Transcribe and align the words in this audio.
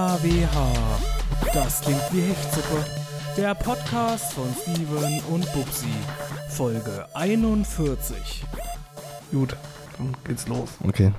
DKWH. 0.00 0.98
Das 1.52 1.82
klingt 1.82 2.00
wie 2.12 2.22
Hechtsuppe. 2.22 2.84
Der 3.36 3.54
Podcast 3.54 4.32
von 4.32 4.46
Steven 4.62 5.20
und 5.28 5.52
Bubsi. 5.52 5.88
Folge 6.48 7.04
41. 7.12 8.44
Gut, 9.30 9.54
dann 9.98 10.16
geht's 10.26 10.48
los. 10.48 10.70
Okay. 10.86 11.12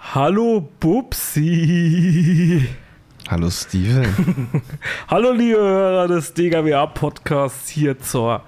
Hallo 0.00 0.68
Bubsi. 0.80 2.68
Hallo 3.28 3.50
Steven. 3.50 4.50
Hallo 5.08 5.30
liebe 5.30 5.58
Hörer 5.58 6.08
des 6.08 6.34
DKWH 6.34 6.86
Podcasts 6.86 7.68
hier 7.68 8.00
zur 8.00 8.42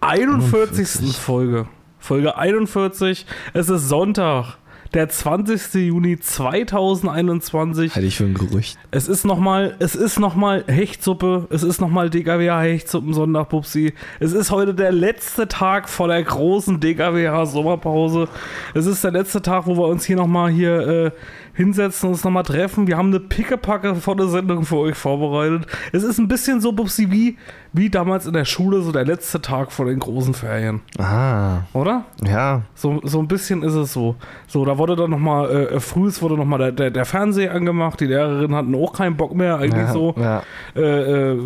41. 0.00 1.00
41. 1.00 1.16
Folge. 1.16 1.66
Folge 1.98 2.36
41. 2.38 3.26
Es 3.54 3.68
ist 3.68 3.88
Sonntag, 3.88 4.58
der 4.94 5.08
20. 5.08 5.74
Juni 5.74 6.18
2021. 6.18 7.94
Halte 7.94 8.06
ich 8.06 8.16
für 8.16 8.24
ein 8.24 8.34
Gerücht. 8.34 8.78
Es 8.90 9.08
ist 9.08 9.24
nochmal, 9.24 9.76
es 9.78 9.94
ist 9.94 10.18
nochmal 10.18 10.64
Hechtsuppe, 10.66 11.46
es 11.50 11.62
ist 11.62 11.80
nochmal 11.80 12.10
DKWH 12.10 12.60
Hechtsuppen 12.62 13.14
Sonntag, 13.14 13.48
Pupsi. 13.48 13.94
Es 14.20 14.32
ist 14.32 14.50
heute 14.50 14.74
der 14.74 14.92
letzte 14.92 15.48
Tag 15.48 15.88
vor 15.88 16.08
der 16.08 16.22
großen 16.22 16.80
DKWH 16.80 17.46
Sommerpause. 17.46 18.28
Es 18.74 18.86
ist 18.86 19.02
der 19.04 19.12
letzte 19.12 19.42
Tag, 19.42 19.66
wo 19.66 19.76
wir 19.76 19.86
uns 19.86 20.04
hier 20.04 20.16
nochmal 20.16 20.50
hier 20.50 20.78
äh, 21.06 21.10
hinsetzen 21.56 22.08
und 22.08 22.14
uns 22.14 22.24
nochmal 22.24 22.42
treffen. 22.42 22.86
Wir 22.86 22.96
haben 22.98 23.08
eine 23.08 23.18
pickepacke 23.20 23.94
volle 23.96 24.28
Sendung 24.28 24.64
für 24.64 24.76
euch 24.76 24.94
vorbereitet. 24.96 25.66
Es 25.92 26.02
ist 26.04 26.18
ein 26.18 26.28
bisschen 26.28 26.60
so, 26.60 26.72
Pupsi, 26.72 27.10
wie, 27.10 27.36
wie 27.72 27.88
damals 27.88 28.26
in 28.26 28.34
der 28.34 28.44
Schule, 28.44 28.82
so 28.82 28.92
der 28.92 29.04
letzte 29.04 29.40
Tag 29.40 29.72
vor 29.72 29.86
den 29.86 29.98
großen 29.98 30.34
Ferien, 30.34 30.82
Ah, 30.98 31.60
oder? 31.72 32.04
ja. 32.24 32.62
So, 32.74 33.00
so 33.04 33.18
ein 33.20 33.26
bisschen 33.28 33.62
ist 33.62 33.74
es 33.74 33.92
so. 33.92 34.16
So, 34.46 34.64
da 34.64 34.76
wurde 34.76 34.96
dann 34.96 35.10
nochmal, 35.10 35.50
äh, 35.50 35.80
früh 35.80 36.10
wurde 36.20 36.36
nochmal 36.36 36.58
der, 36.58 36.72
der, 36.72 36.90
der 36.90 37.04
Fernseher 37.06 37.54
angemacht, 37.54 38.00
die 38.00 38.06
Lehrerinnen 38.06 38.54
hatten 38.54 38.74
auch 38.74 38.92
keinen 38.92 39.16
Bock 39.16 39.34
mehr, 39.34 39.56
eigentlich 39.58 39.86
ja, 39.86 39.92
so. 39.92 40.14
Ja. 40.18 40.42
Äh, 40.76 41.32
äh, 41.32 41.38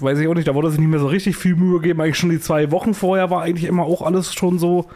weiß 0.00 0.20
ich 0.20 0.28
auch 0.28 0.34
nicht, 0.34 0.46
da 0.46 0.54
wurde 0.54 0.70
sich 0.70 0.78
nicht 0.78 0.88
mehr 0.88 1.00
so 1.00 1.08
richtig 1.08 1.36
viel 1.36 1.56
Mühe 1.56 1.80
gegeben. 1.80 2.00
Eigentlich 2.00 2.18
schon 2.18 2.30
die 2.30 2.40
zwei 2.40 2.70
Wochen 2.70 2.94
vorher 2.94 3.30
war 3.30 3.42
eigentlich 3.42 3.68
immer 3.68 3.82
auch 3.82 4.02
alles 4.02 4.32
schon 4.32 4.58
so. 4.58 4.86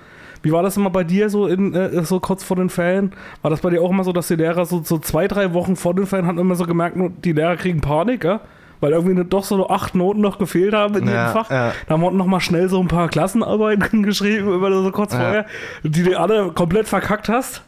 Wie 0.42 0.52
war 0.52 0.62
das 0.62 0.76
immer 0.76 0.90
bei 0.90 1.04
dir 1.04 1.30
so 1.30 1.46
in 1.46 1.74
äh, 1.74 2.02
so 2.04 2.18
kurz 2.20 2.42
vor 2.44 2.56
den 2.56 2.68
Ferien? 2.68 3.12
War 3.42 3.50
das 3.50 3.60
bei 3.60 3.70
dir 3.70 3.80
auch 3.82 3.90
immer 3.90 4.04
so, 4.04 4.12
dass 4.12 4.28
die 4.28 4.34
Lehrer 4.36 4.64
so, 4.66 4.82
so 4.84 4.98
zwei, 4.98 5.28
drei 5.28 5.52
Wochen 5.54 5.76
vor 5.76 5.94
den 5.94 6.06
Ferien 6.06 6.26
hatten 6.26 6.38
immer 6.38 6.54
so 6.56 6.64
gemerkt, 6.66 6.96
die 7.24 7.32
Lehrer 7.32 7.56
kriegen 7.56 7.80
Panik, 7.80 8.24
ja? 8.24 8.40
Weil 8.80 8.90
irgendwie 8.92 9.22
doch 9.24 9.44
so 9.44 9.68
acht 9.68 9.94
Noten 9.94 10.20
noch 10.20 10.38
gefehlt 10.38 10.74
haben 10.74 10.96
in 10.96 11.06
Ja, 11.06 11.28
jedem 11.28 11.32
Fach. 11.32 11.50
ja. 11.50 11.72
Da 11.86 12.00
wurden 12.00 12.16
noch 12.16 12.26
mal 12.26 12.40
schnell 12.40 12.68
so 12.68 12.80
ein 12.80 12.88
paar 12.88 13.08
Klassenarbeiten 13.08 14.02
geschrieben, 14.02 14.52
immer 14.52 14.72
so 14.82 14.90
kurz 14.90 15.12
Ja. 15.12 15.20
vorher, 15.20 15.46
die 15.84 16.02
du 16.02 16.18
alle 16.18 16.50
komplett 16.50 16.88
verkackt 16.88 17.28
hast. 17.28 17.62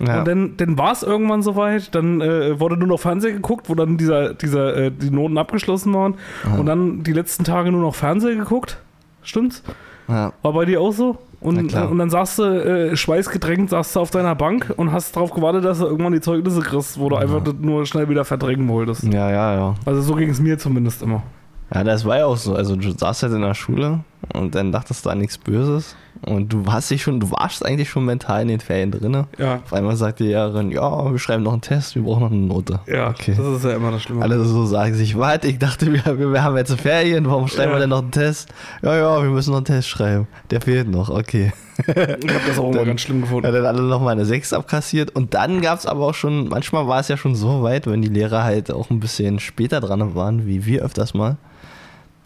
ja. 0.00 0.20
Und 0.20 0.28
dann, 0.28 0.56
dann 0.56 0.78
war 0.78 0.92
es 0.92 1.02
irgendwann 1.02 1.42
soweit, 1.42 1.94
dann 1.94 2.22
äh, 2.22 2.58
wurde 2.58 2.78
nur 2.78 2.88
noch 2.88 3.00
Fernsehen 3.00 3.34
geguckt, 3.36 3.68
wo 3.68 3.74
dann 3.74 3.98
dieser, 3.98 4.32
dieser, 4.32 4.74
äh, 4.78 4.90
die 4.90 5.10
Noten 5.10 5.36
abgeschlossen 5.36 5.92
waren. 5.92 6.14
Und 6.58 6.64
dann 6.64 7.02
die 7.02 7.12
letzten 7.12 7.44
Tage 7.44 7.70
nur 7.70 7.82
noch 7.82 7.94
Fernsehen 7.94 8.38
geguckt. 8.38 8.78
Stimmt's? 9.22 9.62
War 10.06 10.32
bei 10.40 10.64
dir 10.64 10.80
auch 10.80 10.92
so? 10.92 11.18
Und, 11.46 11.72
und 11.74 11.98
dann 11.98 12.10
saßt 12.10 12.38
du, 12.40 12.42
äh, 12.42 12.96
schweißgedrängt, 12.96 13.70
saßt 13.70 13.94
du 13.94 14.00
auf 14.00 14.10
deiner 14.10 14.34
Bank 14.34 14.74
und 14.76 14.90
hast 14.90 15.14
darauf 15.14 15.30
gewartet, 15.30 15.64
dass 15.64 15.78
du 15.78 15.84
irgendwann 15.86 16.12
die 16.12 16.20
Zeugnisse 16.20 16.60
kriegst, 16.60 16.98
wo 16.98 17.08
du 17.08 17.16
einfach 17.16 17.42
das 17.42 17.54
nur 17.60 17.86
schnell 17.86 18.08
wieder 18.08 18.24
verdrängen 18.24 18.68
wolltest. 18.68 19.04
Ja, 19.04 19.30
ja, 19.30 19.54
ja. 19.54 19.74
Also 19.84 20.00
so 20.02 20.14
ging 20.14 20.30
es 20.30 20.40
mir 20.40 20.58
zumindest 20.58 21.02
immer. 21.02 21.22
Ja, 21.72 21.84
das 21.84 22.04
war 22.04 22.18
ja 22.18 22.26
auch 22.26 22.36
so. 22.36 22.54
Also 22.54 22.74
du 22.74 22.90
saßt 22.90 23.22
halt 23.22 23.32
in 23.32 23.42
der 23.42 23.54
Schule 23.54 24.00
und 24.34 24.56
dann 24.56 24.72
dachtest 24.72 25.06
du 25.06 25.10
an 25.10 25.18
nichts 25.18 25.38
Böses. 25.38 25.94
Und 26.24 26.52
du 26.52 26.64
hast 26.70 26.90
dich 26.90 27.02
schon, 27.02 27.20
du 27.20 27.30
warst 27.30 27.64
eigentlich 27.64 27.90
schon 27.90 28.04
mental 28.04 28.42
in 28.42 28.48
den 28.48 28.60
Ferien 28.60 28.90
drinne. 28.90 29.26
Ja, 29.38 29.56
Auf 29.64 29.72
einmal 29.72 29.96
sagt 29.96 30.20
die 30.20 30.24
Lehrerin, 30.24 30.70
ja, 30.70 31.10
wir 31.12 31.18
schreiben 31.18 31.42
noch 31.42 31.52
einen 31.52 31.60
Test, 31.60 31.94
wir 31.94 32.02
brauchen 32.02 32.22
noch 32.22 32.30
eine 32.30 32.40
Note. 32.40 32.80
ja, 32.86 33.10
Okay. 33.10 33.34
das 33.36 33.46
ist 33.46 33.64
ja 33.64 33.72
immer 33.76 33.90
das 33.90 34.02
Schlimme. 34.02 34.22
Alle 34.22 34.42
so 34.44 34.64
sagen 34.66 34.94
sich, 34.94 35.16
warte, 35.18 35.48
ich 35.48 35.58
dachte, 35.58 35.92
wir, 35.92 36.32
wir 36.32 36.42
haben 36.42 36.56
jetzt 36.56 36.72
Ferien, 36.80 37.26
warum 37.28 37.48
schreiben 37.48 37.70
Ja. 37.72 37.76
wir 37.76 37.80
denn 37.80 37.90
noch 37.90 38.02
einen 38.02 38.10
Test? 38.10 38.48
Ja, 38.82 38.96
ja, 38.96 39.22
wir 39.22 39.30
müssen 39.30 39.50
noch 39.50 39.58
einen 39.58 39.66
Test 39.66 39.88
schreiben. 39.88 40.26
Der 40.50 40.60
fehlt 40.60 40.88
noch, 40.88 41.10
okay. 41.10 41.52
Ich 41.78 41.86
habe 41.94 42.16
das 42.48 42.58
auch 42.58 42.72
immer 42.72 42.84
ganz 42.86 43.02
schlimm 43.02 43.18
Ja, 43.18 43.22
gefunden. 43.26 43.52
dann 43.52 43.66
alle 43.66 43.82
nochmal 43.82 44.12
eine 44.12 44.24
6 44.24 44.54
abkassiert. 44.54 45.14
Und 45.14 45.34
dann 45.34 45.60
gab 45.60 45.78
es 45.78 45.84
aber 45.86 46.06
auch 46.06 46.14
schon, 46.14 46.48
manchmal 46.48 46.88
war 46.88 47.00
es 47.00 47.08
ja 47.08 47.16
schon 47.18 47.34
so 47.34 47.62
weit, 47.62 47.86
wenn 47.86 48.00
die 48.00 48.08
Lehrer 48.08 48.44
halt 48.44 48.70
auch 48.72 48.88
ein 48.88 48.98
bisschen 49.00 49.38
später 49.40 49.80
dran 49.80 50.14
waren, 50.14 50.46
wie 50.46 50.64
wir 50.64 50.82
öfters 50.82 51.12
mal, 51.12 51.36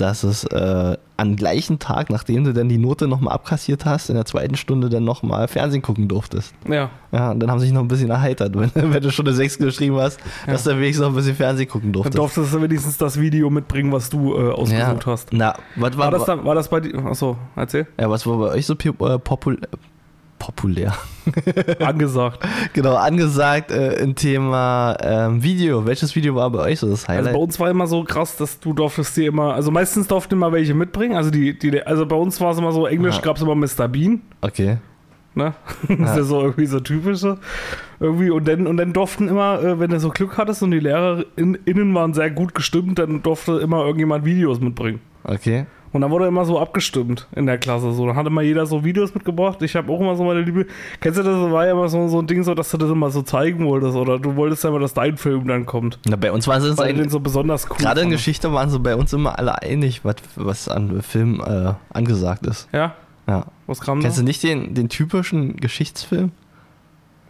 dass 0.01 0.23
es 0.23 0.45
äh, 0.45 0.97
am 1.17 1.37
gleichen 1.37 1.79
Tag, 1.79 2.09
nachdem 2.11 2.45
du 2.45 2.53
dann 2.55 2.69
die 2.69 2.79
Note 2.79 3.07
nochmal 3.07 3.35
abkassiert 3.35 3.85
hast, 3.85 4.09
in 4.09 4.15
der 4.17 4.25
zweiten 4.25 4.57
Stunde 4.57 4.89
dann 4.89 5.05
nochmal 5.05 5.49
Fernsehen 5.49 5.83
gucken 5.83 6.09
durftest. 6.09 6.55
Ja, 6.67 6.91
Ja, 7.13 7.33
und 7.33 7.41
dann 7.41 7.51
haben 7.51 7.59
sie 7.61 7.67
sich 7.67 7.75
noch 7.75 7.83
ein 7.83 7.89
bisschen 7.89 8.11
erheitert, 8.11 8.55
wenn, 8.59 8.71
wenn 8.75 9.03
du 9.03 9.11
schon 9.11 9.27
eine 9.27 9.35
6 9.35 9.59
geschrieben 9.59 9.97
hast, 9.97 10.19
dass 10.47 10.65
du 10.65 10.71
wenigstens 10.71 11.03
noch 11.03 11.13
ein 11.13 11.17
bisschen 11.17 11.37
Fernsehen 11.37 11.69
gucken 11.69 11.93
dann 11.93 12.03
durftest. 12.03 12.19
durftest 12.19 12.55
du 12.55 12.63
wenigstens 12.63 12.97
das 12.97 13.21
Video 13.21 13.51
mitbringen, 13.51 13.93
was 13.93 14.09
du 14.09 14.35
äh, 14.35 14.51
ausgesucht 14.51 15.07
hast. 15.07 15.33
Na, 15.33 15.55
was 15.77 15.97
war, 15.97 16.07
War 16.07 16.11
das, 16.13 16.25
dann, 16.25 16.45
war 16.45 16.55
das 16.55 16.69
bei 16.69 16.81
dir? 16.81 16.99
Achso, 17.05 17.37
erzähl. 17.55 17.87
ja, 18.01 18.09
was 18.09 18.27
war 18.27 18.39
bei 18.39 18.49
euch 18.55 18.67
so 18.67 18.75
äh, 18.75 19.19
popul 19.19 19.59
populär? 20.41 20.93
Angesagt. 21.79 22.41
Genau, 22.73 22.97
angesagt 22.97 23.71
äh, 23.71 23.95
im 24.03 24.17
Thema 24.17 24.97
ähm, 25.01 25.43
Video. 25.45 25.87
Welches 25.87 26.17
Video 26.17 26.35
war 26.35 26.51
bei 26.51 26.59
euch 26.61 26.81
so 26.81 26.89
das 26.89 27.05
Also 27.09 27.13
Highlight? 27.19 27.33
bei 27.35 27.39
uns 27.39 27.61
war 27.61 27.71
immer 27.71 27.87
so 27.87 28.03
krass, 28.03 28.37
dass 28.37 28.59
du 28.59 28.73
durftest 28.73 29.17
dir 29.17 29.29
immer, 29.29 29.55
also 29.55 29.71
meistens 29.71 30.09
durften 30.09 30.35
immer 30.35 30.51
welche 30.51 30.75
mitbringen. 30.75 31.15
Also 31.17 31.31
die, 31.31 31.57
die, 31.57 31.81
also 31.87 32.07
bei 32.07 32.17
uns 32.17 32.41
war 32.41 32.51
es 32.51 32.59
immer 32.59 32.73
so, 32.73 32.87
Englisch 32.87 33.17
Ja. 33.17 33.23
gab 33.23 33.37
es 33.37 33.43
immer 33.43 33.55
Mr. 33.55 33.87
Bean, 33.87 34.23
okay. 34.41 34.79
ne? 35.37 35.55
Das 35.89 35.99
ist 35.99 36.01
Ja. 36.01 36.17
ja 36.17 36.23
so 36.25 36.41
irgendwie 36.41 36.67
so 36.67 36.81
typische. 36.81 37.39
Irgendwie, 38.01 38.31
und 38.31 38.49
dann, 38.49 38.67
und 38.67 38.79
dann 38.79 38.93
durften 38.95 39.29
immer, 39.29 39.63
äh, 39.63 39.79
wenn 39.79 39.91
du 39.91 40.01
so 40.01 40.09
Glück 40.09 40.39
hattest 40.39 40.63
und 40.63 40.71
die 40.73 40.81
LehrerInnen 40.81 41.95
waren 41.95 42.15
sehr 42.15 42.31
gut 42.31 42.55
gestimmt, 42.55 42.99
dann 42.99 43.23
durfte 43.23 43.59
immer 43.59 43.83
irgendjemand 43.85 44.25
Videos 44.25 44.59
mitbringen. 44.59 45.01
Okay. 45.23 45.67
Und 45.93 46.03
dann 46.03 46.11
wurde 46.11 46.27
immer 46.27 46.45
so 46.45 46.59
abgestimmt 46.59 47.27
in 47.35 47.47
der 47.47 47.59
Klasse. 47.59 47.93
So, 47.93 48.07
dann 48.07 48.17
hat 48.17 48.27
immer 48.27 48.43
jeder 48.43 48.65
so 48.67 48.85
Videos 48.85 49.13
mitgebracht. 49.15 49.61
Ich 49.63 49.75
habe 49.75 49.93
auch 49.93 50.01
immer 50.01 50.15
so 50.15 50.25
meine 50.25 50.43
Liebe. 50.43 50.67
Kennst 51.01 51.19
du 51.19 51.23
das? 51.23 51.35
War 51.51 51.67
ja 51.67 51.73
immer 51.73 51.89
so, 51.89 52.07
so 52.09 52.21
ein 52.21 52.27
Ding, 52.27 52.43
so, 52.45 52.55
dass 52.55 52.71
du 52.71 52.77
das 52.77 52.91
immer 52.91 53.11
so 53.11 53.23
zeigen 53.23 53.67
wolltest. 53.67 53.97
Oder 53.97 54.19
du 54.19 54.37
wolltest 54.37 54.63
ja 54.63 54.71
immer, 54.71 54.79
dass 54.79 54.95
dein 54.95 55.17
Film 55.17 55.49
dann 55.49 55.67
kommt. 55.67 55.99
Na, 56.09 56.17
bei 56.17 56.31
uns 56.31 56.47
waren 56.47 56.63
es 56.63 56.79
eigentlich, 56.79 57.11
so 57.11 57.19
besonders 57.21 57.69
cool 57.71 57.77
gerade 57.77 58.03
in. 58.03 58.11
Geschichte 58.11 58.53
waren 58.53 58.71
so 58.71 58.79
bei 58.81 58.95
uns 58.95 59.13
immer 59.13 59.39
alle 59.39 59.61
einig, 59.63 60.05
was, 60.05 60.17
was 60.37 60.69
an 60.69 61.03
Film 61.03 61.43
äh, 61.45 61.73
angesagt 61.93 62.47
ist. 62.47 62.69
Ja? 62.73 62.95
Ja. 63.27 63.47
Was 63.67 63.81
kam 63.81 64.01
Kennst 64.01 64.19
da? 64.19 64.23
du 64.23 64.27
nicht 64.27 64.43
den, 64.43 64.75
den 64.75 64.89
typischen 64.89 65.57
Geschichtsfilm? 65.57 66.33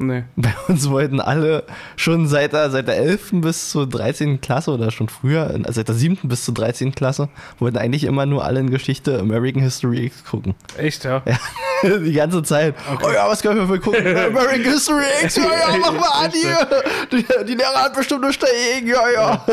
Nee. 0.03 0.25
Bei 0.37 0.55
uns 0.69 0.89
wollten 0.89 1.21
alle 1.21 1.65
schon 1.97 2.27
seit 2.27 2.55
der, 2.55 2.71
seit 2.71 2.89
der 2.89 2.97
11. 2.97 3.33
bis 3.35 3.71
zur 3.71 3.87
13. 3.87 4.41
Klasse 4.41 4.71
oder 4.73 4.91
schon 4.91 5.09
früher, 5.11 5.55
seit 5.69 5.89
der 5.89 5.95
7. 5.95 6.19
bis 6.23 6.45
zur 6.47 6.55
13. 6.55 6.95
Klasse, 6.95 7.29
wollten 7.59 7.77
eigentlich 7.77 8.05
immer 8.05 8.25
nur 8.25 8.45
alle 8.45 8.61
in 8.61 8.71
Geschichte 8.71 9.19
American 9.21 9.63
History 9.63 10.07
X 10.07 10.25
gucken. 10.25 10.55
Echt, 10.79 11.05
ja? 11.05 11.23
Ja. 11.27 11.39
Die 11.99 12.13
ganze 12.13 12.43
Zeit. 12.43 12.75
Oh 13.03 13.11
ja, 13.11 13.29
was 13.29 13.43
können 13.43 13.61
wir 13.61 13.67
für 13.67 13.79
gucken? 13.81 14.07
American 14.07 14.65
History 14.73 15.05
X, 15.23 15.37
ja, 15.37 15.45
ja, 15.45 15.77
mach 15.81 15.93
mal 15.93 16.25
an 16.27 16.31
hier. 16.31 16.67
Die, 17.13 17.25
die 17.47 17.55
Lehrer 17.55 17.85
hat 17.85 17.95
bestimmt 17.95 18.23
nur 18.23 18.31
dagegen, 18.33 18.89
ja, 18.89 19.11
ja. 19.15 19.45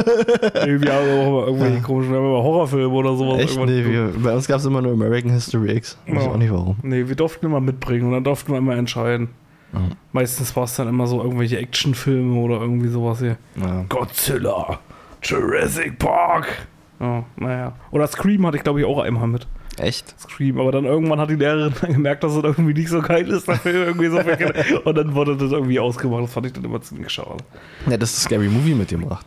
Irgendwie 0.65 0.89
haben 0.89 1.05
wir 1.07 1.13
auch 1.13 1.27
immer 1.27 1.47
irgendwelche 1.47 1.81
komischen, 1.81 2.11
wir 2.13 2.19
haben 2.19 2.25
immer 2.27 2.43
Horrorfilme 2.43 2.93
oder 2.93 3.15
sowas. 3.15 3.41
Echt? 3.41 3.57
Nee, 3.57 3.85
wir, 3.85 4.13
bei 4.17 4.33
uns 4.33 4.47
gab 4.47 4.59
es 4.59 4.65
immer 4.65 4.81
nur 4.81 4.93
American 4.93 5.31
History 5.31 5.71
X. 5.75 5.97
Weiß 6.07 6.23
Ja. 6.23 6.29
auch 6.31 6.37
nicht 6.37 6.51
warum. 6.51 6.77
nee, 6.83 7.07
wir 7.07 7.15
durften 7.15 7.45
immer 7.45 7.59
mitbringen 7.59 8.05
und 8.07 8.13
dann 8.13 8.23
durften 8.23 8.51
wir 8.51 8.57
immer 8.57 8.75
entscheiden. 8.75 9.29
Meistens 10.11 10.55
war 10.55 10.63
es 10.63 10.75
dann 10.75 10.87
immer 10.87 11.07
so 11.07 11.21
irgendwelche 11.21 11.57
Actionfilme 11.57 12.39
oder 12.39 12.61
irgendwie 12.61 12.87
sowas 12.87 13.19
hier. 13.19 13.37
Ja. 13.55 13.85
Godzilla, 13.89 14.79
Jurassic 15.21 15.99
Park. 15.99 16.67
Ja, 16.99 17.23
naja. 17.35 17.73
Oder 17.91 18.07
Scream 18.07 18.45
hatte 18.47 18.57
ich, 18.57 18.63
glaube 18.63 18.79
ich, 18.79 18.85
auch 18.85 18.99
einmal 18.99 19.27
mit. 19.27 19.47
Echt? 19.77 20.19
Scream. 20.19 20.59
Aber 20.59 20.71
dann 20.71 20.85
irgendwann 20.85 21.19
hat 21.19 21.29
die 21.29 21.35
Lehrerin 21.35 21.73
dann 21.79 21.93
gemerkt, 21.93 22.23
dass 22.23 22.33
das 22.33 22.43
irgendwie 22.43 22.73
nicht 22.73 22.89
so 22.89 23.01
geil 23.01 23.27
ist, 23.29 23.45
Film 23.45 23.75
irgendwie 23.75 24.07
so 24.07 24.19
viel 24.21 24.79
Und 24.85 24.97
dann 24.97 25.13
wurde 25.13 25.37
das 25.37 25.51
irgendwie 25.51 25.79
ausgemacht. 25.79 26.23
Das 26.23 26.33
fand 26.33 26.47
ich 26.47 26.53
dann 26.53 26.63
immer 26.63 26.81
ziemlich 26.81 27.11
schade. 27.11 27.37
Ja, 27.87 27.97
das 27.97 28.13
ist 28.13 28.23
Scary 28.23 28.47
Movie 28.47 28.73
mitgebracht. 28.73 29.25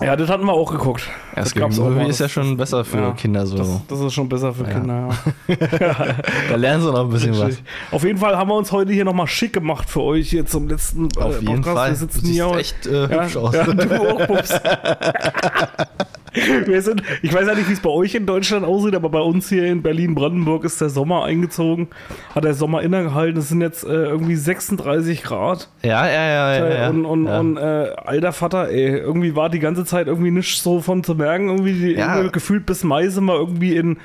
Ja, 0.00 0.14
das 0.14 0.28
hatten 0.30 0.44
wir 0.44 0.52
auch 0.52 0.70
geguckt. 0.70 1.02
Ja, 1.34 1.42
Das 1.42 1.54
gab's 1.54 1.78
auch 1.78 1.84
Movie 1.84 1.96
mal. 2.02 2.10
ist 2.10 2.20
ja 2.20 2.28
schon 2.28 2.56
besser 2.56 2.84
für 2.84 2.98
ja, 2.98 3.10
Kinder 3.12 3.44
so. 3.46 3.56
Das, 3.56 3.68
das 3.88 4.00
ist 4.00 4.12
schon 4.14 4.28
besser 4.28 4.52
für 4.54 4.62
Ja. 4.64 4.70
Kinder, 4.70 5.08
ja. 5.48 5.56
da 6.50 6.54
lernen 6.56 6.82
sie 6.82 6.92
noch 6.92 7.00
ein 7.04 7.08
bisschen 7.10 7.38
was. 7.38 7.56
Auf 7.90 8.04
jeden 8.04 8.18
Fall 8.18 8.36
haben 8.36 8.48
wir 8.48 8.54
uns 8.54 8.70
heute 8.70 8.92
hier 8.92 9.04
nochmal 9.04 9.26
schick 9.26 9.52
gemacht 9.52 9.90
für 9.90 10.02
euch 10.02 10.30
hier 10.30 10.46
zum 10.46 10.68
letzten 10.68 11.08
äh, 11.16 11.20
Auf 11.20 11.40
jeden 11.42 11.62
Podcast. 11.62 11.76
Fall. 11.76 11.88
Wir 11.88 11.94
Du 11.94 11.98
sitzen 11.98 12.20
siehst 12.20 12.32
hier 12.32 12.56
echt 12.56 12.86
äh, 12.86 13.08
hübsch 13.08 13.36
aus. 13.36 13.52
Du 13.52 14.10
auch, 14.14 14.26
Pups. 14.26 14.52
Wir 16.66 16.82
sind, 16.82 17.02
ich 17.22 17.32
weiß 17.32 17.46
ja 17.46 17.54
nicht, 17.54 17.68
wie 17.68 17.72
es 17.72 17.80
bei 17.80 17.90
euch 17.90 18.14
in 18.14 18.26
Deutschland 18.26 18.64
aussieht, 18.64 18.94
aber 18.94 19.08
bei 19.08 19.20
uns 19.20 19.48
hier 19.48 19.66
in 19.66 19.82
Berlin-Brandenburg 19.82 20.64
ist 20.64 20.80
der 20.80 20.88
Sommer 20.90 21.24
eingezogen, 21.24 21.88
hat 22.34 22.44
der 22.44 22.54
Sommer 22.54 22.82
innegehalten. 22.82 23.38
Es 23.40 23.48
sind 23.48 23.60
jetzt 23.60 23.84
äh, 23.84 23.88
irgendwie 23.88 24.36
36 24.36 25.22
Grad. 25.22 25.68
Ja, 25.82 26.06
ja, 26.06 26.12
ja, 26.12 26.54
ja. 26.58 26.74
ja. 26.74 26.88
und 26.90 27.04
und, 27.04 27.26
ja. 27.26 27.40
und 27.40 27.56
äh, 27.56 27.92
alter 28.04 28.32
Vater, 28.32 28.68
ey, 28.68 28.98
irgendwie 28.98 29.34
war 29.36 29.48
die 29.50 29.58
ganze 29.60 29.84
Zeit 29.84 30.06
irgendwie 30.06 30.30
nichts 30.30 30.62
so 30.62 30.80
von 30.80 31.04
zu 31.04 31.14
merken. 31.14 31.48
Irgendwie, 31.48 31.72
die, 31.74 31.92
Ja. 31.92 32.16
irgendwie 32.16 32.32
gefühlt 32.32 32.66
bis 32.66 32.84
Mai 32.84 33.08
sind 33.08 33.24
wir 33.24 33.34
irgendwie 33.34 33.76
in, 33.76 33.98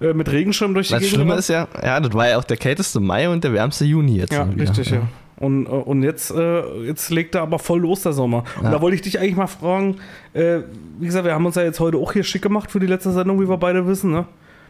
äh, 0.00 0.12
mit 0.12 0.30
Regenschirm 0.30 0.74
durch 0.74 0.88
die 0.88 0.94
das 0.94 1.00
Gegend 1.02 1.14
Schlimme 1.14 1.24
gerannt. 1.28 1.40
ist 1.40 1.48
ja, 1.48 1.68
ja, 1.82 2.00
das 2.00 2.12
war 2.12 2.28
ja 2.28 2.38
auch 2.38 2.44
der 2.44 2.56
kälteste 2.56 3.00
Mai 3.00 3.28
und 3.28 3.44
der 3.44 3.52
wärmste 3.52 3.84
Juni 3.84 4.16
jetzt. 4.18 4.32
Ja, 4.32 4.42
richtig, 4.42 4.90
ja. 4.90 5.02
Und, 5.40 5.66
äh, 5.66 5.70
und 5.70 6.02
jetzt, 6.04 6.30
äh, 6.30 6.82
jetzt 6.84 7.10
legt 7.10 7.34
er 7.34 7.42
aber 7.42 7.58
voll 7.58 7.80
los, 7.80 8.02
der 8.02 8.12
Sommer. 8.12 8.44
Und 8.58 8.64
Ja. 8.66 8.70
da 8.72 8.80
wollte 8.80 8.94
ich 8.94 9.02
dich 9.02 9.18
eigentlich 9.18 9.36
mal 9.36 9.46
fragen, 9.48 9.96
äh, 10.34 10.58
wie 10.98 11.06
gesagt, 11.06 11.24
wir 11.24 11.34
haben 11.34 11.46
uns 11.46 11.56
ja 11.56 11.62
jetzt 11.62 11.80
heute 11.80 11.96
auch 11.96 12.12
hier 12.12 12.22
schick 12.24 12.42
gemacht 12.42 12.70
für 12.70 12.78
die 12.78 12.86
letzte 12.86 13.10
Sendung, 13.10 13.40
wie 13.40 13.48
wir 13.48 13.56
beide 13.56 13.86
wissen, 13.86 14.12
ne? 14.12 14.26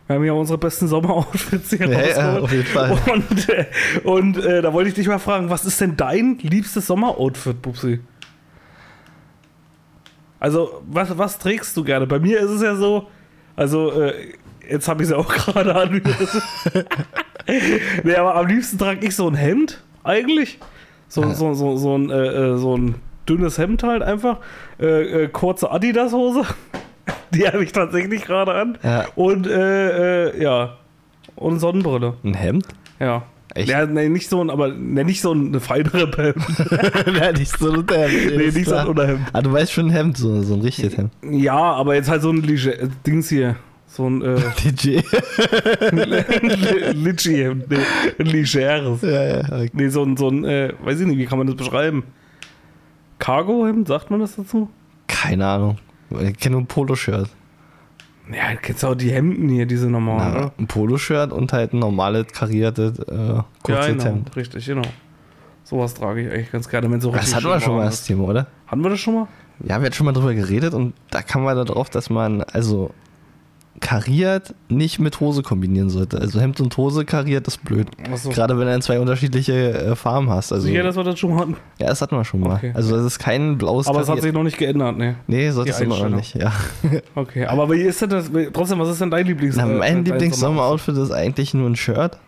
Wir 0.07 0.17
haben 0.17 0.25
ja 0.25 0.33
unsere 0.33 0.59
besten 0.59 0.89
Sommeroutfits 0.89 1.71
hier 1.71 1.87
Ja, 1.89 2.01
ja, 2.01 2.39
auf 2.41 2.51
jeden 2.51 2.65
Fall. 2.65 2.99
Und, 3.13 3.49
äh, 3.49 3.67
und 4.03 4.39
äh, 4.39 4.63
da 4.63 4.73
wollte 4.73 4.89
ich 4.89 4.95
dich 4.95 5.07
mal 5.07 5.19
fragen, 5.21 5.51
was 5.51 5.65
ist 5.65 5.81
denn 5.81 5.97
dein 5.97 6.39
liebstes 6.41 6.87
Sommeroutfit, 6.89 7.61
Bubsi? 7.63 8.01
Also, 10.39 10.83
was, 10.89 11.17
was 11.19 11.39
trägst 11.39 11.77
du 11.77 11.85
gerne? 11.85 12.07
Bei 12.07 12.19
mir 12.19 12.41
ist 12.41 12.51
es 12.51 12.63
ja 12.63 12.75
so, 12.75 13.09
also, 13.57 13.93
äh, 14.01 14.15
jetzt 14.69 14.89
habe 14.89 15.03
ich 15.03 15.09
es 15.09 15.13
ja 15.13 15.19
auch 15.19 15.29
gerade 15.33 15.75
an. 15.77 16.01
nee, 18.05 18.15
aber 18.15 18.35
am 18.37 18.47
liebsten 18.47 18.79
trage 18.79 19.07
ich 19.07 19.15
so 19.15 19.29
ein 19.29 19.35
Hemd, 19.35 19.83
eigentlich. 20.05 20.59
So, 21.09 21.23
Ja. 21.23 21.35
so, 21.35 21.55
so, 21.55 21.77
so, 21.77 21.97
ein, 21.97 22.11
äh, 22.11 22.27
äh, 22.53 22.57
so 22.57 22.77
ein 22.77 22.95
dünnes 23.29 23.59
Hemd 23.59 23.83
halt 23.83 24.03
einfach. 24.03 24.39
Äh, 24.81 25.25
äh, 25.25 25.29
kurze 25.29 25.71
Adidas-Hose. 25.71 26.43
Die 27.35 27.47
habe 27.47 27.63
ich 27.65 27.73
tatsächlich 27.73 28.25
gerade 28.25 28.55
an. 28.55 28.79
Ja. 28.83 29.07
Und, 29.17 29.47
äh, 29.47 30.29
äh, 30.31 30.43
ja. 30.43 30.77
Und 31.37 31.59
Sonnenbrille. 31.61 32.15
Ein 32.25 32.35
Hemd? 32.35 32.67
Ja. 32.99 33.23
Echt? 33.55 33.69
Ja, 33.69 33.85
nee, 33.85 34.09
nicht 34.09 34.29
so 34.29 34.43
ein, 34.45 34.49
aber 34.51 34.69
nee, 34.69 35.03
nicht 35.03 35.21
so 35.21 35.33
eine 35.33 35.59
feinere 35.59 36.09
Hemd. 36.17 37.17
ja, 37.21 37.33
nicht 37.33 37.59
so 37.59 37.71
ein 37.71 37.79
Unterhemd. 37.79 38.37
Nee, 38.37 38.45
nicht 38.47 38.55
so 38.55 38.75
ein 38.75 38.83
klar. 38.83 38.89
Unterhemd. 38.89 39.21
Ah, 39.33 39.43
du 39.43 39.53
weißt 39.53 39.73
schon 39.73 39.87
ein 39.87 39.91
Hemd, 39.91 40.17
so, 40.19 40.43
so 40.43 40.55
ein 40.55 40.61
richtiges 40.61 40.97
Hemd. 40.97 41.11
Ja, 41.29 41.57
aber 41.57 41.97
jetzt 41.97 42.09
halt 42.09 42.23
so 42.23 42.31
ein 42.31 42.43
Lige 42.43 42.89
Dings 43.05 43.29
hier. 43.29 43.57
So 43.93 44.09
ein 44.09 44.23
äh, 44.23 44.39
DJ. 44.65 45.01
Litschi-Hemd. 46.93 47.65
Nee, 47.71 47.77
ein 48.19 48.27
legeres. 48.27 49.03
ja, 49.03 49.23
ja. 49.25 49.39
Okay. 49.41 49.71
Nee, 49.73 49.89
so 49.89 50.03
ein, 50.05 50.17
so 50.17 50.29
ein 50.29 50.45
äh, 50.45 50.73
weiß 50.85 51.01
ich 51.01 51.07
nicht, 51.07 51.19
wie 51.19 51.27
kann 51.27 51.39
man 51.39 51.47
das 51.49 51.57
beschreiben? 51.57 52.05
Cargo-Hemd, 53.19 53.89
sagt 53.89 54.11
man 54.11 54.21
das 54.21 54.37
dazu? 54.37 54.71
Keine 55.09 55.47
Ahnung. 55.47 55.79
Ich 56.21 56.39
kenne 56.39 56.53
nur 56.55 56.63
ein 56.63 56.67
Poloshirt. 56.67 57.29
Ja, 58.33 58.53
du 58.53 58.59
kennst 58.63 58.85
auch 58.85 58.95
die 58.95 59.11
Hemden 59.11 59.49
hier, 59.49 59.67
diese 59.67 59.91
normalen, 59.91 60.33
Na, 60.37 60.53
ein 60.57 60.69
Poloshirt 60.69 61.33
und 61.33 61.53
halt 61.53 61.73
ein 61.73 61.81
normales 61.81 62.29
kariertes 62.29 63.01
äh, 63.01 63.15
Ja, 63.15 63.45
kurzes 63.63 63.87
genau, 63.87 64.05
Hemd. 64.05 64.37
richtig, 64.37 64.67
genau. 64.67 64.83
Sowas 65.65 65.95
trage 65.95 66.23
ich 66.27 66.33
eigentlich 66.33 66.53
ganz 66.53 66.69
gerne, 66.69 66.89
wenn 66.91 67.01
so 67.01 67.11
Das 67.11 67.35
hatten 67.35 67.47
wir 67.47 67.61
schon 67.61 67.77
mal 67.77 67.87
das. 67.87 68.05
Thema, 68.05 68.25
oder? 68.25 68.47
Hatten 68.69 68.83
wir 68.83 68.91
das 68.91 69.01
schon 69.01 69.15
mal? 69.15 69.27
Ja, 69.65 69.81
wir 69.81 69.87
hatten 69.87 69.95
schon 69.95 70.07
mal 70.07 70.13
drüber 70.13 70.33
geredet 70.35 70.75
und 70.75 70.95
da 71.11 71.23
kam 71.23 71.43
man 71.43 71.57
da 71.57 71.65
drauf, 71.65 71.91
dass 71.91 72.09
man 72.09 72.43
also 72.43 72.93
kariert 73.79 74.55
nicht 74.69 74.99
mit 74.99 75.21
Hose 75.21 75.43
kombinieren 75.43 75.91
sollte. 75.91 76.21
Also 76.21 76.41
Hemd 76.41 76.61
und 76.61 76.77
Hose 76.77 77.05
kariert 77.05 77.47
ist 77.47 77.65
blöd. 77.65 77.87
Achso. 78.11 78.31
Gerade 78.31 78.59
wenn 78.59 78.67
du 78.67 78.81
zwei 78.81 78.99
unterschiedliche 78.99 79.73
äh, 79.73 79.97
Farben 79.97 80.29
hast. 80.29 80.53
Also, 80.53 80.67
Sicher, 80.67 80.83
dass 80.83 80.97
wir 80.97 81.05
das 81.05 81.19
schon 81.19 81.39
hatten. 81.39 81.57
ja, 81.79 81.87
das 81.87 82.03
hatten 82.03 82.17
wir 82.17 82.25
schon 82.25 82.41
mal. 82.41 82.57
Okay. 82.57 82.73
Also 82.75 82.97
das 82.97 83.05
ist 83.07 83.19
kein 83.19 83.59
blaues 83.59 83.87
Aber 83.87 84.01
es 84.01 84.09
hat 84.09 84.21
sich 84.21 84.33
noch 84.33 84.43
nicht 84.43 84.59
geändert, 84.59 84.99
ne? 84.99 85.17
Nee, 85.29 85.51
sollte 85.51 85.71
es 85.71 85.81
immer 85.81 85.99
noch 85.99 86.17
nicht, 86.17 86.35
ja. 86.35 86.53
Okay, 87.15 87.47
aber 87.47 87.71
wie 87.71 87.81
ist 87.81 88.03
denn 88.03 88.11
das? 88.11 88.31
Trotzdem, 88.53 88.79
was 88.81 88.89
ist 88.89 89.01
denn 89.01 89.11
dein 89.11 89.27
Lieblings? 89.27 89.57
Na, 89.57 89.65
äh, 89.65 89.75
mein 89.75 90.05
Lieblings-Sommer-Outfit 90.05 90.97
ist 90.97 91.13
eigentlich 91.13 91.55
nur 91.55 91.69
ein 91.69 91.77
Shirt. 91.77 92.19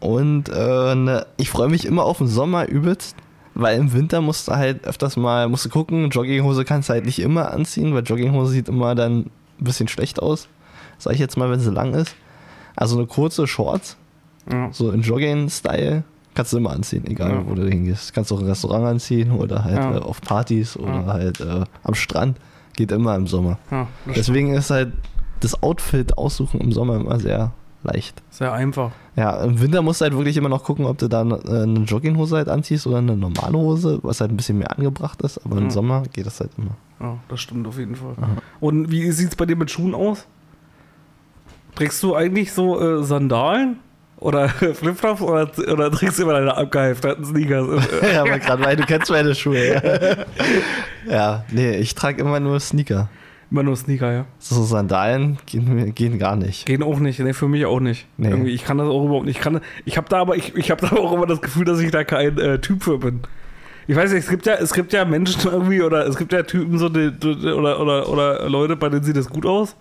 Und 0.00 0.48
äh, 0.48 0.94
ne, 0.94 1.26
ich 1.36 1.50
freue 1.50 1.68
mich 1.68 1.84
immer 1.84 2.04
auf 2.04 2.18
den 2.18 2.28
Sommer 2.28 2.68
übelst, 2.68 3.16
weil 3.54 3.78
im 3.78 3.92
Winter 3.92 4.20
musst 4.20 4.48
du 4.48 4.52
halt 4.52 4.86
öfters 4.86 5.16
mal, 5.16 5.48
musst 5.48 5.64
du 5.64 5.68
gucken, 5.70 6.10
Jogginghose 6.10 6.64
kannst 6.64 6.88
du 6.88 6.92
halt 6.92 7.06
nicht 7.06 7.18
immer 7.20 7.52
anziehen, 7.52 7.94
weil 7.94 8.02
Jogginghose 8.02 8.52
sieht 8.52 8.68
immer 8.68 8.94
dann 8.94 9.30
ein 9.60 9.64
bisschen 9.64 9.88
schlecht 9.88 10.20
aus. 10.22 10.48
Sag 10.98 11.12
ich 11.14 11.18
jetzt 11.20 11.36
mal, 11.36 11.50
wenn 11.50 11.60
sie 11.60 11.70
lang 11.70 11.94
ist. 11.94 12.14
Also 12.76 12.96
eine 12.98 13.06
kurze 13.06 13.46
Shorts, 13.46 13.96
Ja. 14.50 14.68
so 14.72 14.90
in 14.90 15.02
Jogging-Style, 15.02 16.04
kannst 16.34 16.52
du 16.52 16.58
immer 16.58 16.70
anziehen, 16.70 17.04
egal 17.06 17.30
Ja. 17.32 17.42
wo 17.46 17.54
du 17.54 17.66
hingehst. 17.68 18.14
Kannst 18.14 18.30
du 18.30 18.36
auch 18.36 18.40
im 18.40 18.46
Restaurant 18.46 18.84
anziehen 18.86 19.32
oder 19.32 19.64
halt 19.64 19.76
Ja. 19.76 19.96
äh, 19.96 20.00
auf 20.00 20.20
Partys 20.20 20.76
oder 20.76 21.06
halt 21.06 21.40
äh, 21.40 21.64
am 21.82 21.94
Strand. 21.94 22.38
Geht 22.76 22.92
immer 22.92 23.16
im 23.16 23.26
Sommer. 23.26 23.58
Deswegen 24.06 24.54
ist 24.54 24.70
halt 24.70 24.92
das 25.40 25.60
Outfit 25.62 26.16
aussuchen 26.16 26.60
im 26.60 26.70
Sommer 26.72 26.96
immer 26.96 27.18
sehr 27.18 27.52
leicht. 27.82 28.22
sehr 28.30 28.52
einfach. 28.52 28.90
Ja, 29.16 29.42
im 29.42 29.60
Winter 29.60 29.82
musst 29.82 30.00
du 30.00 30.04
halt 30.04 30.14
wirklich 30.16 30.36
immer 30.36 30.48
noch 30.48 30.62
gucken, 30.64 30.84
ob 30.84 30.98
du 30.98 31.08
da 31.08 31.22
äh, 31.22 31.62
eine 31.62 31.80
Jogginghose 31.80 32.36
halt 32.36 32.48
anziehst 32.48 32.86
oder 32.86 32.98
eine 32.98 33.16
normale 33.16 33.56
Hose, 33.58 33.98
was 34.02 34.20
halt 34.20 34.30
ein 34.32 34.36
bisschen 34.36 34.58
mehr 34.58 34.70
angebracht 34.76 35.20
ist. 35.22 35.38
Aber 35.44 35.56
im 35.58 35.64
Mhm. 35.64 35.70
Sommer 35.70 36.02
geht 36.12 36.26
das 36.26 36.38
halt 36.40 36.50
immer. 36.58 36.72
Ja, 37.00 37.18
das 37.28 37.40
stimmt 37.40 37.66
auf 37.66 37.78
jeden 37.78 37.94
Fall. 37.94 38.14
Aha. 38.20 38.36
Und 38.60 38.90
wie 38.90 39.10
sieht 39.12 39.28
es 39.28 39.36
bei 39.36 39.46
dir 39.46 39.56
mit 39.56 39.70
Schuhen 39.70 39.94
aus? 39.94 40.26
Trägst 41.74 42.02
du 42.02 42.14
eigentlich 42.14 42.52
so 42.52 42.80
äh, 42.80 43.04
Sandalen? 43.04 43.78
Oder 44.20 44.48
Flipflops 44.74 45.20
oder, 45.20 45.48
oder 45.72 45.90
trägst 45.90 46.18
du 46.18 46.24
immer 46.24 46.32
deine 46.32 46.56
abgehefteten 46.56 47.24
Sneakers? 47.24 47.86
ja, 48.12 48.22
aber 48.22 48.38
gerade 48.38 48.64
weil 48.64 48.76
du 48.76 48.84
kennst 48.84 49.10
meine 49.10 49.34
Schuhe. 49.34 49.74
Ja, 49.74 50.16
ja 51.08 51.44
nee, 51.52 51.76
ich 51.76 51.94
trage 51.94 52.20
immer 52.20 52.40
nur 52.40 52.58
Sneaker. 52.58 53.08
immer 53.50 53.62
nur 53.62 53.76
Sneaker, 53.76 54.12
ja. 54.12 54.24
So 54.40 54.64
Sandalen 54.64 55.38
gehen, 55.46 55.94
gehen 55.94 56.18
gar 56.18 56.34
nicht. 56.34 56.66
Gehen 56.66 56.82
auch 56.82 56.98
nicht, 56.98 57.20
ne, 57.20 57.32
für 57.32 57.46
mich 57.46 57.64
auch 57.64 57.78
nicht. 57.78 58.08
Nee. 58.16 58.30
Irgendwie, 58.30 58.50
ich 58.50 58.64
kann 58.64 58.78
das 58.78 58.88
auch 58.88 59.04
überhaupt 59.04 59.26
nicht. 59.26 59.36
Ich, 59.36 59.42
kann, 59.42 59.60
ich 59.84 59.96
habe 59.96 60.08
da 60.08 60.18
aber 60.18 60.34
ich, 60.34 60.56
ich 60.56 60.72
hab 60.72 60.80
da 60.80 60.96
auch 60.96 61.12
immer 61.12 61.26
das 61.26 61.40
Gefühl, 61.40 61.64
dass 61.64 61.78
ich 61.78 61.92
da 61.92 62.02
kein 62.02 62.38
äh, 62.38 62.58
Typ 62.58 62.82
für 62.82 62.98
bin. 62.98 63.20
Ich 63.88 63.96
weiß 63.96 64.12
nicht, 64.12 64.24
es 64.24 64.28
gibt 64.28 64.44
ja, 64.44 64.52
es 64.56 64.74
gibt 64.74 64.92
ja 64.92 65.06
Menschen 65.06 65.50
irgendwie 65.50 65.80
oder 65.80 66.06
es 66.06 66.18
gibt 66.18 66.34
ja 66.34 66.42
Typen 66.42 66.78
so 66.78 66.90
die, 66.90 67.10
oder, 67.26 67.80
oder, 67.80 68.06
oder 68.06 68.48
Leute, 68.48 68.76
bei 68.76 68.90
denen 68.90 69.02
sieht 69.02 69.16
das 69.16 69.30
gut 69.30 69.46
aus. 69.46 69.74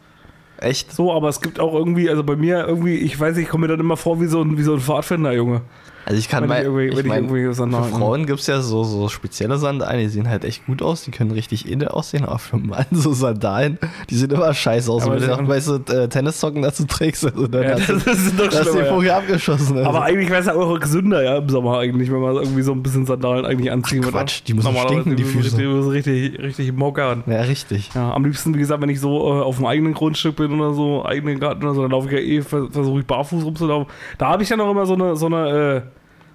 Echt? 0.59 0.93
So, 0.93 1.11
aber 1.13 1.27
es 1.27 1.41
gibt 1.41 1.59
auch 1.59 1.73
irgendwie, 1.73 2.09
also 2.09 2.23
bei 2.23 2.37
mir 2.37 2.65
irgendwie, 2.65 2.95
ich 2.95 3.19
weiß 3.19 3.35
nicht, 3.35 3.45
ich 3.45 3.49
komme 3.49 3.67
mir 3.67 3.73
dann 3.73 3.81
immer 3.81 3.97
vor 3.97 4.21
wie 4.21 4.27
so 4.27 4.41
ein, 4.41 4.57
wie 4.57 4.63
so 4.63 4.75
ein 4.75 4.79
Pfadfinder, 4.79 5.33
Junge. 5.33 5.61
Also 6.07 6.19
ich 6.19 6.29
kann 6.29 6.47
mal, 6.47 6.61
ich 6.63 7.03
mein, 7.05 7.27
für 7.27 7.53
Frauen 7.53 8.25
gibt 8.27 8.39
es 8.39 8.47
ja 8.47 8.61
so, 8.61 8.85
so 8.85 9.09
spezielle 9.09 9.57
Sandalen, 9.57 9.99
die 9.99 10.07
sehen 10.07 10.29
halt 10.29 10.45
echt 10.45 10.65
gut 10.65 10.81
aus, 10.81 11.03
die 11.03 11.11
können 11.11 11.31
richtig 11.31 11.69
edel 11.69 11.89
aussehen, 11.89 12.23
aber 12.23 12.39
für 12.39 12.55
einen 12.55 12.67
Mann 12.67 12.85
so 12.91 13.11
Sandalen, 13.11 13.77
die 14.09 14.15
sehen 14.15 14.31
immer 14.31 14.53
scheiße 14.53 14.89
aus. 14.89 15.05
Wenn 15.05 15.19
du 15.19 15.27
noch 15.27 15.83
du, 15.85 15.93
äh, 15.93 16.07
Tennissocken 16.07 16.61
dazu 16.61 16.85
trägst, 16.85 17.25
also 17.25 17.47
dann 17.47 17.63
Ja, 17.63 17.71
hast 17.71 17.89
du, 17.89 17.93
das 17.97 18.05
ist 18.19 18.39
doch 18.39 18.45
hast 18.45 18.59
du 18.59 18.63
schlimmer, 18.71 18.99
den 18.99 19.05
ja. 19.05 19.17
Abgeschossen. 19.17 19.77
Also. 19.79 19.89
Aber 19.89 20.03
eigentlich 20.03 20.29
wäre 20.29 20.39
es 20.39 20.45
ja 20.45 20.55
auch 20.55 20.79
gesünder, 20.79 21.21
ja, 21.23 21.39
im 21.39 21.49
Sommer 21.49 21.79
eigentlich, 21.79 22.09
wenn 22.09 22.21
man 22.21 22.35
irgendwie 22.37 22.61
so 22.61 22.71
ein 22.71 22.81
bisschen 22.81 23.05
Sandalen 23.05 23.45
eigentlich 23.45 23.69
anziehen 23.69 24.01
würde. 24.05 24.17
Quatsch, 24.17 24.43
die 24.47 24.53
müssen 24.53 24.77
stinken, 24.77 25.17
die 25.17 25.25
Füße. 25.25 25.57
Die 25.57 25.65
müssen 25.65 25.89
richtig, 25.89 26.39
richtig 26.39 26.71
mockern. 26.71 27.23
ja, 27.27 27.41
richtig. 27.41 27.89
Ja, 27.93 28.13
am 28.13 28.23
liebsten, 28.23 28.53
wie 28.55 28.59
gesagt, 28.59 28.81
wenn 28.81 28.87
ich 28.89 29.01
so 29.01 29.27
äh, 29.27 29.41
auf 29.41 29.57
dem 29.57 29.65
eigenen 29.65 29.93
Grundstück 29.93 30.37
bin 30.37 30.53
oder 30.57 30.73
so, 30.73 31.03
eigenen 31.05 31.37
Garten 31.41 31.65
oder 31.65 31.73
so, 31.73 31.81
dann 31.81 31.91
laufe 31.91 32.07
ich 32.07 32.13
ja 32.13 32.19
eh, 32.19 32.41
vers- 32.41 32.67
versuche 32.71 33.01
ich 33.01 33.05
barfuß 33.05 33.43
rumzulaufen. 33.43 33.91
Da 34.17 34.29
habe 34.29 34.43
ich 34.43 34.47
dann 34.47 34.61
auch 34.61 34.71
immer 34.71 34.85
so 34.85 34.93
eine, 34.93 35.17
so 35.17 35.25
eine, 35.25 35.49
äh, 35.49 35.81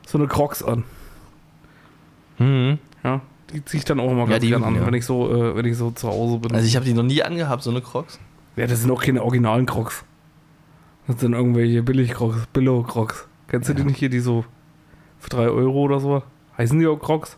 so 0.06 0.18
eine 0.18 0.26
Crocs 0.28 0.62
an. 0.62 0.84
Mhm. 2.38 2.78
Ja, 3.04 3.20
die 3.52 3.64
ziehe 3.64 3.78
ich 3.78 3.84
dann 3.84 4.00
auch 4.00 4.10
immer 4.10 4.22
Ja, 4.24 4.26
ganz 4.30 4.40
die 4.42 4.48
gerne 4.48 4.66
an, 4.66 4.74
ja. 4.76 4.86
wenn 4.86 4.94
ich 4.94 5.04
so, 5.04 5.30
äh, 5.32 5.56
wenn 5.56 5.64
ich 5.66 5.76
so 5.76 5.90
zu 5.90 6.08
Hause 6.08 6.38
bin. 6.38 6.52
Also 6.54 6.66
ich 6.66 6.76
habe 6.76 6.84
die 6.86 6.94
noch 6.94 7.02
nie 7.02 7.22
angehabt, 7.22 7.62
so 7.62 7.70
eine 7.70 7.80
Crocs. 7.80 8.18
ja, 8.56 8.66
das 8.66 8.80
sind 8.80 8.90
auch 8.90 9.02
keine 9.02 9.22
originalen 9.22 9.66
Crocs. 9.66 10.04
Das 11.08 11.20
sind 11.20 11.32
irgendwelche 11.32 11.82
Billig-Crocs, 11.82 12.46
Billo-Crocs. 12.52 13.26
Kennst 13.48 13.68
du 13.68 13.74
die 13.74 13.80
Ja. 13.82 13.86
nicht 13.88 13.98
hier, 13.98 14.08
die 14.08 14.20
so 14.20 14.44
für 15.18 15.30
3 15.30 15.48
Euro 15.48 15.80
oder 15.82 15.98
so? 16.00 16.22
Heißen 16.56 16.78
die 16.78 16.86
auch 16.86 16.98
Crocs? 16.98 17.36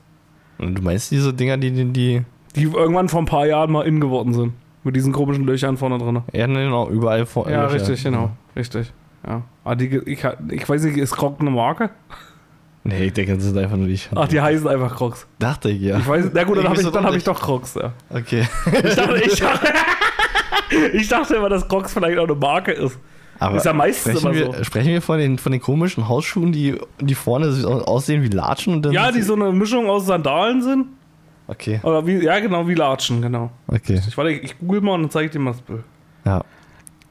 Und 0.59 0.77
du 0.79 0.83
meinst 0.83 1.11
diese 1.11 1.33
Dinger, 1.33 1.57
die, 1.57 1.71
die, 1.73 1.85
die 1.87 2.23
Die 2.57 2.63
irgendwann 2.65 3.09
vor 3.09 3.21
ein 3.23 3.27
paar 3.27 3.47
Jahren 3.47 3.73
mal 3.73 3.87
in 3.87 4.01
geworden 4.01 4.33
sind. 4.35 4.53
Mit 4.85 4.95
diesen 4.97 5.13
komischen 5.15 5.45
Löchern 5.47 5.79
vorne 5.79 5.97
drin. 5.99 6.23
ja, 6.33 6.47
genau, 6.47 6.91
überall 6.91 7.25
vor. 7.25 7.49
Ja, 7.51 7.63
Löcher. 7.65 7.75
richtig, 7.77 8.05
genau. 8.05 8.31
Richtig. 8.55 8.93
Ja. 9.27 9.43
Ah, 9.65 9.75
die, 9.75 9.87
ich, 10.05 10.23
ich 10.51 10.69
weiß 10.69 10.85
nicht, 10.85 10.99
ist 10.99 11.17
Croc 11.17 11.41
eine 11.41 11.51
Marke? 11.51 11.89
Nee, 12.85 13.05
ich 13.07 13.13
denke, 13.15 13.35
das 13.35 13.45
sind 13.45 13.57
einfach 13.57 13.77
nur 13.77 13.87
die. 13.87 13.99
Ach, 14.15 14.29
die 14.29 14.41
heißen 14.41 14.69
einfach 14.69 14.95
Crocs. 14.95 15.27
Dachte 15.39 15.71
ich, 15.71 15.81
ja. 15.81 15.99
Ich 15.99 16.07
weiß, 16.07 16.27
na 16.35 16.45
gut, 16.45 16.59
dann 16.59 16.69
habe 16.69 16.81
ich, 16.81 16.87
dann 16.87 17.03
hab 17.03 17.11
doch 17.11 17.17
ich 17.17 17.25
doch 17.25 17.41
Crocs, 17.41 17.75
ja. 17.77 17.93
Okay. 18.11 18.47
Ich 18.67 18.95
dachte, 18.95 19.23
ich, 19.25 19.37
dachte, 19.41 19.73
ich 20.93 21.09
dachte 21.09 21.35
immer, 21.37 21.49
dass 21.49 21.67
Crocs 21.67 21.95
vielleicht 21.95 22.19
auch 22.19 22.25
eine 22.25 22.35
Marke 22.35 22.73
ist. 22.73 22.99
Aber 23.39 23.57
Ist 23.57 23.65
ja 23.67 23.73
meistens 23.73 24.21
sprechen, 24.21 24.37
immer 24.39 24.53
wir, 24.53 24.59
so. 24.59 24.65
sprechen 24.65 24.89
wir 24.89 25.03
von 25.03 25.19
den, 25.19 25.39
von 25.39 25.51
den 25.51 25.61
komischen 25.61 26.09
Hausschuhen, 26.09 26.53
die, 26.53 26.79
die 27.01 27.15
vorne 27.15 27.47
aussehen 27.87 28.23
wie 28.23 28.29
Latschen? 28.29 28.75
Und 28.75 28.83
dann 28.83 28.93
Ja, 28.93 29.11
die 29.11 29.23
so 29.23 29.35
eine 29.35 29.51
Mischung 29.51 29.89
aus 29.89 30.07
Sandalen 30.07 30.63
sind. 30.63 30.87
Okay, 31.47 31.81
Oder 31.83 32.07
wie, 32.07 32.23
ja, 32.23 32.39
genau, 32.41 32.67
wie 32.69 32.75
Latschen, 32.75 33.21
genau. 33.21 33.51
okay. 33.67 34.01
Ich, 34.07 34.17
warte, 34.17 34.31
ich 34.31 34.59
google 34.59 34.81
mal 34.81 34.93
und 34.93 35.03
dann 35.03 35.11
zeige 35.11 35.27
ich 35.27 35.33
dir 35.33 35.41
mal 35.41 35.51
das 35.51 35.61
Bild. 35.61 35.83
Ja. 36.25 36.43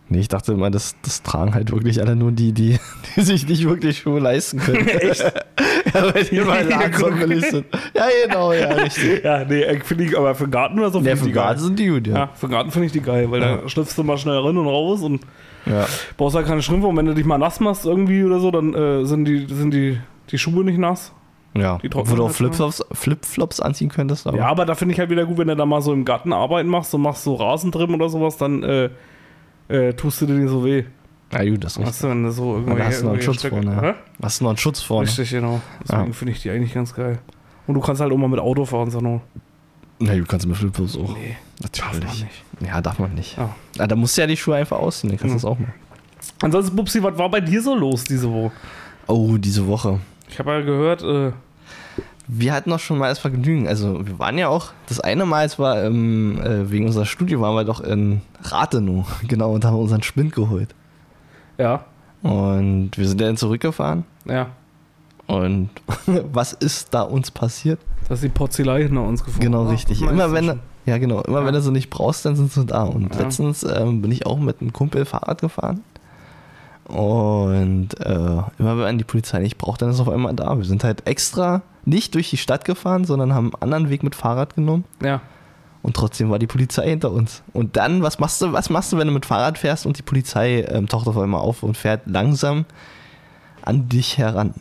Nee, 0.09 0.19
ich 0.19 0.27
dachte 0.27 0.51
immer, 0.51 0.69
das, 0.69 0.95
das 1.01 1.23
tragen 1.23 1.53
halt 1.53 1.71
wirklich 1.71 1.99
alle 2.01 2.15
nur 2.15 2.31
die, 2.31 2.51
die, 2.51 2.77
die 3.15 3.21
sich 3.21 3.47
nicht 3.47 3.67
wirklich 3.67 3.99
Schuhe 3.99 4.19
leisten 4.19 4.59
können. 4.59 4.87
Echt? 4.87 5.21
ja, 5.93 6.13
weil 6.13 6.23
die 6.25 6.39
mal 6.41 6.69
Ja, 6.69 6.79
langsam 6.81 7.11
guck. 7.11 7.19
billig 7.19 7.45
sind. 7.49 7.65
Ja, 7.95 8.05
genau, 8.25 8.53
ja, 8.53 8.67
richtig. 8.73 9.23
Ja, 9.23 9.43
nee, 9.45 9.61
äh, 9.61 9.79
finde 9.79 10.03
ich, 10.03 10.17
aber 10.17 10.35
für 10.35 10.43
den 10.45 10.51
Garten 10.51 10.77
oder 10.79 10.91
so 10.91 10.99
ich 10.99 11.05
für 11.09 11.15
die 11.15 11.23
den 11.23 11.33
Garten 11.33 11.55
geil. 11.59 11.65
sind 11.65 11.79
die 11.79 11.87
gut, 11.87 12.07
Ja, 12.07 12.13
ja. 12.15 12.29
für 12.35 12.47
den 12.47 12.51
Garten 12.51 12.71
finde 12.71 12.85
ich 12.87 12.91
die 12.91 13.01
geil, 13.01 13.31
weil 13.31 13.41
Ja. 13.41 13.57
da 13.57 13.69
schlüpfst 13.69 13.95
du 13.97 14.03
mal 14.03 14.17
schnell 14.17 14.37
rein 14.37 14.57
und 14.57 14.67
raus 14.67 15.01
und 15.01 15.21
Ja, 15.65 15.85
brauchst 16.17 16.35
halt 16.35 16.45
keine 16.47 16.61
Strümpfe 16.61 16.87
und 16.87 16.97
wenn 16.97 17.05
du 17.05 17.15
dich 17.15 17.25
mal 17.25 17.37
nass 17.37 17.59
machst 17.61 17.85
irgendwie 17.85 18.23
oder 18.23 18.39
so, 18.39 18.51
dann 18.51 18.73
äh, 18.73 19.05
sind, 19.05 19.25
die, 19.25 19.47
sind 19.47 19.71
die, 19.73 19.97
die 20.29 20.37
Schuhe 20.37 20.63
nicht 20.65 20.77
nass. 20.77 21.13
ja. 21.57 21.77
Die 21.81 21.89
Wo 21.93 22.01
du 22.03 22.23
auch 22.23 22.27
halt. 22.27 22.35
Flipflops, 22.35 22.83
Flipflops 22.91 23.59
anziehen 23.61 23.89
könntest. 23.89 24.27
Aber 24.27 24.37
Ja, 24.37 24.47
aber 24.47 24.65
da 24.65 24.75
finde 24.75 24.93
ich 24.93 24.99
halt 24.99 25.09
wieder 25.09 25.25
gut, 25.25 25.37
wenn 25.37 25.47
du 25.47 25.55
da 25.55 25.65
mal 25.65 25.81
so 25.81 25.93
im 25.93 26.03
Garten 26.03 26.33
Arbeiten 26.33 26.67
machst 26.69 26.93
und 26.93 27.01
machst 27.01 27.23
so 27.23 27.35
Rasentrimmen 27.35 27.95
oder 27.95 28.09
sowas, 28.09 28.35
dann 28.37 28.61
äh, 28.63 28.89
äh, 29.67 29.93
tust 29.93 30.21
du 30.21 30.25
dir 30.25 30.33
nicht 30.33 30.49
so 30.49 30.63
weh. 30.65 30.83
Ja, 31.31 31.43
gut, 31.49 31.63
das 31.63 31.73
ist 31.73 31.79
richtig. 31.79 31.87
Weißt 32.03 32.03
du, 32.03 32.31
so 32.31 32.53
irgendwie. 32.55 32.77
Da 32.77 32.85
hast 32.85 33.01
du 33.01 33.05
noch 33.05 33.13
einen 33.13 33.21
Schutz 33.21 33.39
Stück- 33.39 33.49
vorne. 33.49 33.81
Hä? 33.81 33.93
Hast 34.21 34.39
du 34.39 34.43
noch 34.43 34.51
einen 34.51 34.57
Schutz 34.57 34.81
vorne? 34.81 35.07
Richtig, 35.07 35.29
genau. 35.31 35.61
Deswegen 35.81 36.07
Ja. 36.07 36.13
finde 36.13 36.31
ich 36.33 36.41
die 36.41 36.49
eigentlich 36.51 36.73
ganz 36.73 36.93
geil. 36.93 37.19
Und 37.65 37.73
du 37.75 37.79
kannst 37.81 38.01
halt 38.01 38.11
auch 38.11 38.17
mal 38.17 38.27
mit 38.27 38.39
Auto 38.39 38.65
fahren, 38.65 38.91
so 38.91 38.99
nur. 38.99 39.21
Na, 39.99 40.13
du 40.15 40.25
kannst 40.25 40.45
mit 40.45 40.57
Flipflops 40.57 40.97
auch. 40.97 41.15
Nee, 41.17 41.37
darf 41.61 41.91
man 41.93 41.99
Natürlich. 42.01 42.23
nicht. 42.23 42.43
Ja, 42.69 42.81
darf 42.81 42.99
man 42.99 43.13
nicht. 43.13 43.37
Ja. 43.37 43.55
Ja, 43.77 43.87
da 43.87 43.95
musst 43.95 44.17
du 44.17 44.21
ja 44.21 44.27
die 44.27 44.37
Schuhe 44.37 44.55
einfach 44.57 44.77
ausziehen, 44.77 45.09
dann 45.11 45.19
kannst 45.19 45.31
du 45.33 45.37
Mhm. 45.37 45.41
das 45.41 45.45
auch 45.45 45.59
machen. 45.59 45.73
Ansonsten, 46.41 46.75
Bubsi, 46.75 47.01
was 47.01 47.17
war 47.17 47.29
bei 47.29 47.41
dir 47.41 47.61
so 47.61 47.73
los 47.75 48.03
diese 48.03 48.31
Woche? 48.31 48.51
Oh, 49.07 49.37
diese 49.37 49.65
Woche. 49.65 49.99
Ich 50.29 50.39
habe 50.39 50.51
ja 50.51 50.61
gehört, 50.61 51.01
äh, 51.03 51.31
Wir 52.27 52.53
hatten 52.53 52.69
doch 52.69 52.79
schon 52.79 52.97
mal 52.99 53.09
das 53.09 53.19
Vergnügen. 53.19 53.67
Also, 53.67 54.05
wir 54.07 54.17
waren 54.17 54.37
ja 54.37 54.47
auch, 54.47 54.71
das 54.87 54.99
eine 54.99 55.25
Mal, 55.25 55.45
es 55.45 55.59
war 55.59 55.83
ähm, 55.83 56.39
äh, 56.41 56.71
wegen 56.71 56.85
unserer 56.85 57.05
Studie, 57.05 57.39
waren 57.39 57.55
wir 57.55 57.65
doch 57.65 57.81
in 57.81 58.21
Rathenow, 58.43 59.05
genau, 59.27 59.53
und 59.53 59.65
haben 59.65 59.77
unseren 59.77 60.03
Spind 60.03 60.33
geholt. 60.33 60.73
ja, 61.57 61.83
Und 62.21 62.91
wir 62.95 63.07
sind 63.07 63.19
dann 63.19 63.35
zurückgefahren. 63.37 64.05
ja, 64.25 64.47
Und 65.27 65.69
was 66.33 66.53
ist 66.53 66.93
da 66.93 67.01
uns 67.01 67.29
passiert? 67.31 67.79
dass 68.09 68.19
die 68.19 68.27
Porzelei 68.29 68.83
hinter 68.83 69.01
uns 69.03 69.23
gefunden 69.23 69.45
Genau, 69.45 69.63
richtig. 69.69 70.01
meinst 70.01 70.13
Immer 70.13 70.33
wenn, 70.33 70.59
ja 70.85 70.97
genau, 70.97 71.21
immer 71.21 71.39
Ja. 71.39 71.45
wenn 71.45 71.53
du 71.53 71.61
sie 71.61 71.71
nicht 71.71 71.89
brauchst, 71.89 72.25
dann 72.25 72.35
sind 72.35 72.51
sie 72.51 72.65
da. 72.65 72.83
Und 72.83 73.13
Ja. 73.15 73.21
letztens 73.21 73.63
ähm, 73.63 74.01
bin 74.01 74.11
ich 74.11 74.25
auch 74.25 74.37
mit 74.39 74.59
einem 74.59 74.73
Kumpel 74.73 75.05
Fahrrad 75.05 75.39
gefahren. 75.41 75.81
Und 76.85 77.99
äh, 77.99 78.41
immer 78.59 78.77
wenn 78.79 78.97
die 78.97 79.03
Polizei 79.03 79.39
nicht 79.39 79.57
braucht, 79.57 79.81
dann 79.81 79.89
ist 79.89 79.95
es 79.95 80.01
auf 80.01 80.09
einmal 80.09 80.33
da. 80.33 80.57
Wir 80.57 80.65
sind 80.65 80.83
halt 80.83 81.07
extra 81.07 81.61
nicht 81.85 82.15
durch 82.15 82.29
die 82.29 82.37
Stadt 82.37 82.65
gefahren, 82.65 83.05
sondern 83.05 83.33
haben 83.33 83.53
einen 83.53 83.63
anderen 83.63 83.89
Weg 83.89 84.03
mit 84.03 84.15
Fahrrad 84.15 84.55
genommen. 84.55 84.85
Ja, 85.01 85.21
Und 85.81 85.95
trotzdem 85.95 86.29
war 86.29 86.39
die 86.39 86.47
Polizei 86.47 86.89
hinter 86.89 87.11
uns. 87.11 87.43
Und 87.53 87.77
dann, 87.77 88.03
was 88.03 88.19
machst 88.19 88.41
du, 88.41 88.53
was 88.53 88.69
machst 88.69 88.91
du, 88.91 88.97
wenn 88.97 89.07
du 89.07 89.13
mit 89.13 89.25
Fahrrad 89.25 89.57
fährst 89.57 89.85
und 89.85 89.97
die 89.97 90.01
Polizei 90.01 90.61
ähm, 90.69 90.87
taucht 90.87 91.07
auf 91.07 91.17
einmal 91.17 91.41
auf 91.41 91.63
und 91.63 91.77
fährt 91.77 92.01
langsam 92.05 92.65
an 93.61 93.87
dich 93.89 94.17
heran? 94.17 94.53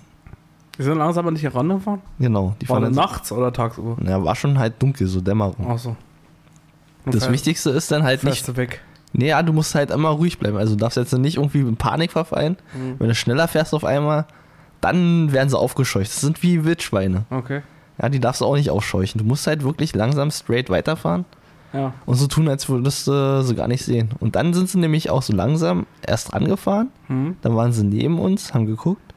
wir 0.77 0.87
sind 0.87 0.99
langsam 0.99 1.25
aber 1.25 1.33
nicht 1.33 1.43
herangefahren. 1.43 2.01
Genau, 2.19 2.55
die 2.61 2.69
War 2.69 2.81
fahren 2.81 2.93
nachts 2.95 3.31
oder 3.31 3.53
tagsüber? 3.53 3.97
Ja, 4.05 4.25
war 4.25 4.35
schon 4.35 4.59
halt 4.59 4.81
dunkel, 4.83 5.07
so 5.07 5.21
Dämmerung. 5.21 5.71
Achso. 5.71 5.97
Das 7.05 7.31
Wichtigste 7.31 7.71
ist 7.71 7.91
dann 7.91 8.05
halt 8.05 8.23
nicht 8.25 8.37
Fährst 8.37 8.49
du 8.49 8.57
weg. 8.57 8.81
Ja, 9.15 9.43
du 9.43 9.53
musst 9.53 9.75
halt 9.75 9.91
immer 9.91 10.09
ruhig 10.11 10.39
bleiben. 10.39 10.57
Also 10.57 10.75
du 10.75 10.79
darfst 10.81 10.97
jetzt 10.97 11.13
nicht 11.13 11.37
irgendwie 11.37 11.61
in 11.61 11.77
Panik 11.77 12.13
verfallen. 12.13 12.57
Mhm. 12.75 12.95
Wenn 12.99 13.09
du 13.09 13.15
schneller 13.15 13.47
fährst 13.49 13.75
auf 13.75 13.85
einmal, 13.85 14.27
dann 14.81 15.33
werden 15.33 15.49
sie 15.49 15.59
aufgescheucht. 15.59 16.07
Das 16.09 16.21
sind 16.21 16.43
wie 16.43 16.65
Wildschweine. 16.65 17.25
Okay. 17.31 17.63
Ja, 18.01 18.09
die 18.09 18.21
darfst 18.21 18.41
du 18.41 18.47
auch 18.47 18.57
nicht 18.57 18.71
aufscheuchen. 18.71 19.19
Du 19.19 19.25
musst 19.25 19.47
halt 19.47 19.63
wirklich 19.65 19.95
langsam 19.95 20.31
straight 20.31 20.71
weiterfahren 20.71 21.25
Ja. 21.73 21.93
und 22.07 22.15
so 22.17 22.27
tun, 22.27 22.49
als 22.49 22.69
würdest 22.69 23.07
du 23.07 23.43
sie 23.45 23.55
gar 23.55 23.69
nicht 23.69 23.85
sehen. 23.85 24.11
Und 24.19 24.35
dann 24.35 24.55
sind 24.55 24.71
sie 24.71 24.79
nämlich 24.79 25.11
auch 25.11 25.23
so 25.23 25.35
langsam 25.35 25.87
erst 26.07 26.33
rangefahren. 26.33 26.89
Hm. 27.09 27.37
Dann 27.43 27.55
waren 27.55 27.73
sie 27.73 27.85
neben 27.85 28.19
uns, 28.19 28.55
haben 28.55 28.67
geguckt. 28.67 29.12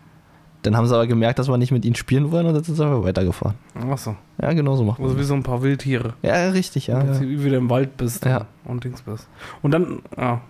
Dann 0.65 0.75
haben 0.77 0.87
sie 0.87 0.95
aber 0.95 1.07
gemerkt, 1.07 1.39
dass 1.39 1.47
wir 1.47 1.57
nicht 1.57 1.71
mit 1.71 1.85
ihnen 1.85 1.95
spielen 1.95 2.31
wollen 2.31 2.45
und 2.47 2.53
dann 2.53 2.63
sind 2.63 2.75
sie 2.75 2.85
aber 2.85 3.03
weitergefahren. 3.03 3.55
Achso. 3.89 4.15
Ja, 4.41 4.51
genau 4.53 4.75
so 4.75 4.83
macht 4.83 4.99
man 4.99 5.07
Also 5.07 5.19
wie 5.19 5.23
so 5.23 5.33
ein 5.33 5.43
paar 5.43 5.61
Wildtiere. 5.61 6.13
Ja, 6.21 6.49
richtig, 6.49 6.87
ja. 6.87 7.03
Dass 7.03 7.19
ja. 7.19 7.25
du 7.25 7.43
wieder 7.43 7.57
im 7.57 7.69
Wald 7.69 7.97
bist 7.97 8.25
Ja. 8.25 8.45
und 8.65 8.83
Dings 8.83 9.01
bist. 9.01 9.27
Und 9.61 9.71
dann, 9.71 9.99
ja. 10.17 10.41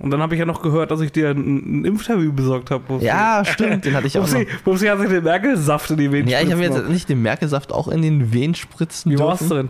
Und 0.00 0.10
dann 0.10 0.20
habe 0.20 0.34
ich 0.34 0.38
ja 0.40 0.44
noch 0.44 0.60
gehört, 0.60 0.90
dass 0.90 1.00
ich 1.00 1.12
dir 1.12 1.30
ein, 1.30 1.80
ein 1.80 1.84
Impftermin 1.84 2.34
besorgt 2.36 2.70
habe. 2.70 2.82
Ja, 3.02 3.42
stimmt, 3.44 3.84
den 3.84 3.94
hatte 3.94 4.06
ich 4.06 4.18
auch 4.18 4.22
noch. 4.26 4.34
Upsi, 4.34 4.46
Upsi 4.64 4.86
hat 4.86 4.98
sich 5.00 5.08
den 5.08 5.24
Merkelsaft 5.24 5.90
in 5.90 5.96
die 5.96 6.12
Venen 6.12 6.28
Ja, 6.28 6.40
ich 6.40 6.50
habe 6.50 6.62
spritzen 6.62 6.82
jetzt 6.82 6.90
nicht 6.90 7.08
den 7.08 7.22
Merkelsaft 7.22 7.72
auch 7.72 7.88
in 7.88 8.02
den 8.02 8.32
Venen 8.32 8.54
spritzen 8.54 9.12
Wie 9.12 9.18
war's 9.18 9.38
dürfen. 9.38 9.54
drin? 9.54 9.68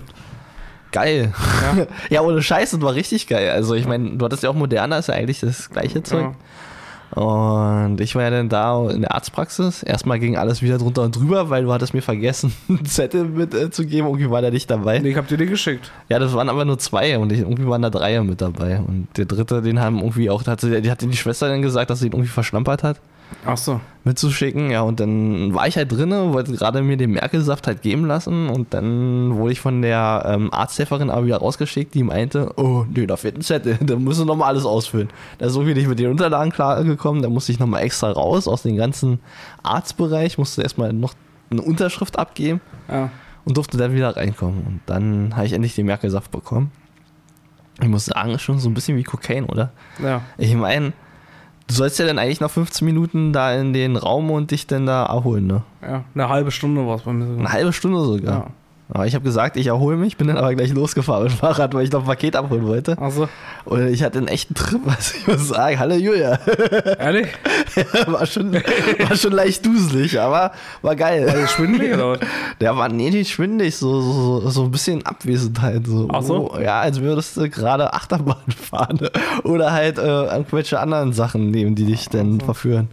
Geil. 0.91 1.33
Ja. 1.77 1.87
Ja, 2.11 2.21
ohne 2.23 2.43
Scheiß, 2.43 2.71
das 2.71 2.81
war 2.81 2.95
richtig 2.95 3.27
geil. 3.27 3.51
Also 3.51 3.75
ich 3.75 3.87
meine, 3.87 4.17
du 4.17 4.25
hattest 4.25 4.43
ja 4.43 4.51
auch 4.51 4.55
Moderna, 4.55 4.99
ist 4.99 5.09
ja 5.09 5.15
eigentlich 5.15 5.41
das 5.41 5.71
gleiche 5.71 6.03
Zeug. 6.03 6.23
Ja. 6.23 6.35
Und 7.19 8.01
ich 8.01 8.15
war 8.15 8.23
ja 8.23 8.31
dann 8.31 8.49
da 8.49 8.89
in 8.91 9.01
der 9.01 9.13
Arztpraxis. 9.13 9.83
Erstmal 9.83 10.21
ging 10.21 10.37
alles 10.37 10.63
wieder 10.63 10.79
drunter 10.79 11.03
und 11.03 11.17
drüber, 11.17 11.51
weil 11.51 11.65
du 11.65 11.73
hattest 11.73 11.93
mir 11.93 12.01
vergessen, 12.01 12.53
einen 12.69 12.85
Zettel 12.85 13.25
mitzugeben. 13.25 14.07
Äh, 14.07 14.11
irgendwie 14.11 14.31
war 14.31 14.41
der 14.41 14.53
nicht 14.53 14.71
dabei. 14.71 15.01
Nee, 15.01 15.11
ich 15.11 15.17
hab 15.17 15.27
dir 15.27 15.37
den 15.37 15.49
geschickt. 15.49 15.91
Ja, 16.09 16.21
das 16.21 16.33
waren 16.35 16.49
aber 16.49 16.65
nur 16.65 16.79
zwei 16.79 17.19
und 17.19 17.33
ich, 17.33 17.41
irgendwie 17.41 17.67
waren 17.67 17.83
da 17.83 17.91
drei 17.91 18.21
mit 18.21 18.41
dabei. 18.41 18.79
Und 18.79 19.09
der 19.17 19.25
dritte, 19.25 19.63
den 19.63 19.81
haben 19.81 19.99
irgendwie 19.99 20.31
auch, 20.31 20.47
hatte, 20.47 20.81
die 20.81 20.91
hatte 20.91 21.09
die 21.09 21.17
Schwester 21.17 21.49
dann 21.49 21.63
gesagt, 21.63 21.91
dass 21.91 21.99
sie 21.99 22.07
ihn 22.07 22.13
irgendwie 22.13 22.31
verschlampert 22.31 22.85
hat. 22.85 23.01
Achso. 23.45 23.81
mitzuschicken. 24.05 24.71
Ja, 24.71 24.83
und 24.83 25.01
dann 25.01 25.55
war 25.55 25.67
ich 25.69 25.77
halt 25.77 25.93
drinne, 25.93 26.33
wollte 26.33 26.53
gerade 26.53 26.83
mir 26.83 26.97
den 26.97 27.13
Merkelsaft 27.13 27.67
halt 27.67 27.83
geben 27.83 28.07
lassen 28.07 28.49
und 28.49 28.73
dann 28.75 29.37
wurde 29.37 29.53
ich 29.53 29.61
von 29.61 29.83
der 29.83 30.23
ähm, 30.27 30.53
Arzthelferin 30.53 31.11
aber 31.11 31.27
wieder 31.27 31.37
rausgeschickt, 31.39 31.95
die 31.95 32.03
meinte, 32.03 32.53
oh, 32.57 32.85
nee, 32.93 33.07
da 33.07 33.17
fehlt 33.17 33.37
ein 33.37 33.43
Zettel, 33.43 33.77
da 33.81 33.97
musst 33.97 34.21
du 34.21 34.25
nochmal 34.25 34.49
alles 34.49 34.65
ausfüllen. 34.65 35.09
Da 35.39 35.47
ist 35.47 35.55
irgendwie 35.57 35.75
nicht 35.75 35.89
mit 35.89 35.99
den 35.99 36.11
Unterlagen 36.11 36.51
klargekommen, 36.53 37.23
da 37.23 37.29
musste 37.29 37.53
ich 37.53 37.59
nochmal 37.59 37.83
extra 37.83 38.11
raus 38.11 38.49
aus 38.49 38.63
dem 38.63 38.77
ganzen 38.77 39.21
Arztbereich, 39.63 40.39
musste 40.39 40.63
erstmal 40.63 40.93
noch 40.93 41.15
eine 41.51 41.63
Unterschrift 41.63 42.19
abgeben 42.19 42.61
Ja. 42.91 43.11
und 43.45 43.57
durfte 43.57 43.77
dann 43.79 43.95
wieder 43.95 44.17
reinkommen. 44.17 44.63
Und 44.67 44.81
dann 44.87 45.35
habe 45.37 45.47
ich 45.47 45.53
endlich 45.53 45.75
den 45.75 45.87
Merkelsaft 45.87 46.31
bekommen. 46.31 46.71
Ich 47.81 47.89
muss 47.89 48.07
sagen, 48.07 48.31
ist 48.31 48.43
schon 48.43 48.59
so 48.59 48.69
ein 48.69 48.75
bisschen 48.75 48.97
wie 48.97 49.05
Kokain, 49.05 49.45
oder? 49.45 49.71
Ja. 50.03 50.23
Ich 50.37 50.55
meine, 50.55 50.93
du 51.69 51.75
sollst 51.75 51.99
ja 51.99 52.07
dann 52.07 52.19
eigentlich 52.19 52.41
nach 52.41 52.51
15 52.51 52.85
Minuten 52.85 53.33
da 53.33 53.55
in 53.55 53.73
den 53.73 53.97
Raum 53.97 54.31
und 54.31 54.51
dich 54.51 54.67
dann 54.67 54.87
da 54.87 55.05
erholen, 55.05 55.47
ne? 55.47 55.63
Ja. 55.83 56.05
Eine 56.15 56.29
halbe 56.29 56.51
Stunde 56.51 56.87
war 56.87 56.97
es 56.97 57.03
bei 57.03 57.13
mir 57.13 57.27
sogar. 57.27 57.39
Eine 57.39 57.53
halbe 57.53 57.73
Stunde 57.73 58.01
sogar. 58.01 58.35
Ja. 58.35 58.51
Aber 58.91 59.07
ich 59.07 59.15
habe 59.15 59.25
gesagt, 59.25 59.59
ich 59.59 59.67
erhole 59.67 59.97
mich, 59.97 60.17
bin 60.17 60.29
dann 60.29 60.39
aber 60.39 60.55
gleich 60.55 60.73
losgefahren 60.73 61.25
mit 61.25 61.33
dem 61.33 61.39
Fahrrad, 61.39 61.75
weil 61.75 61.85
ich 61.85 61.93
noch 61.93 62.01
ein 62.01 62.07
Paket 62.07 62.37
abholen 62.37 62.67
wollte. 62.67 62.97
Also, 62.99 63.29
Und 63.67 63.87
ich 63.89 64.03
hatte 64.03 64.17
einen 64.17 64.29
echten 64.29 64.55
Trip, 64.55 64.81
also 64.87 65.15
ich 65.19 65.27
muss 65.27 65.49
sagen, 65.49 65.79
hallo 65.79 65.95
Julia. 65.95 66.39
ehrlich? 66.99 67.29
war, 68.07 68.25
schon, 68.25 68.55
war 68.55 69.17
schon 69.17 69.33
leicht 69.33 69.67
duselig, 69.67 70.19
aber 70.19 70.53
war 70.81 70.97
geil. 70.97 71.47
Schwindelig 71.49 71.95
oder 71.95 72.13
was? 72.13 72.19
Der 72.61 72.77
war 72.77 72.89
nee, 72.89 73.11
nicht 73.11 73.31
schwindig, 73.31 73.77
so, 73.77 74.01
so, 74.01 74.49
so, 74.49 74.65
ein 74.65 74.71
bisschen 74.71 75.05
Abwesenheit. 75.05 75.87
So. 75.87 76.09
Ach 76.11 76.23
so? 76.23 76.53
Oh, 76.53 76.59
ja, 76.59 76.81
als 76.81 77.01
würdest 77.01 77.37
du 77.37 77.49
gerade 77.51 77.93
Achterbahn 77.93 78.37
fahren. 78.71 79.01
Oder 79.45 79.73
halt 79.73 79.99
äh, 79.99 80.25
irgendwelche 80.25 80.81
anderen 80.81 81.13
Sachen 81.13 81.51
nehmen, 81.51 81.75
die 81.75 81.85
dich 81.85 82.09
dann 82.09 82.41
so. 82.41 82.47
verführen. 82.47 82.89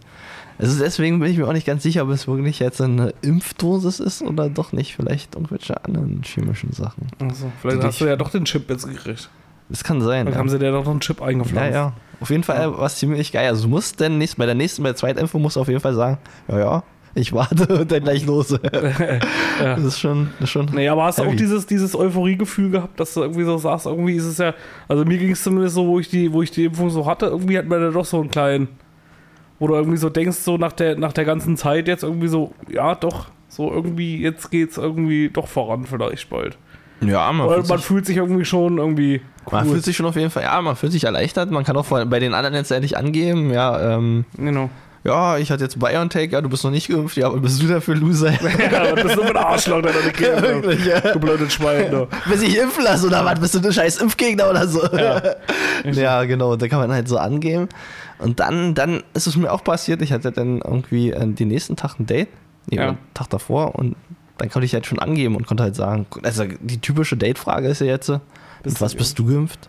Also 0.58 0.78
deswegen 0.82 1.20
bin 1.20 1.30
ich 1.30 1.36
mir 1.38 1.46
auch 1.46 1.52
nicht 1.52 1.66
ganz 1.66 1.82
sicher, 1.82 2.02
ob 2.04 2.10
es 2.10 2.26
wirklich 2.26 2.58
jetzt 2.60 2.80
eine 2.80 3.12
Impfdosis 3.22 4.00
ist 4.00 4.22
oder 4.22 4.48
doch 4.48 4.72
nicht. 4.72 4.96
Vielleicht 4.96 5.34
irgendwelche 5.34 5.84
anderen 5.84 6.22
chemischen 6.24 6.72
Sachen. 6.72 7.06
Also, 7.20 7.50
vielleicht 7.60 7.82
hast 7.82 8.00
du 8.00 8.06
ja 8.06 8.16
doch 8.16 8.30
den 8.30 8.44
Chip 8.46 8.68
jetzt 8.70 8.88
gekriegt. 8.88 9.28
Das 9.68 9.84
kann 9.84 10.00
sein. 10.00 10.22
Vielleicht 10.26 10.34
Ja. 10.34 10.38
haben 10.40 10.48
sie 10.48 10.58
dir 10.58 10.70
doch 10.72 10.84
noch 10.84 10.90
einen 10.92 11.00
Chip 11.00 11.20
ja, 11.20 11.26
eingepflanzt. 11.26 11.74
ja. 11.74 11.92
Auf 12.20 12.30
jeden 12.30 12.44
Fall 12.44 12.72
war 12.78 12.86
es 12.86 12.96
ziemlich 12.96 13.32
geil. 13.32 13.48
Also 13.48 13.64
du 13.64 13.68
musst 13.68 14.00
dann 14.00 14.16
nächst, 14.18 14.38
bei 14.38 14.46
der 14.46 14.54
nächsten, 14.54 14.82
bei 14.82 14.90
der 14.90 14.96
zweiten 14.96 15.18
Impfung 15.18 15.42
musst 15.42 15.56
du 15.56 15.60
auf 15.60 15.68
jeden 15.68 15.80
Fall 15.80 15.92
sagen, 15.94 16.16
ja, 16.48 16.58
ja, 16.58 16.82
ich 17.14 17.32
warte 17.34 17.66
und 17.80 17.90
dann 17.92 18.02
gleich 18.02 18.24
los. 18.24 18.54
Ja. 19.58 19.74
Das 19.74 19.84
ist 19.84 19.98
schon, 20.00 20.28
das 20.38 20.44
ist 20.44 20.50
schon. 20.50 20.66
Nee, 20.74 20.86
aber 20.88 21.04
hast 21.04 21.18
du 21.18 21.22
auch 21.22 21.34
dieses, 21.34 21.64
dieses 21.66 21.94
Euphorie-Gefühl 21.96 22.70
gehabt, 22.70 23.00
dass 23.00 23.14
du 23.14 23.22
irgendwie 23.22 23.44
so 23.44 23.56
sagst, 23.56 23.86
irgendwie 23.86 24.14
ist 24.16 24.24
es 24.26 24.36
ja, 24.36 24.52
also 24.86 25.04
mir 25.06 25.16
ging 25.16 25.30
es 25.30 25.42
zumindest 25.42 25.74
so, 25.76 25.86
wo 25.86 25.98
ich 25.98 26.08
die, 26.10 26.30
wo 26.32 26.42
ich 26.42 26.50
die 26.50 26.66
Impfung 26.66 26.90
so 26.90 27.06
hatte, 27.06 27.26
irgendwie 27.26 27.56
hat 27.58 27.66
man 27.66 27.80
da 27.80 27.90
doch 27.90 28.04
so 28.04 28.20
einen 28.20 28.30
kleinen, 28.30 28.68
wo 29.58 29.66
du 29.68 29.74
irgendwie 29.74 29.96
so 29.96 30.10
denkst, 30.10 30.38
so 30.38 30.56
nach 30.56 30.72
der, 30.72 30.96
nach 30.96 31.12
der 31.12 31.24
ganzen 31.24 31.56
Zeit 31.56 31.88
jetzt 31.88 32.02
irgendwie 32.02 32.28
so, 32.28 32.52
ja 32.68 32.94
doch, 32.94 33.26
so 33.48 33.72
irgendwie, 33.72 34.20
jetzt 34.20 34.50
geht's 34.50 34.76
irgendwie 34.76 35.30
doch 35.30 35.48
voran 35.48 35.86
vielleicht 35.86 36.28
bald. 36.28 36.58
Ja, 37.00 37.30
man, 37.32 37.48
fühlt 37.48 37.68
man 37.68 37.78
sich, 37.78 37.86
fühlt 37.86 38.06
sich 38.06 38.16
irgendwie 38.16 38.44
schon 38.44 38.78
irgendwie 38.78 39.20
cool. 39.46 39.52
man 39.52 39.66
fühlt 39.66 39.84
sich 39.84 39.96
schon 39.96 40.06
auf 40.06 40.16
jeden 40.16 40.30
Fall, 40.30 40.44
ja, 40.44 40.60
man 40.62 40.76
fühlt 40.76 40.92
sich 40.92 41.04
erleichtert. 41.04 41.50
Man 41.50 41.64
kann 41.64 41.76
auch 41.76 41.86
bei 41.86 42.18
den 42.18 42.32
anderen 42.32 42.54
jetzt 42.54 42.70
endlich 42.70 42.96
angeben, 42.96 43.52
ja, 43.52 43.96
ähm, 43.96 44.24
Genau. 44.36 44.70
Ja, 45.06 45.38
ich 45.38 45.50
hatte 45.50 45.62
jetzt 45.64 45.78
BioNTech, 45.78 46.32
ja, 46.32 46.40
du 46.40 46.48
bist 46.48 46.64
noch 46.64 46.70
nicht 46.70 46.88
geimpft, 46.88 47.16
ja, 47.16 47.26
aber 47.28 47.38
bist 47.38 47.62
du 47.62 47.66
dafür 47.66 47.94
Loser? 47.94 48.32
Ja, 48.42 48.94
das 48.94 49.04
ist 49.04 49.16
nur 49.16 49.26
ein 49.26 49.36
Arschloch, 49.36 49.82
der 49.82 49.92
deine 49.92 50.12
Kinder. 50.12 50.42
Wirklich, 50.42 50.84
ja. 50.84 51.00
Du 51.00 51.20
blödes 51.20 51.52
Schwein, 51.52 51.90
du. 51.90 52.08
Willst 52.26 52.42
du 52.42 52.46
dich 52.46 52.58
impfen 52.58 52.84
lassen 52.84 53.06
oder 53.06 53.24
was? 53.24 53.38
Bist 53.40 53.54
du 53.54 53.60
ein 53.66 53.72
scheiß 53.72 53.98
Impfgegner 53.98 54.50
oder 54.50 54.66
so? 54.66 54.84
Ja. 54.96 55.22
Ja, 55.92 56.24
genau, 56.24 56.56
da 56.56 56.66
kann 56.68 56.80
man 56.80 56.90
halt 56.90 57.06
so 57.06 57.18
angeben. 57.18 57.68
Und 58.18 58.40
dann, 58.40 58.74
dann 58.74 59.02
ist 59.14 59.26
es 59.26 59.36
mir 59.36 59.52
auch 59.52 59.62
passiert, 59.62 60.02
ich 60.02 60.10
hatte 60.12 60.32
dann 60.32 60.60
irgendwie 60.62 61.10
äh, 61.12 61.26
den 61.26 61.48
nächsten 61.48 61.76
Tag 61.76 62.00
ein 62.00 62.06
Date, 62.06 62.28
nee, 62.70 62.76
Ja. 62.78 62.92
den 62.92 62.98
Tag 63.14 63.28
davor 63.30 63.74
und 63.76 63.94
dann 64.38 64.48
konnte 64.50 64.64
ich 64.66 64.74
halt 64.74 64.86
schon 64.86 64.98
angeben 64.98 65.36
und 65.36 65.46
konnte 65.46 65.62
halt 65.62 65.76
sagen, 65.76 66.06
also 66.22 66.44
die 66.60 66.80
typische 66.80 67.16
Date-Frage 67.16 67.68
ist 67.68 67.80
ja 67.80 67.86
jetzt, 67.86 68.08
Bist 68.08 68.20
mit 68.64 68.80
was 68.80 68.92
du 68.92 68.98
bist 68.98 69.18
du 69.18 69.26
geimpft? 69.26 69.68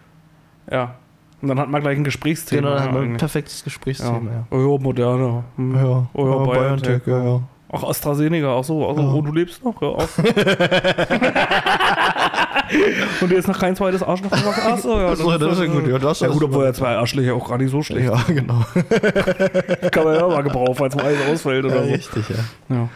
Ja. 0.71 0.95
Und 1.41 1.49
dann 1.49 1.59
hat 1.59 1.69
man 1.69 1.81
gleich 1.81 1.97
ein 1.97 2.03
Gesprächsthema. 2.03 2.61
Genau, 2.61 2.73
dann 2.75 2.79
ja, 2.79 2.91
haben 2.91 2.95
wir 2.95 3.13
ein 3.13 3.17
perfektes 3.17 3.59
ja. 3.59 3.63
Gesprächsthema, 3.65 4.31
ja. 4.31 4.47
Oh 4.51 4.57
ja, 4.73 4.77
Moderna. 4.81 5.43
Hm. 5.55 5.75
Ja, 5.75 6.07
Oh 6.13 6.27
ja, 6.27 6.37
BioNTech. 6.51 7.01
ja, 7.05 7.23
ja. 7.23 7.41
Ach, 7.69 7.83
AstraZeneca, 7.83 8.57
ach 8.57 8.63
so, 8.63 8.87
also, 8.87 9.01
Ja. 9.01 9.11
oh, 9.13 9.21
du 9.21 9.33
lebst 9.33 9.63
noch, 9.63 9.79
ja. 9.81 9.89
Auf. 9.89 10.17
Und 13.21 13.29
dir 13.31 13.37
ist 13.37 13.47
noch 13.47 13.57
kein 13.59 13.75
zweites 13.75 14.03
Arschloch 14.03 14.29
gemacht? 14.31 14.59
Ach 14.65 14.77
so, 14.77 14.97
ja. 14.99 15.09
Ach 15.11 15.15
so, 15.15 15.37
das 15.37 15.53
ist 15.59 15.65
ja 15.65 15.71
gut, 15.71 15.87
ja, 15.87 15.97
das 15.99 16.19
ja 16.21 16.27
gut, 16.29 16.43
obwohl 16.43 16.65
ja 16.65 16.73
zwei 16.73 16.95
Arschlöcher 16.95 17.33
auch 17.33 17.47
gar 17.47 17.57
nicht 17.57 17.71
so 17.71 17.81
schlecht. 17.81 18.07
Ja, 18.09 18.21
genau. 18.27 18.61
Kann 19.91 20.03
man 20.03 20.15
ja 20.15 20.27
mal 20.27 20.43
gebrauchen, 20.43 20.75
falls 20.75 20.95
mal 20.95 21.05
eins 21.05 21.19
ausfällt 21.31 21.65
Ja, 21.65 21.71
oder 21.71 21.83
so. 21.85 21.91
richtig, 21.93 22.29
ja. 22.29 22.35
Ja. 22.75 22.89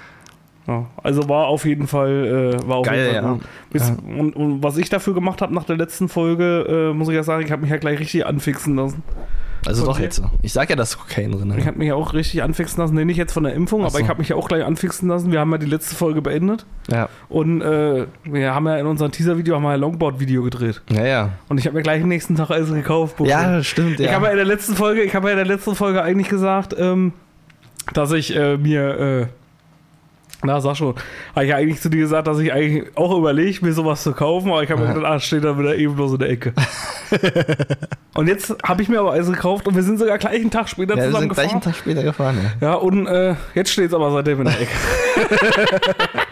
Ja, 0.71 0.85
also 1.03 1.27
war 1.29 1.47
auf 1.47 1.65
jeden 1.65 1.87
Fall, 1.87 2.55
äh, 2.63 2.67
war 2.67 2.77
auf 2.77 2.85
Geil, 2.85 2.99
jeden 2.99 3.13
Fall 3.13 3.23
ja. 3.23 3.31
gut. 3.33 3.41
Bis, 3.71 3.89
Ja. 3.89 3.95
und, 4.19 4.35
und 4.35 4.63
was 4.63 4.77
ich 4.77 4.89
dafür 4.89 5.13
gemacht 5.13 5.41
habe 5.41 5.53
nach 5.53 5.63
der 5.65 5.77
letzten 5.77 6.09
Folge, 6.09 6.89
äh, 6.91 6.93
muss 6.93 7.09
ich 7.09 7.15
ja 7.15 7.23
sagen, 7.23 7.43
ich 7.45 7.51
habe 7.51 7.61
mich 7.61 7.71
ja 7.71 7.77
gleich 7.77 7.99
richtig 7.99 8.25
anfixen 8.25 8.75
lassen. 8.75 9.03
Also 9.63 9.85
Von 9.85 9.93
doch 9.93 9.99
jetzt. 9.99 10.23
Ich 10.41 10.53
sag 10.53 10.71
ja, 10.71 10.75
dass 10.75 10.97
Kokain 10.97 11.31
drin 11.33 11.51
Ich 11.51 11.57
ist. 11.59 11.67
habe 11.67 11.77
mich 11.77 11.87
ja 11.89 11.93
auch 11.93 12.15
richtig 12.15 12.41
anfixen 12.41 12.81
lassen. 12.81 12.95
Nee, 12.95 13.05
nicht 13.05 13.17
jetzt 13.17 13.31
von 13.31 13.43
der 13.43 13.53
Impfung, 13.53 13.83
Ach 13.83 13.89
aber 13.89 13.99
ich 13.99 14.09
habe 14.09 14.17
mich 14.17 14.29
ja 14.29 14.35
auch 14.35 14.47
gleich 14.47 14.65
anfixen 14.65 15.07
lassen. 15.07 15.31
Wir 15.31 15.39
haben 15.39 15.51
ja 15.51 15.59
die 15.59 15.67
letzte 15.67 15.93
Folge 15.95 16.19
beendet. 16.23 16.65
Ja. 16.89 17.09
Und 17.29 17.61
äh, 17.61 18.07
wir 18.23 18.55
haben 18.55 18.65
ja 18.67 18.77
in 18.77 18.87
unserem 18.87 19.11
Teaser-Video 19.11 19.53
haben 19.55 19.61
wir 19.61 19.69
ein 19.69 19.79
Longboard-Video 19.79 20.41
gedreht. 20.41 20.81
Ja, 20.89 21.05
ja. 21.05 21.29
Und 21.47 21.59
ich 21.59 21.67
habe 21.67 21.75
mir 21.77 21.83
gleich 21.83 22.01
am 22.01 22.09
nächsten 22.09 22.35
Tag 22.35 22.49
alles 22.49 22.73
gekauft. 22.73 23.17
Buchse. 23.17 23.29
Ja, 23.29 23.61
stimmt, 23.61 23.99
ja. 23.99 24.07
Ich 24.09 24.15
habe 24.15 24.25
ja 24.25 24.31
in 24.31 24.37
der 24.37 24.47
letzten 24.47 24.73
Folge, 24.75 25.03
ich 25.03 25.13
habe 25.13 25.27
ja 25.27 25.33
in 25.33 25.37
der 25.47 25.55
letzten 25.55 25.75
Folge 25.75 26.01
eigentlich 26.01 26.29
gesagt, 26.29 26.75
ähm, 26.79 27.13
dass 27.93 28.11
ich 28.13 28.35
äh, 28.35 28.57
mir, 28.57 28.99
äh, 28.99 29.27
na 30.43 30.59
sag 30.59 30.75
schon, 30.75 30.95
habe 31.35 31.45
ich 31.45 31.49
ja 31.49 31.57
eigentlich 31.57 31.81
zu 31.81 31.89
dir 31.89 32.01
gesagt, 32.01 32.27
dass 32.27 32.39
ich 32.39 32.51
eigentlich 32.51 32.97
auch 32.97 33.17
überlege, 33.17 33.63
mir 33.65 33.73
sowas 33.73 34.03
zu 34.03 34.13
kaufen, 34.13 34.51
aber 34.51 34.63
ich 34.63 34.71
habe 34.71 34.81
mir 34.81 34.93
gedacht, 34.93 35.05
ah, 35.05 35.19
steht 35.19 35.43
da 35.43 35.57
wieder 35.57 35.75
eben 35.75 35.95
bloß 35.95 36.13
in 36.13 36.19
der 36.19 36.29
Ecke. 36.29 36.53
und 38.15 38.27
jetzt 38.27 38.55
habe 38.63 38.81
ich 38.81 38.89
mir 38.89 38.99
aber 38.99 39.13
eins 39.13 39.29
gekauft 39.29 39.67
und 39.67 39.75
wir 39.75 39.83
sind 39.83 39.99
sogar 39.99 40.17
gleich 40.17 40.41
einen 40.41 40.51
Tag 40.51 40.69
später 40.69 40.95
ja, 40.95 40.97
wir 40.97 41.05
zusammen 41.05 41.21
sind 41.23 41.33
gleich 41.33 41.51
einen 41.51 41.59
gefahren. 41.59 41.73
Tag 41.73 41.79
später 41.79 42.03
gefahren, 42.03 42.37
ja. 42.61 42.67
Ja, 42.67 42.73
und 42.75 43.07
äh, 43.07 43.35
jetzt 43.53 43.71
steht 43.71 43.87
es 43.87 43.93
aber 43.93 44.11
seitdem 44.11 44.39
in 44.39 44.45
der 44.45 44.61
Ecke. 44.61 44.71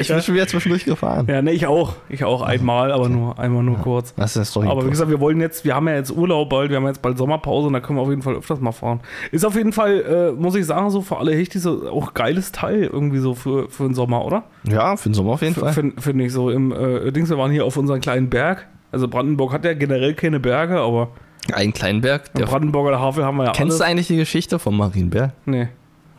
Ich 0.00 0.08
bin 0.08 0.22
schon 0.22 0.34
wieder 0.34 0.46
zwischendurch 0.46 0.84
gefahren. 0.84 1.26
ja, 1.28 1.42
ne, 1.42 1.52
ich 1.52 1.66
auch. 1.66 1.94
Ich 2.08 2.24
auch 2.24 2.42
einmal, 2.42 2.92
aber 2.92 3.08
nur 3.08 3.38
einmal 3.38 3.62
nur 3.62 3.78
kurz. 3.78 4.14
Das 4.14 4.36
ist 4.36 4.50
Story. 4.50 4.68
Aber 4.68 4.84
wie 4.86 4.90
gesagt, 4.90 5.10
wir 5.10 5.20
wollen 5.20 5.40
jetzt, 5.40 5.64
wir 5.64 5.74
haben 5.74 5.88
ja 5.88 5.94
jetzt 5.94 6.10
Urlaub 6.10 6.50
bald, 6.50 6.70
wir 6.70 6.76
haben 6.76 6.86
jetzt 6.86 7.02
bald 7.02 7.18
Sommerpause 7.18 7.66
und 7.66 7.72
da 7.72 7.80
können 7.80 7.98
wir 7.98 8.02
auf 8.02 8.10
jeden 8.10 8.22
Fall 8.22 8.34
öfters 8.36 8.60
mal 8.60 8.72
fahren. 8.72 9.00
Ist 9.30 9.44
auf 9.44 9.54
jeden 9.56 9.72
Fall, 9.72 10.32
äh, 10.36 10.40
muss 10.40 10.54
ich 10.54 10.66
sagen, 10.66 10.90
so 10.90 11.00
für 11.02 11.18
alle 11.18 11.34
Hechtis 11.34 11.62
so 11.62 11.88
auch 11.90 12.14
geiles 12.14 12.52
Teil 12.52 12.84
irgendwie 12.84 13.18
so 13.18 13.34
für, 13.34 13.68
für 13.68 13.84
den 13.84 13.94
Sommer, 13.94 14.24
oder? 14.24 14.44
ja, 14.64 14.96
für 14.96 15.08
den 15.08 15.14
Sommer 15.14 15.32
auf 15.32 15.42
jeden 15.42 15.54
Fall. 15.54 15.72
Finde 15.72 16.00
find 16.00 16.20
ich 16.20 16.32
so 16.32 16.50
im 16.50 16.72
äh, 16.72 17.10
Dings, 17.12 17.30
wir 17.30 17.38
waren 17.38 17.50
hier 17.50 17.64
auf 17.64 17.76
unserem 17.76 18.00
kleinen 18.00 18.30
Berg. 18.30 18.66
Also 18.92 19.08
Brandenburg 19.08 19.52
hat 19.52 19.64
ja 19.64 19.74
generell 19.74 20.14
keine 20.14 20.38
Berge, 20.38 20.78
aber 20.78 21.08
Ein 21.52 21.72
Kleinberg. 21.72 22.30
im 22.34 22.40
Der 22.40 22.46
Brandenburger 22.46 23.00
Havel 23.00 23.24
haben 23.24 23.38
wir 23.38 23.46
ja 23.46 23.52
Kennst 23.52 23.80
du 23.80 23.82
alles. 23.84 23.90
eigentlich 23.90 24.06
die 24.08 24.16
Geschichte 24.16 24.58
vom 24.58 24.76
Marienberg? 24.76 25.32
Nee. 25.46 25.68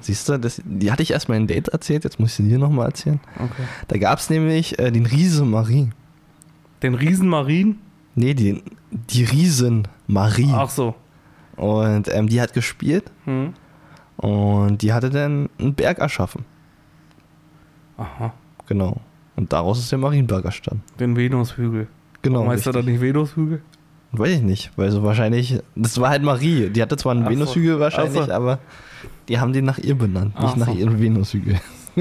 Siehst 0.03 0.27
du, 0.29 0.37
das, 0.37 0.61
die 0.65 0.91
hatte 0.91 1.01
ich 1.03 1.11
erst 1.11 1.29
mal 1.29 1.35
in 1.35 1.47
Date 1.47 1.69
erzählt, 1.69 2.03
jetzt 2.03 2.19
muss 2.19 2.29
ich 2.31 2.35
sie 2.35 2.43
dir 2.49 2.59
nochmal 2.59 2.87
erzählen. 2.87 3.19
Okay. 3.35 3.63
Da 3.87 3.97
gab 3.97 4.19
es 4.19 4.29
nämlich 4.29 4.77
äh, 4.79 4.91
den 4.91 5.05
Riese 5.05 5.45
Marie. 5.45 5.89
Den 6.81 6.95
Riesenmarien? 6.95 7.79
Nee, 8.15 8.33
die, 8.33 8.61
die 8.91 9.23
Riesen 9.23 9.87
Marie. 10.07 10.51
Ach 10.53 10.69
so. 10.69 10.93
Und 11.55 12.13
ähm, 12.13 12.27
die 12.27 12.41
hat 12.41 12.53
gespielt 12.53 13.11
Hm. 13.25 13.53
und 14.17 14.81
die 14.81 14.91
hatte 14.91 15.09
dann 15.09 15.49
einen 15.59 15.73
Berg 15.75 15.99
erschaffen. 15.99 16.43
Aha. 17.97 18.33
Genau. 18.67 18.99
Und 19.35 19.53
daraus 19.53 19.79
ist 19.79 19.91
der 19.91 19.99
Marienberg 19.99 20.45
entstanden. 20.45 20.83
Den 20.99 21.15
Venushügel. 21.15 21.87
Genau. 22.21 22.39
Warum 22.39 22.51
heißt 22.51 22.67
er 22.67 22.73
dann 22.73 22.85
nicht 22.85 23.01
Venushügel? 23.01 23.61
Weiß 24.15 24.29
ich 24.29 24.41
nicht, 24.43 24.71
weil 24.75 24.91
so 24.91 25.03
wahrscheinlich, 25.03 25.59
das 25.75 25.99
war 25.99 26.09
halt 26.09 26.21
Marie. 26.21 26.69
Die 26.69 26.81
hatte 26.81 26.97
zwar 26.97 27.13
einen 27.13 27.23
Ach 27.23 27.31
so. 27.31 27.31
Venushügel 27.31 27.79
wahrscheinlich, 27.79 28.21
Ach 28.21 28.27
so. 28.27 28.31
aber 28.31 28.59
die 29.27 29.39
haben 29.39 29.53
den 29.53 29.65
nach 29.65 29.79
ihr 29.79 29.95
benannt, 29.95 30.39
nicht 30.39 30.51
Ach 30.53 30.55
nach 30.55 30.67
so. 30.67 30.73
ihrem 30.73 30.99
Venushügel. 30.99 31.59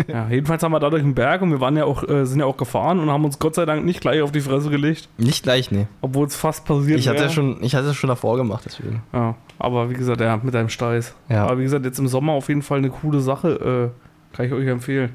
Ja, 0.08 0.28
jedenfalls 0.28 0.62
haben 0.62 0.72
wir 0.72 0.80
dadurch 0.80 1.02
einen 1.02 1.14
Berg 1.14 1.42
und 1.42 1.50
wir 1.50 1.60
waren 1.60 1.76
ja 1.76 1.84
auch, 1.84 2.08
äh, 2.08 2.24
sind 2.24 2.40
ja 2.40 2.46
auch 2.46 2.56
gefahren 2.56 2.98
und 2.98 3.10
haben 3.10 3.24
uns 3.26 3.38
Gott 3.38 3.54
sei 3.54 3.66
Dank 3.66 3.84
nicht 3.84 4.00
gleich 4.00 4.22
auf 4.22 4.32
die 4.32 4.40
Fresse 4.40 4.70
gelegt, 4.70 5.08
Nicht 5.18 5.42
gleich, 5.42 5.70
nee. 5.70 5.86
obwohl 6.00 6.26
es 6.26 6.34
fast 6.34 6.64
passiert 6.64 6.98
Ich 6.98 7.08
hatte 7.08 7.28
schon, 7.28 7.62
ich 7.62 7.74
hatte 7.74 7.88
es 7.88 7.96
schon 7.96 8.08
davor 8.08 8.38
gemacht, 8.38 8.62
deswegen. 8.64 9.02
Ja, 9.12 9.34
aber 9.58 9.90
wie 9.90 9.94
gesagt, 9.94 10.22
ja, 10.22 10.38
mit 10.42 10.54
deinem 10.54 10.70
Steiß. 10.70 11.14
Ja. 11.28 11.44
Aber 11.44 11.58
wie 11.58 11.64
gesagt, 11.64 11.84
jetzt 11.84 11.98
im 11.98 12.08
Sommer 12.08 12.32
auf 12.32 12.48
jeden 12.48 12.62
Fall 12.62 12.78
eine 12.78 12.88
coole 12.88 13.20
Sache, 13.20 13.92
äh, 14.32 14.34
kann 14.36 14.46
ich 14.46 14.52
euch 14.52 14.66
empfehlen. 14.66 15.10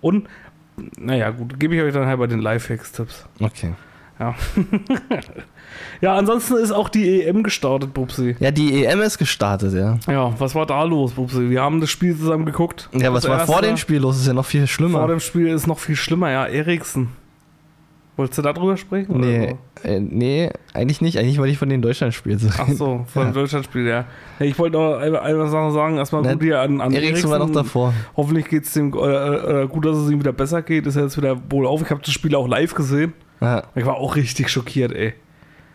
Und, 0.00 0.28
naja, 0.98 1.28
gut, 1.30 1.60
gebe 1.60 1.76
ich 1.76 1.82
euch 1.82 1.92
dann 1.92 2.06
halt 2.06 2.18
bei 2.18 2.26
den 2.26 2.40
Lifehacks-Tipps. 2.40 3.26
Okay. 3.38 3.74
Ja, 4.18 4.34
ansonsten 6.02 6.56
ist 6.56 6.72
auch 6.72 6.88
die 6.88 7.22
EM 7.22 7.42
gestartet, 7.42 7.94
Bubsi. 7.94 8.36
Ja, 8.40 8.50
die 8.50 8.84
EM 8.84 9.00
ist 9.00 9.18
gestartet, 9.18 9.72
ja. 9.74 9.98
Ja, 10.12 10.34
was 10.38 10.54
war 10.54 10.66
da 10.66 10.82
los, 10.84 11.12
Bubsi? 11.12 11.50
Wir 11.50 11.62
haben 11.62 11.80
das 11.80 11.90
Spiel 11.90 12.16
zusammen 12.16 12.46
geguckt. 12.46 12.88
Ja, 12.92 13.12
was 13.12 13.22
Das 13.22 13.30
war 13.30 13.46
vor 13.46 13.54
erste- 13.56 13.68
dem 13.68 13.76
Spiel 13.76 13.98
los? 13.98 14.18
Ist 14.18 14.26
ja 14.26 14.32
noch 14.34 14.46
viel 14.46 14.66
schlimmer. 14.66 14.98
Vor 15.00 15.08
dem 15.08 15.20
Spiel 15.20 15.48
ist 15.48 15.66
noch 15.66 15.78
viel 15.78 15.96
schlimmer, 15.96 16.30
ja, 16.30 16.46
Eriksen. 16.46 17.08
Wolltest 18.16 18.38
du 18.38 18.42
darüber 18.42 18.76
sprechen? 18.76 19.20
nee, 19.20 19.56
äh, 19.84 19.98
nee, 19.98 20.50
eigentlich 20.74 21.00
nicht. 21.00 21.18
Eigentlich 21.18 21.38
wollte 21.38 21.52
ich 21.52 21.58
von 21.58 21.70
den 21.70 21.80
Deutschlandspielen 21.80 22.38
so? 22.38 22.48
Ach 22.58 22.68
so, 22.68 23.06
vor 23.10 23.22
dem 23.24 23.28
Ja. 23.28 23.32
Deutschlandspiel, 23.32 23.86
ja. 23.86 24.04
ja. 24.38 24.46
Ich 24.46 24.58
wollte 24.58 24.76
noch 24.76 24.98
eine, 24.98 25.22
eine 25.22 25.48
Sache 25.48 25.72
sagen. 25.72 25.96
Erstmal 25.96 26.22
gut 26.22 26.42
hier 26.42 26.60
an, 26.60 26.82
an 26.82 26.92
Eriksen 26.92 27.30
war 27.30 27.38
noch 27.38 27.50
davor. 27.50 27.94
Hoffentlich 28.14 28.48
geht 28.50 28.64
es 28.64 28.74
dem 28.74 28.92
äh, 28.92 29.62
äh, 29.62 29.66
gut, 29.66 29.86
dass 29.86 29.96
es 29.96 30.10
ihm 30.10 30.20
wieder 30.20 30.32
besser 30.34 30.60
geht. 30.60 30.86
Ist 30.86 30.96
ja 30.96 31.02
jetzt 31.02 31.16
wieder 31.16 31.38
wohl 31.48 31.66
auf. 31.66 31.80
Ich 31.80 31.90
habe 31.90 32.02
das 32.04 32.12
Spiel 32.12 32.34
auch 32.34 32.46
live 32.46 32.74
gesehen. 32.74 33.14
Ja. 33.40 33.62
Ich 33.74 33.86
war 33.86 33.96
auch 33.96 34.14
richtig 34.14 34.50
schockiert, 34.50 34.92
ey. 34.92 35.14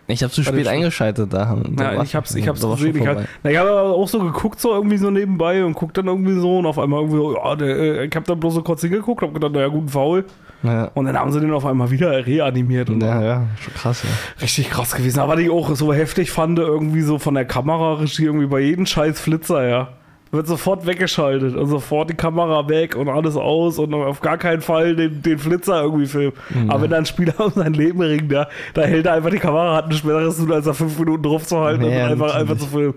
Ich 0.08 0.24
habe 0.24 0.32
zu 0.32 0.42
spät 0.42 0.56
Spiel. 0.56 0.68
eingeschaltet 0.68 1.34
da. 1.34 1.58
Ja, 1.78 2.02
ich 2.02 2.16
hab's, 2.16 2.34
ich 2.34 2.48
hab's 2.48 2.62
gesehen. 2.62 2.96
Ich, 2.96 3.08
hab, 3.08 3.18
na, 3.44 3.52
ich 3.52 3.58
habe 3.58 3.70
aber 3.72 3.94
auch 3.94 4.08
so 4.08 4.20
geguckt, 4.20 4.60
so 4.60 4.74
irgendwie 4.74 4.98
so 4.98 5.12
nebenbei 5.12 5.66
und 5.66 5.74
guckt 5.74 5.98
dann 5.98 6.08
irgendwie 6.08 6.40
so 6.40 6.60
und 6.60 6.66
auf 6.66 6.80
einmal 6.80 7.02
irgendwie 7.02 7.18
so, 7.18 7.36
ja, 7.36 7.56
der, 7.56 7.78
äh, 7.78 8.06
ich 8.06 8.16
habe 8.16 8.26
dann 8.26 8.40
bloß 8.40 8.54
so 8.56 8.62
kurz 8.64 8.82
hingeguckt, 8.82 9.22
hab 9.22 9.34
gedacht, 9.34 9.52
naja, 9.52 9.68
gut, 9.68 9.86
ein 9.86 9.90
Foul. 9.90 10.26
Ja. 10.64 10.86
Und 10.94 11.06
dann 11.06 11.18
haben 11.18 11.32
sie 11.32 11.42
den 11.42 11.52
auf 11.54 11.66
einmal 11.66 11.92
wieder 11.92 12.26
reanimiert 12.26 12.90
und 12.90 13.02
ja, 13.02 13.22
ja, 13.22 13.48
schon 13.60 13.74
krass, 13.74 14.04
ja. 14.04 14.10
richtig 14.42 14.70
krass 14.70 14.96
gewesen. 14.96 15.20
Aber 15.20 15.38
ich 15.38 15.50
auch 15.50 15.76
so 15.76 15.94
heftig 15.94 16.32
fand, 16.32 16.58
irgendwie 16.58 17.02
so 17.02 17.20
von 17.20 17.36
der 17.36 17.46
Kameraregie, 17.46 18.26
irgendwie 18.26 18.48
bei 18.48 18.62
jedem 18.62 18.86
scheiß 18.86 19.20
Flitzer, 19.20 19.68
ja. 19.68 19.90
Wird 20.32 20.48
sofort 20.48 20.86
weggeschaltet 20.86 21.56
und 21.56 21.68
sofort 21.68 22.10
die 22.10 22.14
Kamera 22.16 22.68
weg 22.68 22.96
und 22.96 23.08
alles 23.08 23.36
aus 23.38 23.80
und 23.80 23.94
auf 23.94 24.20
gar 24.22 24.38
keinen 24.38 24.62
Fall 24.62 24.96
den, 24.96 25.22
den 25.22 25.38
Flitzer 25.40 25.82
irgendwie 25.84 26.06
filmen. 26.06 26.34
Mhm. 26.50 26.70
Aber 26.70 26.82
wenn 26.84 26.90
da 26.92 26.98
ein 26.98 27.06
Spieler 27.06 27.34
um 27.40 27.52
sein 27.54 27.74
Leben 27.74 28.02
ringt, 28.02 28.32
ja, 28.32 28.48
da 28.74 28.82
hält 28.84 29.06
er 29.06 29.14
einfach 29.14 29.30
die 29.30 29.40
Kamera, 29.40 29.76
hat 29.76 29.88
nichts 29.88 30.02
Schwereres 30.04 30.36
zu 30.38 30.44
tun, 30.44 30.54
als 30.54 30.66
da 30.66 30.74
fünf 30.74 31.00
Minuten 31.00 31.24
drauf 31.24 31.46
zu 31.46 31.60
halten 31.60 31.84
Nee, 31.84 31.96
und 31.96 32.10
einfach, 32.12 32.28
natürlich. 32.28 32.36
einfach 32.52 32.58
zu 32.58 32.66
filmen. 32.72 32.94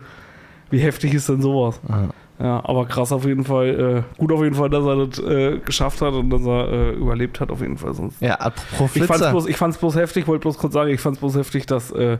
Wie 0.70 0.78
heftig 0.78 1.14
ist 1.14 1.28
denn 1.28 1.40
sowas? 1.42 1.80
Ja. 1.88 2.08
Ja, 2.42 2.62
aber 2.64 2.86
krass 2.86 3.12
auf 3.12 3.26
jeden 3.26 3.44
Fall. 3.44 4.04
Äh, 4.08 4.18
gut 4.18 4.32
auf 4.32 4.42
jeden 4.42 4.54
Fall, 4.54 4.70
dass 4.70 4.82
er 4.86 5.06
das 5.06 5.18
äh, 5.18 5.58
geschafft 5.58 6.00
hat 6.00 6.14
und 6.14 6.30
dass 6.30 6.40
er 6.46 6.72
äh, 6.72 6.90
überlebt 6.92 7.38
hat 7.38 7.50
auf 7.50 7.60
jeden 7.60 7.76
Fall. 7.76 7.92
Sonst 7.92 8.20
Ja, 8.22 8.36
apropos 8.36 8.96
ich 8.96 9.02
fand's, 9.02 9.16
Flitzer. 9.18 9.30
bloß, 9.30 9.46
ich 9.46 9.56
fand's 9.58 9.76
bloß 9.76 9.96
heftig, 9.96 10.26
wollte 10.26 10.40
bloß 10.40 10.56
kurz 10.56 10.72
sagen, 10.72 10.90
ich 10.90 11.00
fand's 11.02 11.18
bloß 11.20 11.36
heftig, 11.36 11.66
dass 11.66 11.90
äh, 11.92 12.16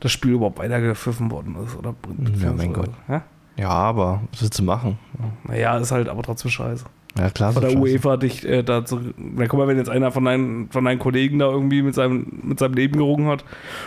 das 0.00 0.10
Spiel 0.10 0.32
überhaupt 0.32 0.58
weitergepfiffen 0.58 1.30
worden 1.30 1.56
ist. 1.64 1.78
Oder 1.78 1.94
Ja, 2.42 2.52
mein 2.52 2.72
Gott. 2.72 2.90
Ja? 3.08 3.22
Ja, 3.60 3.68
aber 3.68 4.20
was 4.32 4.42
willst 4.42 4.58
du 4.58 4.62
machen? 4.62 4.98
Naja, 5.46 5.76
ist 5.78 5.92
halt 5.92 6.08
aber 6.08 6.22
trotzdem 6.22 6.50
scheiße. 6.50 6.84
Ja, 7.18 7.28
klar. 7.28 7.52
Von 7.52 7.62
der 7.62 7.70
scheiße. 7.70 7.82
UEFA 7.82 8.16
dich 8.16 8.46
äh, 8.48 8.62
dazu. 8.62 9.00
Na 9.16 9.46
guck 9.48 9.58
mal, 9.58 9.66
wenn 9.68 9.76
jetzt 9.76 9.90
einer 9.90 10.12
von 10.12 10.24
deinen, 10.24 10.70
von 10.70 10.84
deinen 10.84 10.98
Kollegen 11.00 11.40
da 11.40 11.46
irgendwie 11.46 11.82
mit 11.82 11.94
seinem, 11.94 12.26
mit 12.44 12.58
seinem 12.60 12.74
Leben 12.74 12.96
gerungen 12.96 13.26
hat 13.28 13.44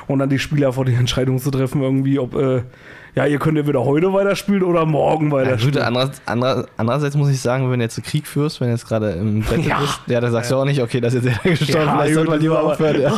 und 0.08 0.20
dann 0.20 0.30
die 0.30 0.40
Spieler 0.40 0.74
vor 0.74 0.84
die 0.86 0.94
Entscheidung 0.94 1.40
zu 1.40 1.50
treffen, 1.50 1.82
irgendwie, 1.82 2.20
ob, 2.20 2.36
äh, 2.36 2.64
ja, 3.16 3.26
ihr 3.26 3.40
könnt 3.40 3.58
ja 3.58 3.66
wieder 3.66 3.86
heute 3.86 4.12
weiterspielen 4.12 4.64
oder 4.64 4.86
morgen 4.86 5.28
Ja, 5.28 5.34
weiterspielen. 5.38 5.74
gut, 5.76 5.82
andererseits, 5.84 6.22
anderer- 6.26 6.66
andererseits 6.78 7.16
muss 7.16 7.30
ich 7.30 7.40
sagen, 7.40 7.72
wenn 7.72 7.80
du 7.80 7.86
jetzt 7.86 7.98
einen 7.98 8.06
Krieg 8.06 8.28
führst, 8.28 8.60
wenn 8.60 8.68
du 8.68 8.74
jetzt 8.74 8.88
gerade 8.88 9.12
im 9.12 9.42
Bett 9.42 9.66
Ja. 9.66 9.80
bist, 9.80 10.02
ja, 10.08 10.20
dann 10.20 10.32
sagst 10.32 10.52
du 10.52 10.58
auch 10.58 10.66
nicht, 10.66 10.82
okay, 10.82 11.00
das 11.00 11.14
ist 11.14 11.24
jetzt 11.26 11.40
der 11.46 11.52
gestorben, 11.52 11.86
Ja, 11.88 11.92
vielleicht 11.94 12.08
gut, 12.08 12.16
sollte 12.16 12.32
man 12.32 12.40
lieber 12.42 12.64
aufhören. 12.64 13.02
Ja. 13.02 13.18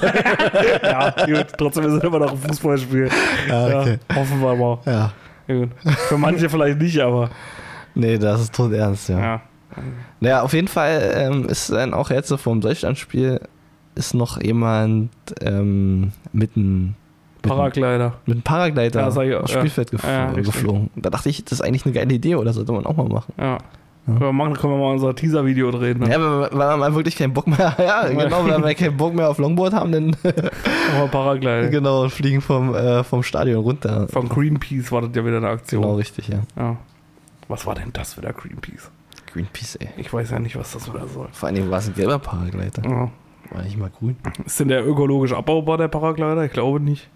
ja, 0.83 1.25
gut, 1.25 1.47
trotzdem 1.57 1.85
ist 1.85 1.93
es 1.93 2.03
immer 2.03 2.19
noch 2.19 2.31
ein 2.31 2.37
Fußballspiel. 2.37 3.09
Ja, 3.49 3.65
okay. 3.81 3.97
ja, 4.09 4.15
hoffen 4.15 4.39
wir 4.41 4.55
mal. 4.55 4.77
ja. 4.85 5.11
Für 5.47 6.17
manche 6.17 6.49
vielleicht 6.49 6.79
nicht, 6.79 6.99
aber 6.99 7.29
Nee, 7.95 8.17
das 8.17 8.41
ist 8.41 8.53
tot 8.55 8.73
ernst, 8.73 9.07
ja. 9.09 9.19
ja. 9.19 9.41
Naja, 10.19 10.41
auf 10.41 10.53
jeden 10.53 10.67
Fall 10.67 11.13
ähm, 11.15 11.45
ist 11.47 11.71
dann 11.71 11.93
auch 11.93 12.09
jetzt 12.09 12.27
so 12.27 12.37
vom 12.37 12.61
Deutschlandspiel 12.61 13.39
ist 13.95 14.13
noch 14.13 14.41
jemand 14.41 15.09
ähm, 15.41 16.11
mit 16.33 16.51
einem 16.57 16.95
Paraglider. 17.41 18.15
mit 18.25 18.35
einem 18.35 18.41
Paraglider 18.43 19.01
Ja, 19.01 19.21
ich 19.23 19.35
aufs 19.35 19.51
ja. 19.53 19.59
Spielfeld 19.59 19.91
Ja, 20.03 20.27
richtig. 20.27 20.45
geflogen. 20.53 20.89
Da 20.95 21.09
dachte 21.09 21.29
ich, 21.29 21.43
das 21.45 21.53
ist 21.53 21.61
eigentlich 21.61 21.85
eine 21.85 21.93
geile 21.93 22.13
Idee 22.13 22.35
oder 22.35 22.51
sollte 22.53 22.71
man 22.73 22.85
auch 22.85 22.95
mal 22.97 23.07
machen. 23.07 23.33
Ja. 23.37 23.57
Können 24.05 24.19
wir 24.19 24.33
machen, 24.33 24.53
können 24.55 24.73
wir 24.73 24.77
mal 24.79 24.91
unser 24.93 25.15
Teaser-Video 25.15 25.71
drehen. 25.71 25.99
Ne? 25.99 26.11
Ja, 26.11 26.19
weil, 26.19 26.51
wir- 26.51 26.77
mal 26.77 26.93
wirklich 26.93 27.15
keinen 27.15 27.33
Bock 27.33 27.47
mehr, 27.47 27.75
ja, 27.79 28.07
genau, 28.07 28.45
weil 28.45 28.63
wir 28.63 28.75
keinen 28.75 28.95
Bock 28.97 29.15
mehr 29.15 29.29
auf 29.29 29.39
Longboard 29.39 29.73
haben, 29.73 29.91
dann 29.91 30.15
Aber 30.95 31.07
Paragliding. 31.07 31.71
genau, 31.71 32.07
fliegen 32.09 32.39
vom, 32.41 32.75
äh, 32.75 33.03
vom 33.03 33.23
Stadion 33.23 33.63
runter. 33.63 34.07
Von 34.09 34.29
Greenpeace 34.29 34.91
war 34.91 35.01
das 35.01 35.09
ja 35.15 35.25
wieder 35.25 35.37
eine 35.37 35.49
Aktion. 35.49 35.81
Genau, 35.81 35.95
richtig, 35.95 36.27
ja. 36.27 36.41
Ja. 36.55 36.77
Was 37.47 37.65
war 37.65 37.73
denn 37.73 37.89
das 37.93 38.15
wieder, 38.17 38.31
Greenpeace? 38.31 38.91
Greenpeace, 39.33 39.75
ey. 39.77 39.89
Ich 39.97 40.13
weiß 40.13 40.29
ja 40.31 40.39
nicht, 40.39 40.55
was 40.55 40.71
das 40.73 40.87
wieder 40.87 41.07
soll. 41.07 41.27
Vor 41.31 41.49
allem 41.49 41.69
war 41.71 41.79
es 41.79 41.87
ein 41.87 41.95
gelber 41.95 42.19
Paraglider. 42.19 42.83
Ja. 42.87 43.09
War 43.51 43.63
nicht 43.63 43.77
mal 43.77 43.89
grün. 43.89 44.17
Ist 44.45 44.59
denn 44.59 44.67
der 44.67 44.85
ökologisch 44.87 45.33
abbaubar, 45.33 45.77
der 45.77 45.87
Paraglider? 45.87 46.43
Ich 46.45 46.51
glaube 46.53 46.79
nicht. 46.79 47.09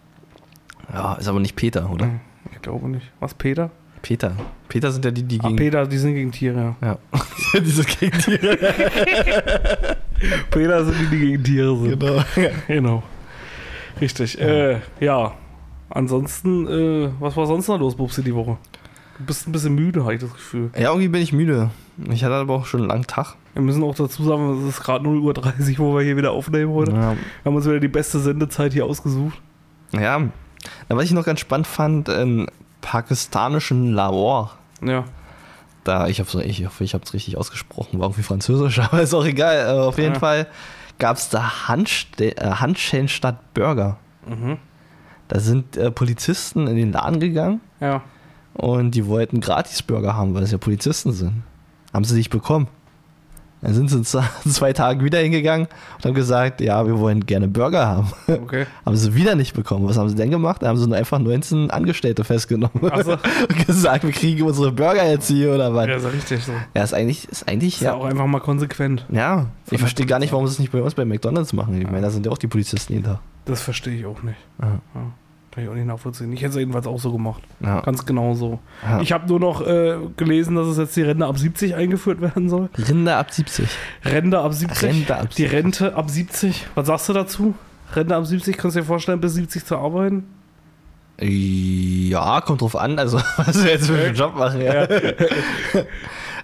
Ja, 0.91 1.13
ist 1.15 1.27
aber 1.27 1.39
nicht 1.39 1.55
Peter, 1.55 1.89
oder? 1.91 2.09
Ich 2.51 2.61
glaube 2.61 2.89
nicht. 2.89 3.11
Was, 3.19 3.33
Peter? 3.35 3.69
Peter. 4.01 4.31
Peter 4.67 4.91
sind 4.91 5.03
ja 5.05 5.11
die, 5.11 5.23
die 5.23 5.39
Ah, 5.41 5.47
gegen. 5.47 5.55
Peter, 5.57 5.85
die 5.87 5.97
sind 5.97 6.13
gegen 6.15 6.31
Tiere, 6.31 6.75
ja. 6.81 6.97
Ja. 7.53 7.59
Diese 7.59 7.83
Gegentiere. 7.83 8.57
Peter 10.51 10.85
sind 10.85 10.95
die, 10.99 11.05
die 11.07 11.19
gegen 11.19 11.43
Tiere 11.43 11.77
sind. 11.77 11.99
genau. 11.99 12.23
Genau. 12.67 13.03
Richtig. 14.01 14.39
Äh, 14.39 14.77
ja. 14.99 15.33
Ansonsten, 15.89 16.67
äh, 16.67 17.09
was 17.19 17.35
war 17.35 17.47
sonst 17.47 17.67
noch 17.67 17.79
los, 17.79 17.95
Bubsi, 17.95 18.23
die 18.23 18.33
Woche? 18.35 18.57
Du 19.17 19.25
bist 19.25 19.47
ein 19.47 19.51
bisschen 19.51 19.75
müde, 19.75 20.03
habe 20.03 20.13
ich 20.13 20.21
das 20.21 20.31
Gefühl. 20.31 20.69
Ja, 20.75 20.89
irgendwie 20.89 21.07
bin 21.09 21.21
ich 21.21 21.33
müde. 21.33 21.71
Ich 22.11 22.23
hatte 22.23 22.35
aber 22.35 22.53
auch 22.55 22.65
schon 22.65 22.81
einen 22.81 22.89
langen 22.89 23.07
Tag. 23.07 23.35
Wir 23.53 23.61
müssen 23.63 23.83
auch 23.83 23.95
dazu 23.95 24.23
sagen, 24.23 24.61
es 24.63 24.75
ist 24.75 24.81
gerade 24.83 25.03
0.30 25.05 25.79
Uhr, 25.79 25.79
wo 25.79 25.95
wir 25.97 26.03
hier 26.03 26.15
wieder 26.15 26.31
aufnehmen 26.31 26.71
heute. 26.73 26.91
Ja. 26.91 27.11
Wir 27.13 27.17
haben 27.45 27.55
uns 27.55 27.65
wieder 27.65 27.79
die 27.79 27.87
beste 27.89 28.19
Sendezeit 28.19 28.71
hier 28.73 28.85
ausgesucht. 28.85 29.41
ja. 29.93 30.19
Na, 30.89 30.95
was 30.97 31.05
ich 31.05 31.11
noch 31.13 31.25
ganz 31.25 31.39
spannend 31.39 31.67
fand, 31.67 32.09
ähm, 32.09 32.47
pakistanischen 32.81 33.93
Lahore. 33.93 34.51
Ja. 34.83 35.05
Da, 35.83 36.07
ich, 36.07 36.19
hoffe, 36.19 36.43
ich 36.43 36.65
hoffe, 36.65 36.83
ich 36.83 36.93
habe 36.93 37.03
es 37.05 37.13
richtig 37.13 37.37
ausgesprochen, 37.37 37.99
war 37.99 38.07
irgendwie 38.07 38.23
französisch, 38.23 38.79
aber 38.79 39.01
ist 39.01 39.13
auch 39.13 39.25
egal. 39.25 39.55
Äh, 39.75 39.79
auf 39.79 39.97
jeden 39.97 40.13
Ja. 40.15 40.19
Fall 40.19 40.47
gab 40.97 41.17
es 41.17 41.29
da 41.29 41.67
Handste 41.67 42.37
äh, 42.37 42.51
Handschellen 42.51 43.07
statt 43.07 43.53
Burger. 43.53 43.97
Mhm. 44.27 44.57
Da 45.27 45.39
sind 45.39 45.77
äh, 45.77 45.91
Polizisten 45.91 46.67
in 46.67 46.75
den 46.75 46.91
Laden 46.91 47.19
gegangen 47.19 47.61
Ja. 47.79 48.01
und 48.53 48.91
die 48.91 49.05
wollten 49.05 49.39
Gratis-Burger 49.41 50.15
haben, 50.15 50.33
weil 50.33 50.43
es 50.43 50.51
ja 50.51 50.57
Polizisten 50.57 51.11
sind. 51.13 51.43
Haben 51.93 52.03
sie 52.03 52.15
nicht 52.15 52.29
bekommen. 52.29 52.67
Dann 53.61 53.73
sind 53.73 53.89
sie 53.89 54.21
zwei 54.49 54.73
Tagen 54.73 55.03
wieder 55.03 55.19
hingegangen 55.19 55.67
und 55.97 56.05
haben 56.05 56.13
gesagt, 56.13 56.61
ja, 56.61 56.85
wir 56.85 56.97
wollen 56.99 57.25
gerne 57.25 57.47
Burger 57.47 57.85
haben. 57.85 58.11
Okay. 58.27 58.65
haben 58.85 58.95
sie 58.95 59.13
wieder 59.15 59.35
nicht 59.35 59.53
bekommen. 59.53 59.87
Was 59.87 59.97
haben 59.97 60.09
sie 60.09 60.15
denn 60.15 60.31
gemacht? 60.31 60.63
Da 60.63 60.67
haben 60.67 60.77
sie 60.77 60.87
nur 60.87 60.97
einfach 60.97 61.19
19 61.19 61.69
Angestellte 61.69 62.23
festgenommen. 62.23 62.89
Ach 62.89 63.03
so. 63.03 63.11
und 63.49 63.67
gesagt, 63.67 64.03
wir 64.03 64.11
kriegen 64.11 64.43
unsere 64.43 64.71
Burger 64.71 65.05
jetzt 65.09 65.27
hier 65.27 65.53
oder 65.53 65.73
was. 65.73 65.87
Ja, 65.87 65.95
ist 65.95 66.03
ja 66.03 66.09
richtig 66.09 66.43
so. 66.43 66.53
Ja, 66.73 66.83
ist 66.83 66.93
eigentlich, 66.93 67.27
ist 67.27 67.47
eigentlich, 67.47 67.75
Ist 67.75 67.81
ja 67.81 67.91
ja. 67.91 67.97
auch 67.97 68.05
einfach 68.05 68.27
mal 68.27 68.39
konsequent. 68.39 69.05
Ja, 69.11 69.47
ich 69.69 69.79
verstehe 69.79 70.05
gar 70.05 70.19
nicht, 70.19 70.31
warum 70.31 70.47
sie 70.47 70.53
es 70.53 70.59
nicht 70.59 70.71
bei 70.71 70.81
uns 70.81 70.95
bei 70.95 71.05
McDonalds 71.05 71.53
machen. 71.53 71.79
Ich 71.79 71.87
meine, 71.87 72.01
da 72.01 72.09
sind 72.09 72.25
ja 72.25 72.31
auch 72.31 72.37
die 72.37 72.47
Polizisten 72.47 72.93
hinter. 72.93 73.19
Das 73.45 73.61
verstehe 73.61 73.97
ich 73.99 74.05
auch 74.05 74.23
nicht. 74.23 74.37
Ja. 74.61 74.79
Ja. 74.95 75.01
Kann 75.51 75.63
ich 75.63 75.69
auch 75.69 75.73
nicht 75.73 75.87
nachvollziehen. 75.87 76.31
Ich 76.31 76.41
hätte 76.41 76.51
es 76.51 76.55
jedenfalls 76.57 76.85
auch 76.85 76.99
so 76.99 77.11
gemacht. 77.11 77.41
Ja. 77.59 77.81
Ganz 77.81 78.05
genau 78.05 78.35
so. 78.35 78.59
Ja. 78.83 79.01
Ich 79.01 79.11
habe 79.11 79.27
nur 79.27 79.39
noch 79.39 79.65
äh, 79.65 79.97
gelesen, 80.15 80.55
dass 80.55 80.67
es 80.67 80.77
jetzt 80.77 80.95
die 80.95 81.01
Rente 81.01 81.25
ab 81.25 81.37
70 81.37 81.73
eingeführt 81.75 82.21
werden 82.21 82.49
soll. 82.49 82.69
Rinder 82.77 83.17
ab 83.17 83.31
70. 83.31 83.67
Rente 84.05 84.39
ab 84.39 84.53
70. 84.53 84.83
Rente 84.89 85.15
ab 85.15 85.29
Die 85.29 85.41
70. 85.43 85.51
Rente 85.51 85.95
ab 85.95 86.09
70. 86.09 86.67
Was 86.75 86.87
sagst 86.87 87.09
du 87.09 87.13
dazu? 87.13 87.55
Rente 87.95 88.15
ab 88.15 88.25
70, 88.25 88.55
kannst 88.57 88.75
du 88.77 88.81
dir 88.81 88.85
vorstellen, 88.85 89.19
bis 89.19 89.33
70 89.33 89.65
zu 89.65 89.77
arbeiten? 89.77 90.25
Ja, 91.19 92.39
kommt 92.41 92.61
drauf 92.61 92.75
an, 92.75 92.99
also 92.99 93.17
was 93.37 93.63
wir 93.63 93.71
jetzt 93.71 93.87
für 93.87 93.97
einen 93.97 94.15
Job 94.15 94.35
machen. 94.35 94.61
Ja. 94.61 94.87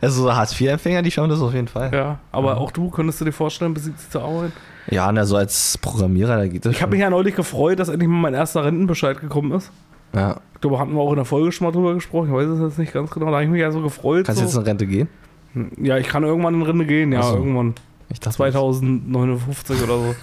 Also 0.01 0.31
Hartz-IV-Empfänger, 0.35 1.01
die 1.01 1.09
schauen 1.09 1.29
das 1.29 1.39
auf 1.39 1.53
jeden 1.53 1.69
Fall. 1.69 1.89
Ja, 1.93 2.19
aber 2.31 2.57
auch 2.57 2.71
du, 2.71 2.89
könntest 2.89 3.21
du 3.21 3.25
dir 3.25 3.31
vorstellen, 3.31 3.73
bis 3.73 3.85
70 3.85 4.09
zu 4.09 4.19
arbeiten? 4.19 4.51
Ja, 4.89 5.11
na, 5.11 5.25
so 5.25 5.35
als 5.35 5.77
Programmierer, 5.79 6.37
da 6.37 6.47
geht 6.47 6.65
das 6.65 6.73
Ich 6.73 6.81
habe 6.81 6.91
mich 6.91 7.01
ja 7.01 7.09
neulich 7.09 7.35
gefreut, 7.35 7.79
dass 7.79 7.89
endlich 7.89 8.09
mal 8.09 8.19
mein 8.19 8.33
erster 8.33 8.63
Rentenbescheid 8.63 9.19
gekommen 9.19 9.51
ist. 9.51 9.71
Ja. 10.13 10.39
Ich 10.53 10.61
glaube, 10.61 10.79
hatten 10.79 10.93
wir 10.93 11.01
auch 11.01 11.11
in 11.11 11.17
der 11.17 11.25
Folge 11.25 11.51
schon 11.51 11.67
mal 11.67 11.71
drüber 11.71 11.93
gesprochen. 11.93 12.29
Ich 12.29 12.33
weiß 12.33 12.47
es 12.47 12.59
jetzt 12.59 12.79
nicht 12.79 12.93
ganz 12.93 13.11
genau. 13.11 13.27
Da 13.27 13.33
habe 13.33 13.43
ich 13.43 13.49
mich 13.49 13.61
ja 13.61 13.71
so 13.71 13.81
gefreut. 13.81 14.25
Kannst 14.25 14.41
du 14.41 14.45
jetzt 14.45 14.53
so. 14.53 14.61
in 14.61 14.65
Rente 14.65 14.85
gehen? 14.85 15.09
Ja, 15.81 15.97
ich 15.97 16.07
kann 16.07 16.23
irgendwann 16.23 16.53
in 16.55 16.61
Rente 16.61 16.85
gehen, 16.85 17.11
ja, 17.11 17.23
so. 17.23 17.35
irgendwann. 17.35 17.75
Ich 18.09 18.19
dachte, 18.19 18.37
2059 18.37 19.83
oder 19.83 19.97
so. 19.97 20.15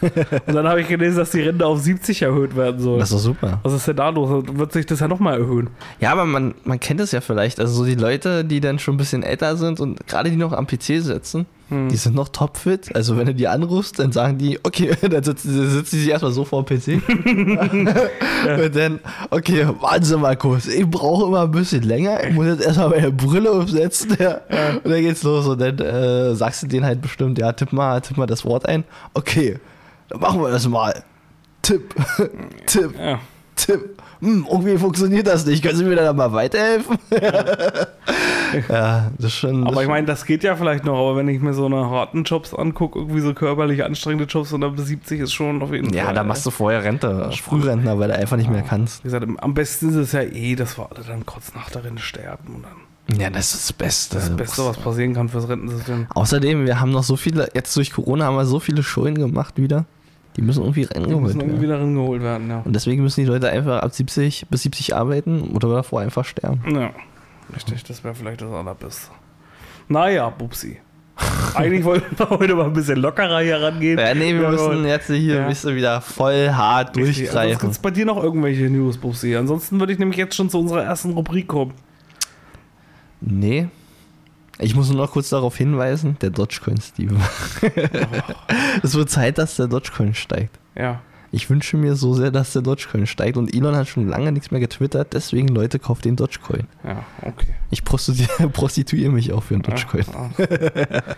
Und 0.47 0.55
dann 0.55 0.69
habe 0.69 0.81
ich 0.81 0.89
gelesen, 0.89 1.17
dass 1.17 1.33
die 1.33 1.41
Rente 1.41 1.67
auf 1.67 1.81
70 1.81 2.23
erhöht 2.23 2.55
werden 2.55 2.81
soll. 2.81 2.99
Das 3.01 3.11
ist 3.11 3.17
doch 3.17 3.23
super. 3.23 3.59
Was 3.65 3.73
ist 3.73 3.89
denn 3.89 3.97
da 3.97 4.11
los? 4.11 4.45
Wird 4.53 4.73
sich 4.73 4.87
das 4.87 5.01
ja 5.01 5.09
nochmal 5.09 5.41
erhöhen? 5.41 5.69
Ja, 6.01 6.13
aber 6.13 6.25
man, 6.25 6.55
man 6.65 6.79
kennt 6.79 7.01
es 7.01 7.11
ja 7.11 7.21
vielleicht. 7.21 7.59
Also 7.59 7.75
so 7.75 7.85
die 7.85 7.97
Leute, 7.97 8.45
die 8.45 8.61
dann 8.61 8.79
schon 8.79 8.95
ein 8.95 8.99
bisschen 8.99 9.25
älter 9.25 9.57
sind 9.57 9.81
und 9.81 10.07
gerade 10.07 10.31
die 10.31 10.37
noch 10.37 10.53
am 10.53 10.67
PC 10.67 11.03
sitzen, 11.03 11.47
Hm. 11.73 11.89
die 11.89 11.97
sind 11.97 12.15
noch 12.15 12.29
topfit. 12.29 12.95
Also 12.95 13.17
wenn 13.17 13.27
du 13.27 13.35
die 13.35 13.49
anrufst, 13.49 13.99
dann 13.99 14.13
sagen 14.13 14.37
die, 14.37 14.59
okay, 14.63 14.95
dann 15.09 15.23
sitzen, 15.25 15.71
sitzen 15.71 15.97
die 15.97 16.03
sich 16.03 16.11
erstmal 16.11 16.33
so 16.33 16.45
vor 16.45 16.63
dem 16.63 16.79
PC. 16.79 17.01
Und 18.65 18.77
dann, 18.77 19.01
okay, 19.31 19.67
warten 19.81 20.05
Sie 20.05 20.19
mal 20.19 20.37
kurz. 20.37 20.67
Ich 20.67 20.87
brauche 20.87 21.27
immer 21.27 21.43
ein 21.43 21.51
bisschen 21.51 21.83
länger. 21.83 22.23
Ich 22.25 22.35
muss 22.35 22.47
jetzt 22.47 22.65
erstmal 22.65 22.91
meine 22.91 23.11
Brille 23.11 23.51
aufsetzen. 23.51 24.17
Ja. 24.19 24.41
Und 24.85 24.91
dann 24.91 25.01
geht's 25.01 25.23
los. 25.23 25.47
Und 25.47 25.61
dann 25.61 25.79
äh, 25.79 26.35
sagst 26.35 26.63
du 26.63 26.67
denen 26.67 26.85
halt 26.85 27.01
bestimmt, 27.01 27.39
ja, 27.39 27.53
tipp 27.53 27.73
mal, 27.73 28.01
tipp 28.03 28.19
mal 28.19 28.27
das 28.27 28.45
Wort 28.45 28.69
ein. 28.69 28.85
Okay, 29.15 29.59
dann 30.09 30.21
machen 30.21 30.43
wir 30.43 30.51
das 30.51 30.69
mal. 30.69 31.03
Tipp, 31.63 31.95
Tipp, 32.67 32.95
Ja. 32.99 33.19
Tipp. 33.67 34.03
Hm, 34.21 34.47
irgendwie 34.51 34.79
funktioniert 34.79 35.27
das 35.27 35.47
nicht. 35.47 35.63
Können 35.63 35.77
Sie 35.77 35.85
mir 35.85 35.97
da 35.97 36.13
mal 36.13 36.33
weiterhelfen? 36.33 36.99
ja, 38.69 39.11
das 39.17 39.27
ist 39.27 39.35
schon. 39.35 39.67
Aber 39.67 39.83
ich 39.83 39.89
meine, 39.89 40.07
das 40.07 40.25
geht 40.25 40.45
ja 40.45 40.55
vielleicht 40.57 40.85
noch, 40.85 40.97
aber 40.97 41.17
wenn 41.17 41.29
ich 41.29 41.41
mir 41.41 41.55
so 41.55 41.67
eine 41.67 41.91
harten 41.91 42.25
Jobs 42.25 42.55
angucke, 42.55 42.99
irgendwie 43.01 43.21
so 43.21 43.35
körperlich 43.35 43.85
anstrengende 43.85 44.25
Jobs 44.25 44.53
und 44.53 44.61
dann 44.61 44.77
bis 44.77 44.87
70 44.87 45.21
ist 45.21 45.33
schon 45.33 45.63
auf 45.63 45.73
jeden 45.73 45.93
ja, 45.93 46.05
Fall. 46.05 46.15
da 46.15 46.25
machst 46.25 46.47
du 46.47 46.51
vorher 46.51 46.85
Rente, 46.85 47.31
Frührentner, 47.43 47.99
weil 47.99 48.09
du 48.09 48.15
einfach 48.15 48.37
nicht 48.37 48.51
mehr 48.51 48.63
kannst. 48.63 49.03
Wie 49.03 49.09
gesagt, 49.09 49.27
am 49.39 49.55
besten 49.55 49.89
ist 49.91 49.97
es 49.97 50.13
ja 50.13 50.23
eh, 50.23 50.55
dass 50.55 50.79
wir 50.79 50.89
alle 50.91 51.05
dann 51.05 51.27
kurz 51.27 51.55
nach 51.55 51.71
der 51.71 51.85
Rente 51.85 52.03
sterben 52.03 52.55
und 52.57 52.65
dann 52.65 53.19
Ja, 53.21 53.31
das 53.31 53.55
ist 53.55 53.71
das 53.71 53.73
Beste. 53.73 54.17
das 54.17 54.31
Beste, 54.37 54.65
was 54.65 54.77
passieren 54.77 55.15
kann 55.15 55.29
fürs 55.29 55.49
Rentensystem. 55.49 56.07
Außerdem, 56.15 56.67
wir 56.67 56.81
haben 56.81 56.91
noch 56.91 57.03
so 57.03 57.17
viele, 57.17 57.49
jetzt 57.55 57.77
durch 57.77 57.93
Corona 57.93 58.27
haben 58.27 58.37
wir 58.37 58.47
so 58.47 58.61
viele 58.61 58.83
Schulden 58.83 59.17
gemacht 59.17 59.55
wieder. 59.57 59.85
Die 60.37 60.43
müssen 60.43 60.63
irgendwie 60.63 60.87
Die 60.87 60.95
reingeholt 60.95 61.23
müssen 61.23 61.41
irgendwie 61.41 61.53
werden. 61.61 61.63
wieder 61.63 61.81
rangeholt 61.81 62.23
werden, 62.23 62.49
ja. 62.49 62.63
Und 62.65 62.73
deswegen 62.75 63.03
müssen 63.03 63.21
die 63.21 63.27
Leute 63.27 63.51
einfach 63.51 63.83
ab 63.83 63.93
70 63.95 64.47
bis 64.49 64.63
70 64.63 64.95
arbeiten 64.97 65.43
oder 65.55 65.69
davor 65.69 66.01
einfach 66.01 66.25
sterben. 66.25 66.63
Ja, 66.75 66.91
richtig, 67.55 67.85
das 67.85 68.03
wäre 68.03 68.15
vielleicht 68.15 68.41
das 68.41 68.51
Allerbeste. 68.53 69.11
Naja, 69.89 70.31
Bubsi. 70.31 70.79
Eigentlich 71.55 71.85
wollten 71.85 72.19
wir 72.19 72.31
heute 72.31 72.55
mal 72.55 72.65
ein 72.65 72.73
bisschen 72.73 72.97
lockerer 72.99 73.41
hier 73.41 73.61
rangehen. 73.61 73.99
Ja, 73.99 74.15
nee, 74.15 74.33
wir 74.33 74.43
Ja, 74.43 74.51
müssen 74.51 74.87
jetzt 74.87 75.09
hier 75.09 75.35
Ja. 75.37 75.49
bist 75.49 75.65
du 75.65 75.75
wieder 75.75 76.01
voll 76.01 76.49
hart 76.51 76.95
Gibt 76.95 77.07
durchgreifen. 77.07 77.69
es 77.71 77.79
bei 77.79 77.91
dir 77.91 78.07
noch 78.07 78.21
irgendwelche 78.23 78.71
News, 78.71 78.97
Bubsi? 78.97 79.37
Ansonsten 79.37 79.79
würde 79.79 79.93
ich 79.93 79.99
nämlich 79.99 80.17
jetzt 80.17 80.35
schon 80.35 80.49
zu 80.49 80.59
unserer 80.59 80.83
ersten 80.85 81.11
Rubrik 81.13 81.47
kommen. 81.49 81.75
Nee. 83.21 83.69
Ich 84.59 84.75
muss 84.75 84.89
nur 84.91 84.99
noch 84.99 85.13
kurz 85.13 85.31
darauf 85.31 85.57
hinweisen, 85.57 86.17
der 86.21 86.31
Dogecoin, 86.31 86.81
Steve. 86.81 87.17
es 88.83 88.95
wird 88.95 89.11
Zeit, 89.11 89.39
dass 89.39 89.57
der 89.57 89.67
Dogecoin 89.67 90.15
steigt. 90.15 90.59
Ja. 90.77 91.01
Ich 91.35 91.49
wünsche 91.49 91.79
mir 91.79 91.97
so 91.97 92.13
sehr, 92.13 92.31
dass 92.31 92.53
der 92.53 92.61
Dogecoin 92.61 93.07
steigt 93.07 93.39
und 93.39 93.55
Elon 93.55 93.75
hat 93.75 93.89
schon 93.89 94.07
lange 94.07 94.31
nichts 94.33 94.51
mehr 94.51 94.61
getwittert, 94.61 95.15
deswegen 95.15 95.49
Leute, 95.49 95.79
kauft 95.79 96.05
den 96.05 96.17
Dogecoin. 96.17 96.69
Ja, 96.85 97.05
okay. 97.23 97.55
Ich 97.71 97.85
prostituiere, 97.85 98.49
prostituiere 98.53 99.11
mich 99.11 99.33
auch 99.33 99.43
für 99.43 99.55
den 99.55 99.63
Dogecoin. 99.63 100.05
Ah, 100.15 100.31
ah. 100.39 101.15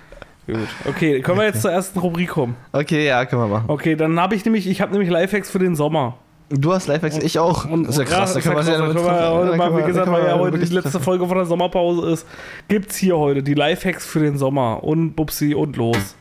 Gut. 0.47 0.68
Okay, 0.87 1.20
können 1.20 1.38
wir 1.38 1.47
jetzt 1.47 1.62
zur 1.62 1.73
ersten 1.73 1.99
Rubrik 1.99 2.29
kommen? 2.29 2.55
Okay, 2.73 3.07
ja, 3.07 3.25
können 3.25 3.42
wir 3.42 3.49
machen. 3.49 3.64
Okay, 3.68 3.97
dann 3.97 4.20
habe 4.20 4.35
ich 4.35 4.44
nämlich, 4.44 4.66
ich 4.66 4.81
habe 4.81 4.92
nämlich 4.92 5.11
Lifehacks 5.11 5.51
für 5.51 5.59
den 5.59 5.75
Sommer. 5.75 6.18
Du 6.50 6.72
hast 6.74 6.87
Lifehacks, 6.88 7.16
ich 7.18 7.38
auch. 7.38 7.64
Und, 7.64 7.88
ist 7.88 7.98
ja 7.98 8.04
krass, 8.04 8.35
da 8.35 8.40
ja 8.40 8.52
da 8.52 8.61
damit 8.62 8.94
können 8.94 9.07
wir 9.07 9.12
treffen. 9.12 9.35
heute 9.35 9.57
mal, 9.57 9.76
wie 9.78 9.87
gesagt, 9.87 10.11
weil 10.11 10.26
ja 10.26 10.38
heute 10.38 10.59
die 10.59 10.66
letzte 10.66 10.90
treffen. 10.90 11.04
Folge 11.04 11.26
von 11.26 11.37
der 11.38 11.46
Sommerpause 11.46 12.11
ist, 12.11 12.26
gibt's 12.68 12.96
hier 12.96 13.16
heute 13.16 13.42
die 13.42 13.54
Lifehacks 13.54 14.04
für 14.04 14.20
den 14.20 14.37
Sommer 14.37 14.85
und 14.85 15.14
Bubsi 15.14 15.54
und 15.54 15.76
los. 15.76 16.16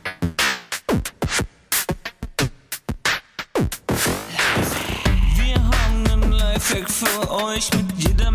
Wir 5.36 5.56
haben 5.56 6.08
einen 6.10 6.32
Lifehack 6.32 6.90
für 6.90 7.32
euch 7.46 7.70
mit 7.74 7.92
jeder 7.98 8.32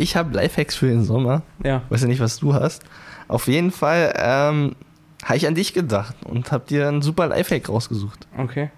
Ich 0.00 0.16
habe 0.16 0.34
Lifehacks 0.34 0.76
für 0.76 0.86
den 0.86 1.04
Sommer. 1.04 1.42
Ja. 1.62 1.82
Weiß 1.90 2.00
ja 2.00 2.08
nicht, 2.08 2.20
was 2.20 2.38
du 2.38 2.54
hast. 2.54 2.82
Auf 3.28 3.46
jeden 3.48 3.70
Fall 3.70 4.14
ähm, 4.16 4.74
habe 5.24 5.36
ich 5.36 5.46
an 5.46 5.54
dich 5.54 5.74
gedacht 5.74 6.16
und 6.24 6.50
habe 6.52 6.64
dir 6.66 6.88
einen 6.88 7.02
super 7.02 7.26
Lifehack 7.26 7.68
rausgesucht. 7.68 8.26
Okay. 8.38 8.70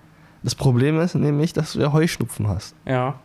Das 0.42 0.56
Problem 0.56 0.98
ist 0.98 1.14
nämlich, 1.14 1.52
dass 1.52 1.74
du 1.74 1.80
ja 1.80 1.92
Heuschnupfen 1.92 2.48
hast. 2.48 2.74
Ja. 2.86 3.20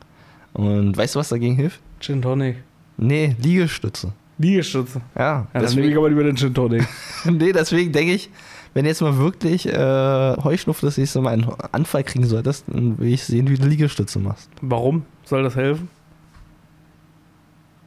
Und 0.54 0.96
weißt 0.96 1.16
du, 1.16 1.20
was 1.20 1.30
dagegen 1.30 1.56
hilft? 1.56 1.82
Gin 2.00 2.22
Tonic. 2.22 2.58
Nee, 2.98 3.36
Liegestütze. 3.42 4.14
Liegestütze. 4.38 5.02
Ja, 5.18 5.22
Ja, 5.22 5.48
dann 5.54 5.62
nehme 5.62 5.66
ich 5.66 5.76
deswegen, 5.76 5.98
aber 5.98 6.10
lieber 6.10 6.24
den 6.24 6.36
Gin 6.38 6.54
Tonic. 6.54 6.88
nee, 7.26 7.52
deswegen 7.52 7.92
denke 7.92 8.14
ich, 8.14 8.30
wenn 8.76 8.84
du 8.84 8.90
jetzt 8.90 9.02
mal 9.02 9.18
wirklich 9.18 9.68
äh, 9.68 10.36
Heuschnupfen 10.44 10.86
das 10.88 11.00
nächste 11.00 11.20
Mal 11.22 11.34
einen 11.34 11.52
Anfall 11.72 12.04
kriegen 12.04 12.26
solltest, 12.26 12.66
dann 12.68 13.00
will 13.00 13.12
ich 13.12 13.24
sehen, 13.24 13.50
wie 13.50 13.56
du 13.56 13.66
Liegestütze 13.66 14.20
machst. 14.20 14.52
Warum 14.62 15.04
soll 15.24 15.42
das 15.42 15.56
helfen? 15.56 15.90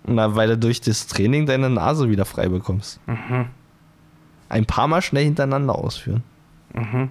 Na, 0.07 0.35
weil 0.35 0.49
du 0.49 0.59
durch 0.59 0.81
das 0.81 1.07
Training 1.07 1.47
deine 1.47 1.71
Nase 1.71 2.09
wieder 2.09 2.25
frei 2.25 2.49
bekommst. 2.49 3.01
Mhm. 3.07 3.47
Ein 4.49 4.67
paar 4.67 4.89
Mal 4.89 5.03
schnell 5.03 5.25
hintereinander 5.25 5.75
ausführen. 5.75 6.23
Mhm. 6.75 7.11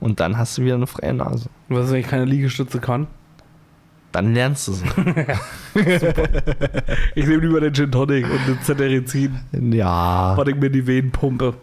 Und 0.00 0.20
dann 0.20 0.36
hast 0.36 0.58
du 0.58 0.62
wieder 0.62 0.74
eine 0.74 0.86
freie 0.86 1.14
Nase. 1.14 1.48
Was 1.68 1.90
wenn 1.90 2.00
ich 2.00 2.06
keine 2.06 2.24
Liegestütze 2.24 2.80
kann? 2.80 3.06
Dann 4.12 4.34
lernst 4.34 4.68
du 4.68 4.72
sie. 4.72 4.86
Ich 7.14 7.26
nehme 7.26 7.42
lieber 7.42 7.60
den 7.60 7.74
Gin 7.74 7.90
Tonic 7.90 8.24
und 8.24 8.46
den 8.46 8.58
Cetirizin, 8.62 9.40
ja. 9.72 10.34
weil 10.36 10.48
ich 10.48 10.56
mir 10.56 10.70
die 10.70 10.86
Venen 10.86 11.10
pumpe. 11.10 11.54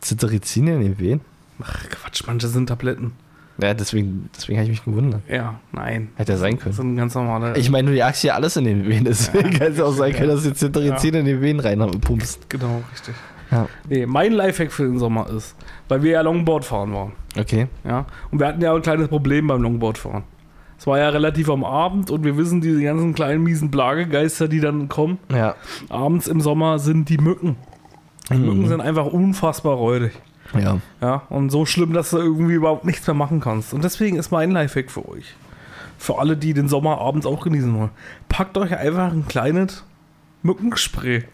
Cetirizin 0.00 0.66
in 0.66 0.80
den 0.80 0.98
Venen? 0.98 1.20
Ach 1.62 1.88
Quatsch, 1.88 2.24
manche 2.26 2.48
sind 2.48 2.66
Tabletten. 2.68 3.12
Ja, 3.62 3.74
deswegen, 3.74 4.28
deswegen 4.36 4.58
habe 4.58 4.64
ich 4.64 4.70
mich 4.70 4.84
gewundert. 4.84 5.22
Ja, 5.28 5.60
nein. 5.72 6.08
Hätte 6.16 6.32
ja 6.32 6.38
sein 6.38 6.54
Das 6.54 6.62
können. 6.62 6.74
sind 6.74 6.96
ganz 6.96 7.14
normale. 7.14 7.56
Ich 7.58 7.70
meine, 7.70 7.90
du 7.90 7.96
jagst 7.96 8.22
hier 8.22 8.34
alles 8.34 8.56
in 8.56 8.64
den 8.64 8.88
Venen, 8.88 9.04
deswegen 9.04 9.50
kann 9.50 9.72
es 9.72 9.80
auch 9.80 9.92
sein 9.92 10.12
können, 10.12 10.28
dass 10.28 10.42
du 10.42 10.52
Cetirizin 10.54 11.14
in 11.14 11.24
den 11.26 11.40
Venen 11.40 11.60
reinpumpst. 11.60 12.48
genau, 12.48 12.82
richtig. 12.92 13.14
Ja. 13.50 13.66
Nee, 13.88 14.06
mein 14.06 14.32
Lifehack 14.32 14.70
für 14.70 14.84
den 14.84 14.98
Sommer 14.98 15.28
ist, 15.30 15.56
weil 15.88 16.02
wir 16.04 16.12
ja 16.12 16.20
Longboard 16.20 16.64
fahren 16.64 16.92
waren. 16.94 17.12
Okay. 17.38 17.66
Ja. 17.84 18.06
Und 18.30 18.38
wir 18.38 18.46
hatten 18.46 18.60
ja 18.62 18.72
ein 18.74 18.82
kleines 18.82 19.08
Problem 19.08 19.48
beim 19.48 19.60
Longboardfahren. 19.62 20.22
Es 20.78 20.86
war 20.86 20.98
ja 20.98 21.08
relativ 21.10 21.50
am 21.50 21.62
Abend 21.64 22.10
und 22.10 22.24
wir 22.24 22.36
wissen, 22.38 22.60
diese 22.60 22.80
ganzen 22.82 23.12
kleinen 23.14 23.42
miesen 23.42 23.70
Plagegeister, 23.70 24.48
die 24.48 24.60
dann 24.60 24.88
kommen, 24.88 25.18
Ja. 25.30 25.56
abends 25.88 26.26
im 26.28 26.40
Sommer 26.40 26.78
sind 26.78 27.08
die 27.08 27.18
Mücken. 27.18 27.56
Die 28.32 28.38
Mücken 28.38 28.68
sind 28.68 28.80
einfach 28.80 29.06
unfassbar 29.06 29.74
räudig. 29.74 30.12
Ja. 30.58 30.78
Ja, 31.00 31.22
und 31.28 31.50
so 31.50 31.64
schlimm, 31.66 31.92
dass 31.92 32.10
du 32.10 32.18
irgendwie 32.18 32.54
überhaupt 32.54 32.84
nichts 32.84 33.06
mehr 33.06 33.14
machen 33.14 33.40
kannst. 33.40 33.72
Und 33.74 33.84
deswegen 33.84 34.16
ist 34.16 34.30
mein 34.30 34.50
Lifehack 34.50 34.90
für 34.90 35.08
euch. 35.08 35.34
Für 35.98 36.18
alle, 36.18 36.36
die 36.36 36.54
den 36.54 36.68
Sommer 36.68 36.98
abends 36.98 37.26
auch 37.26 37.42
genießen 37.42 37.76
wollen. 37.76 37.90
Packt 38.28 38.56
euch 38.58 38.76
einfach 38.76 39.12
ein 39.12 39.26
kleines 39.28 39.84
Mückenspray 40.42 41.24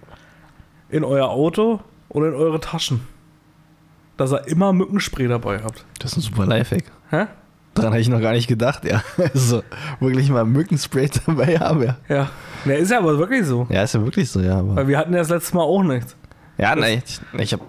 in 0.90 1.05
euer 1.05 1.29
Auto 1.29 1.81
oder 2.09 2.29
in 2.29 2.35
eure 2.35 2.61
Taschen. 2.61 3.00
Dass 4.16 4.33
ihr 4.33 4.46
immer 4.48 4.72
Mückenspray 4.72 5.29
dabei 5.29 5.61
habt. 5.62 5.85
Das 6.00 6.12
ist 6.12 6.18
ein 6.18 6.20
super 6.22 6.46
Lifehack. 6.46 6.85
Hä? 7.11 7.26
Daran 7.74 7.92
habe 7.92 8.00
ich 8.00 8.09
noch 8.09 8.20
gar 8.22 8.33
nicht 8.33 8.48
gedacht, 8.48 8.85
ja. 8.87 9.02
Also 9.35 9.62
wirklich 10.00 10.31
mal 10.31 10.44
Mückenspray 10.46 11.11
dabei 11.26 11.59
haben, 11.59 11.83
ja. 11.83 11.96
Ja. 12.09 12.31
Ja, 12.64 12.72
ist 12.74 12.90
ja 12.90 12.98
aber 12.98 13.18
wirklich 13.18 13.44
so. 13.46 13.66
Ja, 13.70 13.83
ist 13.83 13.94
ja 13.94 14.02
wirklich 14.02 14.31
so, 14.31 14.40
ja. 14.40 14.59
Aber 14.59 14.76
Weil 14.76 14.88
wir 14.88 14.98
hatten 14.98 15.12
ja 15.12 15.18
das 15.18 15.29
letzte 15.29 15.55
Mal 15.57 15.62
auch 15.62 15.83
nichts. 15.83 16.16
ja, 16.59 16.74
nein, 16.74 17.02
ich, 17.05 17.20
ich 17.38 17.52
habe 17.52 17.62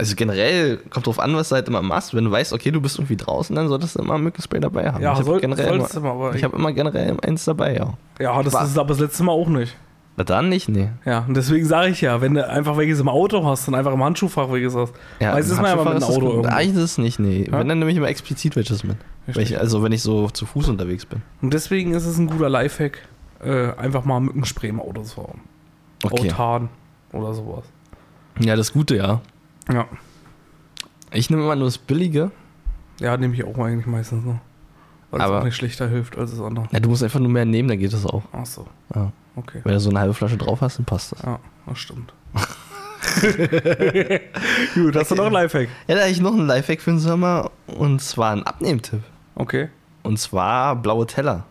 also 0.00 0.16
generell 0.16 0.78
kommt 0.90 1.06
drauf 1.06 1.18
an, 1.20 1.34
was 1.36 1.50
du 1.50 1.54
halt 1.54 1.68
immer 1.68 1.82
machst. 1.82 2.14
Wenn 2.14 2.24
du 2.24 2.30
weißt, 2.30 2.52
okay, 2.52 2.70
du 2.70 2.80
bist 2.80 2.98
irgendwie 2.98 3.16
draußen, 3.16 3.54
dann 3.54 3.68
solltest 3.68 3.96
du 3.96 4.02
immer 4.02 4.14
ein 4.14 4.22
Mückenspray 4.22 4.60
dabei 4.60 4.90
haben. 4.90 5.02
Ja, 5.02 5.12
ich 5.12 5.18
habe 5.18 5.24
soll- 5.26 5.40
generell 5.40 5.78
sollst 5.80 5.96
immer, 5.96 6.08
du 6.08 6.14
aber 6.14 6.34
ich 6.34 6.42
habe 6.44 6.56
immer 6.56 6.72
generell 6.72 7.16
eins 7.22 7.44
dabei, 7.44 7.76
ja. 7.76 7.94
Ja, 8.18 8.42
das 8.42 8.52
Was? 8.54 8.70
ist 8.70 8.78
aber 8.78 8.88
das 8.88 8.98
letzte 8.98 9.22
Mal 9.22 9.32
auch 9.32 9.48
nicht. 9.48 9.76
Na 10.16 10.24
dann 10.24 10.48
nicht, 10.48 10.68
nee. 10.68 10.88
Ja, 11.04 11.24
und 11.26 11.36
deswegen 11.36 11.64
sage 11.64 11.90
ich 11.90 12.00
ja, 12.00 12.20
wenn 12.20 12.34
du 12.34 12.46
einfach 12.46 12.76
welches 12.76 12.98
im 13.00 13.08
Auto 13.08 13.44
hast 13.46 13.68
und 13.68 13.74
einfach 13.74 13.92
im 13.92 14.02
Handschuhfach 14.02 14.50
welches 14.50 14.74
hast. 14.74 14.92
Ja, 15.20 15.32
Meistens 15.32 15.54
ist 15.54 15.62
man 15.62 15.70
ja 15.70 15.76
mal 15.82 15.94
mit 15.94 16.02
dem 16.02 16.08
Auto 16.08 16.26
irgendwo. 16.30 16.48
Eigentlich 16.48 16.76
ist 16.76 16.90
es 16.92 16.98
nicht, 16.98 17.18
nee. 17.20 17.46
Ja? 17.50 17.58
Wenn, 17.58 17.68
dann 17.68 17.78
nehme 17.78 17.90
ich 17.90 17.96
immer 17.96 18.08
explizit 18.08 18.56
welches 18.56 18.82
mit. 18.84 18.96
Ich, 19.36 19.58
also 19.58 19.82
wenn 19.82 19.92
ich 19.92 20.02
so 20.02 20.28
zu 20.28 20.44
Fuß 20.46 20.68
unterwegs 20.68 21.06
bin. 21.06 21.22
Und 21.40 21.54
deswegen 21.54 21.94
ist 21.94 22.04
es 22.06 22.18
ein 22.18 22.26
guter 22.26 22.48
Lifehack, 22.48 22.98
äh, 23.44 23.72
einfach 23.76 24.04
mal 24.04 24.18
Mückenspray 24.20 24.68
im 24.70 24.80
Auto 24.80 25.02
zu 25.02 25.22
haben. 25.22 25.40
Okay. 26.02 26.30
Autan 26.32 26.68
oder 27.12 27.32
sowas. 27.32 27.64
Ja, 28.40 28.56
das 28.56 28.72
Gute, 28.72 28.96
ja. 28.96 29.20
Ja. 29.72 29.86
Ich 31.12 31.30
nehme 31.30 31.42
immer 31.42 31.56
nur 31.56 31.66
das 31.66 31.78
Billige. 31.78 32.30
Ja, 33.00 33.16
nehme 33.16 33.34
ich 33.34 33.44
auch 33.44 33.58
eigentlich 33.58 33.86
meistens 33.86 34.24
noch. 34.24 34.38
Weil 35.10 35.20
es 35.22 35.26
auch 35.26 35.42
nicht 35.44 35.56
schlechter 35.56 35.88
hilft 35.88 36.16
als 36.16 36.30
das 36.30 36.40
andere. 36.40 36.68
Ja, 36.70 36.78
du 36.80 36.88
musst 36.88 37.02
einfach 37.02 37.18
nur 37.18 37.30
mehr 37.30 37.44
nehmen, 37.44 37.68
dann 37.68 37.78
geht 37.78 37.92
das 37.92 38.06
auch. 38.06 38.22
Ach 38.32 38.46
so, 38.46 38.66
Ja. 38.94 39.10
okay. 39.34 39.60
Wenn 39.64 39.72
du 39.72 39.80
so 39.80 39.90
eine 39.90 39.98
halbe 40.00 40.14
Flasche 40.14 40.36
drauf 40.36 40.60
hast, 40.60 40.78
dann 40.78 40.84
passt 40.84 41.12
das. 41.12 41.22
Ja, 41.22 41.40
das 41.66 41.78
stimmt. 41.78 42.12
Gut, 44.74 44.94
hast 44.96 45.10
du 45.10 45.14
noch 45.16 45.24
einen 45.26 45.32
Lifehack? 45.34 45.68
Ja, 45.88 45.94
da 45.96 46.02
habe 46.02 46.10
ich 46.10 46.20
noch 46.20 46.32
einen 46.32 46.46
Lifehack 46.46 46.80
für 46.80 46.90
den 46.90 47.00
Sommer 47.00 47.50
und 47.66 48.00
zwar 48.00 48.32
einen 48.32 48.42
Abnehmtipp. 48.44 49.02
Okay. 49.34 49.68
Und 50.02 50.18
zwar 50.18 50.76
blaue 50.76 51.06
Teller. 51.06 51.44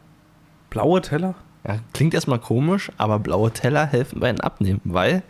Blaue 0.69 1.01
Teller? 1.01 1.35
Ja, 1.67 1.79
klingt 1.93 2.13
erstmal 2.13 2.39
komisch, 2.39 2.91
aber 2.97 3.19
blaue 3.19 3.51
Teller 3.51 3.85
helfen 3.85 4.19
beim 4.21 4.37
Abnehmen, 4.37 4.79
weil 4.85 5.23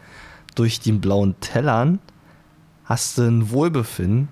durch 0.56 0.80
die 0.80 0.92
blauen 0.92 1.36
Tellern 1.40 2.00
hast 2.90 3.18
du 3.18 3.22
ein 3.22 3.52
Wohlbefinden 3.52 4.28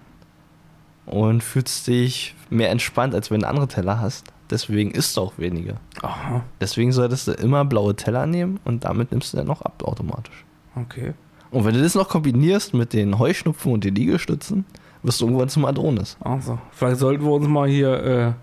und 1.06 1.42
fühlst 1.44 1.88
dich 1.88 2.36
mehr 2.50 2.70
entspannt, 2.72 3.14
als 3.16 3.32
wenn 3.32 3.42
du 3.42 3.48
andere 3.48 3.68
Teller 3.68 4.02
hast. 4.02 4.34
Deswegen 4.50 4.92
isst 4.92 5.16
du 5.18 5.22
auch 5.22 5.34
weniger. 5.38 5.76
Aha, 6.02 6.42
Deswegen 6.62 6.92
solltest 6.92 7.28
du 7.28 7.32
immer 7.34 7.66
blaue 7.66 7.96
Teller 7.96 8.26
nehmen 8.26 8.60
und 8.66 8.84
damit 8.86 9.12
nimmst 9.12 9.34
du 9.34 9.38
dann 9.38 9.48
noch 9.48 9.62
ab 9.62 9.84
automatisch. 9.86 10.44
okay. 10.76 11.14
Und 11.50 11.64
wenn 11.64 11.74
du 11.74 11.82
das 11.82 11.96
noch 11.96 12.10
kombinierst 12.10 12.74
mit 12.74 12.92
den 12.92 13.20
Heuschnupfen 13.20 13.72
und 13.72 13.84
den 13.86 13.96
Liegestützen, 13.96 14.66
wirst 15.02 15.22
du 15.22 15.26
irgendwann 15.28 15.48
zum 15.48 15.64
Adonis. 15.64 16.18
Also, 16.20 16.60
vielleicht 16.72 16.98
sollten 17.00 17.24
wir 17.24 17.32
uns 17.32 17.48
mal 17.48 17.70
hier 17.70 18.04
äh, 18.04 18.34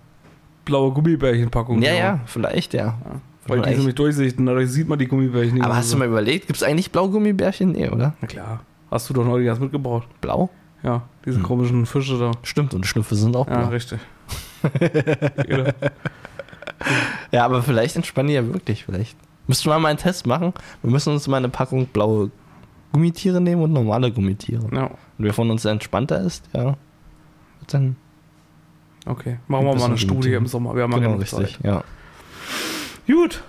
blaue 0.65 0.91
Gummibärchenpackungen 0.93 1.83
Ja, 1.83 1.91
klauen. 1.91 2.03
ja, 2.03 2.21
vielleicht, 2.25 2.73
ja. 2.73 2.97
Weil 3.47 3.61
die 3.61 3.69
sind 3.69 3.79
nämlich 3.79 3.95
durchsichtig, 3.97 4.43
dadurch 4.47 4.71
sieht 4.71 4.89
man 4.89 4.99
die 4.99 5.07
Gummibärchen 5.07 5.53
nicht 5.55 5.65
Aber 5.65 5.77
hast 5.77 5.91
so. 5.91 5.97
du 5.97 5.99
mal 5.99 6.09
überlegt, 6.09 6.47
gibt 6.47 6.57
es 6.57 6.63
eigentlich 6.63 6.91
Blaugummibärchen? 6.93 7.73
Nee, 7.73 7.91
oder? 7.91 8.15
Na 8.23 8.27
klar. 8.27 8.61
Hast 8.95 9.11
du 9.11 9.15
doch 9.15 9.25
neulich 9.25 9.49
erst 9.49 9.61
mitgebracht. 9.61 10.07
Blau? 10.21 10.51
Ja, 10.85 11.03
diese 11.27 11.39
Hm. 11.39 11.43
komischen 11.43 11.85
Fische 11.87 12.17
da. 12.17 12.31
Stimmt, 12.45 12.75
und 12.75 12.87
Schnüffel 12.87 13.17
sind 13.19 13.35
auch 13.35 13.49
Ja, 13.49 13.59
blau. 13.63 13.69
richtig. 13.71 13.99
genau. 15.49 15.71
Ja, 17.33 17.45
aber 17.45 17.63
vielleicht 17.63 17.97
entspannen 17.97 18.29
die 18.29 18.35
ja 18.35 18.47
wirklich, 18.47 18.85
vielleicht. 18.85 19.17
Müssten 19.47 19.69
wir 19.71 19.79
mal 19.79 19.89
einen 19.89 19.99
Test 19.99 20.27
machen. 20.27 20.53
Wir 20.83 20.91
müssen 20.91 21.13
uns 21.13 21.27
mal 21.27 21.39
eine 21.39 21.49
Packung 21.49 21.87
blaue 21.87 22.31
Gummitiere 22.93 23.41
nehmen 23.41 23.63
und 23.63 23.73
normale 23.73 24.13
Gummitiere. 24.13 24.67
Ja, 24.73 24.85
Und 24.87 24.97
wer 25.19 25.33
von 25.33 25.51
uns 25.51 25.65
entspannter 25.65 26.21
ist, 26.21 26.49
ja, 26.53 26.77
dann 27.69 27.97
okay. 29.07 29.39
Machen 29.49 29.67
wir 29.67 29.75
mal 29.75 29.85
eine 29.87 29.99
Studie 29.99 30.35
im 30.35 30.47
Sommer. 30.47 30.75
Wir 30.77 30.83
haben 30.85 30.93
ja 30.93 30.99
genau 30.99 31.17
richtig. 31.17 31.55
Zeit. 31.55 31.59
Ja. 31.65 31.83
Gut, 33.07 33.43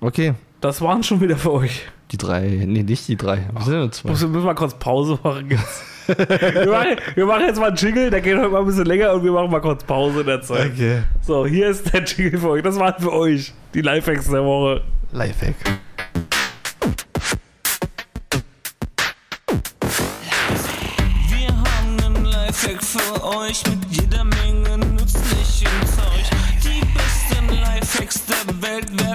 Okay, 0.00 0.34
das 0.60 0.80
waren 0.80 1.02
schon 1.02 1.20
wieder 1.20 1.36
für 1.36 1.52
euch. 1.52 1.82
die 2.12 2.16
drei, 2.16 2.64
nee, 2.66 2.82
nicht 2.82 3.08
die 3.08 3.16
drei. 3.16 3.48
Wir 3.52 3.62
sind 3.62 3.78
nur 3.78 3.92
zwei. 3.92 4.10
Müssen 4.10 4.34
wir 4.34 4.40
mal 4.40 4.54
kurz 4.54 4.74
Pause 4.74 5.18
machen 5.22 5.50
wir, 6.06 6.66
machen, 6.70 6.96
wir 7.16 7.26
machen 7.26 7.46
jetzt 7.46 7.58
mal 7.58 7.66
einen 7.66 7.76
Jingle, 7.76 8.10
der 8.10 8.20
geht 8.20 8.38
heute 8.38 8.48
mal 8.48 8.60
ein 8.60 8.66
bisschen 8.66 8.84
länger 8.86 9.12
und 9.12 9.24
wir 9.24 9.32
machen 9.32 9.50
mal 9.50 9.60
kurz 9.60 9.82
Pause 9.82 10.20
in 10.20 10.26
der 10.26 10.40
Zeit. 10.40 10.70
Okay. 10.72 11.02
So, 11.20 11.44
hier 11.46 11.68
ist 11.68 11.92
der 11.92 12.04
Jingle 12.04 12.38
für 12.38 12.50
euch. 12.50 12.62
Das 12.62 12.78
waren 12.78 12.94
für 13.00 13.12
euch 13.12 13.52
die 13.74 13.80
Lifehacks 13.80 14.28
der 14.28 14.44
Woche. 14.44 14.82
Lifehack. 15.10 15.56
Wir 21.28 21.48
haben 21.48 22.00
einen 22.04 22.24
Lifehack 22.24 22.82
für 22.82 23.24
euch 23.24 23.62
mit 23.66 23.84
jeder 23.90 24.24
Menge 24.24 24.78
nützlichem 24.78 25.70
Zeug. 25.86 26.30
Die 26.62 26.80
besten 26.94 27.48
Lifehacks 27.48 28.26
der 28.26 28.62
Welt 28.62 29.00
werden 29.00 29.05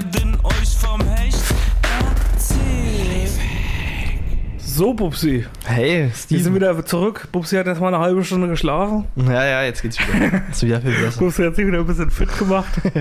So, 4.81 4.95
Bubsi. 4.95 5.45
Hey, 5.63 6.09
Wir 6.29 6.39
sind 6.41 6.55
wieder 6.55 6.83
zurück. 6.83 7.27
Bubsi 7.31 7.55
hat 7.55 7.67
erst 7.67 7.79
mal 7.79 7.89
eine 7.93 7.99
halbe 7.99 8.23
Stunde 8.23 8.47
geschlafen. 8.47 9.05
Ja, 9.15 9.45
ja, 9.45 9.61
jetzt 9.61 9.83
geht's 9.83 9.99
wieder. 9.99 10.41
ist 10.51 10.63
wieder 10.63 10.81
viel 10.81 10.93
besser. 10.99 11.19
Bubsi 11.19 11.43
hat 11.43 11.55
sich 11.55 11.67
wieder 11.67 11.77
ein 11.77 11.85
bisschen 11.85 12.09
fit 12.09 12.35
gemacht. 12.39 12.81
ja, 12.85 12.93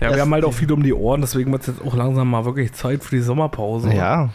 wir 0.00 0.08
Das- 0.08 0.20
haben 0.20 0.32
halt 0.32 0.46
auch 0.46 0.54
viel 0.54 0.72
um 0.72 0.82
die 0.82 0.94
Ohren, 0.94 1.20
deswegen 1.20 1.52
wird 1.52 1.60
es 1.60 1.66
jetzt 1.66 1.82
auch 1.86 1.94
langsam 1.94 2.30
mal 2.30 2.46
wirklich 2.46 2.72
Zeit 2.72 3.04
für 3.04 3.14
die 3.14 3.20
Sommerpause. 3.20 3.92
Ja, 3.92 4.30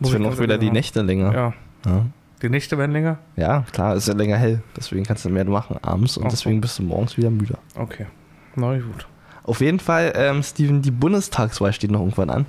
es 0.00 0.10
werden 0.10 0.24
auch 0.24 0.38
wieder 0.38 0.56
die. 0.56 0.70
Nächte 0.70 1.02
länger. 1.02 1.34
Ja, 1.34 1.52
Ja. 1.84 2.06
die 2.40 2.48
Nächte 2.48 2.78
werden 2.78 2.92
länger. 2.92 3.18
ja, 3.36 3.66
klar, 3.72 3.94
ist 3.94 4.08
ja 4.08 4.14
länger 4.14 4.38
hell. 4.38 4.62
Deswegen 4.74 5.04
kannst 5.04 5.26
du 5.26 5.28
mehr 5.28 5.44
machen 5.44 5.76
abends 5.82 6.16
und 6.16 6.22
so. 6.22 6.30
deswegen 6.30 6.62
bist 6.62 6.78
du 6.78 6.82
morgens 6.84 7.18
wieder 7.18 7.28
müde. 7.28 7.58
Okay, 7.74 8.06
na 8.54 8.72
gut. 8.78 9.06
Auf 9.44 9.60
jeden 9.60 9.80
Fall, 9.80 10.14
ähm, 10.16 10.42
Steven, 10.42 10.80
die 10.80 10.92
Bundestagswahl 10.92 11.74
steht 11.74 11.90
noch 11.90 12.00
irgendwann 12.00 12.30
an. 12.30 12.46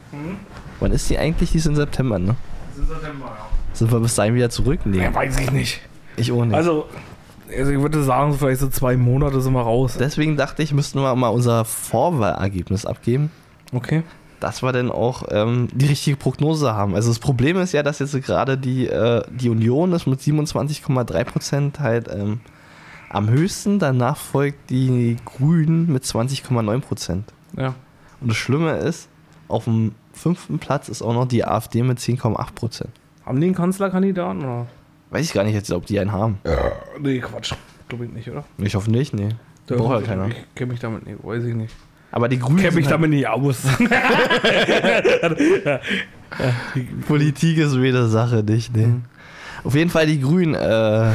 Wann 0.80 0.94
ist 0.94 1.10
die 1.10 1.18
eigentlich? 1.18 1.52
Die 1.52 1.58
ist 1.58 1.66
im 1.66 1.76
September, 1.76 2.18
ne? 2.18 2.38
Sind 3.78 3.92
wir 3.92 4.00
bis 4.00 4.16
dahin 4.16 4.36
wieder 4.36 4.50
zurück? 4.50 4.80
Nee, 4.86 5.04
Ja, 5.04 5.14
weiß 5.14 5.40
ich 5.40 5.52
nicht. 5.52 5.82
ich 6.16 6.32
auch 6.32 6.44
nicht. 6.46 6.56
Also, 6.56 6.86
also 7.56 7.72
ich 7.72 7.80
würde 7.80 8.04
sagen, 8.04 8.34
vielleicht 8.34 8.60
so 8.62 8.68
zwei 8.70 8.98
Monate 8.98 9.40
sind 9.42 9.54
wir 9.54 9.62
raus. 9.62 9.96
Deswegen 10.00 10.36
dachte 10.38 10.64
ich, 10.64 10.74
müssten 10.74 11.00
wir 11.00 11.16
mal 11.16 11.30
unser 11.30 11.64
Vorwahlergebnis 11.66 12.86
abgeben, 12.86 13.32
Okay. 13.74 14.04
dass 14.40 14.64
wir 14.64 14.72
dann 14.72 14.92
auch 14.92 15.24
ähm, 15.30 15.68
die 15.74 15.86
richtige 15.88 16.18
Prognose 16.18 16.74
haben. 16.74 16.96
Also 16.96 17.10
das 17.10 17.20
Problem 17.20 17.58
ist 17.58 17.72
ja, 17.74 17.84
dass 17.84 18.00
jetzt 18.00 18.20
gerade 18.24 18.58
die, 18.58 18.88
äh, 18.88 19.22
die 19.32 19.50
Union 19.50 19.94
ist 19.94 20.08
mit 20.08 20.20
27,3 20.20 21.24
Prozent 21.24 21.80
halt 21.80 22.08
ähm, 22.12 22.40
am 23.10 23.30
höchsten. 23.30 23.80
Danach 23.80 24.18
folgt 24.18 24.70
die 24.70 25.18
Grünen 25.26 25.92
mit 25.92 26.04
20,9 26.04 26.80
Prozent. 26.82 27.34
Ja. 27.56 27.76
Und 28.22 28.30
das 28.30 28.38
Schlimme 28.38 28.72
ist, 28.78 29.08
auf 29.48 29.66
dem 29.66 29.94
fünften 30.14 30.58
Platz 30.60 30.90
ist 30.90 31.02
auch 31.04 31.14
noch 31.14 31.28
die 31.28 31.46
AfD 31.46 31.84
mit 31.84 32.00
10,8 32.00 32.54
Prozent. 32.56 32.90
Haben 33.28 33.42
die 33.42 33.48
einen 33.48 33.56
Kanzlerkandidaten? 33.56 34.42
Oder? 34.42 34.68
Weiß 35.10 35.26
ich 35.26 35.34
gar 35.34 35.44
nicht 35.44 35.54
jetzt, 35.54 35.70
ob 35.72 35.86
die 35.86 36.00
einen 36.00 36.14
haben. 36.14 36.40
Nee, 37.00 37.20
Quatsch. 37.20 37.54
Glaube 37.90 38.06
ich 38.06 38.12
nicht, 38.12 38.30
oder? 38.30 38.46
Ich 38.58 38.74
hoffe 38.76 38.90
nicht, 38.90 39.14
nee. 39.14 39.30
Braucht 39.68 40.02
ja 40.02 40.08
keiner. 40.08 40.30
Ich 40.30 40.56
kenne 40.56 40.72
mich 40.72 40.80
damit 40.80 41.06
nicht, 41.06 41.22
weiß 41.22 41.44
ich 41.44 41.54
nicht. 41.54 41.76
Aber 42.12 42.30
die 42.30 42.40
Grünen 42.40 42.60
Ich 42.60 42.64
kenne 42.64 42.76
mich 42.76 42.86
halt, 42.86 42.94
damit 42.94 43.10
nicht 43.10 43.28
aus. 43.28 43.64
Politik 47.08 47.58
ist 47.58 47.82
wieder 47.82 48.08
Sache, 48.08 48.44
nicht, 48.44 48.74
nee. 48.74 48.86
Mhm. 48.88 49.04
Auf 49.66 49.76
jeden 49.76 49.90
Fall 49.90 50.06
die 50.06 50.22
Grünen, 50.22 50.56
äh, 50.56 51.12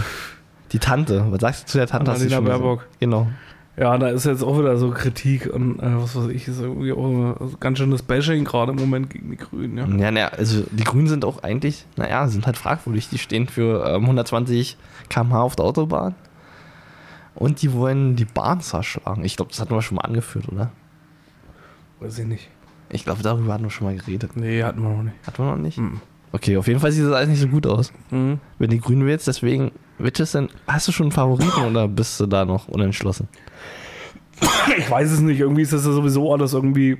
die 0.72 0.78
Tante. 0.78 1.24
Was 1.30 1.40
sagst 1.40 1.62
du 1.62 1.66
zu 1.72 1.78
der 1.78 1.86
Tante? 1.86 2.10
Annalena? 2.10 2.40
Baerbock. 2.40 2.86
Genau. 3.00 3.28
Ja, 3.76 3.96
da 3.96 4.08
ist 4.08 4.26
jetzt 4.26 4.42
auch 4.42 4.58
wieder 4.58 4.76
so 4.76 4.90
Kritik 4.90 5.46
und 5.46 5.80
äh, 5.80 5.96
was 5.96 6.14
weiß 6.14 6.28
ich, 6.28 6.46
ist 6.46 6.60
irgendwie 6.60 6.92
auch 6.92 7.08
immer 7.08 7.36
so 7.40 7.56
ganz 7.58 7.78
schönes 7.78 8.02
Bashing 8.02 8.44
gerade 8.44 8.72
im 8.72 8.78
Moment 8.78 9.08
gegen 9.08 9.30
die 9.30 9.36
Grünen, 9.36 9.78
ja. 9.78 9.86
Ja, 9.86 10.10
naja, 10.10 10.28
also 10.28 10.64
die 10.70 10.84
Grünen 10.84 11.08
sind 11.08 11.24
auch 11.24 11.42
eigentlich, 11.42 11.86
naja, 11.96 12.28
sind 12.28 12.44
halt 12.46 12.58
fragwürdig. 12.58 13.08
Die 13.08 13.18
stehen 13.18 13.48
für 13.48 13.86
ähm, 13.86 14.02
120 14.02 14.76
km/h 15.08 15.40
auf 15.40 15.56
der 15.56 15.64
Autobahn. 15.64 16.14
Und 17.34 17.62
die 17.62 17.72
wollen 17.72 18.14
die 18.14 18.26
Bahn 18.26 18.60
zerschlagen. 18.60 19.24
Ich 19.24 19.36
glaube, 19.36 19.50
das 19.50 19.60
hatten 19.60 19.74
wir 19.74 19.80
schon 19.80 19.96
mal 19.96 20.02
angeführt, 20.02 20.48
oder? 20.48 20.70
Weiß 22.00 22.18
ich 22.18 22.26
nicht. 22.26 22.50
Ich 22.90 23.04
glaube, 23.04 23.22
darüber 23.22 23.54
hatten 23.54 23.64
wir 23.64 23.70
schon 23.70 23.86
mal 23.86 23.96
geredet. 23.96 24.36
Nee, 24.36 24.62
hatten 24.62 24.82
wir 24.82 24.90
noch 24.90 25.02
nicht. 25.02 25.16
Hatten 25.26 25.42
wir 25.42 25.50
noch 25.50 25.56
nicht? 25.56 25.78
Mhm. 25.78 26.02
Okay, 26.32 26.58
auf 26.58 26.66
jeden 26.66 26.80
Fall 26.80 26.92
sieht 26.92 27.04
das 27.04 27.12
alles 27.12 27.30
nicht 27.30 27.40
so 27.40 27.48
gut 27.48 27.66
aus. 27.66 27.90
Mhm. 28.10 28.38
Wenn 28.58 28.68
die 28.68 28.80
Grünen 28.80 29.06
willst, 29.06 29.28
deswegen, 29.28 29.72
welches 29.98 30.32
denn, 30.32 30.50
hast 30.66 30.88
du 30.88 30.92
schon 30.92 31.06
einen 31.06 31.12
Favoriten 31.12 31.64
oder 31.70 31.88
bist 31.88 32.20
du 32.20 32.26
da 32.26 32.44
noch 32.44 32.68
unentschlossen? 32.68 33.28
Ich 34.78 34.90
weiß 34.90 35.10
es 35.10 35.20
nicht. 35.20 35.40
Irgendwie 35.40 35.62
ist 35.62 35.72
das 35.72 35.84
ja 35.84 35.92
sowieso 35.92 36.32
alles 36.32 36.52
irgendwie 36.52 36.98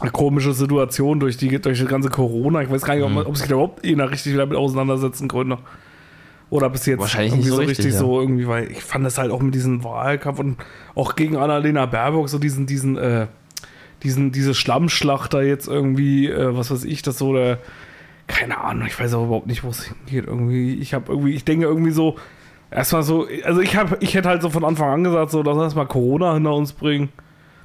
eine 0.00 0.10
komische 0.10 0.52
Situation 0.52 1.20
durch 1.20 1.36
die, 1.36 1.60
durch 1.60 1.78
die 1.78 1.86
ganze 1.86 2.08
Corona. 2.10 2.62
Ich 2.62 2.70
weiß 2.70 2.82
gar 2.82 2.94
nicht, 2.94 3.04
ob, 3.04 3.10
man, 3.12 3.26
ob 3.26 3.36
sich 3.36 3.48
da 3.48 3.54
überhaupt 3.54 3.84
einer 3.84 4.10
richtig 4.10 4.36
damit 4.36 4.56
auseinandersetzen 4.56 5.28
konnte. 5.28 5.58
Oder 6.48 6.68
bis 6.68 6.86
jetzt 6.86 7.00
Wahrscheinlich 7.00 7.32
irgendwie 7.32 7.48
nicht 7.48 7.50
so 7.50 7.56
so 7.56 7.60
richtig, 7.60 7.78
richtig, 7.78 7.94
ja. 7.94 8.00
so 8.00 8.20
irgendwie, 8.20 8.48
weil 8.48 8.70
ich 8.72 8.82
fand 8.82 9.04
das 9.04 9.18
halt 9.18 9.30
auch 9.30 9.40
mit 9.40 9.54
diesem 9.54 9.84
Wahlkampf 9.84 10.40
und 10.40 10.56
auch 10.96 11.14
gegen 11.14 11.36
Annalena 11.36 11.86
Baerbock 11.86 12.28
so 12.28 12.38
diesen, 12.38 12.66
diesen, 12.66 12.98
äh, 12.98 13.28
diesen, 14.02 14.32
diese 14.32 14.54
Schlammschlacht 14.54 15.32
da 15.32 15.42
jetzt 15.42 15.68
irgendwie, 15.68 16.26
äh, 16.28 16.56
was 16.56 16.72
weiß 16.72 16.84
ich, 16.84 17.02
das 17.02 17.18
so 17.18 17.34
der, 17.34 17.58
keine 18.26 18.58
Ahnung, 18.58 18.86
ich 18.86 18.98
weiß 18.98 19.14
auch 19.14 19.26
überhaupt 19.26 19.46
nicht, 19.46 19.62
wo 19.62 19.68
es 19.68 19.84
hingeht. 19.84 20.26
Irgendwie, 20.26 20.74
ich 20.74 20.92
habe 20.92 21.12
irgendwie, 21.12 21.34
ich 21.34 21.44
denke 21.44 21.66
irgendwie 21.66 21.92
so, 21.92 22.16
erstmal 22.70 23.02
so, 23.02 23.26
also 23.44 23.60
ich 23.60 23.76
habe, 23.76 23.96
ich 24.00 24.14
hätte 24.14 24.28
halt 24.28 24.42
so 24.42 24.50
von 24.50 24.64
Anfang 24.64 24.90
an 24.90 25.04
gesagt, 25.04 25.30
so, 25.30 25.42
lass 25.42 25.54
uns 25.54 25.62
erstmal 25.64 25.86
Corona 25.86 26.34
hinter 26.34 26.54
uns 26.54 26.72
bringen. 26.72 27.10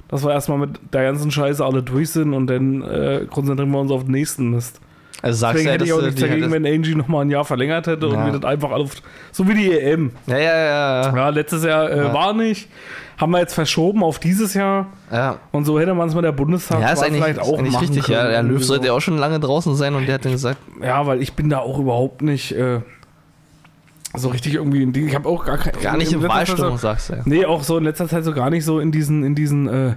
Dass 0.08 0.24
wir 0.24 0.30
erstmal 0.32 0.58
mit 0.58 0.78
der 0.92 1.02
ganzen 1.02 1.32
Scheiße 1.32 1.64
alle 1.64 1.82
durch 1.82 2.10
sind 2.10 2.32
und 2.32 2.46
dann 2.46 2.80
äh, 2.82 3.26
konzentrieren 3.28 3.72
wir 3.72 3.80
uns 3.80 3.90
auf 3.90 4.04
den 4.04 4.12
nächsten 4.12 4.50
Mist. 4.50 4.80
Also 5.22 5.38
sagst 5.38 5.54
Deswegen 5.54 5.66
ja, 5.68 5.72
hätte 5.74 5.84
ich 5.86 5.92
auch 5.92 6.02
nichts 6.02 6.20
dagegen, 6.20 6.52
wenn 6.52 6.64
Angie 6.66 6.94
nochmal 6.94 7.24
ein 7.24 7.30
Jahr 7.30 7.44
verlängert 7.44 7.86
hätte 7.88 8.06
und 8.06 8.14
Ja. 8.14 8.26
wir 8.26 8.38
das 8.38 8.44
einfach 8.44 8.70
auf, 8.70 8.92
so 9.32 9.48
wie 9.48 9.54
die 9.54 9.72
EM. 9.72 10.12
Ja, 10.28 10.38
ja, 10.38 10.56
ja. 10.56 11.02
ja. 11.10 11.16
Ja, 11.16 11.28
letztes 11.30 11.64
Jahr 11.64 11.90
äh, 11.90 11.96
Ja. 12.04 12.14
war 12.14 12.34
nicht, 12.34 12.68
haben 13.18 13.32
wir 13.32 13.40
jetzt 13.40 13.54
verschoben 13.54 14.04
auf 14.04 14.20
dieses 14.20 14.54
Jahr 14.54 14.86
ja. 15.10 15.38
und 15.50 15.64
so 15.64 15.80
hätte 15.80 15.94
man 15.94 16.08
es 16.08 16.14
mit 16.14 16.22
der 16.22 16.32
Bundestag 16.32 16.80
Ja, 16.80 16.92
ist 16.92 17.02
eigentlich, 17.02 17.22
vielleicht 17.24 17.40
ist 17.40 17.48
auch 17.48 17.58
eigentlich 17.58 17.72
machen 17.72 17.86
richtig. 17.88 18.04
können. 18.04 18.18
Ja, 18.18 18.28
der 18.28 18.42
Löw 18.44 18.62
sollte 18.62 18.82
so. 18.84 18.86
ja 18.88 18.92
auch 18.96 19.00
schon 19.00 19.18
lange 19.18 19.40
draußen 19.40 19.74
sein 19.74 19.94
und 19.96 20.06
der 20.06 20.14
hat 20.16 20.24
dann 20.24 20.32
gesagt, 20.32 20.58
Ja, 20.82 21.04
weil 21.06 21.20
ich 21.20 21.32
bin 21.32 21.48
da 21.48 21.58
auch 21.60 21.78
überhaupt 21.80 22.22
nicht 22.22 22.52
äh, 22.52 22.80
so 24.16 24.28
richtig 24.28 24.54
irgendwie 24.54 24.82
in 24.82 24.92
die, 24.92 25.04
ich 25.04 25.14
habe 25.14 25.28
auch 25.28 25.44
gar 25.44 25.58
kein, 25.58 25.72
gar 25.80 25.96
nicht 25.96 26.12
in 26.12 26.22
Wahlstimmung, 26.22 26.72
So, 26.72 26.76
sagst 26.78 27.10
du 27.10 27.14
ja. 27.14 27.22
nee, 27.24 27.44
auch 27.44 27.62
so 27.62 27.78
in 27.78 27.84
letzter 27.84 28.08
Zeit 28.08 28.24
so 28.24 28.32
gar 28.32 28.50
nicht 28.50 28.64
so 28.64 28.80
in 28.80 28.92
diesen, 28.92 29.22
in 29.24 29.34
diesen, 29.34 29.68
äh, 29.68 29.96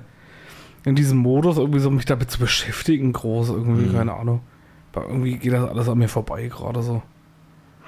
in 0.85 0.95
diesem 0.95 1.17
Modus 1.17 1.57
irgendwie 1.57 1.79
so 1.79 1.89
mich 1.89 2.05
damit 2.05 2.31
zu 2.31 2.39
beschäftigen, 2.39 3.11
groß 3.13 3.49
irgendwie, 3.49 3.87
Mhm. 3.87 3.93
keine 3.93 4.13
Ahnung. 4.13 4.41
Aber 4.93 5.07
irgendwie 5.07 5.37
geht 5.37 5.53
das 5.53 5.69
alles 5.69 5.87
an 5.89 5.97
mir 5.97 6.07
vorbei 6.09 6.47
gerade 6.47 6.81
so. 6.81 7.01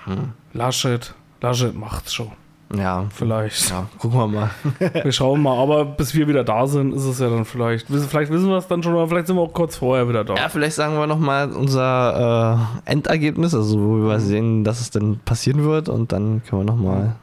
Hm. 0.05 0.33
Laschet, 0.53 1.13
Laschet 1.41 1.75
macht's 1.75 2.13
schon. 2.13 2.31
Ja, 2.77 3.05
Vielleicht. 3.13 3.69
ja, 3.69 3.87
gucken 3.97 4.19
wir 4.19 4.27
mal. 4.27 4.49
Wir 5.03 5.11
schauen 5.11 5.41
mal, 5.41 5.57
aber 5.61 5.83
bis 5.85 6.13
wir 6.15 6.27
wieder 6.27 6.43
da 6.43 6.67
sind, 6.67 6.93
ist 6.93 7.03
es 7.03 7.19
ja 7.19 7.29
dann 7.29 7.43
vielleicht. 7.45 7.87
Vielleicht 7.87 8.31
wissen 8.31 8.47
wir 8.49 8.57
es 8.57 8.67
dann 8.67 8.81
schon, 8.81 8.93
oder 8.93 9.07
vielleicht 9.07 9.27
sind 9.27 9.35
wir 9.35 9.41
auch 9.41 9.53
kurz 9.53 9.75
vorher 9.77 10.07
wieder 10.07 10.23
da. 10.23 10.35
Ja, 10.35 10.47
vielleicht 10.49 10.75
sagen 10.75 10.95
wir 10.97 11.05
nochmal 11.07 11.51
unser 11.51 12.59
äh, 12.85 12.91
Endergebnis, 12.91 13.53
also 13.53 13.79
wo 13.79 14.07
wir 14.07 14.19
sehen, 14.19 14.63
dass 14.63 14.79
es 14.79 14.89
denn 14.91 15.19
passieren 15.25 15.63
wird 15.63 15.89
und 15.89 16.11
dann 16.11 16.41
können 16.47 16.61
wir 16.61 16.71
nochmal 16.71 17.15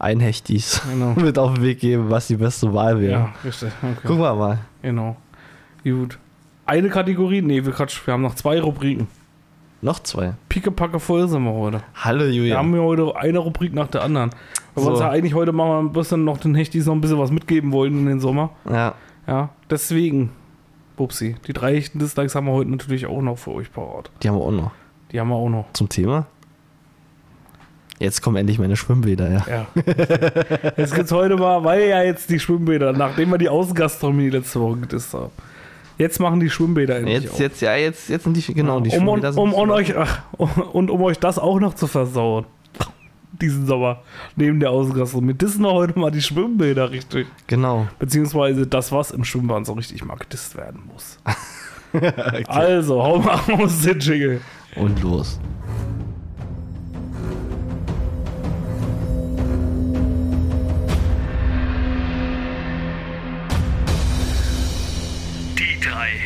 ein 0.00 0.20
Hechtis 0.20 0.80
Genau. 0.90 1.12
mit 1.16 1.38
auf 1.38 1.54
den 1.54 1.62
Weg 1.62 1.80
geben, 1.80 2.10
was 2.10 2.26
die 2.26 2.36
beste 2.36 2.72
Wahl 2.74 3.00
wäre. 3.00 3.12
Ja, 3.12 3.28
richtig. 3.44 3.70
Okay. 3.82 3.94
Gucken 4.06 4.22
wir 4.22 4.34
mal. 4.34 4.58
Genau. 4.82 5.16
Gut. 5.84 6.18
Eine 6.66 6.88
Kategorie? 6.90 7.42
Nee, 7.42 7.64
wir, 7.64 7.72
Quatsch, 7.72 8.04
wir 8.06 8.12
haben 8.14 8.22
noch 8.22 8.34
zwei 8.34 8.60
Rubriken. 8.60 9.06
Noch 9.80 10.00
zwei. 10.00 10.32
Pickepacke 10.48 10.98
voll 10.98 11.28
sind 11.28 11.44
wir 11.44 11.52
heute. 11.52 11.82
Hallo 11.94 12.24
Wir 12.24 12.32
Julia. 12.32 12.56
haben 12.58 12.74
ja 12.74 12.80
heute 12.82 13.14
eine 13.16 13.38
Rubrik 13.38 13.72
nach 13.72 13.86
der 13.88 14.02
anderen. 14.02 14.30
Wir 14.74 14.82
So. 14.82 14.90
uns 14.90 15.00
ja 15.00 15.08
eigentlich 15.10 15.34
heute 15.34 15.52
mal 15.52 15.78
ein 15.80 15.92
bisschen 15.92 16.24
noch 16.24 16.38
den 16.38 16.54
Hechtis 16.56 16.86
noch 16.86 16.94
ein 16.94 17.00
bisschen 17.00 17.18
was 17.18 17.30
mitgeben 17.30 17.70
wollen 17.70 17.96
in 17.98 18.06
den 18.06 18.20
Sommer. 18.20 18.50
Ja, 18.68 18.94
Ja, 19.28 19.50
deswegen, 19.70 20.30
Bubsi, 20.96 21.36
die 21.46 21.52
drei 21.52 21.74
Hechten 21.76 22.00
Dislikes 22.00 22.34
haben 22.34 22.46
wir 22.46 22.52
heute 22.54 22.70
natürlich 22.70 23.06
auch 23.06 23.22
noch 23.22 23.38
für 23.38 23.52
euch 23.52 23.72
parat. 23.72 24.10
die 24.22 24.28
haben 24.28 24.36
wir 24.36 24.42
auch 24.44 24.50
noch. 24.50 24.70
Die 25.12 25.20
haben 25.20 25.28
wir 25.28 25.36
auch 25.36 25.48
noch. 25.48 25.66
Zum 25.74 25.88
Thema. 25.88 26.26
Jetzt 28.00 28.20
kommen 28.22 28.36
endlich 28.36 28.58
meine 28.58 28.76
Schwimmbäder, 28.76 29.30
ja. 29.30 29.44
Ja. 29.48 29.66
jetzt 30.76 30.94
gibt's 30.94 31.10
heute 31.12 31.36
mal, 31.36 31.62
weil 31.64 31.88
ja 31.88 32.02
jetzt 32.02 32.30
die 32.30 32.38
Schwimmbäder, 32.38 32.92
nachdem 32.92 33.30
wir 33.30 33.38
die 33.38 33.48
Außengastronomie 33.48 34.28
letzte 34.30 34.60
Woche 34.60 34.76
gedisst 34.78 35.14
haben. 35.14 35.30
Jetzt 35.98 36.20
machen 36.20 36.40
die 36.40 36.48
Schwimmbäder 36.48 36.98
endlich 36.98 37.22
Jetzt, 37.22 37.32
auf. 37.32 37.40
jetzt, 37.40 37.60
ja, 37.60 37.74
jetzt, 37.76 38.08
jetzt 38.08 38.24
sind 38.24 38.36
die, 38.36 38.54
genau, 38.54 38.80
die 38.80 38.90
um, 38.90 39.04
Schwimmbäder 39.04 39.32
sind 39.32 39.42
um, 39.42 39.52
um 39.52 39.70
euch, 39.70 39.96
ach, 39.96 40.22
und 40.72 40.90
um 40.90 41.02
euch 41.02 41.18
das 41.18 41.38
auch 41.38 41.58
noch 41.60 41.74
zu 41.74 41.86
versauen. 41.86 42.46
Diesen 43.42 43.66
Sommer. 43.66 44.00
Neben 44.36 44.60
der 44.60 44.70
Außengastronomie. 44.70 45.34
Sind 45.40 45.62
doch 45.62 45.74
heute 45.74 45.98
mal 45.98 46.10
die 46.10 46.22
Schwimmbäder 46.22 46.90
richtig. 46.90 47.26
Genau. 47.46 47.88
Beziehungsweise 47.98 48.66
das, 48.66 48.92
was 48.92 49.10
im 49.10 49.24
Schwimmbad 49.24 49.66
so 49.66 49.74
richtig 49.74 50.04
mal 50.04 50.16
gedisst 50.16 50.56
werden 50.56 50.82
muss. 50.92 51.18
Also, 52.48 53.02
hau 53.02 53.18
mal 53.18 53.40
aus 53.48 53.80
den 53.80 53.98
Jingle. 53.98 54.40
Und 54.76 55.02
los. 55.02 55.40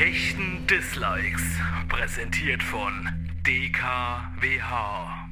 Hechten 0.03 0.67
Dislikes. 0.69 1.43
Präsentiert 1.89 2.61
von 2.61 3.09
DKWH. 3.47 5.29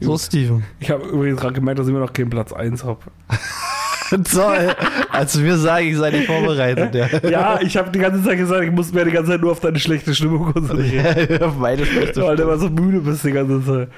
So, 0.00 0.16
Steven. 0.16 0.64
Ich 0.78 0.90
habe 0.90 1.06
übrigens 1.06 1.38
gerade 1.38 1.52
gemerkt, 1.52 1.78
dass 1.78 1.86
ich 1.86 1.90
immer 1.90 2.00
noch 2.00 2.14
keinen 2.14 2.30
Platz 2.30 2.54
1 2.54 2.84
habe. 2.84 3.00
Toll. 4.32 4.74
Als 5.10 5.34
du 5.34 5.40
mir 5.40 5.58
sagst, 5.58 5.84
ich 5.84 5.98
sei 5.98 6.10
nicht 6.10 6.26
vorbereitet, 6.26 6.94
ja. 6.94 7.06
Ja, 7.30 7.60
ich 7.60 7.76
habe 7.76 7.90
die 7.90 7.98
ganze 7.98 8.24
Zeit 8.24 8.38
gesagt, 8.38 8.64
ich 8.64 8.70
muss 8.70 8.94
mir 8.94 9.04
die 9.04 9.10
ganze 9.10 9.32
Zeit 9.32 9.42
nur 9.42 9.52
auf 9.52 9.60
deine 9.60 9.78
schlechte 9.78 10.14
Stimmung 10.14 10.54
konzentrieren. 10.54 11.42
Auf 11.42 11.58
Meine 11.58 11.84
schlechte 11.84 12.22
Weil 12.22 12.36
du 12.36 12.44
immer 12.44 12.56
so 12.56 12.70
müde 12.70 13.00
bist 13.00 13.26
die 13.26 13.32
ganze 13.32 13.62
Zeit. 13.62 13.88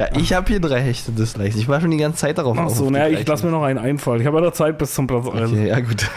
Ja, 0.00 0.08
ich 0.18 0.32
habe 0.32 0.48
hier 0.48 0.58
drei 0.58 0.80
Hechte 0.80 1.12
Dislikes. 1.12 1.54
Ich 1.54 1.68
war 1.68 1.80
schon 1.80 1.92
die 1.92 1.98
ganze 1.98 2.18
Zeit 2.18 2.38
darauf 2.38 2.58
Ach 2.58 2.64
aus, 2.64 2.78
so, 2.78 2.90
naja, 2.90 3.16
ich 3.16 3.24
lasse 3.24 3.46
mir 3.46 3.52
noch 3.52 3.62
einen 3.62 3.78
einfallen. 3.78 4.20
Ich 4.20 4.26
habe 4.26 4.38
ja 4.38 4.46
noch 4.46 4.52
Zeit 4.52 4.78
bis 4.78 4.92
zum 4.92 5.06
Platz 5.06 5.28
1. 5.28 5.52
Okay, 5.52 5.68
ja 5.68 5.78
gut. 5.78 6.10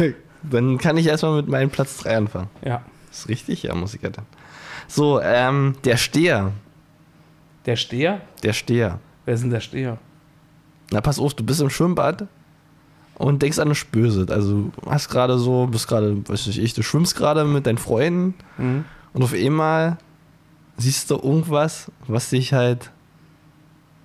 Dann 0.44 0.78
kann 0.78 0.98
ich 0.98 1.08
erstmal 1.08 1.36
mit 1.38 1.48
meinem 1.48 1.70
Platz 1.70 1.98
3 1.98 2.18
anfangen. 2.18 2.50
Ja. 2.64 2.82
Ist 3.12 3.28
richtig? 3.30 3.64
Ja, 3.64 3.76
muss 3.76 3.94
ich 3.94 4.02
ja 4.02 4.10
dann. 4.10 4.26
So, 4.88 5.20
ähm, 5.22 5.76
der 5.84 5.98
Steher. 5.98 6.52
Der 7.66 7.76
Steher? 7.76 8.22
Der 8.44 8.54
Steher. 8.54 9.00
Wer 9.26 9.34
ist 9.34 9.42
denn 9.42 9.50
der 9.50 9.60
Steher? 9.60 9.98
Na, 10.92 11.02
pass 11.02 11.20
auf, 11.20 11.34
du 11.34 11.44
bist 11.44 11.60
im 11.60 11.70
Schwimmbad 11.70 12.28
und 13.16 13.42
denkst 13.42 13.60
an 13.60 13.68
eine 13.68 13.76
Spöse. 13.76 14.26
Also, 14.30 14.72
du 14.82 14.90
hast 14.90 15.10
gerade 15.10 15.38
so, 15.38 15.68
bist 15.68 15.88
gerade, 15.88 16.18
weiß 16.30 16.48
nicht 16.48 16.60
ich, 16.60 16.74
du 16.74 16.84
schwimmst 16.84 17.16
gerade 17.16 17.44
mit 17.44 17.66
deinen 17.66 17.78
Freunden 17.78 18.36
Mhm. 18.58 18.86
und 19.14 19.24
auf 19.24 19.34
einmal 19.34 19.98
siehst 20.78 21.10
du 21.12 21.16
irgendwas, 21.16 21.92
was 22.08 22.30
dich 22.30 22.54
halt 22.54 22.92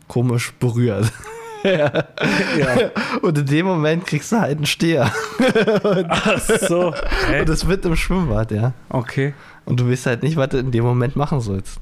komisch 0.09 0.53
berührt. 0.55 1.13
Ja. 1.65 2.05
Und 3.23 3.39
in 3.39 3.47
dem 3.47 3.67
Moment 3.67 4.07
kriegst 4.07 4.33
du 4.33 4.41
halt 4.41 4.57
einen 4.57 4.67
Steher. 4.67 5.13
Ach 6.09 6.39
so. 6.39 6.95
Hä? 7.29 7.41
Und 7.41 7.49
das 7.49 7.67
wird 7.67 7.85
im 7.85 7.97
Schwimmbad, 7.97 8.51
ja. 8.51 8.73
Okay. 8.89 9.35
Und 9.65 9.81
du 9.81 9.91
weißt 9.91 10.07
halt 10.07 10.23
nicht, 10.23 10.37
was 10.37 10.49
du 10.51 10.59
in 10.59 10.71
dem 10.71 10.85
Moment 10.85 11.17
machen 11.17 11.41
sollst. 11.41 11.79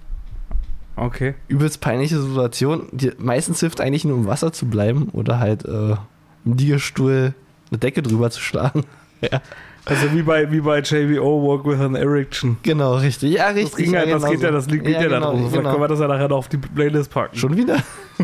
Okay. 0.96 1.34
Übelst 1.48 1.80
peinliche 1.80 2.20
Situation. 2.20 2.88
Die, 2.92 3.12
meistens 3.18 3.60
hilft 3.60 3.80
eigentlich 3.80 4.04
nur 4.04 4.16
im 4.18 4.26
Wasser 4.26 4.52
zu 4.52 4.66
bleiben 4.66 5.08
oder 5.12 5.38
halt 5.38 5.64
äh, 5.64 5.96
im 6.44 6.56
Liegestuhl 6.56 7.34
eine 7.70 7.78
Decke 7.78 8.02
drüber 8.02 8.30
zu 8.30 8.40
schlagen. 8.40 8.84
Ja, 9.22 9.42
Also 9.84 10.14
wie 10.14 10.22
bei, 10.22 10.50
wie 10.50 10.62
bei 10.62 10.80
JVO, 10.80 11.46
Walk 11.46 11.66
with 11.66 11.78
an 11.78 11.94
Erection. 11.94 12.56
genau, 12.62 12.94
richtig. 12.94 13.34
Ja, 13.34 13.48
richtig. 13.48 13.70
Das, 13.70 13.76
ging 13.76 13.92
ja, 13.92 14.06
das 14.06 14.22
genau 14.22 14.32
geht 14.32 14.40
ja, 14.40 14.48
so. 14.48 14.54
das 14.54 14.66
liegt 14.70 14.84
geht 14.86 14.94
ja, 14.94 15.02
genau, 15.02 15.20
da 15.20 15.26
drum. 15.26 15.38
Vielleicht 15.40 15.54
genau. 15.56 15.70
können 15.72 15.82
wir 15.82 15.88
das 15.88 16.00
ja 16.00 16.08
nachher 16.08 16.28
noch 16.28 16.38
auf 16.38 16.48
die 16.48 16.56
Playlist 16.56 17.10
packen. 17.10 17.36
Schon 17.36 17.54
wieder? 17.54 17.76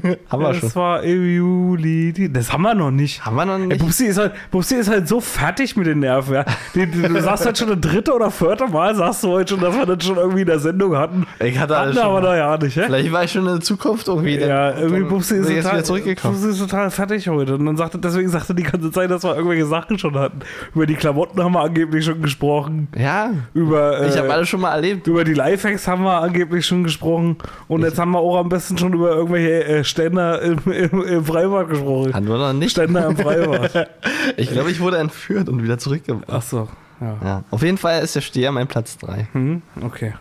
haben 0.31 0.43
wir 0.43 0.53
das 0.53 0.59
schon. 0.73 0.75
war 0.75 1.03
im 1.03 1.35
Juli. 1.37 2.31
Das 2.33 2.53
haben 2.53 2.63
wir 2.63 2.75
noch 2.75 2.91
nicht. 2.91 3.25
Haben 3.25 3.37
wir 3.37 3.45
noch 3.47 3.55
Ey, 3.59 3.67
nicht? 3.67 3.79
Bubsi 3.81 4.07
ist, 4.07 4.19
halt, 4.19 4.33
Bubsi 4.51 4.77
ist 4.77 4.88
halt 4.90 5.09
so 5.09 5.21
fertig 5.21 5.77
mit 5.77 5.87
den 5.87 6.01
Nerven. 6.01 6.35
Ja. 6.35 6.44
Die, 6.75 6.87
du 6.90 7.21
sagst 7.21 7.47
halt 7.47 7.59
schon 7.59 7.69
das 7.69 7.81
dritte 7.81 8.15
oder 8.15 8.31
vierte 8.31 8.67
Mal, 8.69 8.94
sagst 8.94 9.25
du 9.25 9.29
heute 9.29 9.55
schon, 9.55 9.61
dass 9.61 9.77
wir 9.77 9.87
das 9.87 10.05
schon 10.05 10.17
irgendwie 10.17 10.40
in 10.42 10.47
der 10.47 10.59
Sendung 10.59 10.97
hatten. 10.97 11.27
Ich 11.40 11.59
hatte 11.59 11.77
alles 11.77 11.97
Hatten 11.97 12.05
wir 12.07 12.11
aber 12.11 12.21
schon. 12.23 12.31
noch 12.31 12.37
ja 12.37 12.59
nicht, 12.59 12.77
hä? 12.77 12.83
Vielleicht 12.87 13.13
war 13.13 13.25
ich 13.25 13.33
schon 13.33 13.47
in 13.47 13.53
der 13.53 13.61
Zukunft 13.61 14.09
irgendwie. 14.09 14.38
Ja, 14.38 14.71
dann- 14.73 14.83
irgendwie 14.83 15.03
Bubsi 15.05 15.37
ist, 15.37 15.49
ich 15.49 15.57
jetzt 15.57 15.65
total. 15.88 16.15
Bubsi 16.15 16.49
ist 16.51 16.59
total 16.59 16.90
fertig 16.90 17.29
heute. 17.29 17.55
Und 17.55 17.67
dann 17.67 17.77
sagte, 17.77 17.99
deswegen 17.99 18.29
sagte 18.29 18.55
die 18.55 18.63
ganze 18.63 18.90
Zeit, 18.90 19.11
dass 19.11 19.23
wir 19.25 19.35
irgendwelche 19.35 19.67
Sachen 19.67 19.99
schon 19.99 20.15
hatten. 20.19 20.40
Über 20.75 20.87
die 20.87 20.94
Klamotten 20.94 21.42
haben 21.42 21.53
wir 21.53 21.61
angeblich 21.63 22.05
schon 22.05 22.23
gesprochen. 22.23 22.88
Ja, 22.97 23.31
Über, 23.55 24.07
ich 24.07 24.15
äh, 24.15 24.19
habe 24.19 24.33
alles 24.33 24.49
schon 24.49 24.61
mal 24.61 24.73
erlebt. 24.75 25.07
über 25.07 25.25
die 25.25 25.35
Lifehacks 25.35 25.87
haben 25.88 26.03
wir 26.05 26.21
angeblich 26.21 26.67
schon 26.67 26.85
gesprochen. 26.85 27.37
Und 27.69 27.83
jetzt 27.83 27.99
haben 27.99 28.11
wir 28.13 28.19
auch 28.19 28.38
am 28.38 28.49
besten 28.49 28.77
schon 28.79 28.92
über 28.92 29.11
irgendwelche 29.11 29.65
äh, 29.65 29.85
Ständer 29.87 30.41
im, 30.43 30.59
im, 30.67 31.03
im 31.03 31.25
Freibad 31.25 31.69
gesprochen. 31.69 32.15
Hatten 32.15 32.29
wir 32.29 32.39
noch 32.39 32.53
nicht. 32.53 32.73
Ständer 32.73 33.07
im 33.07 33.17
Freibad. 33.17 33.91
Ich 34.37 34.51
glaube, 34.51 34.71
ich 34.71 34.81
wurde 34.81 34.99
entführt 34.99 35.49
und 35.49 35.63
wieder 35.63 35.79
zurückgebracht. 35.79 36.29
Ach 36.29 36.43
so, 36.43 36.69
ja. 37.01 37.17
Ja, 37.23 37.45
auf 37.51 37.63
jeden 37.63 37.79
Fall 37.79 38.03
ist 38.03 38.17
der 38.17 38.21
Steher 38.21 38.51
mein 38.53 38.67
Platz 38.67 38.99
3. 38.99 39.29
Hm, 39.33 39.63
okay. 39.83 40.15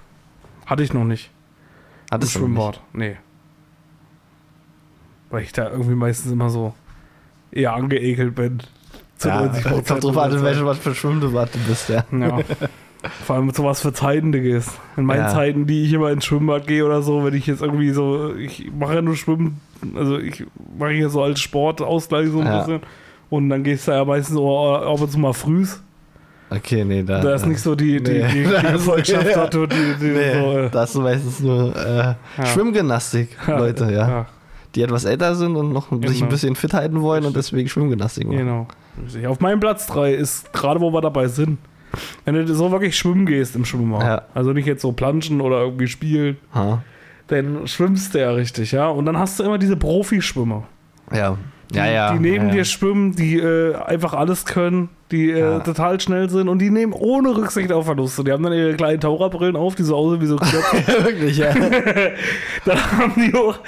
Hatte 0.65 0.83
ich 0.83 0.93
noch 0.93 1.03
nicht. 1.03 1.31
Hat 2.11 2.21
Das 2.21 2.31
Schwimmbad. 2.31 2.81
Nee. 2.93 3.17
Weil 5.31 5.41
ich 5.43 5.51
da 5.53 5.69
irgendwie 5.69 5.95
meistens 5.95 6.31
immer 6.31 6.49
so 6.49 6.73
eher 7.51 7.73
angeekelt 7.73 8.35
bin. 8.35 8.59
Zu 9.17 9.29
Ja, 9.29 9.41
90 9.45 9.63
kommt 9.63 10.03
drauf 10.03 10.17
an, 10.17 10.31
in 10.33 10.43
welchem 10.43 10.65
was 10.65 10.77
für 10.77 10.93
Schwimmbad 10.93 11.53
du 11.53 11.59
bist, 11.67 11.89
ja. 11.89 12.05
Ja. 12.11 12.39
Vor 13.25 13.35
allem 13.35 13.45
mit 13.47 13.55
sowas 13.55 13.81
für 13.81 13.93
Zeiten, 13.93 14.31
Digga. 14.31 14.61
In 14.97 15.05
meinen 15.05 15.21
Ja. 15.23 15.29
Zeiten, 15.29 15.65
die 15.67 15.83
ich 15.85 15.93
immer 15.93 16.11
ins 16.11 16.25
Schwimmbad 16.25 16.67
gehe 16.67 16.85
oder 16.85 17.01
so, 17.01 17.23
wenn 17.25 17.33
ich 17.33 17.47
jetzt 17.47 17.61
irgendwie 17.61 17.91
so, 17.91 18.33
ich 18.35 18.71
mache 18.77 18.95
ja 18.95 19.01
nur 19.01 19.15
Schwimmen, 19.15 19.59
also 19.95 20.17
ich 20.19 20.45
mache 20.77 20.91
hier 20.91 21.09
so 21.09 21.21
als 21.23 21.39
Sportausgleich 21.39 22.29
so 22.29 22.39
ein 22.39 22.45
Ja. 22.47 22.59
bisschen. 22.59 22.81
Und 23.29 23.49
dann 23.49 23.63
gehst 23.63 23.87
du 23.87 23.91
ja 23.91 24.05
meistens 24.05 24.35
so 24.35 24.75
ab 24.75 25.01
und 25.01 25.11
zu 25.11 25.19
mal 25.19 25.33
frühs. 25.33 25.81
Okay, 26.49 26.85
nee, 26.85 27.01
da. 27.01 27.21
Da 27.21 27.33
ist 27.33 27.45
nicht 27.47 27.59
so 27.59 27.73
die, 27.75 28.01
die, 28.01 28.11
Nee. 28.11 28.27
die, 28.31 28.43
die 28.43 28.67
Gefolgschaft 28.73 29.25
dort, 29.53 29.71
die, 29.73 29.95
die 29.99 30.05
Nee, 30.11 30.33
so, 30.39 30.57
äh, 30.59 30.69
das 30.69 30.91
ist 30.91 31.01
meistens 31.01 31.39
nur 31.39 31.75
äh, 31.75 32.45
Schwimmgymnastik, 32.45 33.29
Leute, 33.47 33.85
ja. 33.85 34.07
ja. 34.09 34.25
Die 34.75 34.81
etwas 34.83 35.05
älter 35.05 35.35
sind 35.35 35.55
und 35.55 35.71
noch 35.73 35.89
sich 35.89 35.99
Genau. 36.01 36.25
ein 36.25 36.29
bisschen 36.29 36.55
fit 36.55 36.73
halten 36.73 37.01
wollen 37.01 37.25
und 37.25 37.35
deswegen 37.35 37.67
Schwimmgymnastik 37.67 38.27
machen. 38.27 38.37
Genau. 38.37 38.67
Auf 39.29 39.39
meinem 39.39 39.59
Platz 39.59 39.87
3 39.87 40.13
ist 40.13 40.51
gerade, 40.53 40.79
wo 40.81 40.91
wir 40.93 41.01
dabei 41.01 41.27
sind, 41.27 41.57
wenn 42.25 42.35
du 42.35 42.47
so 42.53 42.71
wirklich 42.71 42.97
schwimmen 42.97 43.25
gehst 43.25 43.55
im 43.55 43.65
Schwimmbad, 43.65 44.03
Ja. 44.03 44.21
also 44.33 44.53
nicht 44.53 44.65
jetzt 44.67 44.81
so 44.81 44.91
planschen 44.91 45.41
oder 45.41 45.61
irgendwie 45.61 45.87
spielen, 45.87 46.37
Ha. 46.53 46.81
dann 47.27 47.67
schwimmst 47.67 48.13
du 48.13 48.19
ja 48.19 48.31
richtig, 48.31 48.71
ja. 48.71 48.87
Und 48.87 49.05
dann 49.05 49.17
hast 49.17 49.39
du 49.39 49.43
immer 49.43 49.57
diese 49.57 49.75
Profischwimmer. 49.77 50.63
Ja. 51.13 51.37
Die, 51.71 51.77
Ja, 51.77 51.85
ja. 51.87 52.13
die 52.13 52.19
neben 52.19 52.47
ja, 52.47 52.55
dir 52.55 52.65
schwimmen, 52.65 53.15
die 53.15 53.37
äh, 53.37 53.75
einfach 53.75 54.13
alles 54.13 54.45
können, 54.45 54.89
die 55.11 55.29
äh, 55.29 55.59
total 55.59 55.99
schnell 55.99 56.29
sind 56.29 56.49
und 56.49 56.59
die 56.59 56.71
nehmen 56.71 56.91
ohne 56.91 57.35
Rücksicht 57.35 57.71
auf 57.71 57.85
Verluste. 57.85 58.23
Die 58.23 58.31
haben 58.31 58.41
dann 58.43 58.53
ihre 58.53 58.73
kleinen 58.73 58.99
Taucherbrillen 58.99 59.55
auf, 59.55 59.75
die 59.75 59.83
so 59.83 59.95
aussehen 59.95 60.21
wie 60.21 60.25
so 60.25 60.35
Knöpfe. 60.37 61.03
Wirklich, 61.05 61.37
ja. 61.37 61.53
dann 62.65 62.77
haben 62.91 63.13
die 63.15 63.33
auch, 63.35 63.59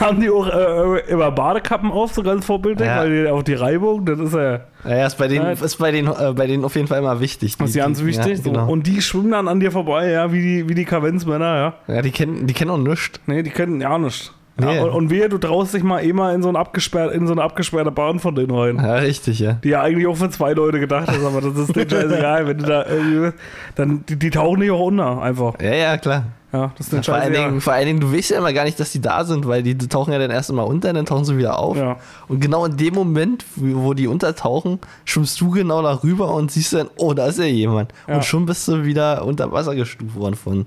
haben 0.00 0.20
die 0.20 0.30
auch 0.30 0.48
äh, 0.48 1.00
immer 1.10 1.30
Badekappen 1.30 1.90
auf, 1.90 2.14
so 2.14 2.22
ganz 2.22 2.46
vorbildlich, 2.46 2.88
weil 2.88 3.24
die, 3.24 3.28
auch 3.28 3.42
die 3.42 3.54
Reibung, 3.54 4.06
das 4.06 4.18
ist 4.18 4.34
ja 4.34 4.60
Ja, 4.84 5.06
ist 5.06 5.18
bei 5.18 5.28
denen, 5.28 5.46
ist 5.46 5.76
bei 5.76 5.90
denen, 5.90 6.08
äh, 6.08 6.32
bei 6.34 6.46
denen 6.46 6.64
auf 6.64 6.74
jeden 6.74 6.88
Fall 6.88 6.98
immer 6.98 7.20
wichtig. 7.20 7.56
das 7.58 7.70
ist 7.70 7.76
ganz 7.76 8.02
wichtig. 8.02 8.42
Genau. 8.42 8.66
so. 8.66 8.72
Und 8.72 8.86
die 8.86 9.02
schwimmen 9.02 9.32
dann 9.32 9.48
an 9.48 9.60
dir 9.60 9.70
vorbei, 9.70 10.10
ja, 10.10 10.32
wie 10.32 10.40
die, 10.40 10.68
wie 10.68 10.74
die 10.74 10.86
Kavenzmänner, 10.86 11.74
ja. 11.86 11.94
ja, 11.94 12.02
die 12.02 12.12
kennen, 12.12 12.46
die 12.46 12.54
kennen 12.54 12.70
auch 12.70 12.78
nichts. 12.78 13.20
Nee, 13.26 13.42
die 13.42 13.50
können 13.50 13.80
ja 13.80 13.98
nicht. 13.98 14.32
Nee. 14.60 14.76
Ja, 14.76 14.82
und, 14.82 14.90
und 14.90 15.10
wehe, 15.10 15.28
du 15.28 15.38
traust 15.38 15.72
dich 15.72 15.84
mal 15.84 16.04
eh 16.04 16.12
mal 16.12 16.34
in 16.34 16.42
so, 16.42 16.48
ein 16.48 16.56
abgesperrt, 16.56 17.14
in 17.14 17.26
so 17.28 17.32
eine 17.32 17.42
abgesperrte 17.42 17.92
Bahn 17.92 18.18
von 18.18 18.34
denen 18.34 18.50
rein. 18.50 18.76
Ja, 18.76 18.96
richtig, 18.96 19.38
ja. 19.38 19.52
Die 19.52 19.68
ja 19.68 19.82
eigentlich 19.82 20.08
auch 20.08 20.16
für 20.16 20.30
zwei 20.30 20.52
Leute 20.52 20.80
gedacht 20.80 21.08
ist, 21.10 21.24
aber 21.24 21.40
das 21.40 21.56
ist 21.56 21.76
denen 21.76 21.88
scheißegal, 21.88 22.46
wenn 22.48 22.58
du 22.58 22.66
da 22.66 22.84
irgendwie, 22.86 23.36
dann, 23.76 24.04
die, 24.08 24.16
die 24.16 24.30
tauchen 24.30 24.58
nicht 24.58 24.72
auch 24.72 24.80
unter, 24.80 25.22
einfach. 25.22 25.54
Ja, 25.60 25.74
ja, 25.74 25.96
klar. 25.96 26.24
Ja, 26.52 26.72
das 26.76 26.86
ist 26.86 26.92
denen 26.92 27.04
Vor 27.04 27.14
allen. 27.14 27.32
Dingen, 27.32 27.60
vor 27.60 27.72
allen 27.74 27.86
Dingen, 27.86 28.00
du 28.00 28.12
weißt 28.12 28.30
ja 28.30 28.38
immer 28.38 28.52
gar 28.52 28.64
nicht, 28.64 28.80
dass 28.80 28.90
die 28.90 29.00
da 29.00 29.24
sind, 29.24 29.46
weil 29.46 29.62
die, 29.62 29.76
tauchen 29.76 30.12
ja 30.12 30.18
dann 30.18 30.30
erst 30.30 30.50
mal 30.50 30.62
unter, 30.62 30.92
dann 30.92 31.04
tauchen 31.04 31.24
sie 31.24 31.36
wieder 31.36 31.58
auf. 31.58 31.76
Ja. 31.76 31.96
Und 32.26 32.40
genau 32.40 32.64
in 32.64 32.76
dem 32.76 32.94
Moment, 32.94 33.44
wo 33.54 33.82
wo 33.84 33.94
die 33.94 34.06
untertauchen, 34.06 34.78
schwimmst 35.04 35.40
du 35.40 35.50
genau 35.50 35.82
darüber 35.82 36.34
und 36.34 36.50
siehst 36.50 36.72
dann, 36.72 36.88
oh, 36.96 37.12
da 37.12 37.26
ist 37.26 37.38
ja 37.38 37.44
jemand. 37.44 37.92
Ja. 38.08 38.16
Und 38.16 38.24
schon 38.24 38.46
bist 38.46 38.66
du 38.66 38.84
wieder 38.84 39.24
unter 39.24 39.52
Wasser 39.52 39.74
gestuft 39.74 40.16
worden 40.16 40.34
von 40.34 40.66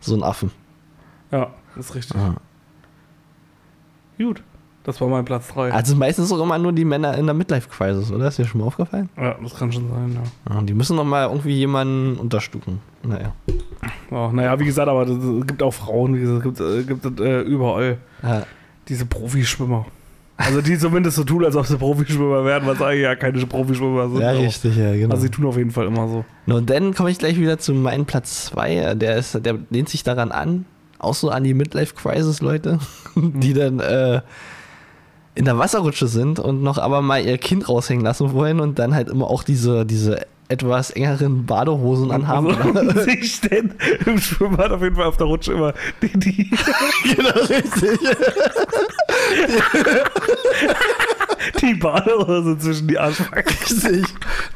so 0.00 0.14
einem 0.14 0.24
Affen. 0.24 0.50
Ja, 1.30 1.50
das 1.76 1.86
ist 1.86 1.94
richtig. 1.94 2.16
Ja. 2.16 2.34
Gut, 4.22 4.42
das 4.84 5.00
war 5.00 5.08
mein 5.08 5.24
Platz 5.24 5.48
3. 5.48 5.72
Also 5.72 5.96
meistens 5.96 6.28
sogar 6.28 6.44
immer 6.44 6.58
nur 6.58 6.72
die 6.72 6.84
Männer 6.84 7.16
in 7.16 7.26
der 7.26 7.34
Midlife-Crisis, 7.34 8.12
oder? 8.12 8.28
Ist 8.28 8.38
dir 8.38 8.44
schon 8.44 8.60
mal 8.60 8.66
aufgefallen? 8.66 9.08
Ja, 9.16 9.34
das 9.42 9.54
kann 9.56 9.72
schon 9.72 9.88
sein, 9.88 10.18
ja. 10.48 10.54
Ja, 10.54 10.62
die 10.62 10.74
müssen 10.74 10.96
noch 10.96 11.04
mal 11.04 11.26
irgendwie 11.28 11.54
jemanden 11.54 12.16
unterstucken. 12.18 12.80
Naja. 13.02 13.32
Ja, 14.10 14.32
naja, 14.32 14.58
wie 14.60 14.64
gesagt, 14.66 14.88
aber 14.88 15.06
es 15.08 15.46
gibt 15.46 15.62
auch 15.62 15.72
Frauen, 15.72 16.14
wie 16.16 16.20
gesagt, 16.20 16.60
es 16.60 16.86
gibt, 16.86 17.02
gibt 17.02 17.20
äh, 17.20 17.40
überall 17.42 17.98
Ja. 18.22 18.42
diese 18.88 19.06
Profischwimmer. 19.06 19.86
Also 20.36 20.62
die 20.62 20.78
zumindest 20.78 21.16
so 21.16 21.24
tun, 21.24 21.44
als 21.44 21.54
ob 21.54 21.66
sie 21.66 21.76
Profischwimmer 21.76 22.44
wären, 22.46 22.66
was 22.66 22.80
eigentlich 22.80 23.02
ja 23.02 23.14
keine 23.14 23.44
Profischwimmer 23.44 24.08
sind. 24.08 24.20
Ja, 24.20 24.30
richtig, 24.30 24.74
ja, 24.76 24.92
genau. 24.92 25.10
Also 25.10 25.22
sie 25.24 25.30
tun 25.30 25.44
auf 25.46 25.56
jeden 25.58 25.70
Fall 25.70 25.86
immer 25.86 26.08
so. 26.08 26.24
Und 26.46 26.70
dann 26.70 26.94
komme 26.94 27.10
ich 27.10 27.18
gleich 27.18 27.38
wieder 27.38 27.58
zu 27.58 27.74
meinem 27.74 28.06
Platz 28.06 28.46
2. 28.46 28.94
Der, 28.94 29.16
ist, 29.16 29.44
der 29.44 29.58
lehnt 29.68 29.90
sich 29.90 30.02
daran 30.02 30.32
an, 30.32 30.64
auch 31.00 31.14
so 31.14 31.30
an 31.30 31.44
die 31.44 31.54
Midlife-Crisis-Leute, 31.54 32.78
die 33.16 33.54
dann 33.54 33.80
äh, 33.80 34.22
in 35.34 35.44
der 35.44 35.58
Wasserrutsche 35.58 36.06
sind 36.06 36.38
und 36.38 36.62
noch 36.62 36.78
aber 36.78 37.02
mal 37.02 37.24
ihr 37.24 37.38
Kind 37.38 37.68
raushängen 37.68 38.04
lassen 38.04 38.32
wollen 38.32 38.60
und 38.60 38.78
dann 38.78 38.94
halt 38.94 39.08
immer 39.08 39.28
auch 39.28 39.42
diese, 39.42 39.86
diese 39.86 40.26
etwas 40.50 40.90
engeren 40.90 41.46
Badehosen 41.46 42.10
anhaben. 42.10 42.54
Also, 42.56 43.00
sich 43.04 43.40
denn 43.40 43.74
im 44.04 44.18
Schwimmbad 44.18 44.72
auf 44.72 44.82
jeden 44.82 44.96
Fall 44.96 45.06
auf 45.06 45.16
der 45.16 45.28
Rutsche 45.28 45.52
immer 45.52 45.72
die, 46.02 46.18
die, 46.18 46.50
genau, 47.14 47.40
richtig. 47.48 48.00
Die 51.60 51.74
Badehose 51.74 52.58
zwischen 52.58 52.88
die 52.88 52.98
Arschbacken. 52.98 53.54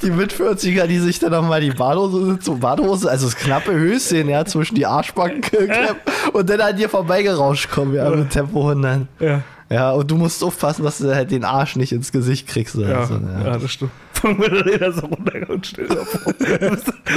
Die 0.03 0.11
Mit-40er, 0.11 0.87
die 0.87 0.99
sich 0.99 1.19
dann 1.19 1.33
nochmal 1.33 1.61
die 1.61 1.71
Badehose, 1.71 2.39
so 2.41 2.57
Badehose, 2.57 3.11
also 3.11 3.27
das 3.27 3.37
knappe 3.37 3.73
Höschen, 3.73 4.29
ja, 4.29 4.45
zwischen 4.45 4.75
die 4.75 4.85
Arschbacken 4.87 5.41
klemmen 5.43 5.97
und 6.33 6.51
dann 6.51 6.61
an 6.61 6.77
dir 6.77 6.89
vorbeigerauscht 6.89 7.71
kommen, 7.71 7.95
ja, 7.95 8.11
mit 8.11 8.31
Tempo 8.31 8.69
100. 8.69 9.07
Ja, 9.21 9.43
Ja, 9.75 9.91
und 9.91 10.09
du 10.09 10.15
musst 10.15 10.45
aufpassen, 10.45 10.85
dass 10.85 10.99
du 10.99 11.13
halt 11.13 11.33
den 11.33 11.43
Arsch 11.43 11.75
nicht 11.75 11.91
ins 11.91 12.13
Gesicht 12.13 12.47
kriegst. 12.47 12.77
ja, 12.77 13.01
Also, 13.01 13.15
ja. 13.15 13.59
das 13.59 13.73
stimmt. 13.73 13.91
Von 14.13 14.39
mir 14.39 14.49
dann 14.49 14.69
jeder 14.69 14.93
so 14.93 15.01
davor. 15.01 16.35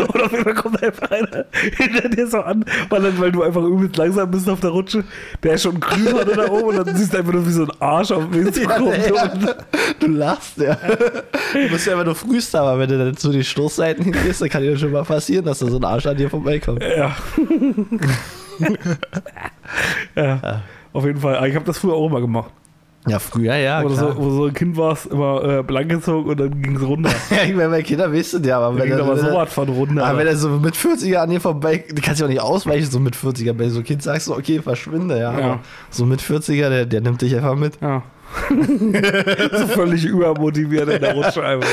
Und 0.08 0.22
auf 0.24 0.32
jeden 0.32 0.43
Fall 0.43 0.53
kommt 0.55 0.84
einfach 0.84 1.12
einer 1.12 1.45
hinter 1.78 2.10
dir 2.10 2.28
so 2.28 2.39
an, 2.39 2.66
weil, 2.89 3.03
dann, 3.03 3.20
weil 3.20 3.32
du 3.32 3.43
einfach 3.43 3.62
übelst 3.62 3.95
langsam 3.97 4.32
bist 4.32 4.49
auf 4.49 4.60
der 4.60 4.72
Rutsche. 4.72 5.03
Der 5.43 5.53
ist 5.53 5.62
schon 5.62 5.80
grün 5.80 6.16
hatte 6.16 6.36
da 6.36 6.49
oben 6.49 6.76
und 6.76 6.88
dann 6.88 6.95
siehst 6.95 7.14
du 7.14 7.20
einfach 7.20 7.34
nur 7.34 7.45
wie 7.45 7.51
so 7.51 7.62
ein 7.62 7.72
Arsch 7.80 8.12
auf 8.12 8.24
dem 8.32 8.47
Weg 8.47 8.58
Ja, 8.58 9.08
ja. 9.08 9.55
Du 9.99 10.08
lachst, 10.08 10.58
ja. 10.58 10.76
Du 11.53 11.70
bist 11.70 11.86
ja 11.86 11.93
immer 11.93 12.05
nur 12.05 12.16
frühst, 12.16 12.55
aber 12.55 12.80
wenn 12.80 12.89
du 12.89 12.97
dann 12.97 13.16
zu 13.16 13.32
den 13.32 13.43
Stoßseiten 13.43 14.03
hingehst, 14.03 14.41
dann 14.41 14.49
kann 14.49 14.64
dir 14.64 14.76
schon 14.78 14.91
mal 14.91 15.03
passieren, 15.03 15.45
dass 15.45 15.60
da 15.60 15.68
so 15.68 15.78
ein 15.78 15.84
Arsch 15.84 16.08
an 16.08 16.18
dir 16.18 16.32
vorbeikommt. 16.32 16.82
Ja. 16.82 17.16
ja. 20.16 20.64
Auf 20.93 21.05
jeden 21.05 21.19
Fall. 21.19 21.47
Ich 21.47 21.55
habe 21.55 21.65
das 21.65 21.77
früher 21.77 21.93
auch 21.93 22.07
immer 22.07 22.21
gemacht. 22.21 22.51
Ja, 23.08 23.20
früher, 23.20 23.55
ja. 23.55 23.84
wo, 23.84 23.89
du 23.89 23.95
Klar. 23.95 24.14
so, 24.14 24.18
wo 24.18 24.30
so 24.30 24.45
ein 24.45 24.53
Kind 24.53 24.78
warst, 24.78 25.08
immer 25.08 25.43
äh, 25.43 25.64
blank 25.64 25.89
gezogen 25.89 26.30
und 26.30 26.39
dann 26.39 26.62
ging 26.62 26.76
es 26.76 26.84
runter. 26.84 27.10
Ja, 27.30 27.43
ich 27.43 27.55
meine, 27.55 27.84
Kindern 27.84 28.14
weißt 28.14 28.34
du 28.34 28.38
ja, 28.39 28.60
aber 28.60 28.78
wenn 28.78 28.84
ging 28.84 28.93
er, 28.93 29.03
aber 29.03 29.18
wenn, 29.18 29.26
so 29.26 29.34
was 29.34 29.53
von 29.53 29.70
runter. 29.70 30.05
aber 30.05 30.20
wenn 30.20 30.28
er 30.28 30.36
so 30.36 30.49
mit 30.49 30.76
40er 30.76 31.18
an 31.18 31.30
dir 31.30 31.41
vorbei, 31.41 31.84
du 31.88 32.01
kannst 32.01 32.20
ja 32.20 32.26
auch 32.26 32.30
nicht 32.30 32.41
ausweichen, 32.41 32.89
so 32.89 32.99
mit 32.99 33.16
40er. 33.16 33.53
Bei 33.53 33.70
so 33.70 33.82
Kind 33.82 34.03
sagst 34.03 34.28
du, 34.28 34.34
okay, 34.34 34.62
verschwinde, 34.62 35.20
ja. 35.20 35.38
Ja. 35.38 35.45
Aber 35.45 35.60
so 35.89 36.05
mit 36.05 36.22
40er, 36.22 36.70
der, 36.70 36.86
der 36.86 37.01
nimmt 37.01 37.22
dich 37.22 37.36
einfach 37.36 37.55
mit. 37.55 37.80
Ja. 37.82 38.03
so 39.51 39.68
völlig 39.68 40.05
übermotiviert 40.05 40.89
in 40.89 41.01
der 41.01 41.14
Rutsche 41.14 41.43
einfach. 41.43 41.70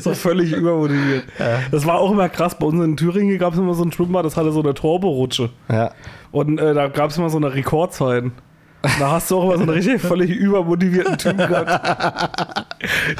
So 0.00 0.14
völlig 0.14 0.52
übermotiviert. 0.52 1.24
Das 1.70 1.86
war 1.86 1.98
auch 1.98 2.10
immer 2.10 2.28
krass. 2.28 2.56
Bei 2.58 2.66
uns 2.66 2.82
in 2.82 2.96
Thüringen 2.96 3.38
gab 3.38 3.52
es 3.52 3.58
immer 3.58 3.74
so 3.74 3.84
ein 3.84 3.92
Schwimmbad, 3.92 4.24
das 4.24 4.36
hatte 4.36 4.52
so 4.52 4.62
eine 4.62 4.74
Turbo-Rutsche. 4.74 5.50
Ja. 5.70 5.92
Und 6.30 6.58
äh, 6.58 6.74
da 6.74 6.88
gab 6.88 7.10
es 7.10 7.18
immer 7.18 7.30
so 7.30 7.36
eine 7.36 7.54
Rekordzeit. 7.54 8.24
Da 8.98 9.12
hast 9.12 9.30
du 9.30 9.36
auch 9.38 9.44
immer 9.44 9.56
so 9.56 9.62
einen 9.62 9.70
richtig 9.70 10.00
völlig 10.02 10.30
übermotivierten 10.30 11.16
Typen 11.18 11.36
gehabt. 11.46 12.66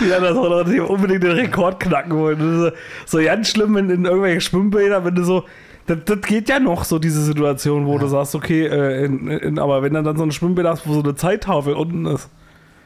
Die 0.01 0.09
dann 0.09 0.23
das 0.23 0.37
auch 0.37 0.49
noch 0.51 0.65
die 0.65 0.81
unbedingt 0.81 1.23
den 1.23 1.33
Rekord 1.33 1.79
knacken 1.81 2.17
wollen. 2.19 2.39
Das 2.39 2.49
ist 2.75 3.11
so, 3.11 3.19
so 3.19 3.25
ganz 3.25 3.49
schlimm 3.51 3.77
in, 3.77 3.89
in 3.91 4.05
irgendwelchen 4.05 4.41
Schwimmbädern, 4.41 5.05
wenn 5.05 5.15
du 5.15 5.23
so. 5.25 5.45
Das, 5.87 5.99
das 6.05 6.21
geht 6.23 6.49
ja 6.49 6.59
noch 6.61 6.85
so, 6.85 6.99
diese 6.99 7.23
Situation, 7.23 7.87
wo 7.87 7.99
du 7.99 8.07
sagst, 8.07 8.35
okay, 8.35 8.67
äh, 8.67 9.05
in, 9.05 9.29
in, 9.29 9.59
aber 9.59 9.83
wenn 9.83 9.95
du 9.95 10.03
dann 10.03 10.17
so 10.17 10.23
ein 10.25 10.31
Schwimmbad 10.33 10.65
hast, 10.67 10.87
wo 10.87 10.95
so 10.95 11.03
eine 11.03 11.15
Zeittafel 11.17 11.75
unten 11.75 12.07
ist, 12.07 12.29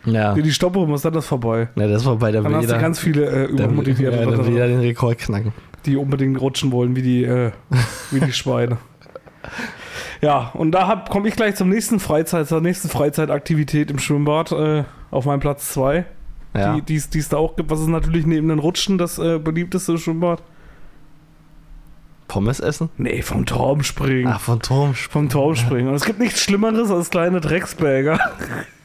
Ja. 0.07 0.33
die 0.35 0.41
die 0.43 0.53
stoppen 0.53 0.87
muss, 0.89 1.03
dann 1.03 1.13
ist 1.15 1.27
vorbei. 1.27 1.69
ja, 1.77 1.89
das 1.89 2.05
war 2.07 2.17
bei 2.17 2.33
der 2.33 2.41
Dann 2.43 2.55
hast 2.55 2.65
du 2.65 2.69
jeder, 2.69 2.81
ganz 2.81 2.99
viele 2.99 3.25
äh, 3.27 3.31
der, 3.33 3.49
übermotivierte, 3.51 4.17
ja, 4.17 4.23
der 4.23 4.31
will 4.33 4.37
Leute, 4.39 4.51
jeder 4.51 4.69
den 4.69 4.81
Rekord 4.81 5.19
knacken. 5.19 5.53
die 5.85 5.97
unbedingt 5.97 6.41
rutschen 6.41 6.73
wollen, 6.73 6.97
wie 6.97 7.03
die, 7.03 7.25
äh, 7.25 7.51
wie 8.11 8.21
die 8.21 8.33
Schweine. 8.33 8.79
Ja, 10.23 10.51
und 10.55 10.73
da 10.73 11.05
komme 11.11 11.29
ich 11.29 11.37
gleich 11.37 11.55
zum 11.57 11.69
nächsten 11.69 12.01
Freizeit, 12.01 12.49
zur 12.49 12.61
nächsten 12.61 12.89
Freizeitaktivität 12.89 13.91
im 13.91 13.99
Schwimmbad 13.99 14.53
äh, 14.53 14.85
auf 15.11 15.27
meinem 15.27 15.41
Platz 15.41 15.73
2, 15.75 16.05
Ja. 16.55 16.75
die 16.81 16.83
die 16.83 17.19
es 17.19 17.29
da 17.29 17.37
auch 17.37 17.57
gibt. 17.57 17.71
Was 17.71 17.81
ist 17.81 17.89
natürlich 17.89 18.27
neben 18.27 18.49
den 18.49 18.59
Rutschen 18.59 18.99
das 18.99 19.19
äh, 19.19 19.39
beliebteste 19.39 19.99
Schwimmbad? 19.99 20.43
Pommes 22.29 22.59
essen? 22.61 22.91
Nee, 22.97 23.23
vom 23.23 23.47
Turmspringen. 23.47 24.27
Ach, 24.33 24.41
von 24.41 24.61
Turmsprung. 24.61 25.13
Vom 25.13 25.29
Turmspringen. 25.29 25.89
Und 25.89 25.95
es 25.95 26.05
gibt 26.05 26.19
nichts 26.19 26.41
Schlimmeres 26.43 26.91
als 26.91 27.11
kleine 27.11 27.41
Drecksberger, 27.41 28.19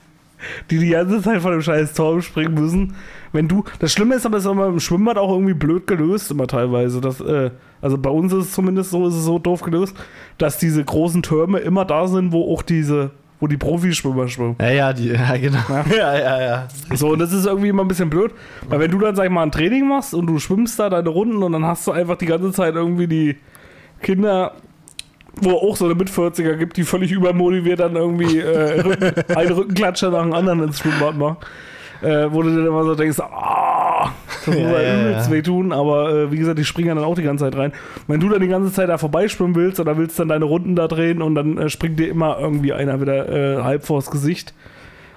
die 0.70 0.80
die 0.80 0.89
ganze 0.89 1.22
Zeit 1.22 1.42
von 1.42 1.52
dem 1.52 1.62
scheiß 1.62 1.94
Turm 1.94 2.22
springen 2.22 2.54
müssen. 2.54 2.96
Wenn 3.34 3.48
du, 3.48 3.64
das 3.80 3.92
Schlimme 3.92 4.16
ist 4.16 4.26
aber, 4.26 4.38
es 4.38 4.46
ist 4.46 4.52
immer 4.52 4.68
im 4.68 4.80
Schwimmbad 4.80 5.18
auch 5.18 5.32
irgendwie 5.32 5.54
blöd 5.54 5.88
gelöst, 5.88 6.32
immer 6.32 6.48
teilweise. 6.48 7.02
Das, 7.02 7.22
äh, 7.22 7.52
also 7.82 7.98
bei 7.98 8.10
uns 8.10 8.34
ist 8.34 8.46
es 8.46 8.52
zumindest 8.52 8.92
so, 8.92 9.08
ist 9.08 9.16
es 9.16 9.24
so 9.24 9.39
doof 9.39 9.62
gelöst, 9.62 9.96
dass 10.38 10.58
diese 10.58 10.84
großen 10.84 11.22
Türme 11.22 11.60
immer 11.60 11.86
da 11.86 12.08
sind, 12.08 12.32
wo 12.32 12.54
auch 12.54 12.62
diese, 12.62 13.12
wo 13.39 13.48
die 13.48 13.58
Profischwimmer 13.58 14.28
schwimmen. 14.28 14.56
Ja, 14.60 14.70
ja, 14.70 14.94
die, 14.94 15.08
ja, 15.10 15.38
genau. 15.38 15.60
Ja. 15.70 15.86
Ja, 15.96 16.18
ja, 16.18 16.42
ja. 16.42 16.68
So, 16.94 17.10
und 17.10 17.20
das 17.20 17.32
ist 17.32 17.46
irgendwie 17.46 17.70
immer 17.70 17.84
ein 17.84 17.88
bisschen 17.88 18.10
blöd, 18.10 18.32
weil 18.68 18.80
wenn 18.80 18.92
du 18.92 19.00
dann, 19.00 19.16
sag 19.16 19.26
ich 19.26 19.32
mal, 19.32 19.44
ein 19.44 19.52
Training 19.52 19.88
machst 19.88 20.14
und 20.14 20.28
du 20.28 20.39
schwimmst 20.39 20.80
da 20.80 20.89
deine 20.89 21.10
Runden 21.10 21.42
und 21.42 21.54
dann 21.54 21.66
hast 21.66 21.88
du 21.88 21.92
einfach 21.92 22.18
die 22.18 22.26
ganze 22.28 22.52
Zeit 22.52 22.76
irgendwie 22.76 23.08
die 23.08 23.38
Kinder, 24.02 24.56
wo 25.40 25.52
auch 25.52 25.76
so 25.78 25.86
eine 25.86 25.96
Mit-40er 25.96 26.56
gibt, 26.56 26.78
die 26.78 26.84
völlig 26.84 27.12
übermotiviert 27.12 27.80
dann 27.80 27.96
irgendwie 27.96 28.40
äh, 28.40 28.82
Rücken, 28.82 29.14
einen 29.36 29.52
Rückenklatscher 29.52 30.12
nach 30.12 30.24
dem 30.24 30.34
anderen 30.34 30.64
ins 30.64 30.80
Schwimmbad 30.80 31.18
machen. 31.18 31.38
Äh, 32.02 32.32
wo 32.32 32.42
du 32.42 32.50
dann 32.50 32.66
immer 32.66 32.84
so 32.84 32.96
denkst, 32.96 33.20
ah, 33.20 34.10
das 34.28 34.48
muss 34.48 34.56
Ja, 34.56 34.72
ja, 34.72 34.82
ja, 34.82 35.02
übelst 35.02 35.28
ja. 35.28 35.34
wehtun, 35.36 35.72
aber 35.72 36.10
äh, 36.12 36.32
wie 36.32 36.38
gesagt, 36.38 36.58
die 36.58 36.66
springen 36.66 36.96
dann 36.96 37.06
auch 37.06 37.14
die 37.14 37.22
ganze 37.22 37.46
Zeit 37.46 37.56
rein. 37.56 37.74
Wenn 38.08 38.20
du 38.20 38.28
dann 38.28 38.42
die 38.42 38.48
ganze 38.48 38.74
Zeit 38.74 38.90
da 38.90 38.98
vorbeischwimmen 38.98 39.56
willst 39.56 39.80
oder 39.80 39.98
willst 39.98 40.18
dann 40.18 40.28
deine 40.28 40.46
Runden 40.46 40.76
da 40.76 40.88
drehen 40.88 41.22
und 41.22 41.36
dann 41.36 41.60
äh, 41.60 41.70
springt 41.70 42.00
dir 42.00 42.10
immer 42.10 42.40
irgendwie 42.40 42.74
einer 42.74 43.00
wieder 43.00 43.30
äh, 43.30 43.62
halb 43.62 43.86
vors 43.86 44.10
Gesicht. 44.10 44.56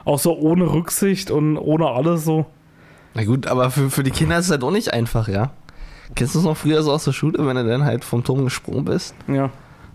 Auch 0.05 0.19
so 0.19 0.37
ohne 0.37 0.71
Rücksicht 0.71 1.31
und 1.31 1.57
ohne 1.57 1.89
alles 1.89 2.25
so. 2.25 2.45
Na 3.15 3.25
gut, 3.25 3.47
aber 3.47 3.71
für, 3.71 3.89
für 3.89 4.03
die 4.03 4.11
Kinder 4.11 4.39
ist 4.39 4.47
es 4.47 4.51
halt 4.51 4.63
auch 4.63 4.71
nicht 4.71 4.93
einfach, 4.93 5.29
ja. 5.29 5.53
Kennst 6.15 6.35
du 6.35 6.41
es 6.41 6.45
noch 6.45 6.57
früher 6.57 6.83
so 6.83 6.93
aus 6.93 7.05
der 7.05 7.13
Schule, 7.13 7.47
wenn 7.47 7.57
du 7.57 7.65
dann 7.65 7.85
halt 7.85 8.05
vom 8.05 8.23
Turm 8.23 8.45
gesprungen 8.45 8.85
bist? 8.85 9.15
Ja. 9.27 9.51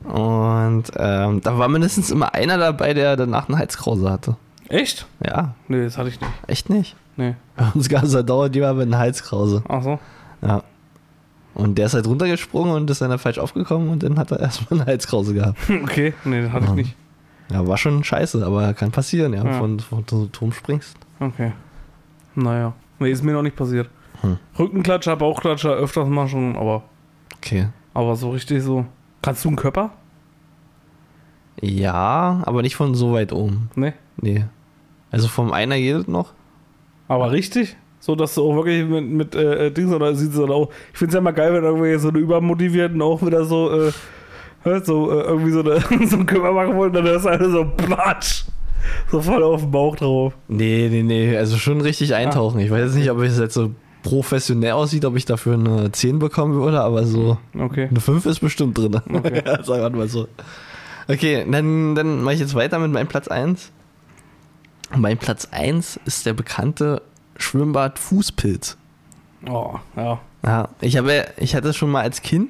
Und 0.06 0.84
ähm, 0.96 1.42
da 1.42 1.58
war 1.58 1.68
mindestens 1.68 2.10
immer 2.12 2.34
einer 2.34 2.58
dabei, 2.58 2.94
der 2.94 3.16
danach 3.16 3.48
einen 3.50 3.58
Halskrause 3.60 4.10
hatte. 4.10 4.36
Echt? 4.70 5.08
Ja, 5.26 5.56
Nee, 5.68 5.84
das 5.84 5.98
hatte 5.98 6.10
ich 6.10 6.20
nicht. 6.22 6.32
echt 6.48 6.70
nicht. 6.70 6.96
Nee. 7.18 7.36
Bei 7.58 7.66
uns 7.74 7.90
gab 7.90 8.04
es 8.04 8.16
halt 8.16 8.30
dauernd 8.30 8.56
jemand 8.56 8.78
mit 8.78 8.88
einer 8.88 9.00
Halskrause. 9.00 9.64
Ach 9.68 9.84
so. 9.84 10.00
Ja. 10.42 10.64
Und 11.56 11.78
der 11.78 11.88
ist 11.88 11.96
halt 11.96 12.08
runtergesprungen 12.08 12.74
und 12.74 12.90
ist 12.90 13.02
dann 13.02 13.18
falsch 13.20 13.40
aufgekommen 13.40 13.90
und 13.90 14.04
dann 14.04 14.18
hat 14.18 14.32
er 14.32 14.40
erstmal 14.42 14.80
eine 14.80 14.90
Halskrause 14.90 15.34
gehabt. 15.34 15.58
Okay, 15.84 16.14
nee, 16.24 16.42
das 16.44 16.52
hatte 16.54 16.64
ich 16.66 16.70
Ja. 16.70 16.76
nicht. 16.76 16.96
Ja, 17.52 17.68
war 17.68 17.78
schon 17.78 18.04
scheiße, 18.04 18.46
aber 18.46 18.74
kann 18.76 18.92
passieren, 18.92 19.34
ja, 19.34 19.44
Ja. 19.44 19.54
von, 19.58 19.80
von 19.80 20.06
so 20.08 20.28
Turm 20.28 20.52
springst. 20.54 20.96
Okay. 21.20 21.52
Naja. 22.36 22.74
Nee, 23.00 23.12
ist 23.12 23.24
mir 23.24 23.34
noch 23.34 23.42
nicht 23.42 23.56
passiert. 23.56 23.90
Hm. 24.22 24.38
Rückenklatscher, 24.58 25.16
Bauchklatscher 25.16 25.72
öfters 25.74 26.08
mal 26.08 26.28
schon, 26.28 26.56
aber, 26.56 26.84
Okay. 27.38 27.68
aber 27.94 28.16
so 28.16 28.30
richtig 28.30 28.62
so. 28.64 28.86
Kannst 29.22 29.44
du 29.44 29.50
einen 29.50 29.58
Körper? 29.58 29.92
Ja, 31.62 32.42
aber 32.46 32.62
nicht 32.62 32.76
von 32.76 32.96
so 32.96 33.14
weit 33.14 33.34
oben. 33.34 33.70
Nee. 33.76 33.94
Nee. 34.22 34.46
Also 35.12 35.28
vom 35.28 35.52
einer 35.52 35.78
geht 35.78 35.96
es 35.96 36.08
noch. 36.08 36.34
Aber 37.08 37.32
richtig? 37.32 37.76
So, 38.00 38.16
dass 38.16 38.36
du 38.36 38.50
auch 38.50 38.56
wirklich 38.56 38.86
mit, 38.86 39.06
mit 39.06 39.36
äh, 39.36 39.72
Dings 39.72 39.92
oder 39.92 40.16
sieht 40.16 40.32
so 40.32 40.48
auch. 40.48 40.70
Ich 40.94 40.98
finde 40.98 41.10
es 41.10 41.14
ja 41.16 41.20
immer 41.20 41.34
geil, 41.34 41.54
wenn 41.54 41.64
irgendwie 41.64 41.98
so 41.98 42.10
eine 42.10 42.20
Übermotivierten 42.20 43.02
auch 43.02 43.22
wieder 43.22 43.44
so, 43.44 43.72
äh, 43.72 43.92
so 44.84 45.12
äh, 45.12 45.24
irgendwie 45.24 45.52
so, 45.52 45.60
eine, 45.62 45.80
so 46.08 46.16
einen 46.16 46.26
Körper 46.26 46.54
machen 46.54 46.78
wollen, 46.78 46.94
dann 46.94 47.06
ist 47.06 47.26
einer 47.26 47.50
so 47.50 47.66
platsch. 47.66 48.46
So 49.12 49.22
voll 49.22 49.44
auf 49.44 49.62
den 49.62 49.72
Bauch 49.72 49.98
drauf. 49.98 50.34
Nee, 50.48 50.88
nee, 50.90 51.04
nee. 51.04 51.36
Also 51.36 51.58
schon 51.58 51.82
richtig 51.82 52.16
eintauchen. 52.16 52.60
Ich 52.62 52.72
weiß 52.72 52.86
jetzt 52.86 52.96
nicht, 52.96 53.12
ob 53.12 53.20
es 53.20 53.38
jetzt 53.38 53.54
so 53.54 53.72
professionell 54.10 54.72
aussieht, 54.72 55.06
ob 55.06 55.16
ich 55.16 55.26
dafür 55.26 55.54
eine 55.54 55.92
10 55.92 56.18
bekommen 56.20 56.56
würde, 56.56 56.82
aber 56.82 57.06
so 57.06 57.38
Okay. 57.58 57.88
eine 57.90 58.00
5 58.00 58.26
ist 58.26 58.40
bestimmt 58.40 58.78
drin. 58.78 59.00
Okay. 59.14 59.44
Sagen 59.64 59.84
wir 59.84 59.90
mal 59.92 60.08
so. 60.08 60.28
Okay, 61.08 61.46
dann, 61.50 61.96
dann 61.96 62.24
mache 62.24 62.34
ich 62.36 62.40
jetzt 62.40 62.56
weiter 62.56 62.80
mit 62.80 62.92
meinem 62.92 63.08
Platz 63.08 63.28
1. 63.28 63.72
Mein 64.96 65.18
Platz 65.18 65.48
1 65.52 66.00
ist 66.06 66.26
der 66.26 66.34
bekannte 66.34 67.02
Schwimmbad 67.38 68.00
Fußpilz. 68.00 68.78
Oh, 69.48 69.76
ja. 69.96 70.20
Ja, 70.44 70.70
ich 70.82 70.98
habe, 70.98 71.26
ich 71.38 71.54
hatte 71.56 71.74
schon 71.74 71.92
mal 71.92 72.02
als 72.02 72.22
Kind, 72.22 72.50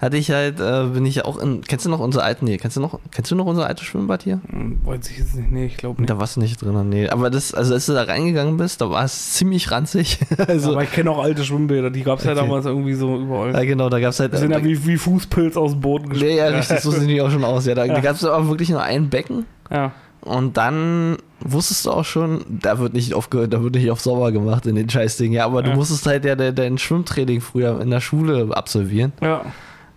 hatte 0.00 0.16
ich 0.16 0.30
halt, 0.30 0.60
äh, 0.60 0.84
bin 0.94 1.04
ich 1.04 1.16
ja 1.16 1.24
auch 1.26 1.36
in, 1.38 1.60
kennst 1.60 1.84
du 1.84 1.90
noch 1.90 2.00
unsere 2.00 2.24
alten, 2.24 2.46
nee, 2.46 2.56
kennst 2.56 2.76
du 2.76 2.80
noch, 2.80 2.98
kennst 3.10 3.30
du 3.30 3.34
noch 3.34 3.44
unser 3.44 3.66
altes 3.66 3.84
Schwimmbad 3.84 4.22
hier? 4.22 4.40
Hm, 4.50 4.78
Weiß 4.84 5.10
ich 5.10 5.18
jetzt 5.18 5.36
nicht. 5.36 5.50
Nee, 5.52 5.66
ich 5.66 5.76
glaube 5.76 6.00
nicht. 6.00 6.08
Da 6.08 6.18
warst 6.18 6.36
du 6.36 6.40
nicht 6.40 6.60
drin, 6.62 6.88
nee. 6.88 7.08
Aber 7.08 7.28
das, 7.28 7.52
also 7.52 7.74
als 7.74 7.84
du 7.86 7.92
da 7.92 8.02
reingegangen 8.04 8.56
bist, 8.56 8.80
da 8.80 8.88
war 8.90 9.04
es 9.04 9.34
ziemlich 9.34 9.70
ranzig. 9.70 10.18
also, 10.48 10.72
aber 10.72 10.84
ich 10.84 10.92
kenne 10.92 11.10
auch 11.10 11.22
alte 11.22 11.44
Schwimmbäder, 11.44 11.90
die 11.90 12.02
gab 12.02 12.18
es 12.18 12.24
ja 12.24 12.32
Okay. 12.32 12.40
damals 12.40 12.64
irgendwie 12.64 12.94
so 12.94 13.16
überall. 13.20 13.52
ja 13.52 13.64
genau, 13.64 13.88
da 13.90 14.00
gab 14.00 14.10
es 14.10 14.20
halt, 14.20 14.32
Die 14.32 14.38
sind 14.38 14.52
ja 14.52 14.58
äh, 14.58 14.64
wie, 14.64 14.86
wie 14.86 14.96
Fußpilz 14.96 15.56
aus 15.56 15.72
dem 15.72 15.80
Boden 15.80 16.10
nee, 16.12 16.36
ja, 16.36 16.46
richtig, 16.46 16.80
so 16.80 16.90
sehen 16.90 17.08
die 17.08 17.20
auch 17.20 17.30
schon 17.30 17.44
aus. 17.44 17.66
Ja, 17.66 17.74
da, 17.74 17.86
da 17.86 17.94
Ja. 17.94 18.00
gab 18.00 18.16
es 18.16 18.24
aber 18.24 18.48
wirklich 18.48 18.70
nur 18.70 18.82
ein 18.82 19.10
Becken 19.10 19.44
Ja. 19.70 19.92
und 20.22 20.56
dann 20.56 21.18
wusstest 21.40 21.86
du 21.86 21.90
auch 21.90 22.04
schon, 22.04 22.44
da 22.48 22.78
wird 22.78 22.92
nicht 22.94 23.12
auf, 23.14 23.28
da 23.28 23.62
wird 23.62 23.74
nicht 23.74 23.90
auf 23.90 24.00
sauber 24.00 24.32
gemacht 24.32 24.66
in 24.66 24.74
den 24.76 24.88
Scheißding. 24.88 25.32
Ja, 25.32 25.44
aber 25.46 25.62
du 25.62 25.70
Ja. 25.70 25.76
musstest 25.76 26.06
halt 26.06 26.24
ja 26.24 26.36
de- 26.36 26.52
dein 26.52 26.78
Schwimmtraining 26.78 27.40
früher 27.40 27.80
in 27.80 27.90
der 27.90 28.00
Schule 28.00 28.48
absolvieren. 28.56 29.12
Ja. 29.20 29.42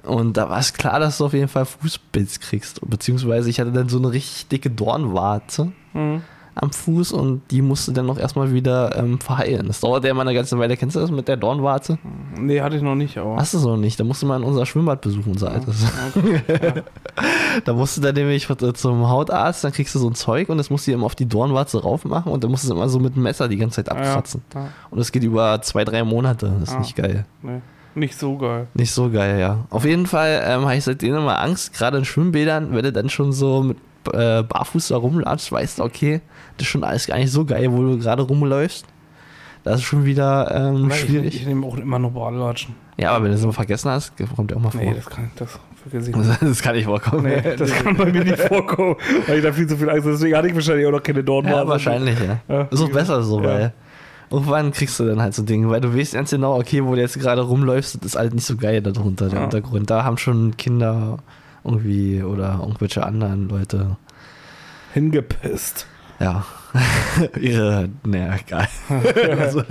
Und 0.05 0.35
da 0.37 0.49
war 0.49 0.59
es 0.59 0.73
klar, 0.73 0.99
dass 0.99 1.17
du 1.17 1.25
auf 1.25 1.33
jeden 1.33 1.47
Fall 1.47 1.65
Fußpilz 1.65 2.39
kriegst. 2.41 2.81
Beziehungsweise 2.89 3.49
ich 3.49 3.59
hatte 3.59 3.71
dann 3.71 3.87
so 3.89 3.97
eine 3.99 4.11
richtig 4.11 4.47
dicke 4.49 4.69
Dornwarze 4.69 5.71
Mhm. 5.93 6.21
am 6.55 6.71
Fuß 6.71 7.13
und 7.13 7.41
die 7.51 7.61
musste 7.61 7.93
dann 7.93 8.05
noch 8.07 8.17
erstmal 8.19 8.51
wieder 8.53 8.95
ähm, 8.97 9.19
verheilen. 9.19 9.67
Das 9.67 9.79
dauert 9.79 10.03
ja 10.03 10.11
immer 10.11 10.21
eine 10.21 10.33
ganze 10.33 10.57
Weile. 10.59 10.75
Kennst 10.77 10.95
du 10.95 10.99
das 10.99 11.09
mit 11.09 11.27
der 11.27 11.37
Dornwarze? 11.37 11.97
Nee, 12.37 12.61
hatte 12.61 12.75
ich 12.75 12.81
noch 12.81 12.95
nicht, 12.95 13.17
aber. 13.17 13.37
Hast 13.37 13.53
du 13.53 13.59
es 13.59 13.63
noch 13.63 13.77
nicht? 13.77 13.99
Da 13.99 14.03
musst 14.03 14.21
du 14.21 14.27
mal 14.27 14.37
in 14.37 14.43
unser 14.43 14.65
Schwimmbad 14.65 15.01
besuchen, 15.01 15.31
unser 15.31 15.51
altes. 15.51 15.85
da 17.65 17.73
musst 17.73 17.97
du 17.97 18.01
dann 18.01 18.15
nämlich 18.15 18.47
zum 18.75 19.07
Hautarzt, 19.09 19.63
dann 19.63 19.71
kriegst 19.71 19.93
du 19.95 19.99
so 19.99 20.09
ein 20.09 20.15
Zeug 20.15 20.49
und 20.49 20.57
das 20.57 20.69
musst 20.69 20.87
du 20.87 20.91
immer 20.91 21.05
auf 21.05 21.15
die 21.15 21.27
Dornwarze 21.27 21.81
raufmachen 21.81 22.31
und 22.31 22.43
dann 22.43 22.51
musst 22.51 22.63
du 22.63 22.67
es 22.67 22.71
immer 22.73 22.89
so 22.89 22.99
mit 22.99 23.15
dem 23.15 23.23
Messer 23.23 23.47
die 23.47 23.57
ganze 23.57 23.83
Zeit 23.83 23.89
abkratzen. 23.89 24.41
Ja. 24.53 24.67
Und 24.89 24.97
das 24.99 25.11
geht 25.11 25.23
über 25.23 25.61
zwei, 25.61 25.85
drei 25.85 26.03
Monate. 26.03 26.51
Das 26.59 26.69
ist 26.69 26.75
Ah. 26.75 26.79
nicht 26.79 26.95
geil. 26.95 27.25
Nee, 27.41 27.61
nicht 27.95 28.17
so 28.17 28.37
geil. 28.37 28.67
Nicht 28.73 28.91
so 28.91 29.09
geil, 29.09 29.39
ja. 29.39 29.65
Auf 29.69 29.85
jeden 29.85 30.05
Fall 30.07 30.41
ähm, 30.45 30.61
habe 30.65 30.75
ich 30.75 30.83
seitdem 30.83 31.15
immer 31.15 31.39
Angst, 31.39 31.73
gerade 31.73 31.97
in 31.97 32.05
Schwimmbädern, 32.05 32.73
wenn 32.75 32.83
du 32.83 32.91
dann 32.91 33.09
schon 33.09 33.31
so 33.33 33.63
mit 33.63 33.77
äh, 34.13 34.43
barfuß 34.43 34.89
da 34.89 34.97
rumlatschst, 34.97 35.51
weißt 35.51 35.79
du, 35.79 35.83
okay, 35.83 36.21
das 36.57 36.65
ist 36.65 36.71
schon 36.71 36.83
alles 36.83 37.07
gar 37.07 37.17
nicht 37.17 37.31
so 37.31 37.45
geil, 37.45 37.71
wo 37.71 37.77
du 37.81 37.97
gerade 37.99 38.23
rumläufst. 38.23 38.85
Das 39.63 39.75
ist 39.79 39.83
schon 39.83 40.03
wieder 40.03 40.51
ähm, 40.53 40.89
Ich, 40.89 40.99
schwierig. 40.99 41.35
ich 41.35 41.45
nehme 41.45 41.65
auch 41.65 41.77
immer 41.77 41.97
noch 41.99 42.11
Badelatschen. 42.11 42.75
ja, 42.97 43.11
aber 43.11 43.23
wenn 43.25 43.31
du 43.31 43.37
es 43.37 43.45
mal 43.45 43.53
vergessen 43.53 43.91
hast, 43.91 44.11
kommt 44.35 44.51
ja 44.51 44.57
auch 44.57 44.61
mal 44.61 44.71
vor. 44.71 44.81
Nee, 44.81 44.93
das 44.93 45.05
kann 45.05 45.31
das 45.37 45.57
vergesse 45.81 46.09
ich 46.11 46.15
nicht. 46.17 46.41
das 46.41 46.61
kann 46.61 46.75
nicht 46.75 46.83
vorkommen. 46.85 47.23
Nee, 47.23 47.55
das 47.55 47.71
kann 47.83 47.95
bei 47.95 48.11
mir 48.11 48.25
nicht 48.25 48.39
vorkommen, 48.39 48.95
weil 49.25 49.37
ich 49.37 49.43
da 49.43 49.53
viel 49.53 49.67
zu 49.67 49.77
viel 49.77 49.89
Angst 49.89 50.03
habe. 50.03 50.11
Deswegen 50.15 50.35
hatte 50.35 50.47
ich 50.49 50.55
wahrscheinlich 50.55 50.85
auch 50.85 50.91
noch 50.91 51.01
keine 51.03 51.23
Dornwarze. 51.23 51.57
ja, 51.59 51.67
wahrscheinlich, 51.67 52.19
ja. 52.19 52.39
Ja. 52.49 52.61
Ist 52.63 52.81
auch 52.81 52.89
besser 52.91 53.23
so, 53.23 53.39
Ja. 53.41 53.45
weil 53.47 53.73
irgendwann 54.33 54.71
kriegst 54.71 54.99
du 54.99 55.05
dann 55.05 55.21
halt 55.21 55.33
so 55.35 55.43
Dinge, 55.43 55.69
weil 55.69 55.79
du 55.79 55.95
weißt 55.95 56.13
ganz 56.13 56.31
genau, 56.31 56.57
okay, 56.59 56.83
wo 56.83 56.95
du 56.95 57.01
jetzt 57.01 57.17
gerade 57.19 57.41
rumläufst, 57.41 57.95
das 57.95 58.03
ist 58.13 58.15
halt 58.17 58.33
nicht 58.33 58.45
so 58.45 58.57
geil 58.57 58.81
darunter, 58.81 59.29
der 59.29 59.39
Ja. 59.39 59.45
Untergrund. 59.45 59.89
Da 59.89 60.03
haben 60.03 60.17
schon 60.17 60.57
Kinder 60.57 61.19
irgendwie 61.63 62.21
oder 62.23 62.59
irgendwelche 62.61 63.05
anderen 63.05 63.47
Leute 63.47 63.95
Hingepisst. 64.93 65.87
Ja. 66.19 66.45
Ihre, 67.39 67.89
naja, 68.03 68.35
egal. 68.45 68.67
Also, 69.39 69.63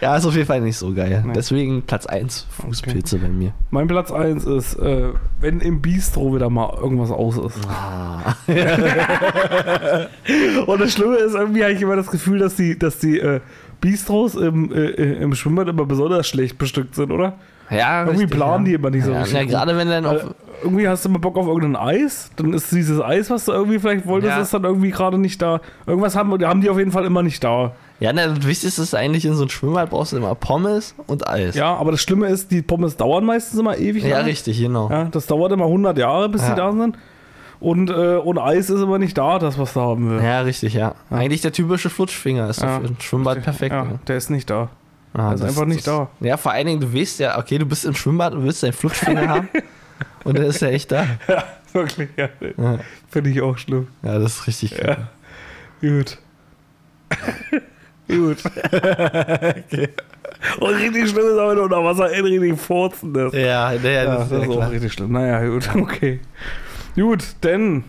ja, 0.00 0.16
ist 0.16 0.24
auf 0.26 0.34
jeden 0.34 0.46
Fall 0.46 0.60
nicht 0.60 0.76
so 0.76 0.92
geil. 0.94 1.22
Nee. 1.26 1.32
Deswegen 1.34 1.82
Platz 1.82 2.06
1 2.06 2.46
Fußpilze 2.50 3.18
bei 3.18 3.28
mir. 3.28 3.52
Mein 3.70 3.86
Platz 3.88 4.10
1 4.12 4.44
ist, 4.44 4.74
äh, 4.76 5.08
wenn 5.40 5.60
im 5.60 5.80
Bistro 5.82 6.34
wieder 6.34 6.50
mal 6.50 6.72
irgendwas 6.80 7.10
aus 7.10 7.38
ist. 7.38 7.58
Ah. 7.68 8.34
Und 10.66 10.80
das 10.80 10.92
Schlimme 10.92 11.16
ist, 11.16 11.34
irgendwie 11.34 11.62
habe 11.62 11.72
ich 11.72 11.82
immer 11.82 11.96
das 11.96 12.10
Gefühl, 12.10 12.38
dass 12.38 12.56
die, 12.56 12.78
dass 12.78 12.98
die 12.98 13.18
äh, 13.18 13.40
Bistros 13.84 14.34
im, 14.34 14.72
äh, 14.72 14.86
im 15.22 15.34
Schwimmbad 15.34 15.68
immer 15.68 15.84
besonders 15.84 16.26
schlecht 16.26 16.56
bestückt 16.56 16.94
sind, 16.94 17.12
oder? 17.12 17.34
Ja, 17.70 18.00
Irgendwie 18.04 18.22
richtig, 18.24 18.38
planen 18.38 18.64
ja. 18.66 18.70
die 18.70 18.74
immer 18.74 18.90
nicht 18.90 19.04
so 19.04 19.12
ja, 19.12 19.20
richtig 19.22 19.38
Ja, 19.38 19.44
gerade 19.44 19.76
wenn 19.76 19.88
dann 19.88 20.04
auf, 20.06 20.34
irgendwie 20.62 20.86
hast 20.88 21.04
du 21.04 21.08
mal 21.10 21.18
Bock 21.18 21.36
auf 21.36 21.46
irgendein 21.46 21.76
Eis, 21.76 22.30
dann 22.36 22.52
ist 22.54 22.70
dieses 22.72 23.00
Eis, 23.00 23.30
was 23.30 23.44
du 23.46 23.52
irgendwie 23.52 23.78
vielleicht 23.78 24.06
wolltest, 24.06 24.32
Ja. 24.32 24.40
ist 24.42 24.52
dann 24.54 24.64
irgendwie 24.64 24.90
gerade 24.90 25.18
nicht 25.18 25.40
da. 25.42 25.60
Irgendwas 25.86 26.14
haben, 26.16 26.30
haben 26.46 26.60
die 26.60 26.68
auf 26.70 26.78
jeden 26.78 26.92
Fall 26.92 27.04
immer 27.04 27.22
nicht 27.22 27.42
da. 27.44 27.72
Ja, 28.00 28.12
na, 28.12 28.26
das 28.28 28.46
Wichtigste 28.46 28.82
ist 28.82 28.94
eigentlich, 28.94 29.24
in 29.24 29.34
so 29.34 29.44
ein 29.44 29.48
Schwimmbad 29.50 29.90
brauchst 29.90 30.12
du 30.12 30.16
immer 30.18 30.34
Pommes 30.34 30.94
und 31.06 31.26
Eis. 31.28 31.54
Ja, 31.54 31.74
aber 31.74 31.90
das 31.92 32.00
Schlimme 32.00 32.26
ist, 32.28 32.50
die 32.50 32.60
Pommes 32.62 32.96
dauern 32.96 33.24
meistens 33.24 33.58
immer 33.60 33.78
ewig. 33.78 34.02
Ja, 34.04 34.16
lange. 34.18 34.28
richtig, 34.30 34.58
genau. 34.60 34.90
Ja, 34.90 35.04
das 35.10 35.26
dauert 35.26 35.52
immer 35.52 35.64
100 35.66 35.96
Jahre, 35.98 36.28
bis 36.28 36.42
Ja. 36.42 36.50
die 36.50 36.56
da 36.56 36.72
sind. 36.72 36.96
Und, 37.64 37.88
äh, 37.88 38.16
und 38.16 38.38
Eis 38.38 38.68
ist 38.68 38.80
immer 38.82 38.98
nicht 38.98 39.16
da, 39.16 39.38
das, 39.38 39.58
was 39.58 39.72
du 39.72 39.80
haben 39.80 40.10
will. 40.10 40.22
Ja, 40.22 40.40
richtig, 40.42 40.74
ja. 40.74 40.94
Eigentlich 41.10 41.40
der 41.40 41.52
typische 41.52 41.88
Flutschfinger 41.88 42.50
ist 42.50 42.60
Ja. 42.60 42.78
für 42.80 42.86
ein 42.86 42.96
Schwimmbad 43.00 43.42
perfekt. 43.42 43.72
Ja, 43.72 43.84
Ja. 43.84 43.98
der 44.06 44.16
ist 44.18 44.28
nicht 44.28 44.50
da. 44.50 44.68
Ah, 45.14 45.32
ist 45.32 45.42
einfach 45.42 45.64
nicht 45.64 45.86
da. 45.86 46.08
Ja, 46.20 46.36
vor 46.36 46.52
allen 46.52 46.66
Dingen, 46.66 46.80
du 46.80 46.92
weißt 46.92 47.20
ja, 47.20 47.38
okay, 47.38 47.56
du 47.56 47.64
bist 47.64 47.84
im 47.86 47.94
Schwimmbad 47.94 48.34
und 48.34 48.44
willst 48.44 48.62
deinen 48.62 48.72
Flutschfinger 48.74 49.28
haben. 49.28 49.48
Und 50.24 50.38
der 50.38 50.46
ist 50.46 50.60
ja 50.60 50.68
echt 50.68 50.90
da. 50.92 51.06
Ja, 51.28 51.44
wirklich. 51.72 52.08
Ja. 52.16 52.28
Ja, 52.58 52.78
Finde 53.10 53.30
ich 53.30 53.40
auch 53.42 53.56
schlimm. 53.58 53.88
ja 54.02 54.18
das 54.18 54.36
ist 54.40 54.46
richtig 54.46 54.76
Ja. 54.78 54.96
Gut. 55.80 56.18
Gut. 58.08 58.38
Und 60.60 60.74
richtig 60.74 61.08
schlimm 61.10 61.26
ist 61.26 61.38
aber, 61.38 61.54
du 61.54 61.62
unter 61.62 61.82
Wasser 61.84 62.10
in 62.12 62.24
richtig 62.26 62.58
furzen 62.60 63.14
ist. 63.14 63.34
Ja, 63.34 63.72
ja, 63.72 63.90
Ja, 63.90 64.04
das, 64.04 64.28
das, 64.28 64.42
ist 64.42 64.46
ja 64.48 64.52
ist 64.52 64.58
auch 64.66 64.70
richtig 64.70 64.92
schlimm. 64.92 65.12
Naja, 65.12 65.46
gut, 65.48 65.68
okay. 65.76 66.20
Gut, 66.94 67.24
denn 67.42 67.84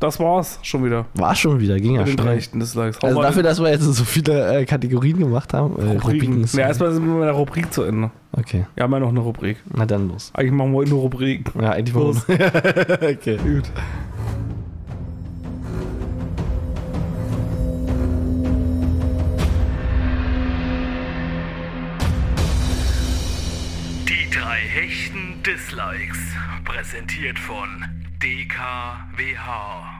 das 0.00 0.18
war's 0.20 0.58
schon 0.62 0.84
wieder. 0.84 1.06
War 1.14 1.34
schon 1.34 1.58
wieder, 1.60 1.76
ging 1.78 1.94
ja 1.94 2.00
Mit 2.00 2.08
den 2.08 2.12
schnell. 2.14 2.26
drei 2.26 2.36
echten 2.36 2.60
Dislikes. 2.60 2.98
Hau 3.02 3.06
Also 3.08 3.18
mal 3.20 3.26
dafür, 3.26 3.42
dass 3.42 3.60
wir 3.60 3.70
jetzt 3.70 3.82
so 3.82 4.04
viele 4.04 4.60
äh, 4.60 4.64
Kategorien 4.64 5.18
gemacht 5.18 5.52
haben. 5.54 5.76
Äh, 5.78 5.96
Rubriken. 5.98 6.46
sorry. 6.46 6.62
Ja, 6.62 6.68
erstmal 6.68 6.92
sind 6.92 7.04
wir 7.06 7.14
mit 7.14 7.24
der 7.24 7.32
Rubrik 7.32 7.72
zu 7.72 7.82
Ende. 7.82 8.10
Okay, 8.32 8.66
Wir 8.74 8.84
haben 8.84 8.92
ja 8.92 9.00
noch 9.00 9.08
eine 9.08 9.20
Rubrik. 9.20 9.56
na 9.74 9.86
dann 9.86 10.08
los. 10.08 10.30
Eigentlich 10.34 10.52
machen 10.52 10.72
wir 10.72 10.86
nur 10.88 11.00
Rubriken. 11.00 11.60
Ja, 11.60 11.70
eigentlich 11.70 11.94
Los. 11.94 12.24
okay. 12.28 13.38
Gut. 13.38 13.64
Die 24.08 24.30
drei 24.30 24.58
hechten 24.60 25.42
Dislikes. 25.44 26.18
Präsentiert 26.64 27.38
von 27.38 27.84
DKWH. 28.22 29.94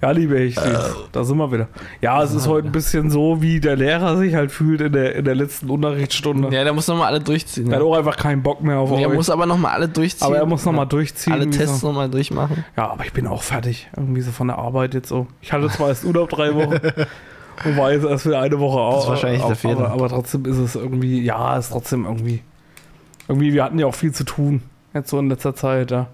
Ja, 0.00 0.10
liebe 0.10 0.36
Hechtis, 0.38 0.96
da 1.12 1.22
sind 1.24 1.36
wir 1.36 1.52
wieder. 1.52 1.68
Ja, 2.00 2.22
es 2.24 2.32
ist 2.34 2.48
heute 2.48 2.66
ein 2.68 2.72
bisschen 2.72 3.08
so, 3.10 3.40
wie 3.40 3.60
der 3.60 3.76
Lehrer 3.76 4.16
sich 4.16 4.34
halt 4.34 4.50
fühlt 4.50 4.80
in 4.80 4.92
der, 4.92 5.14
in 5.14 5.24
der 5.24 5.36
letzten 5.36 5.70
Unterrichtsstunde. 5.70 6.52
Ja, 6.54 6.64
der 6.64 6.72
muss 6.72 6.88
nochmal 6.88 7.06
alle 7.08 7.20
durchziehen. 7.20 7.68
Er 7.68 7.74
hat 7.76 7.82
Ja. 7.82 7.86
auch 7.88 7.96
einfach 7.96 8.16
keinen 8.16 8.42
Bock 8.42 8.62
mehr 8.62 8.78
auf 8.78 8.90
Er 8.90 9.08
euch. 9.08 9.14
muss 9.14 9.30
aber 9.30 9.46
nochmal 9.46 9.72
alle 9.74 9.88
durchziehen. 9.88 10.26
aber 10.26 10.38
er 10.38 10.46
muss 10.46 10.64
nochmal 10.64 10.84
Ja. 10.86 10.88
durchziehen. 10.90 11.32
Alle 11.32 11.50
Tests 11.50 11.80
so. 11.80 11.88
nochmal 11.88 12.08
durchmachen. 12.10 12.64
Ja, 12.76 12.90
aber 12.90 13.04
ich 13.04 13.12
bin 13.12 13.28
auch 13.28 13.42
fertig. 13.44 13.88
Irgendwie 13.96 14.22
so 14.22 14.32
von 14.32 14.48
der 14.48 14.58
Arbeit 14.58 14.94
jetzt 14.94 15.08
so. 15.08 15.28
Ich 15.40 15.52
hatte 15.52 15.68
zwar 15.68 15.88
erst 15.88 16.04
Urlaub 16.04 16.30
drei 16.30 16.52
Wochen. 16.54 16.78
Und 17.64 17.76
war 17.76 17.92
jetzt 17.92 18.04
erst 18.04 18.26
wieder 18.26 18.40
eine 18.40 18.58
Woche 18.58 18.80
auf. 18.80 18.94
Das 18.94 19.04
ist 19.04 19.10
wahrscheinlich 19.10 19.40
der 19.40 19.46
aber, 19.46 19.54
Fehler. 19.56 19.76
Aber, 19.86 19.92
aber 19.92 20.08
trotzdem 20.08 20.44
ist 20.46 20.56
es 20.58 20.74
irgendwie, 20.74 21.22
ja, 21.22 21.56
ist 21.56 21.70
trotzdem 21.70 22.06
irgendwie. 22.06 22.42
Irgendwie, 23.28 23.52
wir 23.52 23.62
hatten 23.62 23.78
ja 23.78 23.86
auch 23.86 23.94
viel 23.94 24.10
zu 24.12 24.24
tun. 24.24 24.62
Jetzt 24.94 25.10
so 25.10 25.18
in 25.18 25.28
letzter 25.28 25.54
Zeit, 25.54 25.90
ja. 25.90 26.08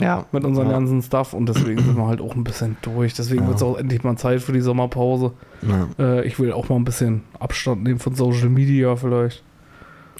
Ja. 0.00 0.26
Mit 0.32 0.44
unserem 0.44 0.68
ja. 0.68 0.74
ganzen 0.74 1.02
Stuff. 1.02 1.34
Und 1.34 1.48
deswegen 1.48 1.80
sind 1.80 1.96
wir 1.96 2.06
halt 2.06 2.20
auch 2.20 2.34
ein 2.34 2.44
bisschen 2.44 2.76
durch. 2.82 3.14
Deswegen 3.14 3.42
Ja. 3.42 3.48
wird 3.48 3.56
es 3.58 3.62
auch 3.62 3.76
endlich 3.76 4.02
mal 4.02 4.16
Zeit 4.16 4.42
für 4.42 4.52
die 4.52 4.60
Sommerpause. 4.60 5.32
Ja. 5.62 5.88
Äh, 5.98 6.26
ich 6.26 6.38
will 6.38 6.52
auch 6.52 6.68
mal 6.68 6.76
ein 6.76 6.84
bisschen 6.84 7.22
Abstand 7.38 7.84
nehmen 7.84 7.98
von 8.00 8.14
Social 8.14 8.48
Media 8.48 8.96
vielleicht. 8.96 9.42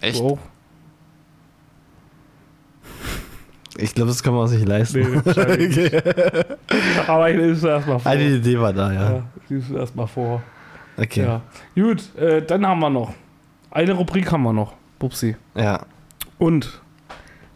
Echt? 0.00 0.20
Auch? 0.20 0.38
Ich 3.76 3.94
glaube, 3.94 4.08
das 4.08 4.22
kann 4.22 4.34
man 4.34 4.46
sich 4.46 4.64
leisten. 4.64 5.00
Nee, 5.00 5.66
nicht. 5.66 5.94
Aber 7.08 7.30
ich 7.30 7.36
lese 7.36 7.52
es 7.52 7.64
erstmal 7.64 7.98
vor. 7.98 8.12
Ah, 8.12 8.16
die 8.16 8.36
Idee 8.36 8.58
war 8.60 8.72
da, 8.72 8.92
ja. 8.92 9.12
ja, 9.12 9.22
ich 9.42 9.50
lese 9.50 9.74
es 9.74 9.80
erstmal 9.80 10.06
vor. 10.06 10.42
Okay. 10.96 11.24
Ja. 11.24 11.40
Gut, 11.74 12.14
äh, 12.16 12.42
dann 12.42 12.64
haben 12.64 12.78
wir 12.78 12.90
noch. 12.90 13.12
Eine 13.72 13.94
Rubrik 13.94 14.30
haben 14.30 14.44
wir 14.44 14.52
noch, 14.52 14.74
Bubsi. 15.00 15.34
Ja. 15.56 15.80
Und 16.38 16.80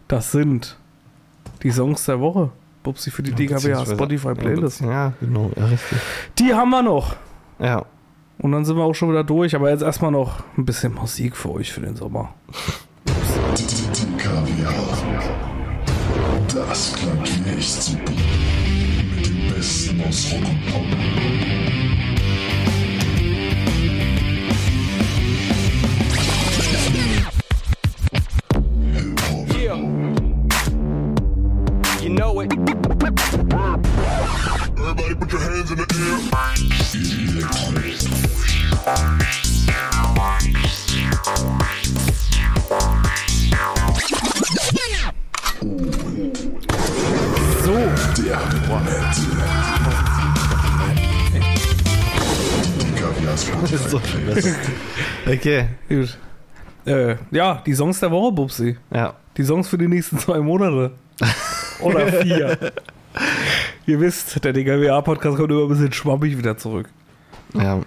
das 0.08 0.32
sind 0.32 0.76
die 1.62 1.70
Songs 1.70 2.04
der 2.04 2.20
Woche. 2.20 2.50
Bubsi 2.82 3.10
für 3.10 3.22
die 3.22 3.32
DKWH 3.32 3.54
Beziehungsweise- 3.56 3.94
Spotify 3.94 4.34
Playlist. 4.34 4.80
Ja, 4.80 5.12
genau, 5.20 5.50
ja, 5.56 5.66
richtig. 5.66 5.98
Die 6.38 6.54
haben 6.54 6.70
wir 6.70 6.82
noch. 6.82 7.16
Ja. 7.58 7.84
Und 8.38 8.52
dann 8.52 8.64
sind 8.64 8.76
wir 8.76 8.84
auch 8.84 8.94
schon 8.94 9.10
wieder 9.10 9.24
durch. 9.24 9.54
Aber 9.56 9.68
jetzt 9.70 9.82
erstmal 9.82 10.12
noch 10.12 10.42
ein 10.56 10.64
bisschen 10.64 10.94
Musik 10.94 11.36
für 11.36 11.50
euch 11.50 11.72
für 11.72 11.80
den 11.80 11.96
Sommer. 11.96 12.34
Das 16.54 16.92
klang 16.94 17.24
echt 17.56 17.82
super. 17.82 18.12
Mit 19.16 19.26
dem 19.26 19.54
Besten 19.54 20.00
aus 20.08 20.32
Rock 20.32 20.40
und 20.48 20.66
Pop. 20.72 21.57
It. 32.40 32.52
Everybody 34.78 35.14
put 35.16 35.32
your 35.32 35.40
hands 35.40 35.70
in 35.72 35.78
the 35.78 35.86
air. 35.98 37.38
So, 47.64 47.74
Der 52.92 53.00
Kaviars 53.00 53.90
So 53.90 54.00
Okay. 55.26 55.68
gut. 55.88 56.18
Äh, 56.86 57.16
ja, 57.30 57.62
die 57.66 57.74
Songs 57.74 58.00
der 58.00 58.10
Woche, 58.10 58.32
Bubsi. 58.32 58.76
Ja. 58.90 59.14
Die 59.36 59.44
Songs 59.44 59.68
für 59.68 59.76
die 59.78 59.88
nächsten 59.88 60.18
zwei 60.18 60.38
Monate. 60.40 60.92
Oder 61.80 62.12
vier. 62.12 62.58
Ihr 63.86 64.00
wisst, 64.00 64.44
der 64.44 64.52
DKWA-Podcast 64.52 65.36
kommt 65.36 65.50
immer 65.50 65.62
ein 65.62 65.68
bisschen 65.68 65.92
schwammig 65.92 66.36
wieder 66.36 66.56
zurück. 66.56 66.88
Ja. 67.54 67.80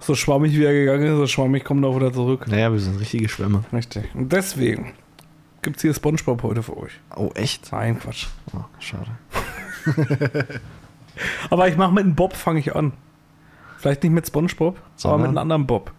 So 0.00 0.14
schwammig 0.14 0.52
wie 0.56 0.64
er 0.64 0.72
gegangen 0.72 1.04
ist, 1.04 1.16
so 1.16 1.26
schwammig 1.26 1.64
kommt 1.64 1.84
er 1.84 1.90
auch 1.90 1.96
wieder 1.96 2.12
zurück. 2.12 2.46
Naja, 2.48 2.72
wir 2.72 2.78
sind 2.80 2.98
richtige 2.98 3.28
Schwämme. 3.28 3.64
Richtig. 3.72 4.04
Und 4.14 4.32
deswegen 4.32 4.92
gibt's 5.62 5.82
hier 5.82 5.94
Spongebob 5.94 6.42
heute 6.42 6.62
für 6.62 6.76
euch. 6.76 6.92
Oh, 7.14 7.30
echt? 7.34 7.70
Nein, 7.72 7.98
Quatsch. 7.98 8.26
Oh, 8.54 8.64
schade. 8.78 9.10
Aber 11.50 11.68
ich 11.68 11.76
mache 11.76 11.92
mit 11.92 12.04
einem 12.04 12.14
Bob, 12.14 12.34
fange 12.34 12.60
ich 12.60 12.74
an. 12.74 12.92
Vielleicht 13.78 14.02
nicht 14.04 14.12
mit 14.12 14.26
Spongebob, 14.26 14.76
aber 14.76 14.84
Sondern? 14.96 15.20
mit 15.20 15.28
einem 15.28 15.38
anderen 15.38 15.66
Bob. 15.66 15.92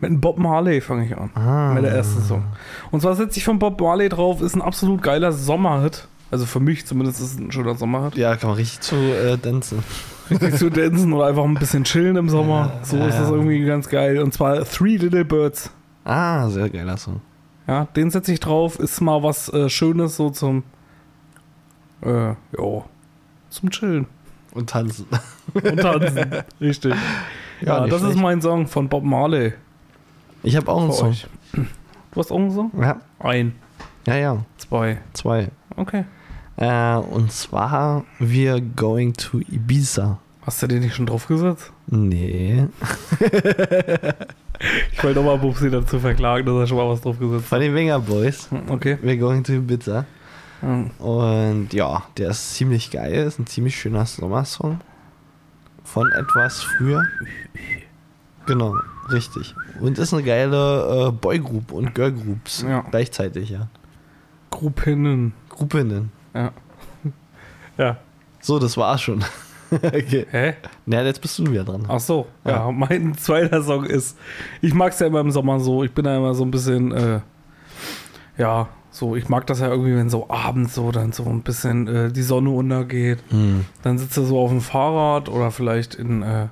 Mit 0.00 0.10
einem 0.10 0.20
Bob 0.20 0.38
Marley 0.38 0.80
fange 0.80 1.04
ich 1.04 1.16
an. 1.16 1.30
Ah. 1.34 1.74
Mit 1.74 1.84
der 1.84 1.92
ersten 1.92 2.22
Song. 2.22 2.44
Und 2.90 3.00
zwar 3.00 3.14
setze 3.14 3.38
ich 3.38 3.44
von 3.44 3.58
Bob 3.58 3.80
Marley 3.80 4.08
drauf, 4.08 4.40
ist 4.40 4.54
ein 4.54 4.62
absolut 4.62 5.02
geiler 5.02 5.32
Sommerhit. 5.32 6.08
Also 6.30 6.44
für 6.44 6.60
mich 6.60 6.86
zumindest 6.86 7.20
ist 7.20 7.32
es 7.32 7.38
ein 7.38 7.50
schöner 7.50 7.74
Sommerhit. 7.74 8.16
Ja, 8.16 8.36
kann 8.36 8.50
man 8.50 8.58
richtig 8.58 8.80
zu 8.80 8.96
äh, 8.96 9.38
tanzen. 9.38 9.82
Richtig 10.30 10.56
zu 10.56 10.70
dancen 10.70 11.12
oder 11.12 11.26
einfach 11.26 11.44
ein 11.44 11.54
bisschen 11.54 11.84
chillen 11.84 12.16
im 12.16 12.28
Sommer. 12.28 12.72
Ja, 12.80 12.84
so 12.84 12.96
ja, 12.98 13.06
ist 13.06 13.18
das 13.18 13.28
ja. 13.30 13.34
irgendwie 13.34 13.64
ganz 13.64 13.88
geil. 13.88 14.18
Und 14.18 14.34
zwar 14.34 14.62
Three 14.64 14.96
Little 14.96 15.24
Birds. 15.24 15.70
Ah, 16.04 16.48
sehr 16.50 16.68
geiler 16.68 16.96
Song. 16.98 17.20
Ja, 17.66 17.86
den 17.96 18.10
setze 18.10 18.32
ich 18.32 18.40
drauf. 18.40 18.78
Ist 18.78 19.00
mal 19.00 19.22
was 19.22 19.52
äh, 19.52 19.68
Schönes 19.70 20.16
so 20.16 20.30
zum, 20.30 20.64
äh, 22.02 22.34
jo, 22.56 22.84
zum 23.48 23.70
Chillen 23.70 24.06
Und 24.52 24.70
tanzen. 24.70 25.06
und 25.54 25.80
tanzen. 25.80 26.30
Richtig. 26.60 26.94
Ja, 27.60 27.80
nicht 27.80 27.92
das 27.92 28.02
ist 28.02 28.08
schlecht. 28.08 28.22
mein 28.22 28.42
Song 28.42 28.66
von 28.66 28.88
Bob 28.88 29.04
Marley. 29.04 29.54
Ich 30.42 30.56
habe 30.56 30.70
auch 30.70 30.82
einen 30.82 30.92
Song. 30.92 31.08
euch. 31.10 31.26
Du 31.52 32.20
hast 32.20 32.30
auch 32.30 32.38
einen 32.38 32.50
Song? 32.50 32.70
Ja. 32.80 33.00
Ein, 33.18 33.54
ja, 34.06 34.16
ja. 34.16 34.44
zwei. 34.56 34.98
Zwei. 35.12 35.48
Okay. 35.76 36.04
Äh, 36.58 36.96
und 36.96 37.30
zwar 37.32 38.04
Wir 38.18 38.60
Going 38.60 39.14
to 39.14 39.38
Ibiza. 39.40 40.18
Hast 40.42 40.62
du 40.62 40.66
den 40.66 40.80
nicht 40.80 40.94
schon 40.96 41.06
draufgesetzt? 41.06 41.72
Nee. 41.86 42.66
Ich 44.92 45.04
wollte 45.04 45.20
nochmal 45.20 45.38
Bubsi 45.38 45.70
dazu 45.70 46.00
verklagen, 46.00 46.44
dass 46.44 46.56
er 46.56 46.66
schon 46.66 46.78
mal 46.78 46.88
was 46.88 47.00
draufgesetzt 47.00 47.46
Von 47.46 47.60
den 47.60 47.76
Winger 47.76 48.00
Boys. 48.00 48.50
hat. 48.50 48.68
Okay. 48.68 48.98
Wir 49.02 49.16
Going 49.16 49.44
to 49.44 49.52
Ibiza. 49.52 50.04
Ja. 50.62 50.84
Und 50.98 51.72
ja, 51.72 52.02
der 52.16 52.30
ist 52.30 52.54
ziemlich 52.54 52.90
geil. 52.90 53.12
Ist 53.24 53.38
ein 53.38 53.46
ziemlich 53.46 53.78
schöner 53.78 54.04
Sommersong. 54.04 54.80
Von 55.84 56.10
etwas 56.10 56.60
früher. 56.60 57.04
Genau, 58.46 58.74
richtig. 59.12 59.54
Und 59.80 59.96
ist 59.98 60.12
eine 60.12 60.24
geile 60.24 61.06
äh, 61.08 61.12
Boygroup 61.12 61.70
und 61.70 61.94
Girlgroups 61.94 62.62
Ja. 62.68 62.80
gleichzeitig, 62.90 63.50
ja. 63.50 63.68
Gruppinnen. 64.50 65.34
Gruppinnen. 65.50 66.10
Ja. 66.34 66.52
Ja. 67.76 67.96
So, 68.40 68.58
das 68.58 68.76
war's 68.76 69.02
schon. 69.02 69.24
okay. 69.70 70.26
Hä? 70.30 70.54
Na, 70.86 71.02
jetzt 71.02 71.20
bist 71.20 71.38
du 71.38 71.50
wieder 71.50 71.64
dran. 71.64 71.84
Ach 71.88 72.00
so, 72.00 72.26
ja. 72.44 72.66
Ja. 72.66 72.70
Mein 72.70 73.14
zweiter 73.18 73.62
Song 73.62 73.84
ist, 73.84 74.16
ich 74.60 74.74
mag 74.74 74.92
es 74.92 74.98
ja 74.98 75.06
immer 75.06 75.20
im 75.20 75.30
Sommer 75.30 75.60
so, 75.60 75.84
ich 75.84 75.92
bin 75.92 76.04
da 76.04 76.16
immer 76.16 76.34
so 76.34 76.44
ein 76.44 76.50
bisschen, 76.50 76.92
äh, 76.92 77.20
ja, 78.36 78.68
so, 78.90 79.14
ich 79.16 79.28
mag 79.28 79.46
das 79.46 79.60
ja 79.60 79.68
irgendwie, 79.68 79.94
wenn 79.94 80.10
so 80.10 80.28
abends 80.28 80.74
so 80.74 80.90
dann 80.90 81.12
so 81.12 81.24
ein 81.24 81.42
bisschen 81.42 81.86
äh, 81.86 82.12
die 82.12 82.22
Sonne 82.22 82.50
untergeht. 82.50 83.22
Hm. 83.28 83.64
Dann 83.82 83.98
sitzt 83.98 84.16
du 84.16 84.24
so 84.24 84.40
auf 84.40 84.50
dem 84.50 84.60
Fahrrad 84.60 85.28
oder 85.28 85.50
vielleicht 85.50 85.94
in, 85.94 86.22
äh, 86.22 86.48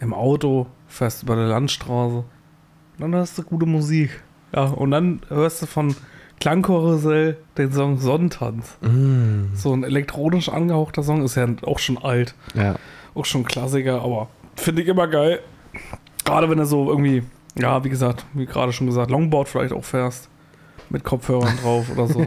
im 0.00 0.12
Auto, 0.12 0.66
fährst 0.86 1.22
über 1.22 1.36
der 1.36 1.46
Landstraße. 1.46 2.16
Und 2.16 3.00
dann 3.00 3.14
hörst 3.14 3.38
du 3.38 3.42
gute 3.42 3.66
Musik. 3.66 4.22
Ja, 4.54 4.64
und 4.64 4.90
dann 4.90 5.20
hörst 5.28 5.62
du 5.62 5.66
von 5.66 5.94
Klangkarussell 6.40 7.36
den 7.56 7.72
Song 7.72 7.98
Sonnentanz. 7.98 8.78
Mm. 8.80 9.54
So 9.54 9.72
ein 9.72 9.82
elektronisch 9.84 10.48
angehauchter 10.48 11.02
Song, 11.02 11.22
ist 11.24 11.34
ja 11.34 11.46
auch 11.62 11.78
schon 11.78 11.98
alt 11.98 12.34
Ja. 12.54 12.76
auch 13.14 13.24
schon 13.24 13.44
Klassiker, 13.44 14.02
aber 14.02 14.28
finde 14.56 14.82
ich 14.82 14.88
immer 14.88 15.08
geil. 15.08 15.40
Gerade 16.24 16.48
wenn 16.50 16.58
du 16.58 16.66
so 16.66 16.88
irgendwie, 16.90 17.22
ja, 17.58 17.82
wie 17.84 17.88
gesagt, 17.88 18.24
wie 18.34 18.46
gerade 18.46 18.72
schon 18.72 18.86
gesagt, 18.86 19.10
Longboard 19.10 19.48
vielleicht 19.48 19.72
auch 19.72 19.84
fährst. 19.84 20.28
Mit 20.90 21.04
Kopfhörern 21.04 21.56
drauf 21.62 21.86
oder 21.94 22.06
so. 22.06 22.26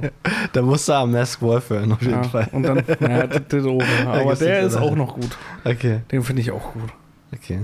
Da 0.53 0.61
musst 0.61 0.87
du 0.87 0.93
am 0.93 1.11
Mask 1.11 1.41
Wolf 1.41 1.71
hören, 1.71 1.93
auf 1.93 2.01
jeden 2.01 2.13
ja. 2.13 2.23
Fall. 2.23 2.47
Und 2.51 2.61
dann, 2.63 2.83
naja, 2.99 3.23
auch, 3.25 3.81
ja. 3.81 4.11
aber 4.11 4.35
der 4.35 4.61
ist 4.61 4.75
auch 4.75 4.95
noch 4.95 5.15
gut. 5.15 5.35
Okay, 5.63 6.01
Den 6.11 6.21
finde 6.21 6.41
ich 6.43 6.51
auch 6.51 6.73
gut. 6.73 6.89
okay. 7.33 7.61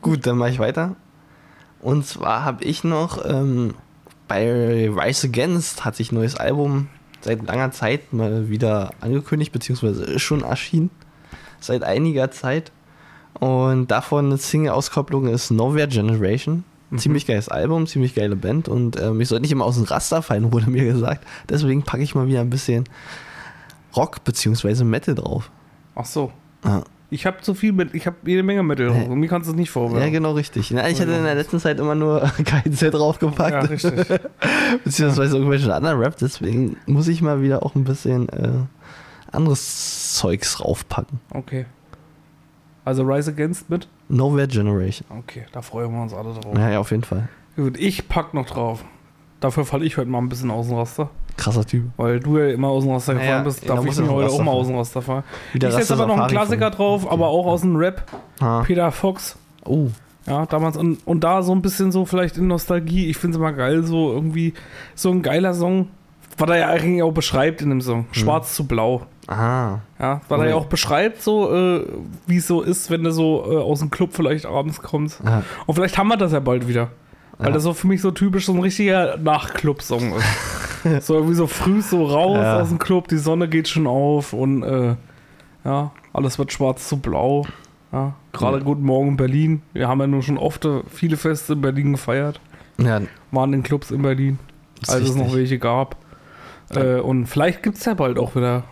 Gut, 0.00 0.26
dann 0.26 0.38
mache 0.38 0.50
ich 0.50 0.58
weiter. 0.58 0.96
Und 1.80 2.06
zwar 2.06 2.44
habe 2.44 2.64
ich 2.64 2.82
noch 2.84 3.22
ähm, 3.26 3.74
bei 4.28 4.88
Rise 4.88 5.28
Against 5.28 5.84
hat 5.84 5.96
sich 5.96 6.12
ein 6.12 6.16
neues 6.16 6.36
Album 6.36 6.88
seit 7.20 7.46
langer 7.46 7.70
Zeit 7.70 8.12
mal 8.12 8.48
wieder 8.48 8.90
angekündigt, 9.00 9.52
beziehungsweise 9.52 10.04
ist 10.04 10.22
schon 10.22 10.42
erschienen. 10.42 10.90
Seit 11.60 11.82
einiger 11.82 12.30
Zeit. 12.30 12.72
Und 13.40 13.90
davon 13.90 14.26
eine 14.26 14.38
Single-Auskopplung 14.38 15.26
ist 15.28 15.50
Nowhere 15.50 15.88
Generation. 15.88 16.64
Ein 16.92 16.98
ziemlich 16.98 17.26
geiles 17.26 17.48
Album, 17.48 17.86
ziemlich 17.86 18.14
geile 18.14 18.36
Band. 18.36 18.68
Und 18.68 19.00
ähm, 19.00 19.20
ich 19.20 19.28
sollte 19.28 19.42
nicht 19.42 19.52
immer 19.52 19.64
aus 19.64 19.76
dem 19.76 19.84
Raster 19.84 20.22
fallen, 20.22 20.52
wurde 20.52 20.70
mir 20.70 20.84
gesagt. 20.84 21.26
Deswegen 21.48 21.82
packe 21.82 22.02
ich 22.02 22.14
mal 22.14 22.28
wieder 22.28 22.40
ein 22.40 22.50
bisschen 22.50 22.84
Rock 23.96 24.22
beziehungsweise 24.24 24.84
Metal 24.84 25.14
drauf. 25.14 25.50
Ach 25.94 26.04
so. 26.04 26.32
Ja. 26.64 26.84
Ich 27.14 27.26
habe 27.26 27.40
zu 27.42 27.54
viel 27.54 27.72
mit, 27.72 27.94
ich 27.94 28.08
habe 28.08 28.16
jede 28.24 28.42
Menge 28.42 28.64
Mittel. 28.64 28.88
Und 28.88 29.20
mir 29.20 29.28
kannst 29.28 29.46
du 29.46 29.52
es 29.52 29.56
nicht 29.56 29.68
Ja, 29.68 29.72
vorwerfen. 29.74 30.10
genau 30.12 30.32
richtig. 30.32 30.72
Na, 30.72 30.88
ich 30.88 31.00
hatte 31.00 31.12
in 31.12 31.22
der 31.22 31.36
letzten 31.36 31.60
Zeit 31.60 31.78
immer 31.78 31.94
nur 31.94 32.20
KZ 32.44 32.92
draufgepackt. 32.92 33.52
Ja, 33.52 33.60
richtig. 33.60 33.92
beziehungsweise 34.84 35.36
irgendwelche 35.36 35.72
anderen 35.72 36.00
Rap. 36.00 36.16
Deswegen 36.20 36.76
muss 36.86 37.06
ich 37.06 37.22
mal 37.22 37.40
wieder 37.40 37.62
auch 37.62 37.76
ein 37.76 37.84
bisschen 37.84 38.28
äh, 38.30 38.48
anderes 39.30 40.14
Zeugs 40.14 40.60
raufpacken. 40.60 41.20
Okay. 41.30 41.66
Also 42.84 43.04
Rise 43.04 43.30
Against 43.30 43.70
mit? 43.70 43.86
Nowhere 44.08 44.48
Generation. 44.48 45.06
Okay, 45.20 45.46
da 45.52 45.62
freuen 45.62 45.92
wir 45.92 46.02
uns 46.02 46.12
alle 46.12 46.34
drauf. 46.34 46.56
Ja, 46.58 46.68
ja, 46.70 46.78
auf 46.80 46.90
jeden 46.90 47.04
Fall. 47.04 47.28
Gut, 47.54 47.78
ich 47.78 48.08
pack 48.08 48.34
noch 48.34 48.46
drauf. 48.46 48.84
Dafür 49.38 49.64
falle 49.64 49.84
ich 49.84 49.98
heute 49.98 50.10
mal 50.10 50.18
ein 50.18 50.28
bisschen 50.28 50.50
aus 50.50 50.66
dem 50.66 50.76
Raster. 50.78 51.10
Krasser 51.36 51.64
Typ. 51.64 51.84
Weil 51.96 52.20
du 52.20 52.38
ja 52.38 52.48
immer 52.50 52.68
aus 52.68 52.84
dem 52.84 52.92
Raster 52.92 53.14
Naja, 53.14 53.26
gefahren 53.26 53.44
bist, 53.44 53.62
da 53.68 53.74
darf 53.74 53.84
muss 53.84 53.98
ich 53.98 54.04
mir 54.04 54.12
heute 54.12 54.30
auch 54.30 54.42
mal 54.42 54.52
aus 54.52 54.66
dem 54.68 54.76
Raster 54.76 55.02
fahren. 55.02 55.24
Wieder 55.52 55.68
Ich 55.68 55.74
setze 55.74 55.94
aber 55.94 56.06
noch 56.06 56.18
einen 56.18 56.28
Klassiker 56.28 56.68
von- 56.70 56.76
drauf, 56.76 57.10
aber 57.12 57.28
auch 57.28 57.46
aus 57.46 57.62
dem 57.62 57.76
Rap. 57.76 58.04
Ah. 58.40 58.62
Peter 58.62 58.90
Fox. 58.92 59.36
Oh. 59.64 59.88
Ja, 60.26 60.46
damals 60.46 60.76
und, 60.76 61.06
und 61.06 61.22
da 61.22 61.42
so 61.42 61.52
ein 61.54 61.60
bisschen 61.60 61.92
so 61.92 62.04
vielleicht 62.06 62.38
in 62.38 62.46
Nostalgie. 62.46 63.10
Ich 63.10 63.18
finde 63.18 63.36
es 63.36 63.38
immer 63.40 63.52
geil, 63.52 63.82
so 63.84 64.12
irgendwie 64.12 64.54
so 64.94 65.10
ein 65.10 65.20
geiler 65.22 65.52
Song, 65.54 65.88
was 66.38 66.48
er 66.48 66.56
ja 66.58 66.68
eigentlich 66.68 67.02
auch 67.02 67.12
beschreibt 67.12 67.60
in 67.62 67.68
dem 67.68 67.80
Song. 67.82 68.06
Schwarz 68.12 68.54
zu 68.54 68.66
blau. 68.66 69.02
Aha. 69.26 69.80
Ja, 69.98 70.20
weil 70.28 70.40
er 70.40 70.48
ja 70.50 70.54
Okay. 70.56 70.64
auch 70.64 70.68
beschreibt, 70.68 71.20
so 71.22 71.52
äh, 71.54 71.86
wie 72.26 72.36
es 72.38 72.46
so 72.46 72.62
ist, 72.62 72.90
wenn 72.90 73.04
du 73.04 73.10
so 73.10 73.44
äh, 73.50 73.56
aus 73.56 73.80
dem 73.80 73.90
Club 73.90 74.10
vielleicht 74.12 74.46
abends 74.46 74.80
kommst. 74.80 75.20
Ja. 75.24 75.42
Und 75.66 75.74
vielleicht 75.74 75.98
haben 75.98 76.08
wir 76.08 76.16
das 76.16 76.32
ja 76.32 76.40
bald 76.40 76.68
wieder. 76.68 76.88
Weil 77.38 77.48
Ja. 77.48 77.54
das 77.54 77.62
so 77.64 77.74
für 77.74 77.86
mich 77.88 78.00
so 78.00 78.10
typisch 78.10 78.46
so 78.46 78.52
ein 78.52 78.60
richtiger 78.60 79.16
Nachclub-Song 79.18 80.14
ist. 80.16 80.24
so 81.00 81.14
irgendwie 81.14 81.34
so 81.34 81.46
früh 81.46 81.80
so 81.82 82.04
raus 82.04 82.36
Ja. 82.40 82.60
aus 82.60 82.68
dem 82.68 82.78
Club, 82.78 83.08
die 83.08 83.18
Sonne 83.18 83.48
geht 83.48 83.68
schon 83.68 83.86
auf 83.86 84.32
und 84.32 84.62
äh, 84.62 84.96
ja, 85.64 85.92
alles 86.12 86.38
wird 86.38 86.52
schwarz 86.52 86.88
zu 86.88 86.98
blau. 86.98 87.46
Ja, 87.92 88.14
gerade 88.32 88.58
Ja. 88.58 88.64
Guten 88.64 88.82
Morgen 88.82 89.10
in 89.10 89.16
Berlin. 89.16 89.62
Wir 89.72 89.88
haben 89.88 90.00
ja 90.00 90.06
nur 90.06 90.22
schon 90.22 90.36
oft 90.38 90.64
äh, 90.64 90.80
viele 90.90 91.16
Feste 91.16 91.54
in 91.54 91.60
Berlin 91.60 91.92
gefeiert. 91.92 92.40
Ja, 92.78 93.00
Waren 93.30 93.52
in 93.52 93.62
Clubs 93.62 93.90
in 93.90 94.02
Berlin, 94.02 94.38
als 94.88 95.02
es 95.08 95.14
noch 95.14 95.32
welche 95.34 95.58
gab. 95.58 95.96
Äh, 96.74 96.96
und 97.00 97.26
vielleicht 97.26 97.62
gibt 97.62 97.78
es 97.78 97.84
ja 97.84 97.94
bald 97.94 98.18
auch 98.18 98.34
wieder 98.34 98.64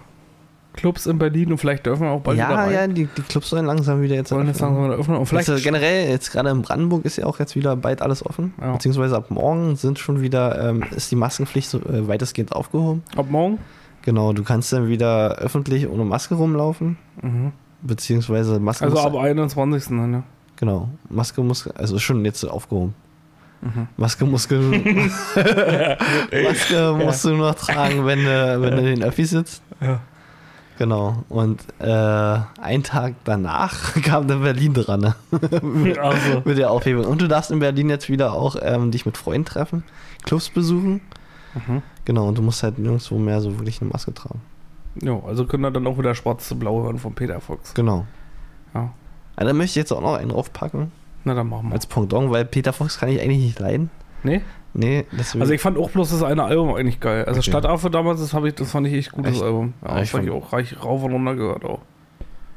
Clubs 0.74 1.06
in 1.06 1.18
Berlin 1.18 1.52
und 1.52 1.58
vielleicht 1.58 1.84
dürfen 1.84 2.02
wir 2.04 2.10
auch 2.10 2.20
bald 2.22 2.38
wieder 2.38 2.48
ja, 2.48 2.54
rein. 2.54 2.72
ja, 2.72 2.86
die, 2.86 3.06
die 3.06 3.22
Clubs 3.22 3.50
sollen 3.50 3.66
langsam 3.66 4.00
wieder 4.00 4.14
jetzt 4.14 4.30
Sollen 4.30 4.46
jetzt 4.46 4.56
öffnen. 4.62 4.70
langsam 4.74 4.90
wieder 4.90 5.00
öffnen. 5.00 5.16
Und 5.18 5.26
vielleicht 5.26 5.48
Jetzt, 5.48 5.60
äh, 5.60 5.62
generell, 5.62 6.08
jetzt 6.08 6.32
gerade 6.32 6.48
in 6.50 6.62
Brandenburg 6.62 7.04
ist 7.04 7.16
ja 7.18 7.26
auch 7.26 7.38
jetzt 7.38 7.54
wieder 7.56 7.76
bald 7.76 8.00
alles 8.00 8.24
offen. 8.24 8.54
Ja. 8.60 8.72
Beziehungsweise 8.72 9.16
ab 9.16 9.30
morgen 9.30 9.76
sind 9.76 9.98
schon 9.98 10.22
wieder, 10.22 10.68
ähm, 10.70 10.82
ist 10.96 11.10
die 11.10 11.16
Maskenpflicht 11.16 11.68
so, 11.68 11.78
äh, 11.80 12.08
weitestgehend 12.08 12.52
aufgehoben. 12.52 13.02
ab 13.16 13.26
morgen. 13.28 13.58
Genau, 14.04 14.32
du 14.32 14.42
kannst 14.42 14.72
dann 14.72 14.88
wieder 14.88 15.36
öffentlich 15.36 15.88
ohne 15.88 16.04
Maske 16.04 16.34
rumlaufen. 16.34 16.96
Mhm. 17.20 17.52
Beziehungsweise 17.82 18.58
Maske 18.58 18.84
Also 18.86 18.98
ab 18.98 19.14
21. 19.16 19.88
dann, 19.88 20.12
ja. 20.12 20.22
Genau, 20.56 20.88
Maske 21.10 21.42
muss, 21.42 21.68
also 21.68 21.96
ist 21.96 22.02
schon 22.02 22.24
jetzt 22.24 22.44
aufgehoben. 22.44 22.94
Mhm. 23.60 23.86
Maske 23.96 24.24
muss, 24.24 24.48
ge- 24.48 24.58
Maske 26.44 26.92
musst 26.98 27.24
du 27.24 27.30
nur 27.30 27.48
noch 27.48 27.54
tragen, 27.54 28.04
wenn 28.06 28.20
du, 28.24 28.60
wenn 28.60 28.70
du 28.76 28.78
in 28.78 28.86
den 29.00 29.02
Öffi 29.04 29.24
sitzt. 29.24 29.62
Ja. 29.80 30.00
Genau. 30.82 31.22
Und 31.28 31.64
äh, 31.78 31.86
einen 32.60 32.82
Tag 32.82 33.14
danach 33.22 33.94
kam 34.02 34.26
dann 34.26 34.42
Berlin 34.42 34.74
dran. 34.74 34.98
Ne? 35.00 35.14
Also, 36.02 36.42
mit 36.44 36.58
der 36.58 36.72
Aufhebung. 36.72 37.04
Und 37.04 37.22
du 37.22 37.28
darfst 37.28 37.52
in 37.52 37.60
Berlin 37.60 37.88
jetzt 37.88 38.08
wieder 38.08 38.32
auch 38.32 38.56
ähm, 38.60 38.90
dich 38.90 39.06
mit 39.06 39.16
Freunden 39.16 39.44
treffen, 39.44 39.84
Clubs 40.24 40.50
besuchen. 40.50 41.00
Mhm. 41.54 41.82
Genau, 42.04 42.26
und 42.26 42.36
du 42.36 42.42
musst 42.42 42.64
halt 42.64 42.80
nirgendwo 42.80 43.16
mehr 43.16 43.40
so 43.40 43.60
wirklich 43.60 43.80
eine 43.80 43.90
Maske 43.90 44.12
tragen. 44.12 44.40
ja, 45.00 45.16
also 45.24 45.46
können 45.46 45.62
wir 45.62 45.70
dann 45.70 45.86
auch 45.86 45.98
wieder 45.98 46.16
schwarz 46.16 46.48
zu 46.48 46.58
blau 46.58 46.82
hören 46.82 46.98
von 46.98 47.14
Peter 47.14 47.40
Fox. 47.40 47.74
Genau. 47.74 48.04
Ja. 48.74 48.92
Also, 49.36 49.46
da 49.52 49.54
möchte 49.54 49.70
ich 49.70 49.76
jetzt 49.76 49.92
auch 49.92 50.00
noch 50.00 50.14
einen 50.16 50.30
draufpacken 50.30 50.90
Na, 51.22 51.34
dann 51.34 51.48
machen 51.48 51.68
wir. 51.68 51.74
als 51.74 51.86
Pendant, 51.86 52.32
weil 52.32 52.44
Peter 52.44 52.72
Fox 52.72 52.98
kann 52.98 53.08
ich 53.08 53.20
eigentlich 53.20 53.38
nicht 53.44 53.60
leiden. 53.60 53.88
Nee? 54.24 54.42
Nee, 54.74 55.04
deswegen. 55.12 55.42
Also 55.42 55.52
ich 55.52 55.60
fand 55.60 55.76
auch 55.76 55.90
bloß 55.90 56.10
das 56.10 56.22
eine 56.22 56.44
Album 56.44 56.74
eigentlich 56.74 57.00
geil. 57.00 57.24
Also 57.26 57.40
Okay. 57.40 57.50
Stadtaffe 57.50 57.90
damals, 57.90 58.20
das, 58.20 58.32
ich, 58.44 58.54
das 58.54 58.70
fand 58.70 58.86
ich 58.86 58.94
echt 58.94 59.12
gutes 59.12 59.34
Echt? 59.34 59.42
Album. 59.42 59.74
Ja, 59.82 59.94
das 59.96 60.04
ich 60.04 60.10
fand 60.10 60.24
ich 60.24 60.30
auch 60.30 60.52
reich, 60.52 60.82
rauf 60.82 61.02
und 61.02 61.12
runter 61.12 61.34
gehört 61.36 61.64
auch. 61.64 61.80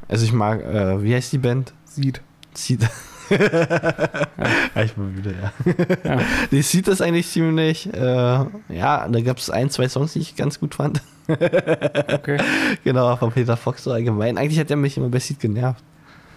also 0.07 0.23
ich 0.25 0.31
mag, 0.33 0.61
äh, 0.63 1.03
wie 1.03 1.13
heißt 1.13 1.33
die 1.33 1.37
Band? 1.39 1.73
Sieht. 1.83 2.21
Seed. 2.53 2.81
ja, 3.29 4.83
ich 4.83 4.93
bin 4.93 5.13
müde, 5.15 5.33
ja. 5.41 5.73
Ja. 6.03 6.21
Die 6.51 6.61
Seed 6.61 6.87
ist 6.87 7.01
eigentlich 7.01 7.27
ziemlich, 7.27 7.91
äh, 7.93 7.99
ja, 7.99 9.07
da 9.09 9.21
gab 9.21 9.37
es 9.37 9.49
ein, 9.49 9.69
zwei 9.69 9.89
Songs, 9.89 10.13
die 10.13 10.19
ich 10.19 10.35
ganz 10.35 10.59
gut 10.59 10.75
fand. 10.75 11.01
Okay. 11.27 12.37
genau, 12.83 13.15
von 13.17 13.31
Peter 13.31 13.57
Fox 13.57 13.83
so 13.83 13.91
allgemein. 13.91 14.37
Eigentlich 14.37 14.59
hat 14.59 14.69
er 14.69 14.77
mich 14.77 14.95
immer 14.97 15.09
bei 15.09 15.19
Seed 15.19 15.39
genervt. 15.39 15.83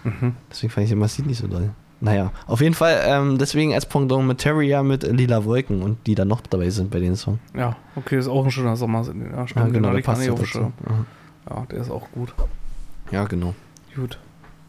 Mhm. 0.03 0.35
Deswegen 0.49 0.71
fand 0.71 0.87
ich 0.87 0.91
immer 0.91 1.07
Seed 1.07 1.25
nicht 1.27 1.39
so 1.39 1.47
doll. 1.47 1.69
Naja, 2.01 2.31
auf 2.47 2.61
jeden 2.61 2.75
Fall, 2.75 3.01
ähm, 3.05 3.37
deswegen 3.37 3.73
als 3.73 3.85
Pendant 3.85 4.25
mit 4.25 4.37
Terrier 4.37 4.83
mit 4.83 5.03
Lila 5.03 5.43
Wolken 5.43 5.81
und 5.81 6.05
die 6.07 6.15
da 6.15 6.23
noch 6.23 6.41
dabei 6.41 6.69
sind 6.69 6.89
bei 6.91 6.99
den 6.99 7.15
Songs. 7.15 7.39
Ja, 7.53 7.75
okay, 7.95 8.17
ist 8.17 8.27
auch 8.29 8.45
ein 8.45 8.51
schöner 8.51 8.77
Sommer. 8.77 8.99
Ja, 8.99 9.47
stimmt, 9.47 9.65
Ja, 9.67 9.71
genau, 9.71 9.91
der 9.93 10.01
passt 10.01 10.25
ja 10.25 10.31
dazu. 10.31 10.45
Schirm. 10.45 10.73
Aha. 10.85 11.05
Ja, 11.49 11.65
der 11.69 11.79
ist 11.81 11.91
auch 11.91 12.09
gut. 12.11 12.33
Ja, 13.11 13.25
genau. 13.25 13.53
Gut. 13.95 14.17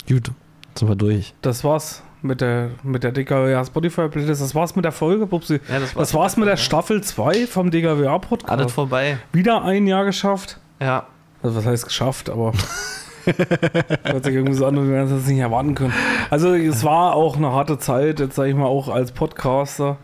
Gut, 0.09 0.33
sind 0.75 0.89
wir 0.89 0.97
durch. 0.97 1.35
Das 1.43 1.63
war's 1.63 2.03
mit 2.23 2.41
der, 2.41 2.71
mit 2.83 3.05
der 3.05 3.13
DKWA 3.13 3.65
Spotify 3.65 4.09
Playlist. 4.09 4.43
Das 4.43 4.55
war's 4.55 4.75
mit 4.75 4.85
der 4.85 4.93
Folge, 4.93 5.27
Pupsi. 5.27 5.61
Ja, 5.69 5.79
das 5.79 5.95
Das 5.95 6.15
war's 6.15 6.37
mit 6.37 6.49
der 6.49 6.57
Staffel 6.57 7.03
2 7.03 7.47
vom 7.47 7.71
DKWA 7.71 8.21
Alles 8.47 8.73
vorbei. 8.73 9.19
Wieder 9.33 9.63
ein 9.63 9.87
Jahr 9.87 10.05
geschafft. 10.05 10.59
Ja. 10.81 11.07
Also 11.43 11.57
was 11.57 11.67
heißt 11.67 11.85
geschafft, 11.87 12.29
aber 12.29 12.53
hört 14.05 14.25
sich 14.25 14.35
irgendwie 14.35 14.55
so 14.55 14.67
an, 14.67 14.77
wie 14.77 14.91
wir 14.91 15.07
das 15.07 15.27
nicht 15.27 15.39
erwarten 15.39 15.75
können. 15.75 15.93
Also 16.31 16.55
es 16.55 16.85
war 16.85 17.15
auch 17.15 17.37
eine 17.37 17.53
harte 17.53 17.79
Zeit, 17.79 18.21
jetzt 18.21 18.37
sage 18.37 18.51
ich 18.51 18.55
mal 18.57 18.67
auch 18.67 18.89
als 18.89 19.13
Podcaster. 19.13 19.97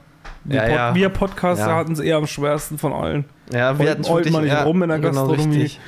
Wir, 0.45 0.57
Ja, 0.57 0.63
Pod 0.69 0.75
ja. 0.77 0.95
wir 0.95 1.09
Podcaster 1.09 1.75
hatten 1.75 1.93
es 1.93 2.01
eher 2.01 2.17
am 2.17 2.27
schwersten 2.27 2.79
von 2.79 2.93
allen, 2.93 3.25
Ja, 3.53 3.79
wir 3.79 3.91
hatten 3.91 4.05
heult 4.09 4.31
man 4.31 4.45
nicht 4.45 4.65
rum 4.65 4.83
in 4.83 4.89
der 4.89 4.99
Gastronomie. 4.99 5.57
richtig. 5.63 5.81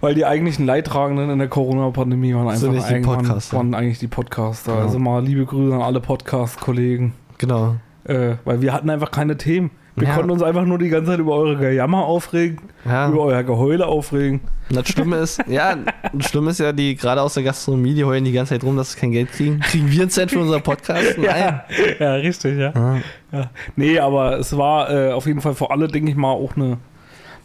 Weil 0.00 0.14
die 0.14 0.24
eigentlichen 0.26 0.66
Leidtragenden 0.66 1.30
in 1.30 1.38
der 1.38 1.48
Corona-Pandemie 1.48 2.34
waren 2.34 2.48
einfach 2.48 2.68
nicht 2.68 2.88
die 2.90 3.00
Podcaster. 3.00 3.56
waren 3.56 3.74
eigentlich 3.74 3.98
die 3.98 4.08
Podcaster. 4.08 4.74
Ja. 4.74 4.80
Also 4.82 4.98
mal 4.98 5.22
liebe 5.24 5.44
Grüße 5.46 5.74
an 5.74 5.82
alle 5.82 6.00
Podcast-Kollegen, 6.00 7.14
Genau. 7.38 7.76
äh, 8.04 8.36
weil 8.44 8.60
wir 8.62 8.72
hatten 8.72 8.90
einfach 8.90 9.10
keine 9.10 9.36
Themen. 9.36 9.70
Wir 9.98 10.08
Ja. 10.08 10.14
konnten 10.14 10.30
uns 10.30 10.42
einfach 10.42 10.64
nur 10.64 10.78
die 10.78 10.88
ganze 10.88 11.10
Zeit 11.12 11.20
über 11.20 11.34
eure 11.34 11.56
Gejammer 11.56 12.04
aufregen, 12.04 12.58
Ja. 12.84 13.08
über 13.08 13.22
euer 13.22 13.42
Geheule 13.42 13.86
aufregen. 13.86 14.40
Und 14.70 14.76
das 14.76 14.88
Schlimme 14.88 15.16
ist, 15.16 15.40
ja, 15.48 15.76
das 16.12 16.28
Schlimme 16.28 16.50
ist 16.50 16.60
ja, 16.60 16.72
die 16.72 16.94
gerade 16.94 17.22
aus 17.22 17.34
der 17.34 17.42
Gastronomie, 17.42 17.94
die 17.94 18.04
heulen 18.04 18.24
die 18.24 18.32
ganze 18.32 18.54
Zeit 18.54 18.64
rum, 18.64 18.76
dass 18.76 18.92
sie 18.92 19.00
kein 19.00 19.12
Geld 19.12 19.32
kriegen. 19.32 19.60
Kriegen 19.60 19.90
wir 19.90 20.02
einen 20.02 20.10
Cent 20.10 20.30
für 20.30 20.40
unseren 20.40 20.62
Podcast? 20.62 21.16
Nein. 21.18 21.60
ja, 21.98 22.14
richtig, 22.14 22.58
ja. 22.58 22.72
Ja. 22.74 22.96
Ja. 23.32 23.50
Nee, 23.76 23.98
aber 23.98 24.38
es 24.38 24.56
war 24.56 24.90
äh, 24.90 25.12
auf 25.12 25.26
jeden 25.26 25.40
Fall 25.40 25.54
für 25.54 25.70
alle, 25.70 25.88
denke 25.88 26.10
ich 26.10 26.16
mal, 26.16 26.32
auch 26.32 26.56
eine, 26.56 26.78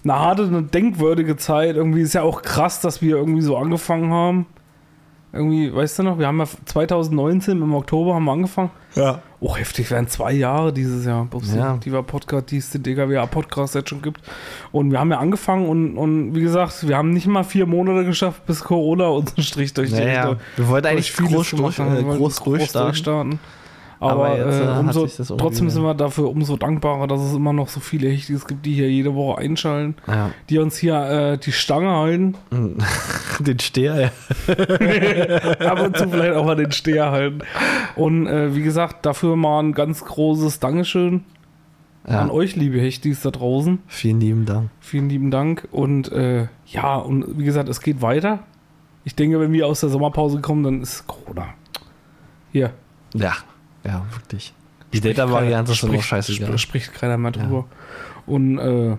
eine 0.03 0.19
harte, 0.19 0.43
eine 0.43 0.63
denkwürdige 0.63 1.37
Zeit. 1.37 1.75
Irgendwie 1.75 2.01
ist 2.01 2.13
ja 2.13 2.23
auch 2.23 2.41
krass, 2.41 2.81
dass 2.81 3.01
wir 3.01 3.15
irgendwie 3.15 3.41
so 3.41 3.55
angefangen 3.57 4.11
haben. 4.11 4.45
Irgendwie, 5.35 5.73
weißt 5.73 5.97
du 5.97 6.03
noch, 6.03 6.19
wir 6.19 6.27
haben 6.27 6.37
ja 6.37 6.45
2019 6.65 7.59
im 7.59 7.73
Oktober 7.73 8.13
haben 8.13 8.25
wir 8.25 8.33
angefangen. 8.33 8.69
Ja. 8.93 9.19
Oh, 9.39 9.55
heftig, 9.57 9.89
wären 9.89 10.07
zwei 10.07 10.31
Jahre 10.31 10.71
dieses 10.71 11.05
Jahr, 11.05 11.27
Ja. 11.55 11.77
die 11.83 11.91
wir 11.91 12.03
Podcast, 12.03 12.51
die 12.51 12.57
es 12.57 12.69
den 12.69 12.83
DKWA-Podcast 12.83 13.73
jetzt 13.73 13.89
schon 13.89 14.03
gibt. 14.03 14.21
Und 14.71 14.91
wir 14.91 14.99
haben 14.99 15.09
ja 15.09 15.17
angefangen 15.17 15.67
und, 15.67 15.97
und 15.97 16.35
wie 16.35 16.41
gesagt, 16.41 16.87
wir 16.87 16.95
haben 16.97 17.09
nicht 17.09 17.25
mal 17.25 17.43
vier 17.43 17.65
Monate 17.65 18.05
geschafft, 18.05 18.45
bis 18.45 18.63
Corona 18.63 19.07
uns 19.07 19.35
einen 19.35 19.43
Strich 19.43 19.73
durch 19.73 19.89
die 19.89 19.95
Naja, 19.95 20.25
durch- 20.27 20.37
wir 20.57 20.67
wollten 20.67 20.87
eigentlich 20.87 21.15
groß, 21.15 21.49
durch, 21.49 21.79
äh, 21.79 21.83
wollten 22.05 22.09
groß 22.17 22.35
durchstarten. 22.43 23.39
Aber, 24.03 24.27
Aber 24.27 24.37
jetzt, 24.37 24.59
äh, 24.59 24.65
äh, 24.65 24.79
umso, 24.79 25.35
trotzdem 25.37 25.69
sind 25.69 25.83
wir 25.83 25.93
dafür 25.93 26.29
umso 26.29 26.57
dankbarer, 26.57 27.07
dass 27.07 27.21
es 27.21 27.33
immer 27.33 27.53
noch 27.53 27.69
so 27.69 27.79
viele 27.79 28.09
Hechtis 28.09 28.45
gibt, 28.45 28.65
die 28.65 28.73
hier 28.73 28.89
jede 28.89 29.15
Woche 29.15 29.39
einschalten, 29.39 29.95
Ja. 30.07 30.31
die 30.49 30.59
uns 30.59 30.77
hier 30.77 30.95
äh, 30.95 31.37
die 31.37 31.51
Stange 31.51 31.91
halten, 31.91 32.35
Den 33.39 33.59
Steher, 33.59 33.99
ja. 34.01 34.11
ab 35.69 35.81
und 35.81 35.97
zu 35.97 36.09
vielleicht 36.09 36.35
auch 36.35 36.45
mal 36.45 36.55
den 36.55 36.71
Steher 36.71 37.11
halten. 37.11 37.39
Und 37.95 38.27
äh, 38.27 38.55
wie 38.55 38.61
gesagt, 38.61 39.05
dafür 39.05 39.35
mal 39.35 39.61
ein 39.61 39.73
ganz 39.73 40.03
großes 40.03 40.59
Dankeschön 40.59 41.23
ja. 42.07 42.19
an 42.19 42.29
euch, 42.29 42.55
liebe 42.55 42.79
Hechtis 42.79 43.21
da 43.21 43.31
draußen. 43.31 43.79
Vielen 43.87 44.19
lieben 44.19 44.45
Dank. 44.45 44.69
Vielen 44.79 45.09
lieben 45.09 45.31
Dank. 45.31 45.67
Und 45.71 46.11
äh, 46.11 46.47
ja, 46.67 46.97
und 46.97 47.39
wie 47.39 47.45
gesagt, 47.45 47.69
es 47.69 47.81
geht 47.81 48.01
weiter. 48.01 48.39
Ich 49.05 49.15
denke, 49.15 49.39
wenn 49.39 49.51
wir 49.51 49.67
aus 49.67 49.79
der 49.81 49.89
Sommerpause 49.89 50.39
kommen, 50.41 50.63
dann 50.63 50.81
ist 50.81 51.07
Corona. 51.07 51.49
Hier. 52.51 52.71
Ja, 53.13 53.33
ja, 53.83 54.05
wirklich. 54.11 54.53
Die 54.93 54.97
Spricht 54.97 55.17
Data-Variante 55.17 55.71
ist 55.71 55.83
immer 55.83 56.01
scheißegal. 56.01 56.49
sp- 56.53 56.57
Spricht 56.59 56.93
keiner 56.93 57.17
mehr 57.17 57.31
drüber. 57.31 57.65
Und, 58.25 58.57
äh, 58.59 58.95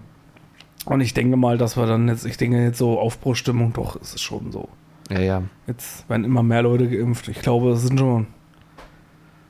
und 0.87 1.01
ich 1.01 1.15
denke 1.15 1.37
mal, 1.37 1.57
dass 1.57 1.77
wir 1.77 1.87
dann 1.87 2.09
jetzt, 2.09 2.27
ich 2.27 2.37
denke 2.37 2.63
jetzt 2.63 2.79
so 2.79 2.99
Aufbruchstimmung, 2.99 3.73
doch, 3.73 3.97
ist 3.97 4.15
es 4.15 4.21
schon 4.21 4.51
so. 4.53 4.69
Ja, 5.11 5.21
ja. 5.21 5.43
Jetzt 5.67 6.09
werden 6.09 6.25
immer 6.25 6.43
mehr 6.43 6.63
Leute 6.63 6.89
geimpft. 6.89 7.29
Ich 7.29 7.41
glaube, 7.41 7.71
es 7.73 7.83
sind 7.83 7.99
schon 7.99 8.27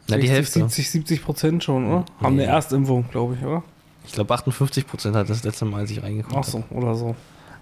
Na, 0.09 0.16
die 0.16 0.22
60, 0.26 0.30
Hälfte. 0.30 0.59
70, 0.61 0.91
70 0.91 1.24
Prozent 1.24 1.64
schon, 1.64 1.87
oder? 1.87 2.05
Haben 2.20 2.26
eine 2.35 2.37
Nee. 2.43 2.45
Erstimpfung, 2.45 3.05
glaube 3.11 3.37
ich, 3.39 3.45
oder? 3.45 3.62
Ich 4.07 4.12
glaube, 4.12 4.35
58 4.35 4.87
Prozent 4.87 5.16
hat 5.16 5.30
das 5.30 5.45
letzte 5.45 5.64
Mal 5.64 5.87
sich 5.87 6.03
reingekommen. 6.03 6.39
Ach 6.41 6.45
so, 6.45 6.62
oder 6.70 6.95
so. 6.95 7.16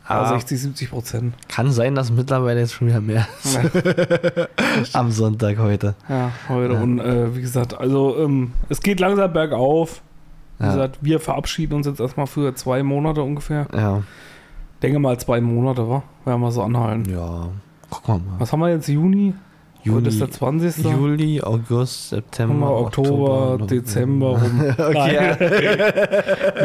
Ja, 0.09 0.16
Aber 0.16 0.28
60, 0.30 0.61
70 0.61 0.90
Prozent. 0.90 1.34
kann 1.48 1.70
sein, 1.70 1.94
dass 1.94 2.11
mittlerweile 2.11 2.61
jetzt 2.61 2.72
schon 2.74 2.88
wieder 2.88 3.00
mehr 3.00 3.26
ist. 3.44 4.94
Am 4.96 5.11
Sonntag 5.12 5.59
heute. 5.59 5.94
Ja, 6.09 6.30
heute. 6.48 6.74
Ja. 6.74 6.80
Und 6.80 6.98
äh, 6.98 7.34
wie 7.36 7.40
gesagt, 7.40 7.78
also 7.78 8.16
ähm, 8.18 8.53
es 8.68 8.80
geht 8.80 8.98
langsam 9.00 9.32
bergauf. 9.32 10.03
Wie 10.59 10.64
Ja. 10.64 10.72
gesagt, 10.72 10.98
wir 11.03 11.20
verabschieden 11.20 11.74
uns 11.74 11.86
jetzt 11.86 12.00
erstmal 12.00 12.26
für 12.26 12.55
zwei 12.55 12.82
Monate 12.82 13.22
ungefähr. 13.22 13.66
Ja. 13.74 14.03
Denke 14.82 14.98
mal 14.98 15.18
zwei 15.18 15.40
Monate, 15.40 15.88
wa? 15.88 16.03
Werden 16.24 16.40
wir 16.40 16.50
so 16.53 16.62
anhalten. 16.62 17.09
Ja. 17.11 17.48
Guck 17.90 18.09
mal 18.09 18.18
mal. 18.18 18.40
Was 18.40 18.53
haben 18.53 18.61
wir 18.61 18.70
jetzt? 18.70 18.88
Juni? 18.88 19.34
Heute 19.91 20.09
ist 20.09 20.20
der 20.20 20.30
20. 20.30 20.85
Juli, 20.85 21.41
August, 21.43 22.11
September, 22.11 22.68
wir 22.68 22.76
Oktober, 22.76 23.59
Dezember 23.66 24.39
rum. 24.41 24.74
Okay, 24.78 25.35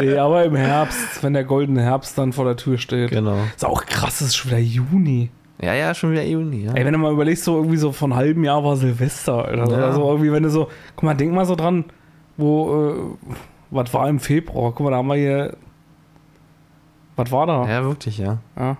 nee, 0.00 0.16
aber 0.16 0.44
im 0.44 0.54
Herbst, 0.54 1.22
wenn 1.22 1.32
der 1.32 1.44
goldene 1.44 1.82
Herbst 1.82 2.16
dann 2.16 2.32
vor 2.32 2.44
der 2.44 2.56
Tür 2.56 2.78
steht. 2.78 3.10
genau. 3.10 3.38
Ist 3.54 3.64
auch 3.64 3.84
krass, 3.86 4.20
es 4.20 4.28
ist 4.28 4.36
schon 4.36 4.52
wieder 4.52 4.60
Juni. 4.60 5.30
Ja, 5.60 5.74
ja, 5.74 5.92
schon 5.94 6.12
wieder 6.12 6.24
Juni, 6.24 6.66
ja. 6.66 6.72
Ey, 6.74 6.84
wenn 6.84 6.92
du 6.92 6.98
mal 7.00 7.12
überlegst, 7.12 7.42
so 7.42 7.56
irgendwie 7.56 7.78
so 7.78 7.90
von 7.90 8.14
halbem 8.14 8.44
Jahr 8.44 8.62
war 8.62 8.76
Silvester, 8.76 9.44
Alter. 9.44 9.78
Ja. 9.78 9.86
Also 9.86 10.08
irgendwie, 10.08 10.30
wenn 10.30 10.44
du 10.44 10.50
so, 10.50 10.68
guck 10.94 11.02
mal, 11.02 11.14
denk 11.14 11.32
mal 11.32 11.44
so 11.46 11.56
dran, 11.56 11.86
wo, 12.36 12.90
äh, 12.90 13.32
was 13.70 13.92
war 13.92 14.08
im 14.08 14.20
Februar? 14.20 14.70
Guck 14.72 14.84
mal, 14.84 14.90
da 14.92 14.98
haben 14.98 15.08
wir 15.08 15.16
hier, 15.16 15.56
was 17.16 17.32
war 17.32 17.46
da? 17.46 17.68
Ja, 17.68 17.82
wirklich, 17.82 18.18
ja. 18.18 18.38
Ja. 18.56 18.76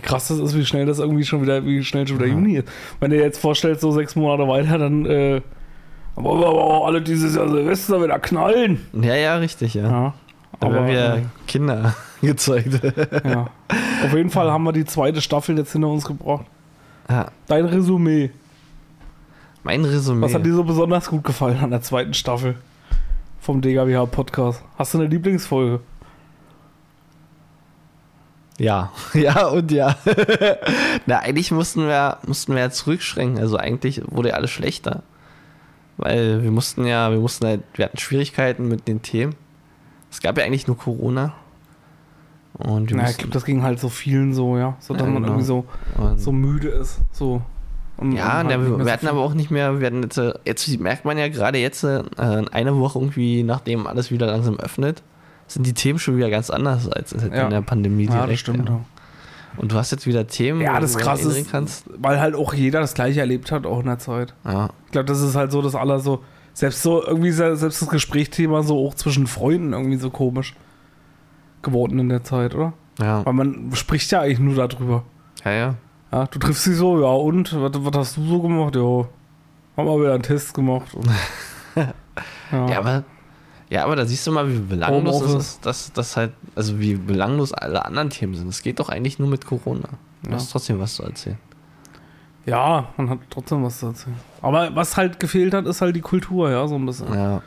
Wie 0.00 0.06
krass 0.06 0.28
das 0.28 0.38
ist, 0.38 0.56
wie 0.56 0.64
schnell 0.64 0.86
das 0.86 0.98
irgendwie 0.98 1.24
schon 1.24 1.42
wieder, 1.42 1.64
wie 1.66 1.84
schnell 1.84 2.06
schon 2.08 2.16
wieder 2.18 2.26
Ja. 2.28 2.34
Juni 2.34 2.56
ist. 2.56 2.68
Wenn 3.00 3.10
du 3.10 3.16
dir 3.18 3.22
jetzt 3.22 3.38
vorstellst, 3.38 3.82
so 3.82 3.90
sechs 3.92 4.16
Monate 4.16 4.48
weiter, 4.48 4.78
dann, 4.78 5.04
äh, 5.04 5.42
wollen 6.14 6.40
wir 6.40 6.46
aber 6.48 6.62
auch 6.64 6.86
alle 6.86 7.02
dieses 7.02 7.36
Jahr 7.36 7.48
Silvester 7.48 8.02
wieder 8.02 8.18
knallen. 8.18 8.80
Ja, 8.94 9.14
ja, 9.14 9.36
richtig, 9.36 9.74
ja. 9.74 9.82
Ja. 9.82 10.14
Da 10.58 10.66
Aber, 10.66 10.74
werden 10.76 10.88
wir 10.88 11.14
äh, 11.16 11.22
Kinder 11.46 11.94
gezeugt. 12.22 12.80
ja. 13.24 13.46
Auf 14.04 14.14
jeden 14.14 14.30
Fall 14.30 14.50
haben 14.50 14.64
wir 14.64 14.72
die 14.72 14.84
zweite 14.84 15.20
Staffel 15.20 15.56
jetzt 15.58 15.72
hinter 15.72 15.88
uns 15.88 16.04
gebracht. 16.06 16.46
ja. 17.08 17.26
Dein 17.46 17.66
Resümee. 17.66 18.30
Mein 19.62 19.84
Resümee. 19.84 20.22
Was 20.24 20.34
hat 20.34 20.44
dir 20.46 20.54
so 20.54 20.64
besonders 20.64 21.08
gut 21.08 21.24
gefallen 21.24 21.58
an 21.62 21.70
der 21.70 21.82
zweiten 21.82 22.14
Staffel 22.14 22.54
vom 23.40 23.60
DGWH 23.60 24.06
Podcast? 24.06 24.62
Hast 24.78 24.94
du 24.94 24.98
eine 24.98 25.06
Lieblingsfolge? 25.08 25.80
Ja, 28.60 28.92
ja 29.14 29.46
und 29.46 29.72
ja. 29.72 29.96
Na, 31.06 31.18
eigentlich 31.20 31.50
mussten 31.50 31.86
wir, 31.88 32.18
mussten 32.26 32.52
wir 32.52 32.60
ja 32.60 32.70
zurückschränken. 32.70 33.38
Also 33.38 33.56
eigentlich 33.56 34.02
wurde 34.06 34.30
ja 34.30 34.34
alles 34.34 34.50
schlechter. 34.50 35.02
Weil 35.96 36.42
wir 36.42 36.50
mussten 36.50 36.84
ja, 36.86 37.10
wir 37.10 37.18
mussten 37.18 37.46
halt, 37.46 37.62
wir 37.74 37.86
hatten 37.86 37.98
Schwierigkeiten 37.98 38.68
mit 38.68 38.86
den 38.86 39.02
Themen. 39.02 39.34
Es 40.10 40.20
gab 40.20 40.36
ja 40.38 40.44
eigentlich 40.44 40.66
nur 40.66 40.76
Corona. 40.76 41.32
Und 42.54 42.90
wir 42.90 42.96
Na, 42.98 43.08
ich 43.08 43.16
glaube, 43.16 43.32
das 43.32 43.44
ging 43.44 43.62
halt 43.62 43.80
so 43.80 43.88
vielen 43.88 44.34
so, 44.34 44.58
ja. 44.58 44.76
So, 44.80 44.92
dass 44.92 45.02
Ja, 45.06 45.08
man 45.08 45.22
genau. 45.22 45.34
irgendwie 45.34 45.46
so, 45.46 45.64
und, 45.96 46.20
so 46.20 46.32
müde 46.32 46.68
ist. 46.68 46.98
So. 47.12 47.40
Und- 47.96 48.12
ja, 48.12 48.40
und 48.40 48.48
halt 48.48 48.60
wir, 48.60 48.84
wir 48.84 48.92
hatten 48.92 49.06
aber 49.08 49.20
auch 49.20 49.34
nicht 49.34 49.50
mehr, 49.50 49.80
wir 49.80 49.86
hatten 49.86 50.02
jetzt, 50.02 50.18
äh, 50.18 50.34
jetzt 50.44 50.68
merkt 50.80 51.04
man 51.04 51.16
ja 51.16 51.28
gerade 51.28 51.58
jetzt, 51.58 51.84
äh, 51.84 52.02
eine 52.18 52.76
Woche 52.78 52.98
irgendwie, 52.98 53.42
nachdem 53.42 53.86
alles 53.86 54.10
wieder 54.10 54.26
langsam 54.26 54.58
öffnet, 54.58 55.02
sind 55.52 55.66
die 55.66 55.74
Themen 55.74 55.98
schon 55.98 56.16
wieder 56.16 56.30
ganz 56.30 56.50
anders 56.50 56.88
als 56.88 57.12
in 57.12 57.32
Ja. 57.32 57.48
der 57.48 57.60
Pandemie 57.62 58.04
Ja, 58.04 58.12
direkt. 58.12 58.32
das 58.32 58.38
stimmt. 58.40 58.68
ja. 58.68 58.74
Ja. 58.76 58.80
Und 59.56 59.72
du 59.72 59.76
hast 59.76 59.90
jetzt 59.90 60.06
wieder 60.06 60.26
Themen, 60.28 60.60
Ja, 60.60 60.76
wo 60.76 60.80
das 60.80 60.92
du 60.92 60.98
krass 61.00 61.24
ist, 61.24 61.50
kannst. 61.50 61.84
weil 61.98 62.20
halt 62.20 62.34
auch 62.36 62.54
jeder 62.54 62.80
das 62.80 62.94
gleiche 62.94 63.20
erlebt 63.20 63.50
hat, 63.50 63.66
auch 63.66 63.80
in 63.80 63.86
der 63.86 63.98
Zeit. 63.98 64.32
Ja, 64.44 64.70
Ich 64.86 64.92
glaube, 64.92 65.06
das 65.06 65.20
ist 65.20 65.34
halt 65.34 65.50
so, 65.50 65.60
dass 65.60 65.74
alle 65.74 65.98
so, 65.98 66.22
selbst 66.54 66.82
so 66.82 67.04
irgendwie, 67.04 67.32
se- 67.32 67.56
selbst 67.56 67.82
das 67.82 67.88
Gesprächsthema 67.88 68.62
so 68.62 68.86
auch 68.86 68.94
zwischen 68.94 69.26
Freunden 69.26 69.72
irgendwie 69.72 69.96
so 69.96 70.08
komisch 70.10 70.54
geworden 71.62 71.98
in 71.98 72.08
der 72.08 72.22
Zeit, 72.24 72.54
oder? 72.54 72.72
ja, 73.00 73.24
Weil 73.26 73.32
man 73.32 73.70
spricht 73.74 74.10
ja 74.12 74.20
eigentlich 74.20 74.38
nur 74.38 74.54
darüber. 74.54 75.02
ja, 75.44 75.50
ja. 75.52 75.74
Ja, 76.12 76.26
du 76.26 76.38
triffst 76.40 76.64
sie 76.64 76.74
so, 76.74 77.00
ja 77.00 77.06
und? 77.06 77.52
Was, 77.60 77.70
was 77.74 77.96
hast 77.96 78.16
du 78.16 78.26
so 78.26 78.42
gemacht? 78.42 78.74
Ja, 78.74 78.82
haben 79.76 79.86
wir 79.88 80.00
wieder 80.00 80.14
einen 80.14 80.24
Test 80.24 80.52
gemacht. 80.54 80.92
Und, 80.94 81.06
ja. 81.76 81.92
Ja, 82.52 82.78
aber, 82.78 83.04
ja, 83.70 83.84
aber 83.84 83.96
da 83.96 84.04
siehst 84.04 84.26
du 84.26 84.32
mal, 84.32 84.46
wie 84.52 84.58
belanglos 84.58 85.22
es 85.22 85.34
ist, 85.34 85.64
dass 85.66 85.92
das 85.92 86.16
halt, 86.16 86.32
also 86.54 86.78
wie 86.80 86.94
belanglos 86.96 87.52
alle 87.54 87.84
anderen 87.86 88.10
Themen 88.10 88.34
sind. 88.34 88.48
Es 88.48 88.62
geht 88.62 88.78
doch 88.80 88.88
eigentlich 88.90 89.18
nur 89.18 89.28
mit 89.28 89.46
Corona. 89.46 89.88
Du 90.22 90.30
Ja. 90.30 90.36
hast 90.36 90.50
trotzdem 90.50 90.78
was 90.80 90.94
zu 90.96 91.04
erzählen. 91.04 91.38
ja, 92.46 92.88
man 92.96 93.10
hat 93.10 93.18
trotzdem 93.30 93.62
was 93.62 93.78
zu 93.78 93.86
erzählen. 93.86 94.16
Aber 94.42 94.74
was 94.74 94.96
halt 94.96 95.20
gefehlt 95.20 95.54
hat, 95.54 95.66
ist 95.66 95.80
halt 95.80 95.94
die 95.96 96.00
Kultur, 96.00 96.50
ja, 96.50 96.66
so 96.66 96.74
ein 96.76 96.84
bisschen. 96.86 97.12
Ja, 97.14 97.42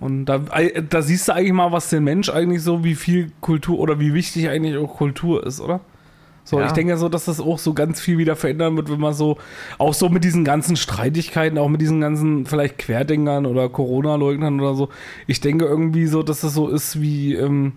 Und 0.00 0.26
da, 0.26 0.38
da 0.38 1.02
siehst 1.02 1.26
du 1.28 1.32
eigentlich 1.34 1.52
mal, 1.52 1.72
was 1.72 1.90
den 1.90 2.04
Mensch 2.04 2.28
eigentlich 2.30 2.62
so, 2.62 2.84
wie 2.84 2.94
viel 2.94 3.32
Kultur 3.40 3.78
oder 3.80 3.98
wie 3.98 4.14
wichtig 4.14 4.48
eigentlich 4.48 4.76
auch 4.76 4.96
Kultur 4.96 5.44
ist, 5.44 5.60
oder? 5.60 5.80
So, 6.48 6.58
Ja. 6.58 6.64
ich 6.64 6.72
denke 6.72 6.96
so, 6.96 7.10
dass 7.10 7.26
das 7.26 7.40
auch 7.40 7.58
so 7.58 7.74
ganz 7.74 8.00
viel 8.00 8.16
wieder 8.16 8.34
verändern 8.34 8.74
wird, 8.74 8.90
wenn 8.90 8.98
man 9.00 9.12
so, 9.12 9.36
auch 9.76 9.92
so 9.92 10.08
mit 10.08 10.24
diesen 10.24 10.44
ganzen 10.44 10.76
Streitigkeiten, 10.76 11.58
auch 11.58 11.68
mit 11.68 11.82
diesen 11.82 12.00
ganzen 12.00 12.46
vielleicht 12.46 12.78
Querdenkern 12.78 13.44
oder 13.44 13.68
Corona-Leugnern 13.68 14.58
oder 14.58 14.74
so. 14.74 14.88
Ich 15.26 15.42
denke 15.42 15.66
irgendwie 15.66 16.06
so, 16.06 16.22
dass 16.22 16.40
das 16.40 16.54
so 16.54 16.68
ist 16.68 17.02
wie, 17.02 17.34
ähm, 17.34 17.72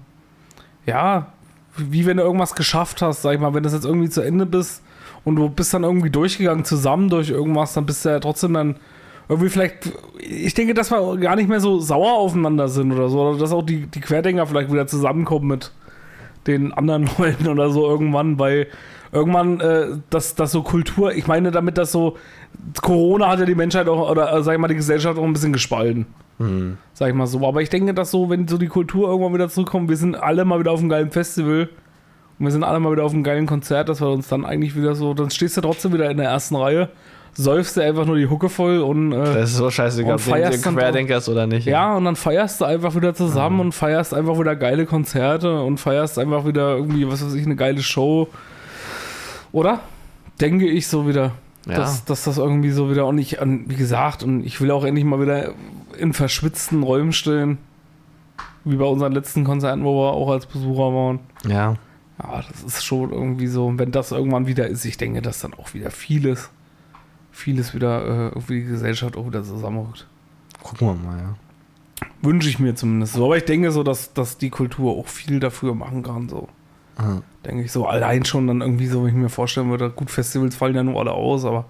ja, 0.86 1.34
wie 1.76 2.06
wenn 2.06 2.16
du 2.16 2.24
irgendwas 2.24 2.56
geschafft 2.56 3.02
hast, 3.02 3.24
sag 3.24 3.34
ich 3.34 3.42
mal, 3.42 3.54
wenn 3.54 3.64
das 3.64 3.74
jetzt 3.74 3.84
irgendwie 3.84 4.10
zu 4.10 4.22
Ende 4.22 4.46
bist 4.46 4.82
und 5.26 5.36
du 5.36 5.50
bist 5.50 5.74
dann 5.74 5.84
irgendwie 5.84 6.10
durchgegangen 6.10 6.64
zusammen 6.64 7.10
durch 7.10 7.30
irgendwas, 7.30 7.74
dann 7.74 7.86
bist 7.86 8.06
du 8.06 8.10
ja 8.10 8.22
trotzdem 8.22 8.54
dann 8.54 8.78
irgendwie 9.28 9.50
vielleicht, 9.50 9.92
ich 10.18 10.54
denke, 10.54 10.74
dass 10.74 10.92
wir 10.92 11.18
gar 11.18 11.36
nicht 11.36 11.50
mehr 11.50 11.60
so 11.60 11.82
sauer 11.82 12.14
aufeinander 12.14 12.70
sind 12.70 12.94
oder 12.94 13.10
so, 13.10 13.20
oder 13.20 13.38
dass 13.38 13.52
auch 13.52 13.64
die, 13.64 13.88
die 13.88 14.00
Querdenker 14.00 14.48
vielleicht 14.48 14.72
wieder 14.72 14.88
zusammenkommen 14.88 15.48
mit 15.48 15.72
den 16.48 16.72
anderen 16.74 17.10
Leuten 17.18 17.48
oder 17.48 17.70
so 17.70 17.88
irgendwann, 17.88 18.40
weil 18.40 18.68
irgendwann, 19.12 19.60
äh, 19.60 19.88
dass 20.10 20.36
das 20.36 20.52
so 20.52 20.64
Kultur, 20.64 21.14
ich 21.14 21.28
meine 21.28 21.52
damit, 21.52 21.78
dass 21.78 21.92
so, 21.92 22.18
Corona 22.82 23.30
hat 23.30 23.40
ja 23.40 23.46
die 23.46 23.56
Menschheit 23.56 23.88
auch, 23.88 24.10
oder 24.10 24.34
äh, 24.34 24.44
sag 24.44 24.54
ich 24.54 24.60
mal, 24.60 24.68
die 24.68 24.76
Gesellschaft 24.76 25.18
auch 25.18 25.24
ein 25.24 25.34
bisschen 25.34 25.54
gespalten. 25.54 26.06
hm. 26.38 26.78
Sag 26.94 27.10
ich 27.10 27.16
mal 27.16 27.28
so. 27.28 27.46
Aber 27.48 27.62
ich 27.62 27.70
denke, 27.70 27.94
dass 27.94 28.12
so, 28.12 28.30
wenn 28.30 28.48
so 28.48 28.58
die 28.58 28.68
Kultur 28.68 29.10
irgendwann 29.10 29.34
wieder 29.34 29.50
zurückkommt, 29.50 29.90
wir 29.90 29.98
sind 29.98 30.16
alle 30.16 30.46
mal 30.46 30.60
wieder 30.60 30.72
auf 30.72 30.80
einem 30.80 30.90
geilen 30.90 31.12
Festival 31.12 31.70
und 32.40 32.46
wir 32.46 32.52
sind 32.52 32.64
alle 32.64 32.80
mal 32.80 32.92
wieder 32.92 33.04
auf 33.04 33.14
einem 33.14 33.24
geilen 33.24 33.46
Konzert, 33.46 33.90
dass 33.90 34.02
wir 34.02 34.10
uns 34.10 34.28
dann 34.28 34.46
eigentlich 34.46 34.76
wieder 34.76 34.96
so, 34.96 35.14
dann 35.14 35.30
stehst 35.30 35.58
du 35.58 35.62
trotzdem 35.62 35.94
wieder 35.94 36.10
in 36.10 36.18
der 36.18 36.30
ersten 36.30 36.56
Reihe, 36.56 36.90
säufst 37.34 37.78
du 37.78 37.82
einfach 37.82 38.06
nur 38.06 38.18
die 38.18 38.28
Hucke 38.28 38.50
voll 38.50 38.80
und 38.80 39.12
äh, 39.14 39.18
das 39.18 39.52
ist 39.52 39.58
so 39.58 39.72
scheißegal, 39.72 40.16
ob 40.16 40.24
du 40.24 40.30
feierst 40.30 40.66
dann 40.66 40.76
Querdenker 40.76 41.18
ist 41.18 41.30
oder 41.30 41.48
nicht. 41.48 41.66
ja, 41.66 41.96
und 41.96 42.06
dann 42.06 42.16
feierst 42.16 42.62
du 42.62 42.66
einfach 42.66 42.96
wieder 42.96 43.14
zusammen 43.14 43.60
und 43.60 43.72
feierst 43.72 44.14
einfach 44.14 44.40
wieder 44.40 44.56
geile 44.56 44.86
Konzerte 44.86 45.62
und 45.62 45.80
feierst 45.80 46.20
einfach 46.20 46.46
wieder 46.46 46.76
irgendwie, 46.76 47.08
was 47.08 47.26
weiß 47.26 47.34
ich, 47.34 47.46
eine 47.46 47.56
geile 47.56 47.82
Show. 47.82 48.28
Oder? 49.52 49.80
Denke 50.40 50.68
ich 50.68 50.88
so 50.88 51.08
wieder. 51.08 51.32
Ja. 51.68 51.76
Dass, 51.78 52.06
dass 52.06 52.24
das 52.24 52.38
irgendwie 52.38 52.72
so 52.72 52.90
wieder, 52.90 53.06
und 53.06 53.18
ich, 53.20 53.40
und 53.40 53.70
wie 53.70 53.76
gesagt, 53.76 54.24
und 54.24 54.44
ich 54.44 54.60
will 54.62 54.72
auch 54.72 54.84
endlich 54.84 55.06
mal 55.06 55.22
wieder 55.22 55.52
in 55.98 56.14
verschwitzten 56.14 56.82
Räumen 56.82 57.14
stehen. 57.14 57.60
Wie 58.64 58.76
bei 58.76 58.86
unseren 58.86 59.12
letzten 59.12 59.44
Konzerten, 59.44 59.84
wo 59.84 60.04
wir 60.04 60.14
auch 60.14 60.30
als 60.32 60.46
Besucher 60.46 60.94
waren. 60.94 61.20
ja. 61.48 61.76
Ja, 62.22 62.44
das 62.52 62.62
ist 62.64 62.86
schon 62.86 63.12
irgendwie 63.12 63.48
so. 63.48 63.66
Und 63.66 63.80
wenn 63.80 63.92
das 63.92 64.12
irgendwann 64.12 64.46
wieder 64.46 64.68
ist, 64.68 64.86
ich 64.86 64.98
denke, 64.98 65.22
dass 65.24 65.40
dann 65.40 65.54
auch 65.56 65.74
wieder 65.74 65.90
vieles, 65.90 66.52
vieles 67.42 67.74
wieder 67.74 68.06
äh, 68.06 68.28
irgendwie 68.30 68.62
die 68.62 68.68
Gesellschaft 68.68 69.18
auch 69.18 69.28
wieder 69.28 69.44
zusammenrückt. 69.44 70.08
Gucken 70.64 70.88
wir 70.88 70.94
mal, 70.94 71.18
ja. 71.18 71.36
Wünsche 72.22 72.50
ich 72.50 72.60
mir 72.60 72.76
zumindest 72.76 73.14
so. 73.14 73.26
Aber 73.26 73.38
ich 73.38 73.46
denke 73.46 73.72
so, 73.72 73.84
dass, 73.84 74.14
dass 74.14 74.38
die 74.38 74.50
Kultur 74.50 74.98
auch 74.98 75.08
viel 75.08 75.40
dafür 75.40 75.76
machen 75.76 76.04
kann. 76.04 76.30
So. 76.30 76.48
Aha. 76.98 77.22
Denke 77.46 77.64
ich 77.64 77.72
so. 77.72 77.88
Allein 77.88 78.26
schon 78.26 78.48
dann 78.48 78.62
irgendwie 78.62 78.88
so, 78.88 79.04
wenn 79.04 79.10
ich 79.10 79.16
mir 79.16 79.30
vorstellen 79.30 79.70
würde, 79.70 79.90
gut, 79.90 80.12
Festivals 80.12 80.56
fallen 80.56 80.76
ja 80.76 80.84
nur 80.84 81.00
alle 81.00 81.12
aus, 81.12 81.46
aber 81.46 81.66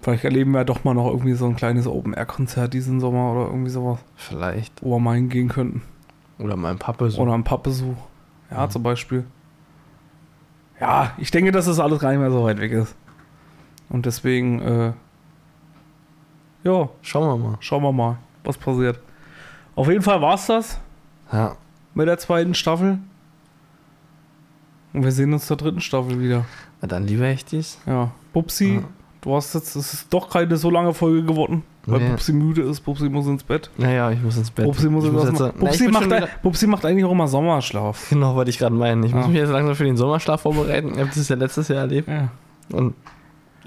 vielleicht 0.00 0.24
erleben 0.24 0.52
wir 0.52 0.58
ja 0.58 0.64
doch 0.64 0.84
mal 0.84 0.94
noch 0.94 1.08
irgendwie 1.08 1.34
so 1.34 1.46
ein 1.46 1.56
kleines 1.56 1.86
Open-Air-Konzert 1.86 2.74
diesen 2.74 3.00
Sommer 3.00 3.32
oder 3.32 3.46
irgendwie 3.46 3.70
sowas, 3.70 3.98
Vielleicht. 4.16 4.82
wo 4.82 4.96
wir 4.96 5.00
mal 5.00 5.16
hingehen 5.16 5.48
könnten. 5.48 5.82
Oder 6.38 6.56
mein 6.56 6.78
Papa 6.78 7.08
so. 7.08 7.22
Oder 7.22 7.34
ein 7.34 7.44
Pappbesuch. 7.44 7.96
Ja, 8.50 8.68
zum 8.68 8.82
Beispiel. 8.82 9.24
Ja, 10.80 11.12
ich 11.18 11.30
denke, 11.30 11.52
dass 11.52 11.66
das 11.66 11.80
alles 11.80 12.00
gar 12.00 12.10
nicht 12.10 12.20
mehr 12.20 12.30
so 12.30 12.44
weit 12.44 12.60
weg 12.60 12.72
ist. 12.72 12.94
Und 13.94 14.06
deswegen, 14.06 14.60
äh, 14.60 14.92
ja, 16.64 16.88
Schauen 17.02 17.28
wir 17.28 17.36
mal. 17.48 17.56
schauen 17.60 17.82
wir 17.84 17.92
mal, 17.92 18.16
was 18.42 18.58
passiert. 18.58 18.98
Auf 19.76 19.88
jeden 19.88 20.02
Fall 20.02 20.20
war 20.20 20.34
es 20.34 20.46
das. 20.46 20.80
Ja. 21.32 21.54
mit 21.94 22.08
der 22.08 22.18
zweiten 22.18 22.54
Staffel. 22.54 22.98
Und 24.92 25.04
wir 25.04 25.12
sehen 25.12 25.32
uns 25.32 25.46
zur 25.46 25.56
dritten 25.56 25.80
Staffel 25.80 26.20
wieder. 26.20 26.44
Na 26.80 26.88
dann 26.88 27.06
lieber 27.06 27.24
echt 27.26 27.52
dies. 27.52 27.78
Ja. 27.86 28.10
Bubsi, 28.32 28.74
Ja. 28.76 28.82
du 29.20 29.36
hast 29.36 29.54
jetzt, 29.54 29.76
es 29.76 29.92
ist 29.94 30.12
doch 30.12 30.28
keine 30.28 30.56
so 30.56 30.70
lange 30.70 30.92
Folge 30.92 31.22
geworden, 31.22 31.62
weil 31.86 32.00
Nee. 32.00 32.08
Bubsi 32.10 32.32
müde 32.32 32.62
ist. 32.62 32.80
Bubsi 32.80 33.08
muss 33.08 33.26
ins 33.28 33.44
Bett. 33.44 33.70
Naja, 33.78 34.10
ich 34.10 34.20
muss 34.20 34.36
ins 34.36 34.50
Bett. 34.50 34.64
Bubsi 34.64 34.88
muss 34.88 35.04
ich 35.04 35.12
muss 35.12 35.24
jetzt, 35.28 35.38
na, 35.38 35.48
ich 35.50 35.54
Bubsi, 35.54 35.84
bin 35.84 35.92
macht 35.92 36.06
wieder, 36.06 36.28
Bubsi 36.42 36.66
macht 36.66 36.84
eigentlich 36.84 37.04
auch 37.04 37.12
immer 37.12 37.28
Sommerschlaf. 37.28 38.08
Genau, 38.10 38.34
wollte 38.34 38.50
ich 38.50 38.58
gerade 38.58 38.74
meinen. 38.74 39.04
Ich 39.04 39.14
muss 39.14 39.22
Ja. 39.26 39.28
mich 39.28 39.36
jetzt 39.38 39.50
langsam 39.50 39.76
für 39.76 39.84
den 39.84 39.96
Sommerschlaf 39.96 40.40
vorbereiten. 40.40 40.94
Ich 40.94 40.98
habe 40.98 41.10
das 41.14 41.28
ja 41.28 41.36
letztes 41.36 41.68
Jahr 41.68 41.78
erlebt. 41.82 42.08
Ja. 42.08 42.28
Und 42.72 42.94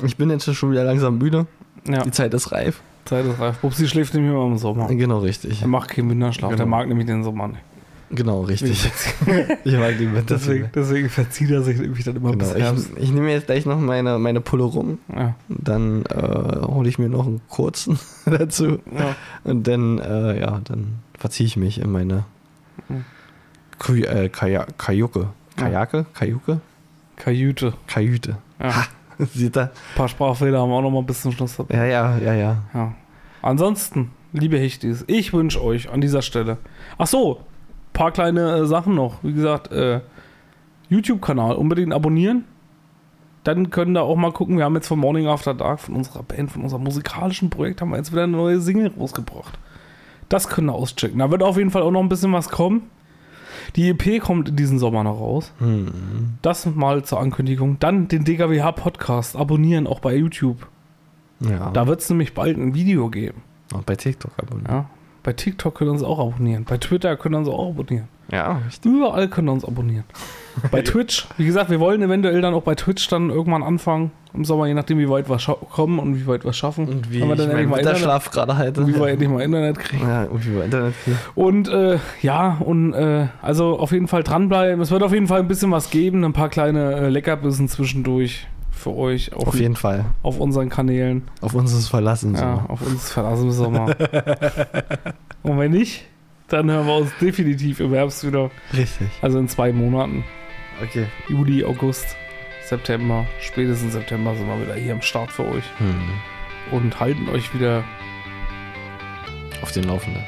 ich 0.03 0.17
bin 0.17 0.29
jetzt 0.29 0.53
schon 0.53 0.71
wieder 0.71 0.83
langsam 0.83 1.17
müde. 1.17 1.47
ja. 1.87 2.03
Die 2.03 2.11
Zeit 2.11 2.33
ist 2.33 2.51
reif. 2.51 2.81
Zeit 3.05 3.25
ist 3.25 3.39
reif. 3.39 3.57
Bubsi 3.59 3.87
schläft 3.87 4.13
nämlich 4.13 4.31
immer 4.31 4.45
im 4.45 4.57
Sommer. 4.57 4.87
Genau, 4.87 5.19
richtig. 5.19 5.61
Er 5.61 5.67
macht 5.67 5.89
keinen 5.89 6.09
Winterschlaf. 6.09 6.49
Genau. 6.49 6.57
Der 6.57 6.65
mag 6.65 6.87
nämlich 6.87 7.07
den 7.07 7.23
Sommer 7.23 7.47
nicht. 7.49 7.61
Genau, 8.09 8.41
richtig. 8.41 8.89
ich 9.65 9.73
mag 9.77 9.97
die 9.97 10.07
Winter. 10.13 10.35
Deswegen, 10.35 10.69
deswegen 10.73 11.09
verzieht 11.09 11.51
er 11.51 11.61
sich 11.61 11.77
nämlich 11.77 12.05
dann 12.05 12.15
immer 12.15 12.31
Genau. 12.31 12.53
Ich, 12.55 13.03
ich 13.03 13.11
nehme 13.11 13.31
jetzt 13.31 13.47
gleich 13.47 13.65
noch 13.65 13.79
meine, 13.79 14.17
meine 14.17 14.39
Pulle 14.39 14.63
rum. 14.63 14.99
Ja. 15.13 15.35
Dann 15.49 16.05
äh, 16.05 16.61
hole 16.67 16.87
ich 16.87 16.99
mir 16.99 17.09
noch 17.09 17.25
einen 17.27 17.41
kurzen 17.49 17.99
dazu. 18.25 18.79
Ja. 18.97 19.15
Und 19.43 19.67
dann, 19.67 19.99
äh, 19.99 20.39
ja, 20.39 20.61
dann 20.63 20.99
verziehe 21.17 21.47
ich 21.47 21.57
mich 21.57 21.79
in 21.81 21.91
meine 21.91 22.23
Mhm. 22.89 23.03
Kuj 23.79 24.03
äh, 24.03 24.29
Kajuke. 24.29 25.29
Kajake? 25.55 26.05
Kajuke? 26.13 26.61
Kajüte. 27.15 27.73
Kajüte. 27.87 28.37
Ja. 28.61 28.85
Sieht 29.33 29.57
er? 29.57 29.63
Ein 29.63 29.69
paar 29.95 30.07
Sprachfehler 30.07 30.59
haben 30.59 30.69
wir 30.69 30.75
auch 30.75 30.81
noch 30.81 30.91
mal 30.91 31.03
bis 31.03 31.21
zum 31.21 31.31
Schluss 31.31 31.57
dabei. 31.57 31.75
Ja, 31.75 31.85
ja, 31.85 32.17
ja, 32.17 32.33
ja. 32.33 32.57
Ja. 32.73 32.93
Ansonsten, 33.41 34.11
liebe 34.33 34.59
Hechtis, 34.59 35.03
ich 35.07 35.33
wünsche 35.33 35.63
euch 35.63 35.89
an 35.89 36.01
dieser 36.01 36.21
Stelle. 36.21 36.57
Ach 36.97 37.07
so, 37.07 37.41
paar 37.93 38.11
kleine 38.11 38.57
äh, 38.57 38.65
Sachen 38.65 38.95
noch. 38.95 39.23
Wie 39.23 39.33
gesagt, 39.33 39.71
äh, 39.71 40.01
YouTube-Kanal 40.89 41.55
unbedingt 41.55 41.93
abonnieren. 41.93 42.45
Dann 43.43 43.69
können 43.69 43.93
da 43.93 44.01
auch 44.01 44.15
mal 44.15 44.31
gucken. 44.31 44.57
Wir 44.57 44.65
haben 44.65 44.75
jetzt 44.75 44.87
von 44.87 44.99
Morning 44.99 45.27
After 45.27 45.53
Dark 45.53 45.79
von 45.79 45.95
unserer 45.95 46.23
Band, 46.23 46.51
von 46.51 46.61
unserem 46.63 46.83
musikalischen 46.83 47.49
Projekt, 47.49 47.81
haben 47.81 47.91
wir 47.91 47.97
jetzt 47.97 48.11
wieder 48.11 48.23
eine 48.23 48.35
neue 48.35 48.59
Single 48.59 48.91
rausgebracht. 48.99 49.57
Das 50.29 50.49
können 50.49 50.67
wir 50.67 50.73
auschecken. 50.73 51.19
Da 51.19 51.31
wird 51.31 51.41
auf 51.41 51.57
jeden 51.57 51.71
Fall 51.71 51.81
auch 51.81 51.91
noch 51.91 52.01
ein 52.01 52.09
bisschen 52.09 52.33
was 52.33 52.49
kommen. 52.49 52.89
Die 53.75 53.89
EP 53.89 54.21
kommt 54.21 54.49
in 54.49 54.55
diesem 54.55 54.79
Sommer 54.79 55.03
noch 55.03 55.19
raus. 55.19 55.53
Das 56.41 56.65
mal 56.65 57.03
zur 57.03 57.19
Ankündigung. 57.19 57.77
Dann 57.79 58.07
den 58.07 58.23
DKWH 58.23 58.71
Podcast 58.73 59.35
abonnieren, 59.35 59.87
auch 59.87 59.99
bei 59.99 60.15
YouTube. 60.15 60.67
Ja. 61.39 61.71
Da 61.71 61.87
wird 61.87 62.01
es 62.01 62.09
nämlich 62.09 62.33
bald 62.33 62.57
ein 62.57 62.73
Video 62.73 63.09
geben. 63.09 63.41
Und 63.73 63.85
bei 63.85 63.95
TikTok 63.95 64.31
abonnieren. 64.37 64.71
Ja. 64.71 64.89
Bei 65.23 65.33
TikTok 65.33 65.75
können 65.75 65.89
wir 65.89 65.93
uns 65.93 66.03
auch 66.03 66.19
abonnieren. 66.19 66.63
Bei 66.63 66.77
Twitter 66.77 67.17
können 67.17 67.35
wir 67.35 67.39
uns 67.39 67.49
auch 67.49 67.69
abonnieren. 67.69 68.07
Ja, 68.31 68.61
richtig. 68.65 68.91
Überall 68.91 69.27
können 69.27 69.47
wir 69.47 69.53
uns 69.53 69.65
abonnieren. 69.65 70.05
bei 70.71 70.81
Twitch, 70.81 71.27
wie 71.37 71.45
gesagt, 71.45 71.69
wir 71.69 71.79
wollen 71.79 72.01
eventuell 72.01 72.41
dann 72.41 72.53
auch 72.53 72.63
bei 72.63 72.75
Twitch 72.75 73.07
dann 73.09 73.29
irgendwann 73.29 73.63
anfangen 73.63 74.11
im 74.37 74.45
Sommer, 74.45 74.67
je 74.67 74.73
nachdem, 74.73 74.99
wie 74.99 75.09
weit 75.09 75.29
wir 75.29 75.37
kommen 75.37 75.99
und 75.99 76.15
wie 76.15 76.27
weit 76.27 76.45
wir 76.45 76.53
schaffen. 76.53 76.87
Und 76.87 77.11
wie 77.11 77.21
Wenn 77.21 77.29
wir 77.29 77.35
dann 77.35 77.49
endlich 77.49 77.67
mal 77.67 77.79
Internet, 77.79 78.31
gerade 78.31 78.57
halte. 78.57 78.87
wie 78.87 78.95
wir 78.95 79.07
endlich 79.07 79.29
mal 79.29 79.41
Internet 79.41 79.79
kriegen. 79.79 80.07
Ja, 80.07 80.23
und 80.23 80.45
wie 80.45 80.53
wir 80.55 80.63
Internet 80.63 80.93
kriegen. 81.03 81.17
Und 81.35 81.67
äh, 81.69 81.97
ja, 82.21 82.57
und 82.59 82.93
äh, 82.93 83.27
also 83.41 83.77
auf 83.79 83.91
jeden 83.91 84.07
Fall 84.07 84.23
dranbleiben. 84.23 84.79
Es 84.81 84.91
wird 84.91 85.03
auf 85.03 85.13
jeden 85.13 85.27
Fall 85.27 85.39
ein 85.39 85.47
bisschen 85.47 85.71
was 85.71 85.89
geben, 85.89 86.23
ein 86.23 86.33
paar 86.33 86.49
kleine 86.49 86.93
äh, 86.93 87.09
Leckerbissen 87.09 87.67
zwischendurch 87.67 88.47
für 88.71 88.95
euch 88.95 89.33
auf, 89.33 89.47
Auf 89.47 89.59
jeden 89.59 89.75
Fall. 89.75 90.05
auf 90.23 90.39
unseren 90.39 90.69
Kanälen. 90.69 91.23
Auf 91.41 91.53
uns 91.53 91.73
ist 91.73 91.89
Verlassen. 91.89 92.35
Ja, 92.35 92.65
auf 92.67 92.81
uns 92.81 93.11
verlassen 93.11 93.51
Sommer. 93.51 93.87
und 95.43 95.57
wenn 95.57 95.71
nicht, 95.71 96.05
dann 96.47 96.69
hören 96.71 96.85
wir 96.87 96.95
uns 96.97 97.11
definitiv 97.19 97.79
im 97.79 97.93
Herbst 97.93 98.25
wieder. 98.25 98.51
Richtig. 98.73 99.07
Also 99.21 99.39
in 99.39 99.47
zwei 99.47 99.73
Monaten. 99.73 100.23
Okay. 100.83 101.07
Juli, 101.27 101.65
August, 101.65 102.05
September. 102.67 103.25
Spätestens 103.39 103.93
September 103.93 104.35
sind 104.35 104.47
wir 104.47 104.61
wieder 104.61 104.75
hier 104.75 104.93
am 104.93 105.01
Start 105.01 105.31
für 105.31 105.45
euch. 105.45 105.63
Hm. 105.77 105.95
Und 106.71 106.99
halten 106.99 107.29
euch 107.29 107.53
wieder 107.53 107.83
Auf 109.61 109.71
den 109.71 109.85
Laufenden. 109.85 110.23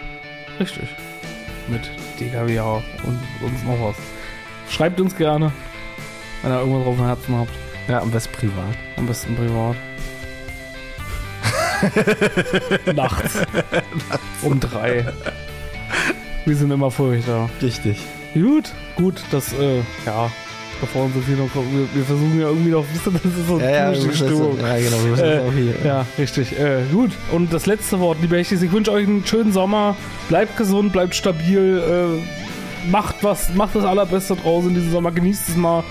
richtig. 0.59 0.87
Mit 1.67 1.89
DKWH 2.19 2.81
und 3.03 3.19
uns 3.41 3.63
noch 3.63 3.89
was. 3.89 3.95
Schreibt 4.69 4.99
uns 5.01 5.15
gerne, 5.15 5.51
wenn 6.41 6.51
ihr 6.51 6.59
irgendwas 6.59 6.87
auf 6.87 6.95
dem 6.95 7.05
Herzen 7.05 7.37
habt. 7.37 7.51
Ja, 7.87 8.01
am 8.01 8.11
besten 8.11 8.33
privat. 8.33 8.75
Am 8.97 9.05
besten 9.05 9.35
privat. 9.35 9.75
Nachts. 12.95 13.39
um 14.41 14.59
drei. 14.59 15.05
Wir 16.45 16.55
sind 16.55 16.71
immer 16.71 16.91
für 16.91 17.03
euch 17.03 17.25
da. 17.25 17.49
Richtig. 17.61 17.99
Gut, 18.33 18.71
gut, 18.95 19.21
das, 19.31 19.53
äh, 19.53 19.81
ja, 20.05 20.29
bevor 20.81 21.05
uns 21.05 21.15
jetzt 21.15 21.25
hier 21.27 21.35
noch 21.37 21.51
kommt, 21.51 21.71
wir, 21.73 21.87
wir 21.93 22.03
versuchen 22.03 22.39
ja 22.39 22.47
irgendwie 22.47 22.71
noch, 22.71 22.85
wisst 22.93 23.05
ihr, 23.07 23.11
das 23.13 23.25
ist 23.25 23.47
so 23.47 23.59
Ja, 23.59 23.69
ja, 23.69 23.87
eine 23.87 23.97
müssen 23.97 24.13
Stimmung. 24.15 24.57
ja 24.59 24.77
genau, 24.77 25.03
wir 25.03 25.11
müssen 25.11 25.25
Äh, 25.25 25.39
auch 25.39 25.53
hier. 25.53 25.73
Ja, 25.85 26.05
richtig. 26.17 26.59
Äh, 26.59 26.83
gut. 26.91 27.11
Und 27.31 27.51
das 27.53 27.65
letzte 27.65 27.99
Wort, 27.99 28.17
liebe 28.21 28.37
Hechtis, 28.37 28.61
ich 28.61 28.71
wünsche 28.71 28.91
euch 28.91 29.07
einen 29.07 29.25
schönen 29.25 29.51
Sommer. 29.51 29.95
Bleibt 30.29 30.57
gesund, 30.57 30.91
bleibt 30.93 31.15
stabil. 31.15 32.19
Äh, 32.25 32.89
macht 32.89 33.15
was, 33.23 33.53
macht 33.53 33.75
das 33.75 33.83
Allerbeste 33.85 34.35
draußen 34.35 34.69
in 34.69 34.75
diesem 34.75 34.91
Sommer. 34.91 35.11
Genießt 35.11 35.49
es 35.49 35.55
mal. 35.55 35.83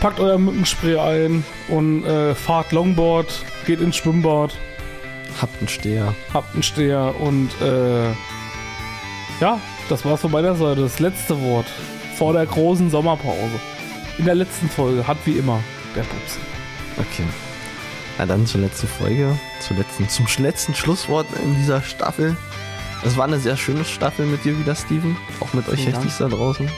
Packt 0.00 0.18
euer 0.18 0.38
Mückenspray 0.38 0.96
ein 0.98 1.44
und 1.68 2.04
äh, 2.06 2.34
fahrt 2.34 2.72
Longboard, 2.72 3.44
geht 3.66 3.80
ins 3.82 3.96
Schwimmbad, 3.96 4.56
Habt 5.42 5.58
einen 5.60 5.68
Steher. 5.68 6.14
habt 6.32 6.54
einen 6.54 6.62
Steher 6.62 7.14
und 7.20 7.50
äh, 7.62 8.08
ja, 9.40 9.60
das 9.90 10.04
war's 10.04 10.22
von 10.22 10.30
meiner 10.32 10.54
Seite. 10.54 10.80
Das 10.80 11.00
letzte 11.00 11.40
Wort 11.42 11.66
vor 12.16 12.32
der 12.32 12.46
großen 12.46 12.90
Sommerpause. 12.90 13.36
In 14.20 14.26
der 14.26 14.34
letzten 14.34 14.68
Folge 14.68 15.06
hat 15.06 15.16
wie 15.24 15.38
immer 15.38 15.62
der 15.96 16.02
Pups. 16.02 16.38
Okay. 16.98 17.24
Na 18.18 18.26
dann 18.26 18.44
zur 18.44 18.60
letzten 18.60 18.86
Folge, 18.86 19.34
zur 19.60 19.78
letzten, 19.78 20.10
zum 20.10 20.26
letzten 20.36 20.74
Schlusswort 20.74 21.26
in 21.42 21.54
dieser 21.54 21.80
Staffel. 21.80 22.36
Es 23.02 23.16
war 23.16 23.24
eine 23.24 23.38
sehr 23.38 23.56
schöne 23.56 23.82
Staffel 23.82 24.26
mit 24.26 24.44
dir 24.44 24.58
wieder, 24.58 24.74
Steven. 24.74 25.16
Auch 25.40 25.54
mit 25.54 25.66
euch 25.70 25.86
Hechtis 25.86 26.18
da 26.18 26.28
draußen. 26.28 26.68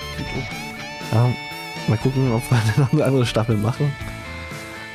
Ja, 1.11 1.31
mal 1.89 1.99
gucken, 1.99 2.31
ob 2.33 2.49
wir 2.49 2.59
noch 2.77 2.93
eine 2.93 3.05
andere 3.05 3.27
Staffel 3.27 3.57
machen. 3.57 3.93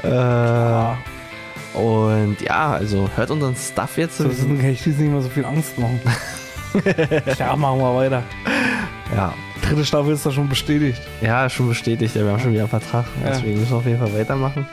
Äh, 0.03 1.77
und 1.77 2.39
ja, 2.39 2.71
also 2.71 3.09
hört 3.13 3.29
unseren 3.29 3.57
Stuff 3.57 3.97
jetzt. 3.97 4.19
So, 4.19 4.23
das 4.23 4.37
Hechtis 4.61 4.97
nicht 4.97 5.11
mehr 5.11 5.21
so 5.21 5.27
viel 5.27 5.43
Angst 5.43 5.77
machen. 5.77 5.99
ja, 7.37 7.57
machen 7.57 7.79
wir 7.79 7.93
weiter. 7.93 8.23
Ja, 9.13 9.33
Dritte 9.69 9.85
Staffel 9.85 10.13
ist 10.13 10.25
da 10.25 10.31
schon 10.31 10.47
bestätigt. 10.49 11.01
ja, 11.21 11.49
schon 11.49 11.67
bestätigt. 11.67 12.15
Ja, 12.15 12.23
wir 12.23 12.31
haben 12.31 12.39
schon 12.39 12.51
wieder 12.51 12.61
einen 12.61 12.69
Vertrag. 12.69 13.05
Ja. 13.23 13.29
Deswegen 13.31 13.59
müssen 13.59 13.71
wir 13.71 13.77
auf 13.77 13.85
jeden 13.85 13.99
Fall 13.99 14.13
weitermachen. 14.13 14.67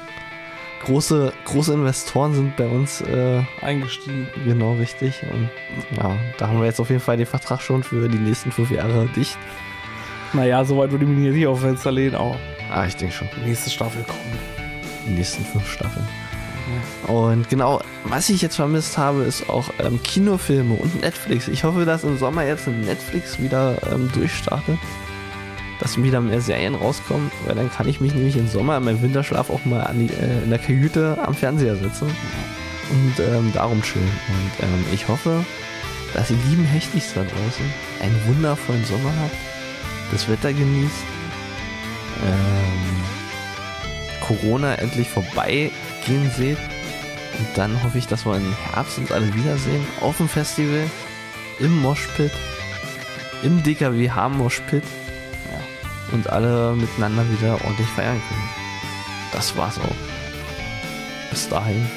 Große, 0.85 1.33
große 1.47 1.73
Investoren 1.73 2.35
sind 2.35 2.57
bei 2.57 2.67
uns 2.67 3.01
äh, 3.01 3.41
Eingestiegen. 3.63 4.29
Genau, 4.45 4.75
richtig. 4.75 5.23
Und 5.33 5.49
ja, 5.97 6.15
da 6.37 6.49
haben 6.49 6.59
wir 6.59 6.67
jetzt 6.67 6.79
auf 6.81 6.91
jeden 6.91 7.01
Fall 7.01 7.17
den 7.17 7.25
Vertrag 7.27 7.63
schon 7.63 7.83
für 7.83 8.07
die 8.09 8.19
nächsten 8.19 8.53
fünf 8.53 8.71
Jahre 8.71 9.09
dicht. 9.17 9.39
Naja, 10.35 10.63
soweit 10.65 10.91
würde 10.91 11.05
ich 11.05 11.11
mich 11.11 11.33
nicht 11.33 11.47
auf 11.47 11.61
Fenster 11.63 11.91
lehnen, 11.93 12.15
aber 12.17 12.37
Ah, 12.71 12.85
ich 12.87 12.97
denke 12.97 13.15
schon. 13.15 13.29
nächste 13.45 13.71
Staffel 13.71 14.03
kommt. 14.03 14.19
Die 15.07 15.13
nächsten 15.13 15.45
fünf 15.45 15.71
Staffeln. 15.71 16.07
Und 17.07 17.49
genau, 17.49 17.81
was 18.05 18.29
ich 18.31 18.43
jetzt 18.43 18.57
vermisst 18.57 18.97
habe, 18.99 19.23
ist 19.23 19.49
auch 19.49 19.71
ähm, 19.79 20.03
Kinofilme 20.03 20.75
und 20.75 21.01
Netflix. 21.03 21.49
Ich 21.49 21.65
hoffe, 21.65 21.85
dass 21.85 22.05
im 22.05 22.19
Sommer 22.19 22.45
jetzt 22.45 22.67
Netflix 22.67 23.41
wieder 23.41 23.77
ähm, 23.93 24.11
durchstartet. 24.13 24.79
Dass 25.81 26.01
wieder 26.03 26.21
mehr 26.21 26.41
Serien 26.41 26.75
rauskommen, 26.75 27.31
weil 27.47 27.57
dann 27.57 27.71
kann 27.71 27.89
ich 27.89 28.01
mich 28.01 28.15
nämlich 28.15 28.37
im 28.37 28.49
Sommer 28.49 28.77
in 28.79 28.85
meinem 28.85 29.03
Winterschlaf 29.03 29.51
auch 29.51 29.65
mal 29.65 29.91
die, 29.95 30.07
äh, 30.07 30.45
in 30.45 30.51
der 30.51 30.59
Kajüte 30.59 31.19
am 31.23 31.35
Fernseher 31.35 31.77
sitzen 31.77 32.07
und 32.91 33.15
ähm, 33.19 33.51
darum 33.53 33.83
chillen. 33.83 34.07
Und 34.07 34.65
ähm, 34.65 34.85
ich 34.93 35.09
hoffe, 35.09 35.45
dass 36.15 36.31
ihr 36.31 36.39
lieben 36.49 36.65
Hechtis 36.65 37.13
da 37.15 37.23
draußen 37.23 37.73
einen 38.01 38.27
wundervollen 38.27 38.85
Sommer 38.85 39.13
habt, 39.21 39.37
das 40.13 40.29
Wetter 40.29 40.53
genießt, 40.53 41.05
ähm, 42.25 42.95
Corona 44.21 44.77
endlich 44.77 45.11
vorbeigehen 46.05 46.31
seht. 46.31 46.59
Und 47.39 47.49
dann 47.57 47.83
hoffe 47.83 47.99
ich, 47.99 48.07
dass 48.07 48.25
wir 48.25 48.37
im 48.37 48.55
Herbst 48.73 48.99
uns 48.99 49.11
alle 49.11 49.35
wiedersehen 49.35 49.85
auf 50.01 50.19
dem 50.19 50.29
Festival, 50.29 50.89
im 51.59 51.83
Moshpit, 51.83 52.31
im 53.43 53.61
DKWH 53.63 54.29
Moshpit 54.29 54.85
ja, 55.51 55.59
und 56.13 56.31
alle 56.31 56.75
miteinander 56.77 57.25
wieder 57.31 57.55
ordentlich 57.65 57.89
feiern 57.89 58.23
können. 58.29 58.49
Das 59.33 59.57
war's 59.57 59.79
auch. 59.79 59.97
Bis 61.31 61.49
dahin. 61.49 61.89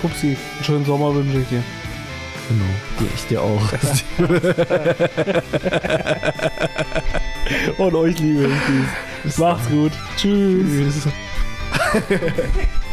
Pupsi, 0.00 0.36
einen 0.54 0.64
schönen 0.64 0.84
Sommer 0.84 1.12
wünsche 1.14 1.38
ich 1.38 1.48
dir. 1.48 1.64
Genau. 2.48 2.64
Die 3.00 3.08
ich 3.12 3.26
dir 3.26 3.42
auch. 3.42 3.72
Und 7.78 7.94
euch 7.94 8.18
liebe 8.20 8.48
Hechtis. 8.48 9.38
Macht's 9.38 9.68
gut. 9.68 9.90
Tschüss. 10.16 10.94
Tschüss. 10.94 11.08